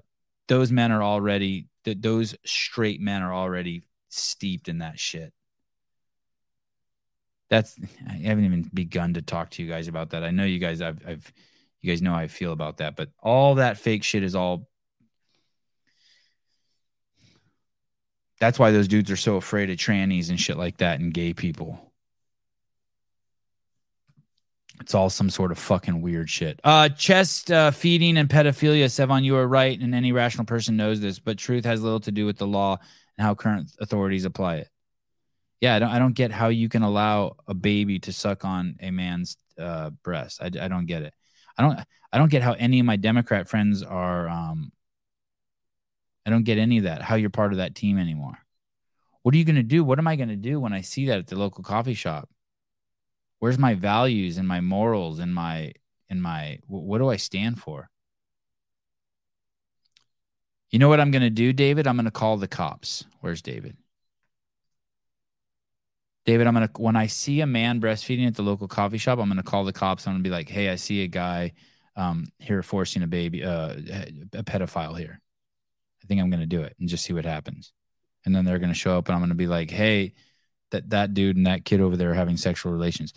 those 0.49 0.71
men 0.71 0.93
are 0.93 1.03
already 1.03 1.67
th- 1.85 1.99
those 2.01 2.35
straight 2.45 3.01
men 3.01 3.23
are 3.23 3.33
already 3.33 3.83
steeped 4.09 4.69
in 4.69 4.79
that 4.79 4.99
shit. 4.99 5.33
That's 7.51 7.77
I 8.09 8.15
haven't 8.15 8.45
even 8.45 8.71
begun 8.73 9.15
to 9.15 9.23
talk 9.23 9.51
to 9.51 9.63
you 9.63 9.69
guys 9.69 9.89
about 9.89 10.11
that. 10.11 10.25
I 10.25 10.31
know 10.31 10.45
you 10.45 10.59
guys 10.59 10.81
I've 10.81 11.01
I've 11.07 11.33
you 11.81 11.93
guys 11.93 12.03
know 12.03 12.13
how 12.13 12.19
I 12.19 12.29
feel 12.29 12.53
about 12.53 12.79
that, 12.79 12.97
but 12.97 13.11
all 13.23 13.57
that 13.57 13.77
fake 13.77 14.03
shit 14.03 14.23
is 14.23 14.35
all 14.35 14.69
That's 18.41 18.59
why 18.59 18.71
those 18.71 18.89
dudes 18.89 19.11
are 19.11 19.17
so 19.17 19.37
afraid 19.37 19.71
of 19.71 19.77
trannies 19.77 20.29
and 20.29 20.39
shit 20.39 20.57
like 20.57 20.79
that 20.79 21.01
and 21.01 21.15
gay 21.15 21.33
people. 21.35 21.93
It's 24.81 24.95
all 24.95 25.09
some 25.09 25.31
sort 25.31 25.53
of 25.53 25.59
fucking 25.59 26.03
weird 26.03 26.29
shit. 26.29 26.61
Uh, 26.65 26.89
chest 26.89 27.51
uh, 27.51 27.71
feeding 27.71 28.19
and 28.19 28.29
pedophilia, 28.29 28.87
Sevan, 28.87 29.23
you 29.25 29.37
are 29.37 29.47
right, 29.47 29.79
and 29.79 29.95
any 29.95 30.13
rational 30.13 30.45
person 30.45 30.77
knows 30.77 31.01
this, 31.01 31.19
but 31.19 31.39
truth 31.39 31.65
has 31.65 31.81
little 31.81 32.01
to 32.01 32.13
do 32.13 32.27
with 32.27 32.39
the 32.39 32.47
law 32.47 32.79
and 33.17 33.25
how 33.25 33.35
current 33.35 33.71
authorities 33.81 34.25
apply 34.25 34.57
it. 34.57 34.69
Yeah, 35.61 35.77
I 35.77 35.79
don't, 35.79 35.91
I 35.91 35.99
don't 35.99 36.15
get 36.15 36.33
how 36.33 36.49
you 36.49 36.69
can 36.69 36.83
allow 36.83 37.37
a 37.47 37.55
baby 37.55 38.01
to 38.01 38.13
suck 38.13 38.45
on 38.45 38.77
a 38.81 38.91
man's 38.91 39.39
uh, 39.59 39.91
breast. 40.03 40.43
I, 40.43 40.47
I 40.47 40.69
don't 40.69 40.87
get 40.87 41.03
it. 41.03 41.15
I 41.57 41.63
don't, 41.63 41.81
I 42.13 42.19
don't 42.19 42.31
get 42.31 42.43
how 42.43 42.53
any 42.53 42.81
of 42.81 42.87
my 42.87 42.97
Democrat 42.97 43.49
friends 43.49 43.83
are 43.83 44.29
um, 44.29 44.73
I 46.27 46.31
don't 46.31 46.45
get 46.45 46.59
any 46.59 46.79
of 46.79 46.85
that. 46.85 47.03
How 47.03 47.17
you're 47.17 47.31
part 47.31 47.53
of 47.53 47.59
that 47.59 47.75
team 47.75 47.99
anymore. 47.99 48.39
What 49.23 49.35
are 49.35 49.39
you 49.39 49.45
going 49.45 49.57
to 49.57 49.63
do? 49.63 49.85
What 49.85 49.99
am 49.99 50.07
I 50.07 50.17
going 50.17 50.29
to 50.29 50.37
do 50.37 50.61
when 50.61 50.73
I 50.73 50.81
see 50.81 51.07
that 51.07 51.19
at 51.19 51.27
the 51.29 51.37
local 51.37 51.65
coffee 51.65 51.95
shop? 51.95 52.29
Where's 53.39 53.59
my 53.59 53.75
values 53.75 54.39
and 54.39 54.49
my 54.49 54.61
morals 54.61 55.19
and 55.19 55.35
my 55.35 55.73
and 56.09 56.23
my 56.23 56.59
what 56.67 56.99
do 56.99 57.09
I 57.09 57.17
stand 57.17 57.61
for? 57.61 57.91
You 60.71 60.79
know 60.79 60.89
what 60.89 61.01
I'm 61.01 61.11
going 61.11 61.23
to 61.23 61.31
do, 61.31 61.53
David? 61.53 61.87
I'm 61.87 61.97
going 61.97 62.05
to 62.07 62.11
call 62.11 62.37
the 62.37 62.49
cops. 62.49 63.05
Where's 63.21 63.43
David? 63.43 63.77
David, 66.27 66.47
I'm 66.47 66.55
going 66.55 66.67
to 66.67 66.81
when 66.81 66.97
I 66.97 67.07
see 67.07 67.41
a 67.41 67.47
man 67.47 67.81
breastfeeding 67.81 68.27
at 68.27 68.35
the 68.35 68.43
local 68.43 68.67
coffee 68.67 68.99
shop, 68.99 69.19
I'm 69.19 69.29
going 69.29 69.37
to 69.37 69.43
call 69.43 69.65
the 69.65 69.73
cops. 69.73 70.07
I'm 70.07 70.15
going 70.15 70.25
to 70.25 70.29
be 70.29 70.35
like, 70.35 70.49
"Hey, 70.49 70.71
I 70.71 70.77
see 70.77 71.03
a 71.03 71.07
guy 71.07 71.53
um, 71.97 72.27
here 72.39 72.63
forcing 72.63 73.03
a 73.03 73.07
baby, 73.07 73.45
uh, 73.45 73.75
a 74.33 74.43
pedophile 74.43 74.99
here." 74.99 75.21
I 76.05 76.07
think 76.07 76.21
I'm 76.21 76.31
going 76.31 76.41
to 76.41 76.47
do 76.47 76.63
it 76.63 76.77
and 76.79 76.89
just 76.89 77.05
see 77.05 77.15
what 77.15 77.25
happens. 77.25 77.73
And 78.27 78.35
then 78.35 78.45
they're 78.45 78.59
going 78.59 78.73
to 78.73 78.79
show 78.79 78.99
up 78.99 79.09
and 79.09 79.15
I'm 79.15 79.21
going 79.21 79.31
to 79.31 79.35
be 79.35 79.47
like, 79.47 79.71
hey, 79.71 80.13
that, 80.71 80.91
that 80.91 81.15
dude 81.15 81.37
and 81.37 81.47
that 81.47 81.65
kid 81.65 81.81
over 81.81 81.97
there 81.97 82.13
having 82.13 82.37
sexual 82.37 82.73
relations. 82.73 83.15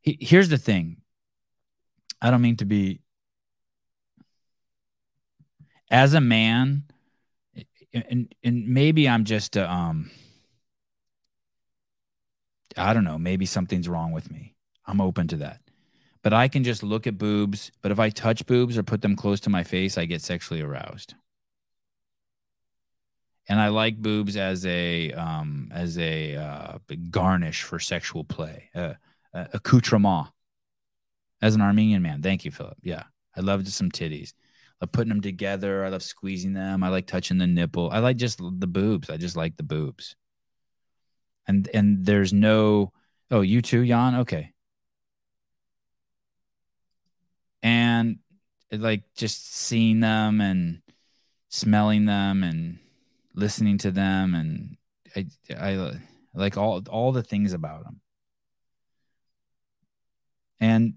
He, 0.00 0.16
here's 0.20 0.48
the 0.48 0.58
thing 0.58 0.98
I 2.20 2.30
don't 2.30 2.42
mean 2.42 2.56
to 2.58 2.64
be, 2.64 3.00
as 5.90 6.14
a 6.14 6.20
man, 6.20 6.84
and, 7.92 8.32
and 8.44 8.68
maybe 8.68 9.08
I'm 9.08 9.24
just, 9.24 9.56
a, 9.56 9.70
um, 9.70 10.10
I 12.76 12.94
don't 12.94 13.04
know, 13.04 13.18
maybe 13.18 13.44
something's 13.44 13.88
wrong 13.88 14.12
with 14.12 14.30
me. 14.30 14.54
I'm 14.86 15.00
open 15.00 15.26
to 15.28 15.36
that. 15.38 15.60
But 16.22 16.32
I 16.32 16.46
can 16.46 16.62
just 16.62 16.84
look 16.84 17.08
at 17.08 17.18
boobs. 17.18 17.72
But 17.82 17.90
if 17.90 17.98
I 17.98 18.08
touch 18.08 18.46
boobs 18.46 18.78
or 18.78 18.84
put 18.84 19.02
them 19.02 19.16
close 19.16 19.40
to 19.40 19.50
my 19.50 19.64
face, 19.64 19.98
I 19.98 20.04
get 20.04 20.22
sexually 20.22 20.62
aroused 20.62 21.14
and 23.48 23.60
I 23.60 23.68
like 23.68 24.00
boobs 24.00 24.36
as 24.36 24.64
a 24.66 25.12
um, 25.12 25.70
as 25.72 25.98
a 25.98 26.36
uh, 26.36 26.78
garnish 27.10 27.62
for 27.62 27.78
sexual 27.78 28.24
play, 28.24 28.70
uh, 28.74 28.94
uh, 29.34 29.46
accoutrement. 29.52 30.28
As 31.40 31.56
an 31.56 31.60
Armenian 31.60 32.02
man, 32.02 32.22
thank 32.22 32.44
you, 32.44 32.52
Philip. 32.52 32.78
Yeah, 32.82 33.02
I 33.36 33.40
love 33.40 33.66
some 33.68 33.90
titties. 33.90 34.32
I 34.80 34.84
love 34.84 34.92
putting 34.92 35.08
them 35.08 35.20
together. 35.20 35.84
I 35.84 35.88
love 35.88 36.04
squeezing 36.04 36.52
them. 36.52 36.84
I 36.84 36.88
like 36.88 37.06
touching 37.06 37.38
the 37.38 37.48
nipple. 37.48 37.90
I 37.90 37.98
like 37.98 38.16
just 38.16 38.38
the 38.38 38.66
boobs. 38.66 39.10
I 39.10 39.16
just 39.16 39.36
like 39.36 39.56
the 39.56 39.64
boobs. 39.64 40.14
And 41.48 41.68
and 41.74 42.06
there's 42.06 42.32
no 42.32 42.92
oh 43.30 43.40
you 43.40 43.60
too, 43.60 43.84
Jan. 43.84 44.20
Okay. 44.20 44.52
And 47.64 48.18
like 48.70 49.02
just 49.14 49.52
seeing 49.52 50.00
them 50.00 50.40
and 50.40 50.82
smelling 51.48 52.06
them 52.06 52.42
and 52.44 52.78
listening 53.34 53.78
to 53.78 53.90
them 53.90 54.34
and 54.34 54.76
I 55.16 55.26
I 55.54 56.00
like 56.34 56.56
all 56.56 56.82
all 56.88 57.12
the 57.12 57.22
things 57.22 57.52
about 57.52 57.84
them. 57.84 58.00
And 60.60 60.94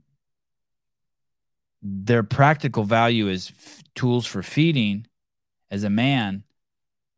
their 1.82 2.24
practical 2.24 2.84
value 2.84 3.30
as 3.30 3.52
f- 3.56 3.84
tools 3.94 4.26
for 4.26 4.42
feeding 4.42 5.08
as 5.70 5.84
a 5.84 5.90
man 5.90 6.44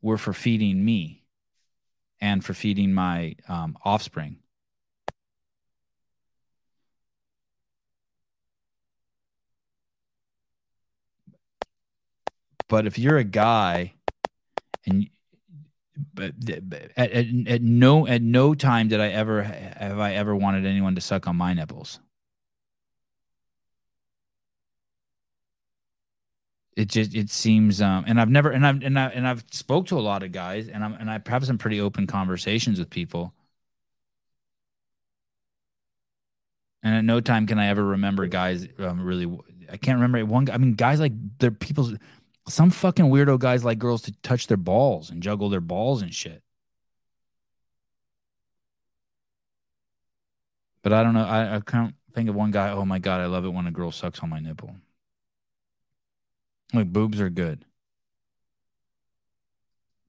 were 0.02 0.18
for 0.18 0.34
feeding 0.34 0.84
me 0.84 1.23
and 2.19 2.44
for 2.44 2.53
feeding 2.53 2.94
my 2.94 3.35
um, 3.48 3.77
offspring. 3.84 4.38
But 12.69 12.85
if 12.85 12.99
you're 12.99 13.18
a 13.18 13.23
guy 13.23 13.94
and 14.88 15.09
but 16.14 16.34
at, 16.95 17.11
at, 17.11 17.26
at 17.47 17.61
no 17.61 18.07
at 18.07 18.22
no 18.22 18.53
time 18.55 18.88
did 18.88 18.99
I 19.01 19.09
ever 19.09 19.43
have 19.43 19.99
I 19.99 20.14
ever 20.14 20.35
wanted 20.35 20.65
anyone 20.65 20.95
to 20.95 21.01
suck 21.01 21.27
on 21.27 21.35
my 21.35 21.53
nipples. 21.53 21.99
It 26.76 26.89
just 26.89 27.15
it 27.15 27.30
seems 27.31 27.81
um 27.81 28.05
and 28.07 28.22
I've 28.22 28.30
never 28.30 28.51
and 28.51 28.65
I've 28.65 28.84
and 28.84 28.99
I 28.99 29.07
and 29.07 29.27
I've 29.27 29.43
spoke 29.51 29.88
to 29.88 29.97
a 29.97 30.01
lot 30.01 30.22
of 30.23 30.31
guys 30.31 30.68
and 30.68 30.84
I'm 30.84 30.93
and 30.93 31.09
I 31.09 31.19
have 31.27 31.45
some 31.45 31.57
pretty 31.57 31.81
open 31.81 32.05
conversations 32.05 32.77
with 32.80 32.89
people. 32.89 33.34
And 36.84 36.95
at 36.95 37.03
no 37.03 37.19
time 37.19 37.47
can 37.47 37.59
I 37.59 37.68
ever 37.68 37.84
remember 37.84 38.27
guys 38.27 38.68
um, 38.80 39.01
really 39.03 39.26
I 39.72 39.77
can't 39.77 39.99
remember 39.99 40.23
one 40.26 40.45
guy 40.45 40.53
I 40.53 40.57
mean 40.57 40.73
guys 40.76 40.99
like 40.99 41.14
they're 41.39 41.51
people 41.51 41.91
some 42.48 42.69
fucking 42.69 43.06
weirdo 43.06 43.40
guys 43.40 43.64
like 43.64 43.80
girls 43.80 44.02
to 44.03 44.11
touch 44.24 44.48
their 44.48 44.57
balls 44.57 45.10
and 45.10 45.22
juggle 45.22 45.49
their 45.49 45.61
balls 45.61 46.02
and 46.02 46.14
shit. 46.14 46.41
But 50.82 50.94
I 50.94 51.03
don't 51.03 51.14
know. 51.14 51.26
I, 51.26 51.57
I 51.57 51.60
can't 51.60 51.95
think 52.14 52.30
of 52.30 52.36
one 52.36 52.52
guy. 52.52 52.72
Oh 52.72 52.86
my 52.86 52.99
god, 52.99 53.19
I 53.19 53.26
love 53.26 53.45
it 53.45 53.49
when 53.49 53.68
a 53.68 53.72
girl 53.72 53.91
sucks 53.91 54.19
on 54.19 54.30
my 54.30 54.40
nipple. 54.40 54.76
Like 56.74 56.91
boobs 56.91 57.19
are 57.19 57.30
good. 57.30 57.65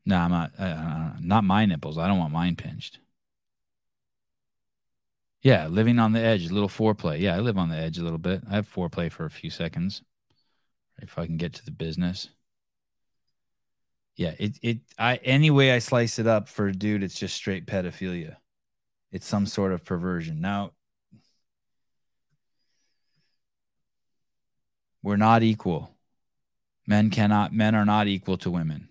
No, 0.06 0.16
I'm 0.16 0.30
not. 0.30 0.52
Uh, 0.58 1.12
not 1.20 1.44
my 1.44 1.66
nipples. 1.66 1.98
I 1.98 2.06
don't 2.06 2.18
want 2.18 2.32
mine 2.32 2.56
pinched. 2.56 3.00
Yeah, 5.42 5.66
living 5.68 5.98
on 5.98 6.12
the 6.12 6.20
edge, 6.20 6.46
a 6.50 6.54
little 6.54 6.68
foreplay. 6.68 7.20
Yeah, 7.20 7.36
I 7.36 7.40
live 7.40 7.58
on 7.58 7.68
the 7.68 7.76
edge 7.76 7.98
a 7.98 8.02
little 8.02 8.18
bit. 8.18 8.42
I 8.50 8.56
have 8.56 8.72
foreplay 8.72 9.10
for 9.10 9.24
a 9.24 9.30
few 9.30 9.50
seconds 9.50 10.02
if 11.00 11.18
I 11.18 11.26
can 11.26 11.36
get 11.36 11.54
to 11.54 11.64
the 11.64 11.70
business. 11.70 12.28
Yeah, 14.16 14.34
it 14.38 14.58
it 14.62 14.78
I 14.98 15.16
any 15.16 15.50
way 15.50 15.72
I 15.72 15.78
slice 15.78 16.18
it 16.18 16.26
up 16.26 16.48
for 16.48 16.66
a 16.66 16.72
dude, 16.72 17.02
it's 17.02 17.18
just 17.18 17.36
straight 17.36 17.66
pedophilia. 17.66 18.36
It's 19.12 19.26
some 19.26 19.46
sort 19.46 19.72
of 19.72 19.84
perversion. 19.84 20.40
Now 20.40 20.72
we're 25.02 25.16
not 25.16 25.42
equal. 25.42 25.90
Men 26.86 27.10
cannot 27.10 27.52
men 27.52 27.74
are 27.74 27.84
not 27.84 28.08
equal 28.08 28.36
to 28.38 28.50
women. 28.50 28.88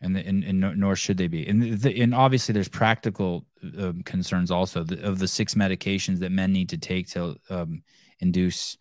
And, 0.00 0.14
the, 0.14 0.26
and, 0.26 0.44
and 0.44 0.78
nor 0.78 0.94
should 0.94 1.16
they 1.16 1.26
be. 1.26 1.46
And 1.48 1.80
the, 1.80 2.02
and 2.02 2.14
obviously 2.14 2.52
there's 2.52 2.68
practical 2.68 3.46
um, 3.78 4.02
concerns 4.02 4.50
also 4.50 4.82
the, 4.82 5.02
of 5.02 5.18
the 5.18 5.26
six 5.26 5.54
medications 5.54 6.18
that 6.18 6.30
men 6.30 6.52
need 6.52 6.68
to 6.68 6.78
take 6.78 7.08
to 7.10 7.36
um, 7.48 7.82
induce 8.20 8.76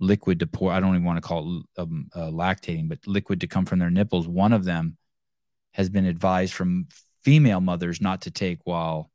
liquid 0.00 0.40
to 0.40 0.46
pour. 0.46 0.72
I 0.72 0.80
don't 0.80 0.94
even 0.94 1.04
want 1.04 1.16
to 1.16 1.26
call 1.26 1.58
it 1.58 1.80
um, 1.80 2.08
uh, 2.14 2.30
lactating, 2.30 2.88
but 2.88 3.06
liquid 3.06 3.40
to 3.40 3.46
come 3.46 3.66
from 3.66 3.78
their 3.78 3.90
nipples. 3.90 4.28
One 4.28 4.52
of 4.52 4.64
them 4.64 4.96
has 5.72 5.88
been 5.88 6.06
advised 6.06 6.54
from 6.54 6.86
female 7.22 7.60
mothers 7.60 8.00
not 8.00 8.22
to 8.22 8.30
take 8.30 8.60
while 8.64 9.10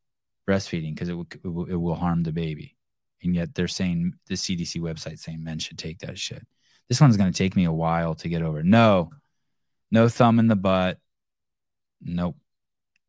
breastfeeding 0.48 0.94
because 0.94 1.10
it, 1.10 1.14
will, 1.14 1.28
it 1.44 1.48
will, 1.48 1.66
it 1.66 1.76
will 1.76 1.96
harm 1.96 2.24
the 2.24 2.32
baby. 2.32 2.76
And 3.22 3.34
yet 3.34 3.56
they're 3.56 3.68
saying 3.68 4.14
the 4.28 4.36
CDC 4.36 4.82
website 4.82 5.20
saying 5.20 5.44
men 5.44 5.60
should 5.60 5.78
take 5.78 6.00
that 6.00 6.20
shit. 6.20 6.46
This 6.90 7.00
one's 7.00 7.18
going 7.18 7.32
to 7.32 7.38
take 7.38 7.56
me 7.56 7.64
a 7.64 7.72
while 7.72 8.16
to 8.16 8.30
get 8.30 8.42
over. 8.42 8.62
No, 8.62 9.12
no 9.90 10.10
thumb 10.10 10.40
in 10.40 10.48
the 10.48 10.56
butt. 10.56 11.00
Nope. 12.02 12.36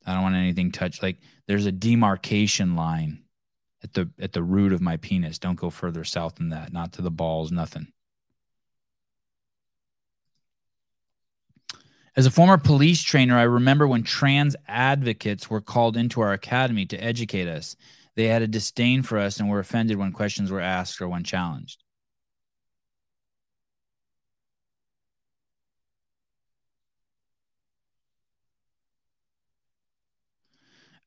I 0.07 0.15
don't 0.15 0.23
want 0.23 0.37
anything 0.37 0.71
touched. 0.71 1.03
Like 1.03 1.19
there's 1.49 1.67
a 1.67 1.73
demarcation 1.73 2.77
line 2.77 3.24
at 3.85 3.93
the 3.93 4.11
at 4.19 4.33
the 4.33 4.43
root 4.43 4.73
of 4.73 4.81
my 4.81 4.97
penis. 4.97 5.39
Don't 5.39 5.61
go 5.61 5.71
further 5.71 6.03
south 6.03 6.37
than 6.37 6.49
that. 6.49 6.73
Not 6.73 6.95
to 6.95 7.03
the 7.03 7.11
balls, 7.11 7.53
nothing. 7.53 7.93
As 12.17 12.27
a 12.27 12.31
former 12.31 12.59
police 12.59 13.03
trainer, 13.03 13.37
I 13.37 13.43
remember 13.43 13.87
when 13.87 14.05
trans 14.05 14.57
advocates 14.67 15.51
were 15.51 15.61
called 15.61 15.97
into 15.97 16.21
our 16.21 16.33
academy 16.33 16.87
to 16.87 16.97
educate 16.97 17.49
us. 17.49 17.77
They 18.15 18.29
had 18.29 18.43
a 18.43 18.47
disdain 18.47 19.03
for 19.03 19.19
us 19.19 19.39
and 19.39 19.49
were 19.49 19.59
offended 19.59 19.99
when 19.99 20.13
questions 20.13 20.51
were 20.51 20.61
asked 20.61 21.03
or 21.03 21.09
when 21.09 21.25
challenged. 21.25 21.84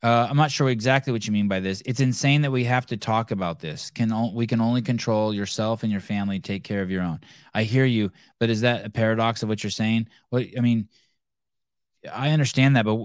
Uh, 0.07 0.25
I'm 0.29 0.37
not 0.37 0.51
sure 0.51 0.69
exactly 0.69 1.11
what 1.11 1.27
you 1.27 1.33
mean 1.33 1.49
by 1.49 1.59
this. 1.59 1.83
It's 1.85 1.99
insane 1.99 2.41
that 2.43 2.51
we 2.51 2.63
have 2.63 2.85
to 2.85 2.95
talk 2.95 3.31
about 3.31 3.59
this. 3.59 3.91
Can 3.91 4.33
we 4.33 4.47
can 4.47 4.61
only 4.61 4.81
control 4.81 5.33
yourself 5.33 5.83
and 5.83 5.91
your 5.91 5.99
family. 5.99 6.39
Take 6.39 6.63
care 6.63 6.81
of 6.81 6.89
your 6.89 7.01
own. 7.01 7.19
I 7.53 7.63
hear 7.63 7.83
you, 7.83 8.13
but 8.39 8.49
is 8.49 8.61
that 8.61 8.85
a 8.85 8.89
paradox 8.89 9.43
of 9.43 9.49
what 9.49 9.61
you're 9.61 9.69
saying? 9.69 10.07
Well, 10.31 10.45
I 10.57 10.61
mean, 10.61 10.87
I 12.09 12.29
understand 12.29 12.77
that, 12.77 12.85
but 12.85 12.97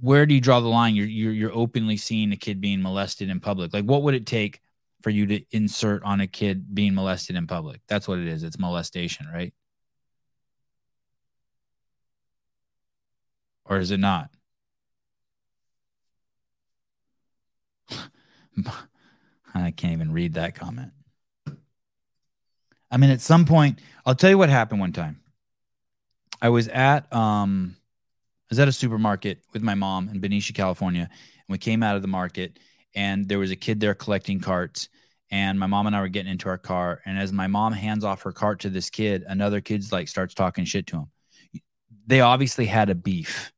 where 0.00 0.24
do 0.24 0.34
you 0.34 0.40
draw 0.40 0.60
the 0.60 0.68
line? 0.68 0.94
You're 0.94 1.04
you're, 1.06 1.34
you're 1.34 1.54
openly 1.54 1.98
seeing 1.98 2.32
a 2.32 2.36
kid 2.36 2.62
being 2.62 2.80
molested 2.80 3.28
in 3.28 3.38
public. 3.38 3.74
Like, 3.74 3.84
what 3.84 4.04
would 4.04 4.14
it 4.14 4.24
take 4.24 4.62
for 5.02 5.10
you 5.10 5.26
to 5.26 5.44
insert 5.50 6.02
on 6.02 6.22
a 6.22 6.26
kid 6.26 6.74
being 6.74 6.94
molested 6.94 7.36
in 7.36 7.46
public? 7.46 7.82
That's 7.88 8.08
what 8.08 8.18
it 8.20 8.26
is. 8.26 8.42
It's 8.42 8.58
molestation, 8.58 9.26
right? 9.30 9.52
Or 13.66 13.78
is 13.80 13.90
it 13.90 14.00
not? 14.00 14.30
I 19.54 19.70
can't 19.70 19.92
even 19.92 20.12
read 20.12 20.34
that 20.34 20.54
comment. 20.54 20.92
I 22.90 22.98
mean, 22.98 23.10
at 23.10 23.20
some 23.20 23.46
point, 23.46 23.80
I'll 24.04 24.14
tell 24.14 24.30
you 24.30 24.38
what 24.38 24.50
happened 24.50 24.80
one 24.80 24.92
time. 24.92 25.20
I 26.40 26.50
was 26.50 26.68
at 26.68 27.10
um 27.12 27.76
I 27.78 28.46
was 28.50 28.58
at 28.58 28.68
a 28.68 28.72
supermarket 28.72 29.38
with 29.52 29.62
my 29.62 29.74
mom 29.74 30.08
in 30.08 30.20
Benicia, 30.20 30.52
California, 30.52 31.08
and 31.10 31.48
we 31.48 31.58
came 31.58 31.82
out 31.82 31.96
of 31.96 32.02
the 32.02 32.08
market 32.08 32.58
and 32.94 33.26
there 33.28 33.38
was 33.38 33.50
a 33.50 33.56
kid 33.56 33.80
there 33.80 33.94
collecting 33.94 34.40
carts 34.40 34.88
and 35.30 35.58
my 35.58 35.66
mom 35.66 35.86
and 35.86 35.96
I 35.96 36.00
were 36.02 36.08
getting 36.08 36.32
into 36.32 36.50
our 36.50 36.58
car 36.58 37.00
and 37.06 37.18
as 37.18 37.32
my 37.32 37.46
mom 37.46 37.72
hands 37.72 38.04
off 38.04 38.22
her 38.22 38.32
cart 38.32 38.60
to 38.60 38.70
this 38.70 38.90
kid, 38.90 39.24
another 39.26 39.62
kid's 39.62 39.90
like 39.92 40.08
starts 40.08 40.34
talking 40.34 40.66
shit 40.66 40.86
to 40.88 40.98
him. 40.98 41.06
They 42.06 42.20
obviously 42.20 42.66
had 42.66 42.90
a 42.90 42.94
beef 42.94 43.52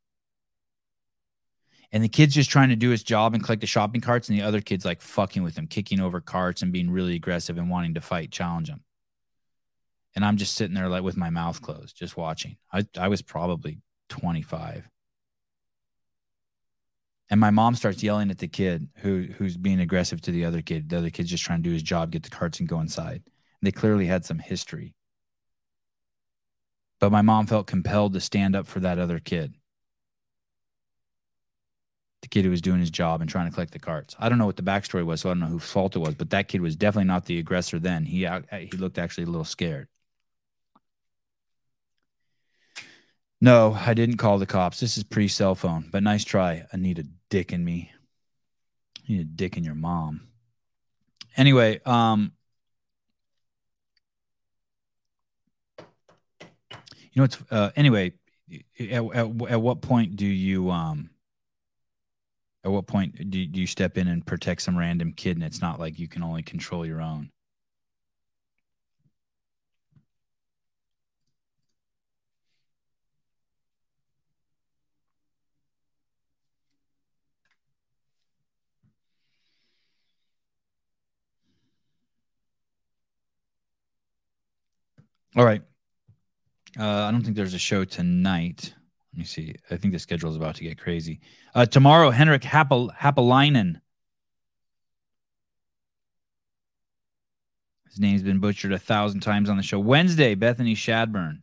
and 1.95 2.03
the 2.03 2.09
kid's 2.09 2.35
just 2.35 2.51
trying 2.51 2.71
to 2.71 2.77
do 2.77 2.91
his 2.91 3.05
job 3.05 3.35
and 3.35 3.43
collect 3.43 3.61
the 3.61 3.69
shopping 3.69 4.01
carts 4.01 4.29
and 4.29 4.37
the 4.37 4.43
other 4.43 4.61
kid's 4.61 4.85
like 4.85 5.01
fucking 5.01 5.45
with 5.45 5.57
him 5.57 5.69
kicking 5.69 6.01
over 6.01 6.21
carts 6.21 6.61
and 6.61 6.73
being 6.73 6.91
really 6.91 7.15
aggressive 7.15 7.57
and 7.57 7.71
wanting 7.71 7.95
to 7.95 8.01
fight 8.01 8.33
challenge 8.33 8.69
him. 8.69 8.83
And 10.17 10.25
i'm 10.25 10.37
just 10.37 10.55
sitting 10.55 10.75
there 10.75 10.89
like 10.89 11.05
with 11.05 11.17
my 11.17 11.31
mouth 11.31 11.63
closed 11.63 11.97
just 11.97 12.17
watching. 12.17 12.57
I, 12.73 12.85
I 12.99 13.09
was 13.09 13.23
probably 13.23 13.79
25 14.09 14.89
and 17.31 17.41
my 17.41 17.51
mom 17.51 17.77
starts 17.77 18.03
yelling 18.03 18.31
at 18.31 18.39
the 18.39 18.49
kid 18.49 18.89
who 18.97 19.29
who's 19.39 19.57
being 19.57 19.81
aggressive 19.81 20.21
to 20.23 20.33
the 20.33 20.45
other 20.45 20.63
kid. 20.63 20.89
The 20.89 20.99
other 20.99 21.11
kid's 21.11 21.31
just 21.31 21.45
trying 21.45 21.63
to 21.63 21.69
do 21.69 21.73
his 21.73 21.83
job 21.83 22.11
get 22.11 22.25
the 22.25 22.31
carts 22.31 22.59
and 22.59 22.69
go 22.69 22.81
inside. 22.81 23.23
They 23.63 23.73
clearly 23.73 24.07
had 24.07 24.25
some 24.25 24.41
history. 24.41 24.95
But 27.01 27.13
my 27.13 27.23
mom 27.23 27.47
felt 27.47 27.67
compelled 27.67 28.13
to 28.15 28.21
stand 28.21 28.55
up 28.55 28.67
for 28.67 28.81
that 28.81 28.99
other 28.99 29.21
kid 29.21 29.55
the 32.25 32.29
kid 32.29 32.45
who 32.45 32.51
was 32.51 32.63
doing 32.63 32.81
his 32.81 32.91
job 32.91 33.21
and 33.21 33.29
trying 33.29 33.47
to 33.47 33.53
collect 33.53 33.73
the 33.73 33.79
carts. 33.79 34.17
I 34.19 34.31
don't 34.31 34.39
know 34.39 34.47
what 34.47 34.57
the 34.57 34.63
backstory 34.63 35.05
was, 35.05 35.21
so 35.21 35.29
I 35.29 35.33
don't 35.33 35.41
know 35.41 35.47
whose 35.47 35.71
fault 35.71 35.95
it 35.95 35.99
was, 35.99 36.15
but 36.15 36.31
that 36.31 36.49
kid 36.49 36.63
was 36.63 36.75
definitely 36.75 37.07
not 37.07 37.27
the 37.27 37.39
aggressor 37.39 37.79
then. 37.79 38.07
He 38.07 38.27
he 38.51 38.77
looked 38.79 38.99
actually 38.99 39.25
a 39.25 39.29
little 39.29 39.45
scared. 39.45 39.89
No, 43.43 43.75
I 43.79 43.93
didn't 43.93 44.17
call 44.17 44.39
the 44.39 44.47
cops. 44.47 44.81
This 44.81 44.97
is 44.97 45.05
pre 45.05 45.29
cell 45.29 45.55
phone, 45.55 45.91
but 45.93 46.03
nice 46.03 46.25
try. 46.25 46.65
I 46.73 46.79
need 46.79 46.99
a 46.99 47.05
dick 47.29 47.53
in 47.53 47.63
me. 47.63 47.93
I 49.07 49.13
need 49.13 49.21
a 49.21 49.25
dick 49.25 49.59
in 49.59 49.65
your 49.65 49.75
mom. 49.75 50.29
Anyway, 51.37 51.79
um, 51.85 52.33
you 55.79 55.85
know, 57.17 57.25
it's 57.25 57.37
uh, 57.51 57.71
anyway. 57.77 58.15
At, 58.79 59.05
at, 59.15 59.43
at 59.49 59.61
what 59.61 59.81
point 59.81 60.17
do 60.17 60.27
you 60.27 60.71
um 60.71 61.09
at 62.65 62.73
what 62.73 62.87
point 62.87 63.31
do 63.31 63.39
you 63.39 63.67
step 63.67 63.99
in 63.99 64.09
and 64.09 64.25
protect 64.27 64.63
some 64.63 64.77
random 64.77 65.13
kid, 65.13 65.37
and 65.37 65.45
it's 65.45 65.61
not 65.61 65.79
like 65.79 65.99
you 65.99 66.09
can 66.09 66.23
only 66.23 66.43
control 66.43 66.87
your 66.87 67.03
own? 67.03 67.31
All 85.37 85.45
right. 85.45 85.63
Uh, 86.79 87.05
I 87.05 87.11
don't 87.11 87.23
think 87.23 87.37
there's 87.37 87.55
a 87.55 87.59
show 87.59 87.85
tonight. 87.85 88.75
Let 89.15 89.19
me 89.19 89.25
see. 89.25 89.55
I 89.71 89.77
think 89.77 89.93
the 89.93 90.01
schedule 90.01 90.29
is 90.29 90.35
about 90.35 90.57
to 90.57 90.65
get 90.65 90.77
crazy. 90.77 91.21
Uh, 91.55 91.67
tomorrow, 91.67 92.11
Henrik 92.11 92.43
Happel, 92.43 92.93
Happelainen. 92.97 93.81
His 97.89 98.01
name's 98.01 98.25
been 98.25 98.41
butchered 98.41 98.73
a 98.73 98.79
thousand 98.79 99.21
times 99.21 99.49
on 99.49 99.57
the 99.57 99.63
show. 99.63 99.79
Wednesday, 99.79 100.35
Bethany 100.35 100.75
Shadburne 100.75 101.43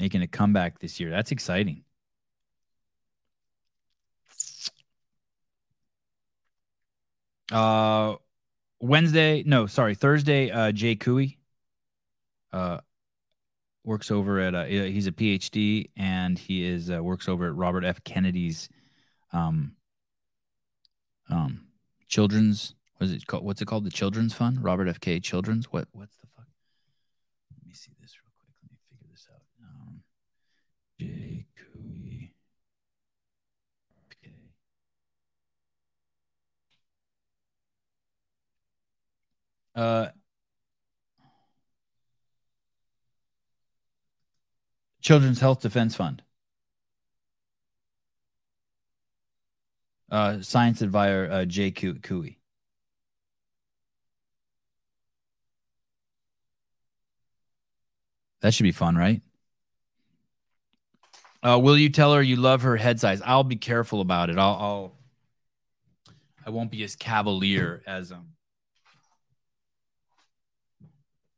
making 0.00 0.22
a 0.22 0.26
comeback 0.26 0.80
this 0.80 0.98
year. 0.98 1.08
That's 1.08 1.30
exciting. 1.30 1.84
Uh, 7.52 8.16
Wednesday, 8.80 9.44
no, 9.46 9.66
sorry, 9.66 9.94
Thursday, 9.94 10.50
uh, 10.50 10.72
Jay 10.72 10.96
Couey, 10.96 11.36
uh, 12.52 12.78
works 13.88 14.10
over 14.10 14.38
at, 14.38 14.54
uh, 14.54 14.64
he's 14.64 15.06
a 15.06 15.12
PhD 15.12 15.88
and 15.96 16.38
he 16.38 16.62
is, 16.62 16.90
uh, 16.90 17.02
works 17.02 17.26
over 17.26 17.46
at 17.48 17.54
Robert 17.54 17.84
F. 17.84 18.04
Kennedy's, 18.04 18.68
um, 19.32 19.72
um, 21.30 21.66
children's, 22.06 22.74
what 22.98 23.06
is 23.06 23.12
it 23.12 23.26
called? 23.26 23.44
What's 23.44 23.62
it 23.62 23.64
called? 23.64 23.84
The 23.84 23.90
Children's 23.90 24.34
Fund? 24.34 24.62
Robert 24.62 24.88
F. 24.88 25.00
K. 25.00 25.20
Children's? 25.20 25.72
What, 25.72 25.88
what's 25.92 26.16
the 26.16 26.26
fuck? 26.36 26.46
Let 27.56 27.66
me 27.66 27.72
see 27.72 27.92
this 28.00 28.14
real 28.22 28.32
quick. 28.38 28.52
Let 28.62 28.70
me 28.72 28.78
figure 28.90 29.06
this 29.10 29.26
out. 29.32 29.42
Um, 29.62 30.02
Jay 31.00 31.46
Couey. 31.56 32.32
Uh, 39.74 40.08
Children's 45.08 45.40
Health 45.40 45.62
Defense 45.62 45.96
Fund. 45.96 46.20
Uh, 50.10 50.42
Science 50.42 50.82
Advisor 50.82 51.30
uh, 51.32 51.44
Jay 51.46 51.70
Coo- 51.70 51.94
Couey. 51.94 52.36
That 58.42 58.52
should 58.52 58.64
be 58.64 58.72
fun, 58.72 58.96
right? 58.96 59.22
Uh, 61.42 61.58
will 61.58 61.78
you 61.78 61.88
tell 61.88 62.12
her 62.12 62.20
you 62.20 62.36
love 62.36 62.60
her 62.60 62.76
head 62.76 63.00
size? 63.00 63.22
I'll 63.24 63.44
be 63.44 63.56
careful 63.56 64.02
about 64.02 64.28
it. 64.28 64.36
I'll, 64.36 64.56
I'll 64.60 64.92
I 66.44 66.50
won't 66.50 66.70
be 66.70 66.84
as 66.84 66.96
cavalier 66.96 67.82
as 67.86 68.12
um. 68.12 68.32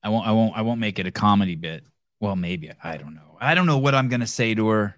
I 0.03 0.09
won't. 0.09 0.27
I 0.27 0.33
won't. 0.33 0.57
I 0.57 0.63
won't 0.63 0.81
make 0.81 0.99
it 0.99 1.07
a 1.07 1.13
comedy 1.13 1.55
bit. 1.55 1.85
Well, 2.21 2.37
maybe 2.37 2.71
I 2.83 2.97
don't 2.97 3.15
know. 3.15 3.37
I 3.41 3.55
don't 3.55 3.67
know 3.67 3.79
what 3.79 3.95
I'm 3.95 4.09
gonna 4.09 4.27
say 4.27 4.55
to 4.55 4.69
her. 4.69 4.97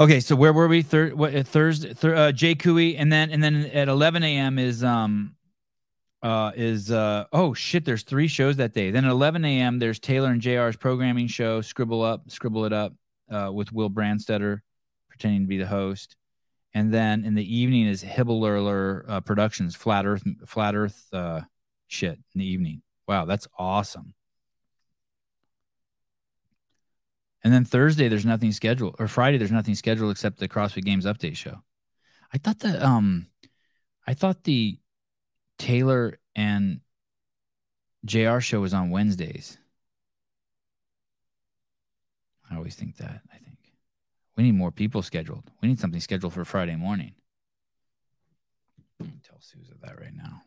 Okay, 0.00 0.18
so 0.18 0.34
where 0.34 0.52
were 0.52 0.66
we? 0.66 0.82
Third, 0.82 1.14
what? 1.14 1.34
uh, 1.36 1.44
Thursday, 1.44 1.94
thir- 1.94 2.16
uh, 2.16 2.32
Jay 2.32 2.56
Couey, 2.56 2.96
and 2.98 3.12
then 3.12 3.30
and 3.30 3.42
then 3.42 3.66
at 3.66 3.88
11 3.88 4.24
a.m. 4.24 4.58
is 4.58 4.82
um, 4.82 5.36
uh, 6.20 6.50
is 6.56 6.90
uh, 6.90 7.26
oh 7.32 7.54
shit. 7.54 7.84
There's 7.84 8.02
three 8.02 8.26
shows 8.26 8.56
that 8.56 8.72
day. 8.72 8.90
Then 8.90 9.04
at 9.04 9.12
11 9.12 9.44
a.m. 9.44 9.78
There's 9.78 10.00
Taylor 10.00 10.30
and 10.30 10.40
Jr's 10.40 10.76
programming 10.76 11.28
show. 11.28 11.60
Scribble 11.60 12.02
up, 12.02 12.28
scribble 12.28 12.64
it 12.64 12.72
up, 12.72 12.92
uh, 13.30 13.50
with 13.52 13.72
Will 13.72 13.90
Brandstetter 13.90 14.60
pretending 15.08 15.42
to 15.42 15.46
be 15.46 15.58
the 15.58 15.66
host. 15.66 16.16
And 16.74 16.92
then 16.92 17.24
in 17.24 17.34
the 17.34 17.56
evening 17.56 17.86
is 17.86 18.02
Hibblerler 18.02 19.04
uh, 19.08 19.20
Productions, 19.20 19.76
Flat 19.76 20.06
Earth, 20.06 20.24
Flat 20.46 20.74
Earth 20.74 21.06
uh, 21.12 21.42
shit 21.86 22.18
in 22.34 22.40
the 22.40 22.46
evening. 22.46 22.82
Wow, 23.06 23.26
that's 23.26 23.46
awesome. 23.56 24.12
And 27.44 27.52
then 27.52 27.66
Thursday, 27.66 28.08
there's 28.08 28.24
nothing 28.24 28.52
scheduled, 28.52 28.96
or 28.98 29.06
Friday, 29.06 29.36
there's 29.36 29.52
nothing 29.52 29.74
scheduled 29.74 30.10
except 30.10 30.38
the 30.38 30.48
CrossFit 30.48 30.84
Games 30.84 31.04
update 31.04 31.36
show. 31.36 31.58
I 32.32 32.38
thought 32.38 32.58
that, 32.60 32.82
um, 32.82 33.26
I 34.06 34.14
thought 34.14 34.44
the 34.44 34.78
Taylor 35.58 36.18
and 36.34 36.80
JR 38.04 38.40
show 38.40 38.60
was 38.60 38.72
on 38.74 38.90
Wednesdays. 38.90 39.58
I 42.50 42.56
always 42.56 42.74
think 42.74 42.96
that. 42.96 43.20
I 43.32 43.36
think 43.38 43.58
we 44.36 44.44
need 44.44 44.54
more 44.54 44.70
people 44.70 45.02
scheduled. 45.02 45.44
We 45.62 45.68
need 45.68 45.80
something 45.80 46.00
scheduled 46.00 46.32
for 46.32 46.44
Friday 46.44 46.76
morning. 46.76 47.12
Tell 48.98 49.40
Susan 49.40 49.76
that 49.82 50.00
right 50.00 50.14
now. 50.14 50.42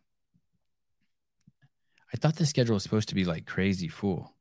I 2.13 2.17
thought 2.17 2.35
the 2.35 2.45
schedule 2.45 2.75
was 2.75 2.83
supposed 2.83 3.09
to 3.09 3.15
be 3.15 3.25
like 3.25 3.45
crazy 3.45 3.87
full. 3.87 4.36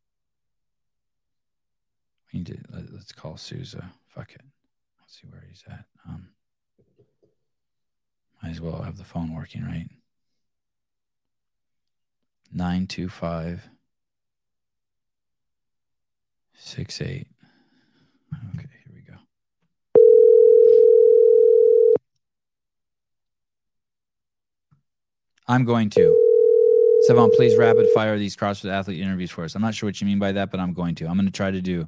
Let, 2.44 3.00
us 3.00 3.12
call 3.12 3.36
Souza. 3.36 3.90
Fuck 4.08 4.32
it. 4.32 4.42
Let's 5.00 5.20
see 5.20 5.26
where 5.30 5.42
he's 5.48 5.64
at. 5.68 5.84
Um, 6.06 6.28
might 8.42 8.50
as 8.50 8.60
well 8.60 8.82
have 8.82 8.98
the 8.98 9.04
phone 9.04 9.34
working, 9.34 9.64
right? 9.64 9.88
925 12.52 13.68
68. 16.58 17.26
Okay, 18.54 18.66
here 18.84 18.94
we 18.94 19.00
go. 19.02 19.14
I'm 25.46 25.64
going 25.64 25.90
to. 25.90 26.22
Sevan, 27.08 27.32
please 27.34 27.56
rapid 27.56 27.86
fire 27.94 28.18
these 28.18 28.36
CrossFit 28.36 28.70
athlete 28.70 29.00
interviews 29.00 29.30
for 29.30 29.44
us. 29.44 29.54
I'm 29.54 29.62
not 29.62 29.74
sure 29.74 29.86
what 29.86 30.00
you 30.00 30.06
mean 30.06 30.18
by 30.18 30.32
that, 30.32 30.50
but 30.50 30.60
I'm 30.60 30.72
going 30.72 30.94
to. 30.96 31.06
I'm 31.06 31.14
going 31.14 31.26
to 31.26 31.32
try 31.32 31.50
to 31.50 31.60
do 31.60 31.86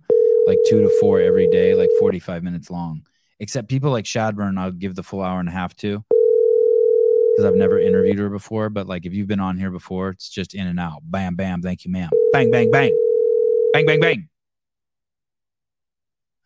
like 0.48 0.58
two 0.66 0.80
to 0.80 0.90
four 0.98 1.20
every 1.20 1.46
day, 1.48 1.74
like 1.74 1.90
45 2.00 2.42
minutes 2.42 2.70
long. 2.70 3.02
Except 3.38 3.68
people 3.68 3.90
like 3.90 4.06
Shadburne, 4.06 4.58
I'll 4.58 4.72
give 4.72 4.94
the 4.94 5.02
full 5.02 5.22
hour 5.22 5.38
and 5.38 5.48
a 5.48 5.52
half 5.52 5.76
to 5.76 6.02
because 7.36 7.44
I've 7.44 7.54
never 7.54 7.78
interviewed 7.78 8.18
her 8.18 8.30
before. 8.30 8.70
But 8.70 8.88
like 8.88 9.06
if 9.06 9.12
you've 9.12 9.28
been 9.28 9.40
on 9.40 9.58
here 9.58 9.70
before, 9.70 10.08
it's 10.08 10.28
just 10.28 10.54
in 10.54 10.66
and 10.66 10.80
out. 10.80 11.02
Bam, 11.04 11.36
bam. 11.36 11.62
Thank 11.62 11.84
you, 11.84 11.92
ma'am. 11.92 12.10
Bang, 12.32 12.50
bang, 12.50 12.70
bang. 12.70 12.96
Bang, 13.74 13.86
bang, 13.86 14.00
bang. 14.00 14.28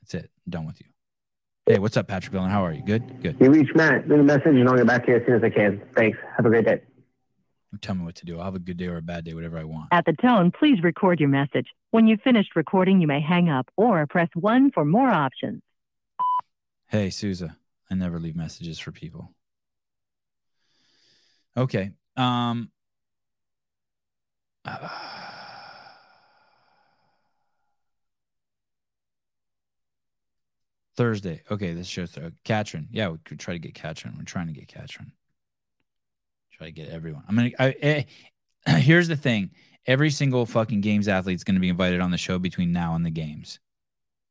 That's 0.03 0.15
it. 0.15 0.31
I'm 0.47 0.51
done 0.51 0.67
with 0.67 0.81
you. 0.81 0.87
Hey, 1.67 1.79
what's 1.79 1.97
up, 1.97 2.09
Patrick 2.09 2.33
Villain? 2.33 2.51
How 2.51 2.67
are 2.67 2.73
you? 2.73 2.83
Good? 2.83 3.23
Good. 3.23 3.37
You 3.41 3.51
reached 3.51 3.77
Matt. 3.77 4.09
Leave 4.09 4.19
a 4.19 4.25
message 4.25 4.47
and 4.47 4.69
I'll 4.69 4.77
get 4.77 4.87
back 4.87 5.07
to 5.07 5.13
you 5.13 5.19
as 5.19 5.23
soon 5.25 5.37
as 5.37 5.45
I 5.45 5.51
can. 5.51 5.81
Thanks. 5.95 6.19
Have 6.37 6.45
a 6.45 6.49
great 6.49 6.65
day. 6.65 6.83
Tell 7.81 7.95
me 7.95 8.05
what 8.05 8.17
to 8.17 8.27
do. 8.27 8.39
I'll 8.39 8.45
have 8.45 8.55
a 8.55 8.59
good 8.59 8.77
day 8.77 8.87
or 8.87 8.99
a 8.99 9.03
bad 9.03 9.25
day, 9.25 9.33
whatever 9.35 9.59
I 9.59 9.65
want. 9.65 9.89
At 9.93 10.05
the 10.05 10.13
tone, 10.13 10.51
please 10.51 10.83
record 10.83 11.21
your 11.21 11.31
message. 11.31 11.69
When 11.91 12.07
you've 12.07 12.21
finished 12.21 12.55
recording, 12.55 13.01
you 13.01 13.07
may 13.07 13.21
hang 13.21 13.49
up 13.49 13.71
or 13.77 14.07
press 14.07 14.29
1 14.35 14.73
for 14.73 14.85
more 14.85 15.09
options. 15.09 15.63
Hey, 16.89 17.09
Souza. 17.11 17.57
I 17.91 17.95
never 17.95 18.19
leave 18.19 18.37
messages 18.37 18.79
for 18.79 18.93
people. 18.93 19.33
Okay. 21.57 21.93
Um 22.17 22.71
Thursday. 30.95 31.43
Okay, 31.51 31.73
this 31.73 31.87
show's 31.87 32.17
uh, 32.17 32.31
Katrin. 32.45 32.89
Yeah, 32.91 33.09
we 33.09 33.19
could 33.25 33.41
try 33.41 33.55
to 33.55 33.59
get 33.59 33.75
Katrin. 33.75 34.15
We're 34.17 34.25
trying 34.25 34.49
to 34.49 34.53
get 34.53 34.69
Katrin. 34.69 35.13
Try 36.53 36.67
to 36.67 36.73
get 36.73 36.91
everyone. 36.91 37.25
I'm 37.29 37.37
gonna. 37.37 37.51
I, 37.59 38.07
I, 38.67 38.79
here's 38.79 39.09
the 39.09 39.17
thing: 39.17 39.51
every 39.87 40.11
single 40.11 40.47
fucking 40.47 40.81
games 40.81 41.09
athlete 41.09 41.37
is 41.37 41.45
going 41.45 41.55
to 41.55 41.61
be 41.61 41.69
invited 41.69 42.01
on 42.01 42.11
the 42.11 42.19
show 42.19 42.39
between 42.39 42.73
now 42.73 42.95
and 42.95 43.05
the 43.05 43.11
games. 43.11 43.59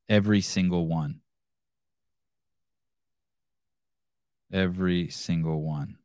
Every 0.08 0.42
single 0.42 0.88
one. 0.88 1.22
Every 4.52 5.08
single 5.10 5.62
one. 5.62 5.98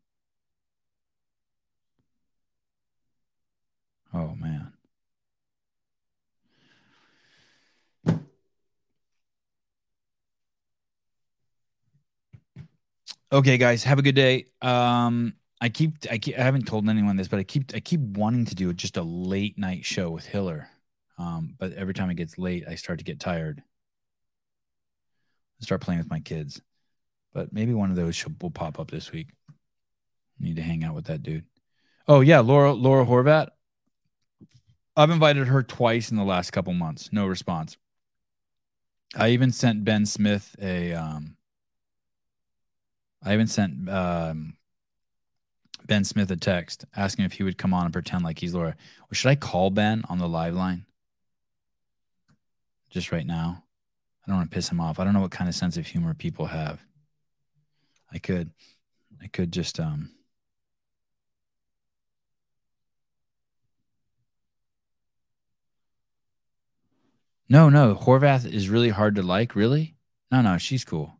Oh 4.14 4.34
man. 4.34 4.72
Okay, 13.32 13.58
guys, 13.58 13.82
have 13.84 13.98
a 13.98 14.02
good 14.02 14.14
day. 14.14 14.46
Um, 14.62 15.34
I 15.60 15.68
keep, 15.68 15.94
I 16.10 16.18
keep, 16.18 16.38
I 16.38 16.42
haven't 16.42 16.66
told 16.66 16.88
anyone 16.88 17.16
this, 17.16 17.28
but 17.28 17.38
I 17.38 17.42
keep, 17.42 17.72
I 17.74 17.80
keep 17.80 18.00
wanting 18.00 18.44
to 18.46 18.54
do 18.54 18.72
just 18.72 18.96
a 18.96 19.02
late 19.02 19.58
night 19.58 19.84
show 19.84 20.10
with 20.10 20.26
Hiller. 20.26 20.68
Um, 21.18 21.54
but 21.58 21.72
every 21.72 21.94
time 21.94 22.10
it 22.10 22.16
gets 22.16 22.36
late, 22.36 22.64
I 22.68 22.74
start 22.74 22.98
to 22.98 23.04
get 23.04 23.20
tired. 23.20 23.62
I 25.60 25.64
start 25.64 25.80
playing 25.80 26.00
with 26.00 26.10
my 26.10 26.20
kids, 26.20 26.60
but 27.32 27.52
maybe 27.52 27.72
one 27.72 27.90
of 27.90 27.96
those 27.96 28.22
will 28.40 28.50
pop 28.50 28.78
up 28.78 28.90
this 28.90 29.12
week. 29.12 29.28
Need 30.38 30.56
to 30.56 30.62
hang 30.62 30.84
out 30.84 30.94
with 30.94 31.06
that 31.06 31.22
dude. 31.22 31.46
Oh 32.06 32.20
yeah, 32.20 32.40
Laura, 32.40 32.74
Laura 32.74 33.06
Horvath. 33.06 33.48
I've 34.94 35.10
invited 35.10 35.48
her 35.48 35.62
twice 35.62 36.10
in 36.10 36.16
the 36.16 36.24
last 36.24 36.50
couple 36.52 36.72
months. 36.74 37.10
No 37.12 37.26
response. 37.26 37.76
I 39.14 39.30
even 39.30 39.52
sent 39.52 39.84
Ben 39.84 40.04
Smith 40.04 40.54
a 40.60 40.92
um 40.92 41.36
I 43.22 43.32
even 43.32 43.46
sent 43.46 43.88
um 43.88 44.55
Ben 45.86 46.04
Smith 46.04 46.30
a 46.30 46.36
text 46.36 46.84
asking 46.96 47.24
if 47.24 47.34
he 47.34 47.42
would 47.42 47.58
come 47.58 47.72
on 47.72 47.84
and 47.84 47.92
pretend 47.92 48.24
like 48.24 48.38
he's 48.38 48.54
Laura. 48.54 48.76
Or 49.10 49.14
should 49.14 49.28
I 49.28 49.36
call 49.36 49.70
Ben 49.70 50.02
on 50.08 50.18
the 50.18 50.28
live 50.28 50.54
line? 50.54 50.84
Just 52.90 53.12
right 53.12 53.26
now. 53.26 53.62
I 54.24 54.30
don't 54.30 54.38
want 54.38 54.50
to 54.50 54.54
piss 54.54 54.70
him 54.70 54.80
off. 54.80 54.98
I 54.98 55.04
don't 55.04 55.14
know 55.14 55.20
what 55.20 55.30
kind 55.30 55.48
of 55.48 55.54
sense 55.54 55.76
of 55.76 55.86
humor 55.86 56.14
people 56.14 56.46
have. 56.46 56.80
I 58.12 58.18
could 58.18 58.50
I 59.22 59.28
could 59.28 59.52
just 59.52 59.78
um 59.78 60.10
No, 67.48 67.68
no, 67.68 67.94
Horvath 67.94 68.50
is 68.50 68.68
really 68.68 68.88
hard 68.88 69.14
to 69.14 69.22
like, 69.22 69.54
really? 69.54 69.94
No, 70.32 70.42
no, 70.42 70.58
she's 70.58 70.84
cool. 70.84 71.14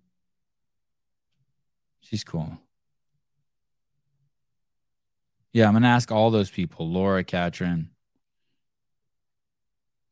She's 2.00 2.24
cool. 2.24 2.58
Yeah, 5.56 5.68
I'm 5.68 5.72
gonna 5.72 5.88
ask 5.88 6.12
all 6.12 6.30
those 6.30 6.50
people. 6.50 6.86
Laura, 6.86 7.24
Katrin. 7.24 7.88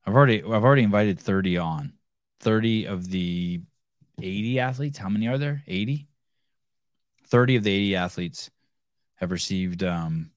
I've 0.07 0.15
already 0.15 0.43
I've 0.43 0.65
already 0.65 0.85
invited 0.85 1.21
30 1.21 1.59
on. 1.59 1.93
30 2.41 2.87
of 2.87 3.11
the 3.11 3.61
80 4.23 4.59
athletes. 4.59 4.97
How 4.97 5.11
many 5.11 5.29
are 5.29 5.37
there? 5.37 5.63
80? 5.67 6.09
30 7.27 7.57
of 7.57 7.63
the 7.65 7.73
80 7.73 7.97
athletes 7.97 8.51
have 9.17 9.31
received 9.31 9.85
um, 9.85 10.31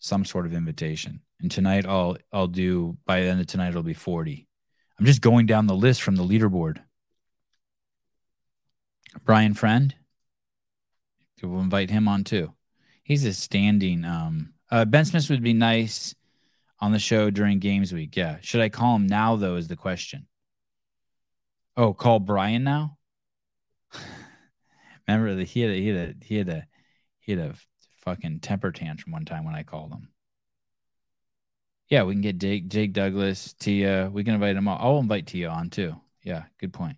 some 0.00 0.24
sort 0.24 0.46
of 0.46 0.52
invitation. 0.52 1.20
And 1.40 1.48
tonight 1.48 1.86
I'll 1.86 2.16
I'll 2.32 2.48
do 2.48 2.98
by 3.06 3.20
the 3.20 3.28
end 3.28 3.40
of 3.40 3.46
tonight 3.46 3.68
it'll 3.68 3.84
be 3.84 3.94
40. 3.94 4.48
I'm 4.98 5.06
just 5.06 5.20
going 5.20 5.46
down 5.46 5.68
the 5.68 5.76
list 5.76 6.02
from 6.02 6.16
the 6.16 6.24
leaderboard. 6.24 6.78
Brian 9.24 9.54
Friend. 9.54 9.94
We'll 11.40 11.60
invite 11.60 11.90
him 11.90 12.08
on 12.08 12.24
too. 12.24 12.52
He's 13.02 13.24
a 13.24 13.32
standing 13.32 14.04
um 14.04 14.54
uh, 14.70 14.84
Ben 14.86 15.04
Smith 15.04 15.28
would 15.28 15.42
be 15.42 15.52
nice 15.52 16.14
on 16.80 16.92
the 16.92 16.98
show 16.98 17.30
during 17.30 17.58
games 17.58 17.92
week. 17.92 18.16
Yeah. 18.16 18.38
Should 18.40 18.60
I 18.62 18.68
call 18.68 18.96
him 18.96 19.06
now 19.06 19.36
though 19.36 19.56
is 19.56 19.68
the 19.68 19.76
question. 19.76 20.26
Oh, 21.76 21.94
call 21.94 22.20
Brian 22.20 22.64
now? 22.64 22.98
Remember 25.08 25.34
that 25.34 25.48
he 25.48 25.60
had 25.60 25.70
a, 25.70 25.74
he 25.74 25.88
had 25.88 25.96
a 25.96 26.14
he 26.24 26.36
had 26.36 26.48
a 26.48 26.66
he 27.20 27.32
had 27.32 27.40
a 27.40 27.54
fucking 27.98 28.40
temper 28.40 28.72
tantrum 28.72 29.12
one 29.12 29.24
time 29.24 29.44
when 29.44 29.54
I 29.54 29.62
called 29.62 29.92
him. 29.92 30.08
Yeah, 31.88 32.04
we 32.04 32.14
can 32.14 32.22
get 32.22 32.38
Jake, 32.38 32.68
Jake 32.68 32.92
Douglas, 32.94 33.52
Tia. 33.54 34.08
We 34.10 34.24
can 34.24 34.34
invite 34.34 34.56
him. 34.56 34.66
all. 34.66 34.78
I'll 34.80 35.00
invite 35.00 35.26
Tia 35.26 35.48
on 35.50 35.70
too. 35.70 35.94
Yeah, 36.22 36.44
good 36.58 36.72
point. 36.72 36.96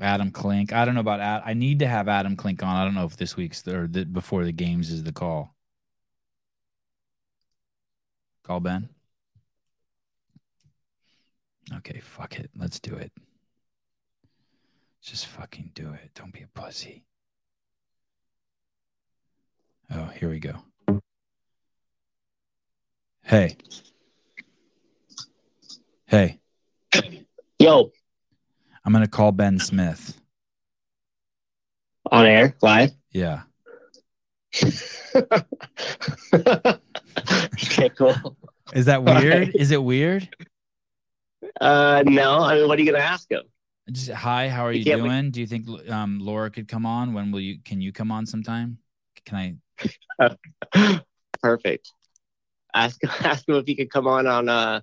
Adam 0.00 0.30
Klink. 0.30 0.72
I 0.72 0.84
don't 0.84 0.94
know 0.94 1.00
about 1.00 1.20
Ad. 1.20 1.42
I 1.44 1.54
need 1.54 1.80
to 1.80 1.86
have 1.86 2.08
Adam 2.08 2.36
Klink 2.36 2.62
on. 2.62 2.76
I 2.76 2.84
don't 2.84 2.94
know 2.94 3.04
if 3.04 3.16
this 3.16 3.36
week's 3.36 3.62
the, 3.62 3.80
or 3.80 3.86
the, 3.86 4.04
before 4.04 4.44
the 4.44 4.52
games 4.52 4.90
is 4.90 5.04
the 5.04 5.12
call. 5.12 5.54
Call 8.42 8.60
Ben. 8.60 8.88
Okay, 11.76 12.00
fuck 12.00 12.38
it. 12.38 12.50
Let's 12.56 12.80
do 12.80 12.94
it. 12.94 13.12
Just 15.02 15.26
fucking 15.26 15.70
do 15.74 15.92
it. 15.92 16.10
Don't 16.14 16.32
be 16.32 16.42
a 16.42 16.60
pussy. 16.60 17.04
Oh, 19.92 20.06
here 20.06 20.28
we 20.28 20.38
go. 20.38 20.54
Hey. 23.22 23.56
Hey. 26.06 26.40
Yo, 27.58 27.92
I'm 28.84 28.92
going 28.92 29.04
to 29.04 29.10
call 29.10 29.32
Ben 29.32 29.58
Smith. 29.58 30.16
on 32.10 32.26
air, 32.26 32.56
live. 32.62 32.92
Yeah. 33.12 33.42
okay, 36.34 37.88
cool. 37.96 38.36
Is 38.72 38.86
that 38.86 39.02
weird? 39.04 39.54
Is 39.54 39.70
it 39.70 39.82
weird? 39.82 40.28
Uh, 41.60 42.02
no, 42.06 42.40
I 42.40 42.54
mean, 42.56 42.68
what 42.68 42.78
are 42.78 42.82
you 42.82 42.90
gonna 42.90 43.02
ask 43.04 43.30
him? 43.30 43.42
Just 43.90 44.10
hi, 44.10 44.48
how 44.48 44.64
are 44.66 44.72
You 44.72 44.78
you 44.80 44.84
can't- 44.84 45.02
doing? 45.02 45.30
Do 45.30 45.40
you 45.40 45.46
think 45.46 45.66
um, 45.90 46.18
Laura 46.20 46.50
could 46.50 46.68
come 46.68 46.86
on? 46.86 47.12
When 47.12 47.30
will 47.32 47.40
you? 47.40 47.58
Can 47.64 47.80
you 47.80 47.92
come 47.92 48.10
on 48.10 48.26
sometime? 48.26 48.78
Can 49.24 49.58
I? 50.20 50.30
Perfect. 51.42 51.92
Ask 52.74 53.00
ask 53.24 53.48
him 53.48 53.56
if 53.56 53.66
he 53.66 53.74
could 53.74 53.90
come 53.90 54.06
on 54.06 54.26
on 54.26 54.48
uh 54.48 54.80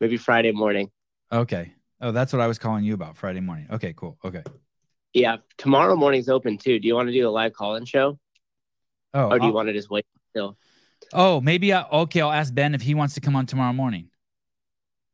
maybe 0.00 0.16
Friday 0.16 0.52
morning. 0.52 0.90
Okay. 1.32 1.72
Oh, 2.00 2.12
that's 2.12 2.32
what 2.32 2.40
I 2.40 2.46
was 2.46 2.58
calling 2.58 2.84
you 2.84 2.94
about 2.94 3.16
Friday 3.16 3.40
morning. 3.40 3.66
Okay, 3.70 3.92
cool. 3.96 4.16
Okay. 4.24 4.42
Yeah, 5.12 5.36
tomorrow 5.58 5.96
morning's 5.96 6.28
open 6.28 6.56
too. 6.56 6.78
Do 6.78 6.86
you 6.88 6.94
want 6.94 7.08
to 7.08 7.12
do 7.12 7.28
a 7.28 7.30
live 7.30 7.52
call-in 7.52 7.84
show, 7.84 8.18
Oh, 9.12 9.28
or 9.30 9.38
do 9.38 9.44
you 9.44 9.50
I'll- 9.50 9.54
want 9.54 9.68
to 9.68 9.72
just 9.72 9.90
wait 9.90 10.06
till? 10.34 10.56
oh, 11.12 11.40
maybe. 11.40 11.72
I, 11.72 11.82
okay, 11.82 12.20
I'll 12.20 12.30
ask 12.32 12.54
Ben 12.54 12.74
if 12.74 12.82
he 12.82 12.94
wants 12.94 13.14
to 13.14 13.20
come 13.20 13.34
on 13.36 13.46
tomorrow 13.46 13.72
morning. 13.72 14.08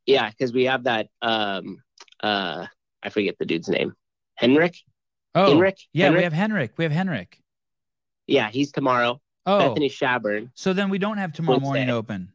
Yeah, 0.04 0.30
because 0.30 0.52
we 0.52 0.64
have 0.64 0.84
that. 0.84 1.08
Um, 1.22 1.82
uh, 2.22 2.66
I 3.02 3.08
forget 3.08 3.36
the 3.38 3.46
dude's 3.46 3.68
name. 3.68 3.94
Henrik. 4.36 4.76
Oh, 5.34 5.48
Henrik. 5.48 5.78
yeah, 5.92 6.10
we 6.10 6.22
have 6.22 6.32
Henrik. 6.32 6.72
We 6.76 6.84
have 6.84 6.92
Henrik. 6.92 7.40
Yeah, 8.26 8.48
he's 8.50 8.70
tomorrow. 8.72 9.20
Oh, 9.46 9.68
Bethany 9.68 9.88
Shadburne. 9.88 10.50
so 10.54 10.72
then 10.72 10.90
we 10.90 10.98
don't 10.98 11.18
have 11.18 11.32
tomorrow 11.32 11.60
morning 11.60 11.88
open. 11.90 12.32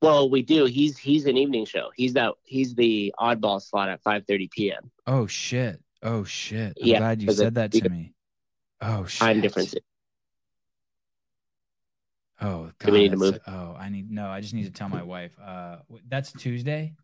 Well, 0.00 0.30
we 0.30 0.42
do. 0.42 0.64
He's 0.66 0.96
he's 0.96 1.26
an 1.26 1.36
evening 1.36 1.64
show. 1.64 1.90
He's 1.96 2.12
that 2.14 2.34
he's 2.44 2.74
the 2.74 3.12
oddball 3.18 3.60
slot 3.60 3.88
at 3.88 4.02
5:30 4.04 4.50
p.m. 4.50 4.90
Oh 5.06 5.26
shit. 5.26 5.80
Oh 6.02 6.22
shit. 6.24 6.76
I'm 6.80 6.86
Yeah, 6.86 6.98
glad 6.98 7.22
you 7.22 7.32
said 7.32 7.56
that 7.56 7.72
to 7.72 7.88
me. 7.88 8.14
Oh 8.80 9.06
shit. 9.06 9.20
Time 9.20 9.40
difference. 9.40 9.74
Oh, 12.40 12.70
god. 12.78 12.86
Do 12.86 12.92
we 12.92 12.98
need 13.00 13.10
to 13.10 13.16
move? 13.16 13.38
Oh, 13.48 13.74
I 13.76 13.88
need 13.88 14.10
no. 14.12 14.28
I 14.28 14.40
just 14.40 14.54
need 14.54 14.64
to 14.66 14.70
tell 14.70 14.88
my 14.88 15.02
wife. 15.02 15.32
Uh, 15.44 15.78
that's 16.08 16.30
Tuesday. 16.32 16.94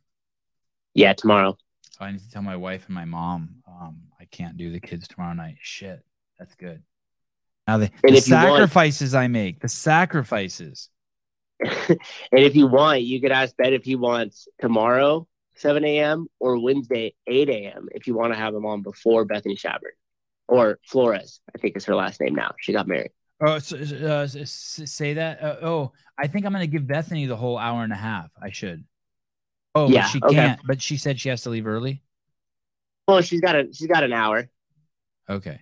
Yeah, 0.94 1.12
tomorrow. 1.14 1.58
So 1.90 2.04
I 2.04 2.12
need 2.12 2.20
to 2.20 2.30
tell 2.30 2.42
my 2.42 2.54
wife 2.56 2.86
and 2.86 2.94
my 2.94 3.04
mom. 3.04 3.56
Um, 3.68 4.02
I 4.20 4.26
can't 4.26 4.56
do 4.56 4.70
the 4.70 4.78
kids 4.78 5.08
tomorrow 5.08 5.32
night. 5.34 5.56
Shit, 5.60 6.04
that's 6.38 6.54
good. 6.54 6.82
Now 7.66 7.78
the, 7.78 7.86
the 8.04 8.14
if 8.14 8.28
you 8.28 8.34
want- 8.36 8.44
sacrifices 8.52 9.14
I 9.14 9.26
make, 9.26 9.58
the 9.60 9.68
sacrifices. 9.68 10.88
And 11.60 11.98
if 12.32 12.56
you 12.56 12.66
want, 12.66 13.02
you 13.02 13.20
could 13.20 13.32
ask 13.32 13.56
Ben 13.56 13.72
if 13.74 13.84
he 13.84 13.96
wants 13.96 14.48
tomorrow 14.60 15.26
7 15.56 15.84
a.m. 15.84 16.26
or 16.40 16.58
Wednesday 16.60 17.14
8 17.26 17.48
a.m. 17.48 17.88
if 17.92 18.06
you 18.06 18.14
want 18.14 18.32
to 18.32 18.38
have 18.38 18.54
him 18.54 18.66
on 18.66 18.82
before 18.82 19.24
Bethany 19.24 19.56
Shadburne 19.56 19.94
or 20.48 20.78
Flores. 20.84 21.40
I 21.54 21.58
think 21.58 21.76
is 21.76 21.84
her 21.84 21.94
last 21.94 22.20
name 22.20 22.34
now. 22.34 22.54
She 22.58 22.72
got 22.72 22.88
married. 22.88 23.10
Oh, 23.40 23.58
so, 23.58 23.76
uh, 23.76 24.26
say 24.26 25.14
that. 25.14 25.42
Uh, 25.42 25.56
oh, 25.62 25.92
I 26.18 26.26
think 26.28 26.46
I'm 26.46 26.52
gonna 26.52 26.66
give 26.66 26.86
Bethany 26.86 27.26
the 27.26 27.36
whole 27.36 27.58
hour 27.58 27.82
and 27.84 27.92
a 27.92 27.96
half. 27.96 28.30
I 28.40 28.50
should. 28.50 28.84
Oh, 29.74 29.88
Yeah, 29.88 30.06
she 30.06 30.20
okay. 30.22 30.34
can't. 30.34 30.60
But 30.66 30.80
she 30.82 30.96
said 30.96 31.20
she 31.20 31.28
has 31.30 31.42
to 31.42 31.50
leave 31.50 31.66
early. 31.66 32.02
Well, 33.08 33.20
she's 33.22 33.40
got 33.40 33.54
a 33.56 33.68
she's 33.72 33.88
got 33.88 34.02
an 34.04 34.12
hour. 34.12 34.48
Okay. 35.28 35.60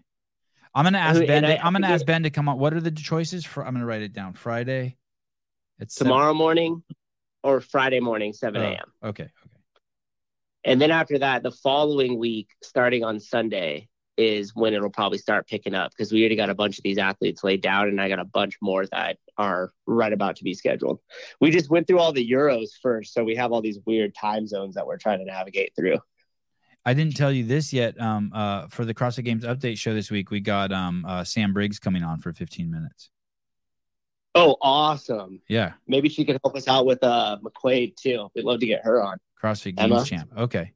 I'm 0.74 0.84
gonna 0.84 0.98
ask 0.98 1.20
Who- 1.20 1.26
Ben. 1.26 1.44
and 1.44 1.46
To, 1.58 1.62
I- 1.62 1.66
I'm 1.66 1.72
gonna 1.72 1.86
I 1.88 1.92
ask 1.92 2.04
Ben 2.06 2.22
to 2.24 2.30
come 2.30 2.48
on. 2.48 2.58
What 2.58 2.72
are 2.74 2.80
the 2.80 2.90
choices 2.90 3.44
for? 3.44 3.66
I'm 3.66 3.72
gonna 3.74 3.86
write 3.86 4.02
it 4.02 4.12
down. 4.12 4.34
Friday. 4.34 4.96
It's 5.82 5.94
seven- 5.94 6.10
Tomorrow 6.12 6.34
morning 6.34 6.82
or 7.42 7.60
Friday 7.60 8.00
morning 8.00 8.32
7 8.32 8.60
Oh, 8.60 8.64
a.m. 8.64 8.84
okay. 9.04 9.24
Okay. 9.24 9.32
And 10.64 10.80
then 10.80 10.90
after 10.92 11.18
that, 11.18 11.42
the 11.42 11.50
following 11.50 12.18
week, 12.18 12.48
starting 12.62 13.02
on 13.04 13.18
Sunday, 13.18 13.88
is 14.18 14.54
when 14.54 14.74
it'll 14.74 14.90
probably 14.90 15.16
start 15.18 15.48
picking 15.48 15.74
up 15.74 15.90
because 15.90 16.12
we 16.12 16.20
already 16.20 16.36
got 16.36 16.50
a 16.50 16.54
bunch 16.54 16.76
of 16.78 16.84
these 16.84 16.98
athletes 16.98 17.42
laid 17.42 17.62
down, 17.62 17.88
and 17.88 18.00
I 18.00 18.08
got 18.08 18.18
a 18.20 18.24
bunch 18.26 18.56
more 18.60 18.86
that 18.92 19.16
are 19.38 19.72
right 19.86 20.12
about 20.12 20.36
to 20.36 20.44
be 20.44 20.52
scheduled. 20.54 21.00
We 21.40 21.50
just 21.50 21.70
went 21.70 21.86
through 21.86 21.98
all 21.98 22.12
the 22.12 22.30
Euros 22.30 22.68
first, 22.82 23.14
so 23.14 23.24
we 23.24 23.34
have 23.36 23.50
all 23.52 23.62
these 23.62 23.78
weird 23.86 24.14
time 24.14 24.46
zones 24.46 24.74
that 24.76 24.86
we're 24.86 24.98
trying 24.98 25.18
to 25.20 25.24
navigate 25.24 25.72
through. 25.74 25.98
I 26.84 26.94
didn't 26.94 27.16
tell 27.16 27.32
you 27.32 27.44
this 27.44 27.72
yet. 27.72 27.98
Um, 28.00 28.30
uh, 28.34 28.66
for 28.68 28.84
the 28.84 28.92
CrossFit 28.92 29.24
Games 29.24 29.44
update 29.44 29.78
show 29.78 29.94
this 29.94 30.10
week, 30.10 30.30
we 30.30 30.40
got 30.40 30.72
um, 30.72 31.04
uh, 31.06 31.24
Sam 31.24 31.52
Briggs 31.54 31.78
coming 31.78 32.02
on 32.04 32.18
for 32.18 32.32
15 32.32 32.70
minutes. 32.70 33.08
Oh, 34.34 34.56
awesome! 34.62 35.40
Yeah, 35.48 35.74
Maybe 35.86 36.08
she 36.08 36.24
could 36.24 36.38
help 36.42 36.56
us 36.56 36.66
out 36.68 36.86
with 36.86 37.02
uh 37.04 37.38
McQuaid 37.42 37.96
too. 37.96 38.28
We'd 38.34 38.44
love 38.44 38.60
to 38.60 38.66
get 38.66 38.82
her 38.84 39.02
on. 39.02 39.18
CrossFit 39.42 39.76
Games 39.76 39.92
Emma? 39.92 40.04
champ. 40.04 40.32
Okay. 40.36 40.72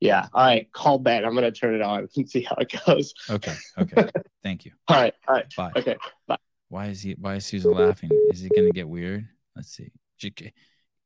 Yeah. 0.00 0.28
All 0.32 0.44
right. 0.46 0.70
Call 0.72 0.98
Ben. 0.98 1.24
I'm 1.24 1.34
gonna 1.34 1.50
turn 1.50 1.74
it 1.74 1.82
on 1.82 2.08
and 2.16 2.28
see 2.30 2.42
how 2.42 2.56
it 2.56 2.72
goes. 2.86 3.12
Okay. 3.28 3.54
Okay. 3.78 4.08
Thank 4.42 4.64
you. 4.64 4.72
All 4.88 4.96
right. 4.96 5.14
All 5.28 5.34
right. 5.34 5.54
Bye. 5.56 5.72
Okay. 5.76 5.96
Bye. 6.26 6.36
Why 6.68 6.86
is 6.86 7.02
he? 7.02 7.16
Why 7.18 7.34
is 7.36 7.46
Susan 7.46 7.72
laughing? 7.72 8.10
Is 8.30 8.44
it 8.44 8.52
going 8.54 8.66
to 8.66 8.72
get 8.72 8.88
weird? 8.88 9.28
Let's 9.54 9.68
see. 9.68 9.92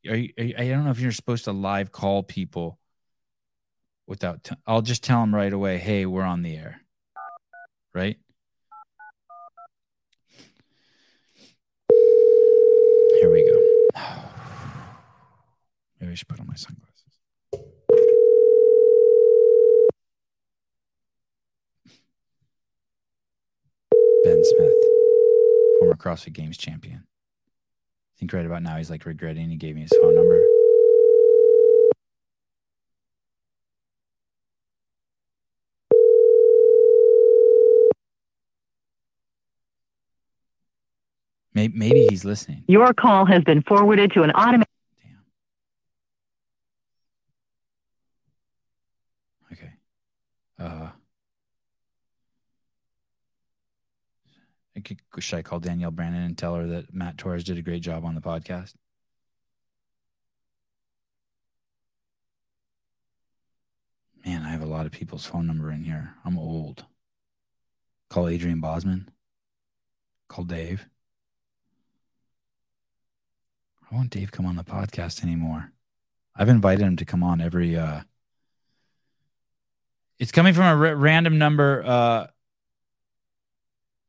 Are 0.09 0.15
you, 0.16 0.32
are 0.39 0.44
you- 0.44 0.55
I 0.57 0.69
don't 0.69 0.85
know 0.85 0.90
if 0.90 1.01
you're 1.01 1.12
supposed 1.12 1.44
to 1.44 1.52
live 1.52 1.93
call 1.93 2.23
people 2.23 2.78
without. 4.07 4.44
T- 4.44 4.57
I'll 4.66 4.82
just 4.82 5.05
tell 5.05 5.20
them 5.20 5.35
right 5.35 5.52
away. 5.52 5.78
Hey, 5.78 6.07
we're 6.07 6.23
on 6.23 6.43
the 6.43 6.57
air. 6.57 6.81
Right. 7.94 8.19
Here 13.20 13.31
we 13.31 13.44
go. 13.44 14.01
Maybe 16.01 16.12
I 16.12 16.14
should 16.14 16.28
put 16.28 16.40
on 16.40 16.47
my 16.47 16.55
sunglasses. 16.55 16.97
Ben 24.24 24.44
Smith, 24.44 24.74
former 25.78 25.94
CrossFit 25.97 26.32
Games 26.32 26.56
champion. 26.56 27.05
I 27.05 28.18
think 28.18 28.32
right 28.32 28.47
about 28.47 28.62
now 28.62 28.77
he's 28.77 28.90
like 28.90 29.05
regretting 29.06 29.51
he 29.51 29.56
gave 29.56 29.74
me 29.74 29.82
his 29.82 29.93
phone 30.01 30.14
number. 30.14 30.47
Maybe, 41.52 42.06
he's 42.09 42.24
listening. 42.24 42.64
Your 42.68 42.94
call 42.94 43.27
has 43.27 43.43
been 43.44 43.62
forwarded 43.62 44.12
to 44.12 44.22
an 44.22 44.31
automated. 44.31 44.66
Okay. 49.52 49.72
Uh, 50.61 50.91
I 54.77 54.81
could, 54.81 55.01
should 55.19 55.39
I 55.39 55.43
call 55.43 55.59
Danielle 55.59 55.91
Brandon 55.91 56.23
and 56.23 56.37
tell 56.37 56.55
her 56.55 56.66
that 56.66 56.93
Matt 56.95 57.19
Torres 57.19 57.45
did 57.45 57.59
a 57.59 57.62
great 57.62 57.82
job 57.82 58.05
on 58.05 58.15
the 58.15 58.20
podcast? 58.20 58.74
Man, 64.24 64.45
I 64.45 64.51
have 64.51 64.62
a 64.62 64.66
lot 64.66 64.85
of 64.87 64.93
people's 64.93 65.24
phone 65.24 65.47
number 65.47 65.70
in 65.70 65.82
here. 65.82 66.15
I'm 66.24 66.39
old. 66.39 66.85
Call 68.11 68.28
Adrian 68.28 68.61
Bozman. 68.61 69.11
Call 70.28 70.45
Dave. 70.45 70.87
I 73.91 73.95
want 73.95 74.11
Dave 74.11 74.31
come 74.31 74.47
on 74.47 74.57
the 74.57 74.65
podcast 74.65 75.23
anymore. 75.23 75.73
I've 76.37 76.49
invited 76.49 76.82
him 76.82 76.97
to 76.97 77.05
come 77.05 77.23
on 77.23 77.41
every 77.41 77.77
uh 77.77 78.03
it's 80.20 80.30
coming 80.30 80.55
from 80.55 80.64
a 80.64 80.88
r- 80.88 80.94
random 80.94 81.38
number 81.38 81.82
uh 81.84 82.26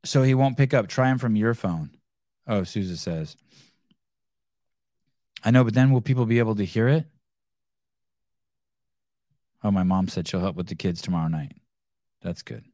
so 0.04 0.22
he 0.22 0.34
won't 0.34 0.56
pick 0.56 0.74
up. 0.74 0.88
Try 0.88 1.10
him 1.10 1.18
from 1.18 1.36
your 1.36 1.54
phone. 1.54 1.90
Oh, 2.46 2.64
Sousa 2.64 2.96
says. 2.96 3.36
I 5.44 5.50
know, 5.50 5.64
but 5.64 5.74
then 5.74 5.90
will 5.90 6.00
people 6.00 6.26
be 6.26 6.38
able 6.38 6.56
to 6.56 6.64
hear 6.64 6.88
it? 6.88 7.06
Oh, 9.64 9.70
my 9.70 9.84
mom 9.84 10.08
said 10.08 10.26
she'll 10.26 10.40
help 10.40 10.56
with 10.56 10.66
the 10.66 10.74
kids 10.74 11.02
tomorrow 11.02 11.28
night. 11.28 11.52
That's 12.20 12.42
good. 12.42 12.64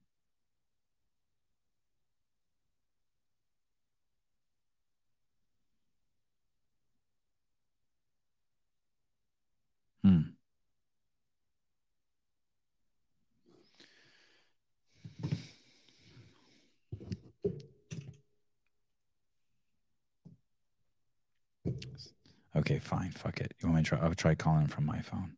Okay, 22.56 22.78
fine. 22.78 23.10
Fuck 23.12 23.40
it. 23.40 23.54
You 23.60 23.68
want 23.68 23.76
me 23.76 23.82
to 23.84 23.88
try? 23.88 23.98
I'll 24.00 24.14
try 24.14 24.34
calling 24.34 24.66
from 24.66 24.86
my 24.86 25.00
phone. 25.00 25.34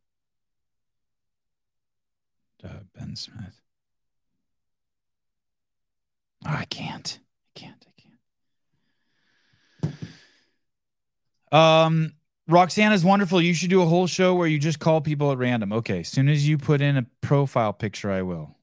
Uh, 2.62 2.80
ben 2.94 3.16
Smith. 3.16 3.60
Oh, 6.47 6.50
I 6.50 6.64
can't. 6.66 7.18
I 7.56 7.58
can't. 7.58 7.86
I 7.86 7.92
can't. 9.82 9.94
Um, 11.52 12.12
is 12.48 13.05
wonderful. 13.05 13.40
You 13.40 13.55
should 13.55 13.70
do 13.70 13.82
a 13.82 13.86
whole 13.86 14.06
show 14.06 14.34
where 14.34 14.48
you 14.48 14.58
just 14.58 14.78
call 14.78 15.00
people 15.00 15.32
at 15.32 15.39
random. 15.39 15.72
Okay, 15.72 16.00
as 16.00 16.08
soon 16.08 16.28
as 16.28 16.48
you 16.48 16.58
put 16.58 16.80
in 16.80 16.97
a 16.97 17.06
profile 17.20 17.72
picture, 17.72 18.10
I 18.10 18.22
will. 18.22 18.56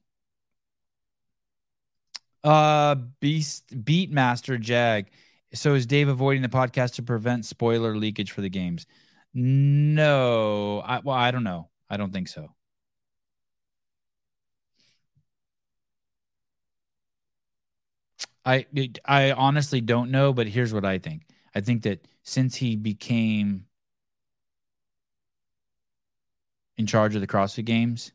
Uh, 2.44 2.94
Beast 3.20 3.66
Beatmaster 3.84 4.60
Jag. 4.60 5.06
So 5.54 5.74
is 5.74 5.86
Dave 5.86 6.08
avoiding 6.08 6.42
the 6.42 6.48
podcast 6.48 6.94
to 6.94 7.02
prevent 7.02 7.46
spoiler 7.46 7.96
leakage 7.96 8.32
for 8.32 8.40
the 8.42 8.50
games? 8.50 8.86
No, 9.34 10.80
I 10.84 11.00
well, 11.00 11.16
I 11.16 11.30
don't 11.30 11.44
know. 11.44 11.70
I 11.88 11.96
don't 11.96 12.12
think 12.12 12.28
so. 12.28 12.54
I 18.44 18.66
I 19.04 19.32
honestly 19.32 19.80
don't 19.80 20.10
know, 20.10 20.32
but 20.32 20.48
here's 20.48 20.72
what 20.72 20.84
I 20.84 20.98
think. 20.98 21.22
I 21.54 21.60
think 21.60 21.82
that 21.82 22.06
since 22.22 22.56
he 22.56 22.76
became 22.76 23.66
in 26.76 26.86
charge 26.86 27.14
of 27.14 27.20
the 27.20 27.26
CrossFit 27.26 27.64
Games, 27.64 28.12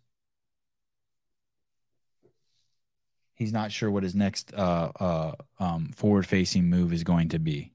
he's 3.35 3.53
not 3.53 3.71
sure 3.71 3.89
what 3.91 4.03
his 4.03 4.15
next 4.15 4.53
uh, 4.53 4.91
uh, 4.99 5.31
um, 5.59 5.91
forward-facing 5.95 6.69
move 6.69 6.93
is 6.93 7.03
going 7.03 7.29
to 7.29 7.39
be. 7.39 7.71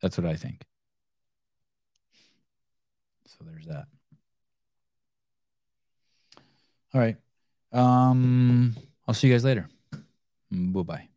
That's 0.00 0.18
what 0.18 0.26
I 0.26 0.34
think. 0.34 0.62
So 3.26 3.44
there's 3.44 3.66
that. 3.66 3.86
All 6.94 7.00
right. 7.00 7.16
Um, 7.72 8.76
I'll 9.08 9.14
see 9.14 9.28
you 9.28 9.34
guys 9.34 9.44
later. 9.44 9.68
Bye 10.50 10.82
bye. 10.82 11.11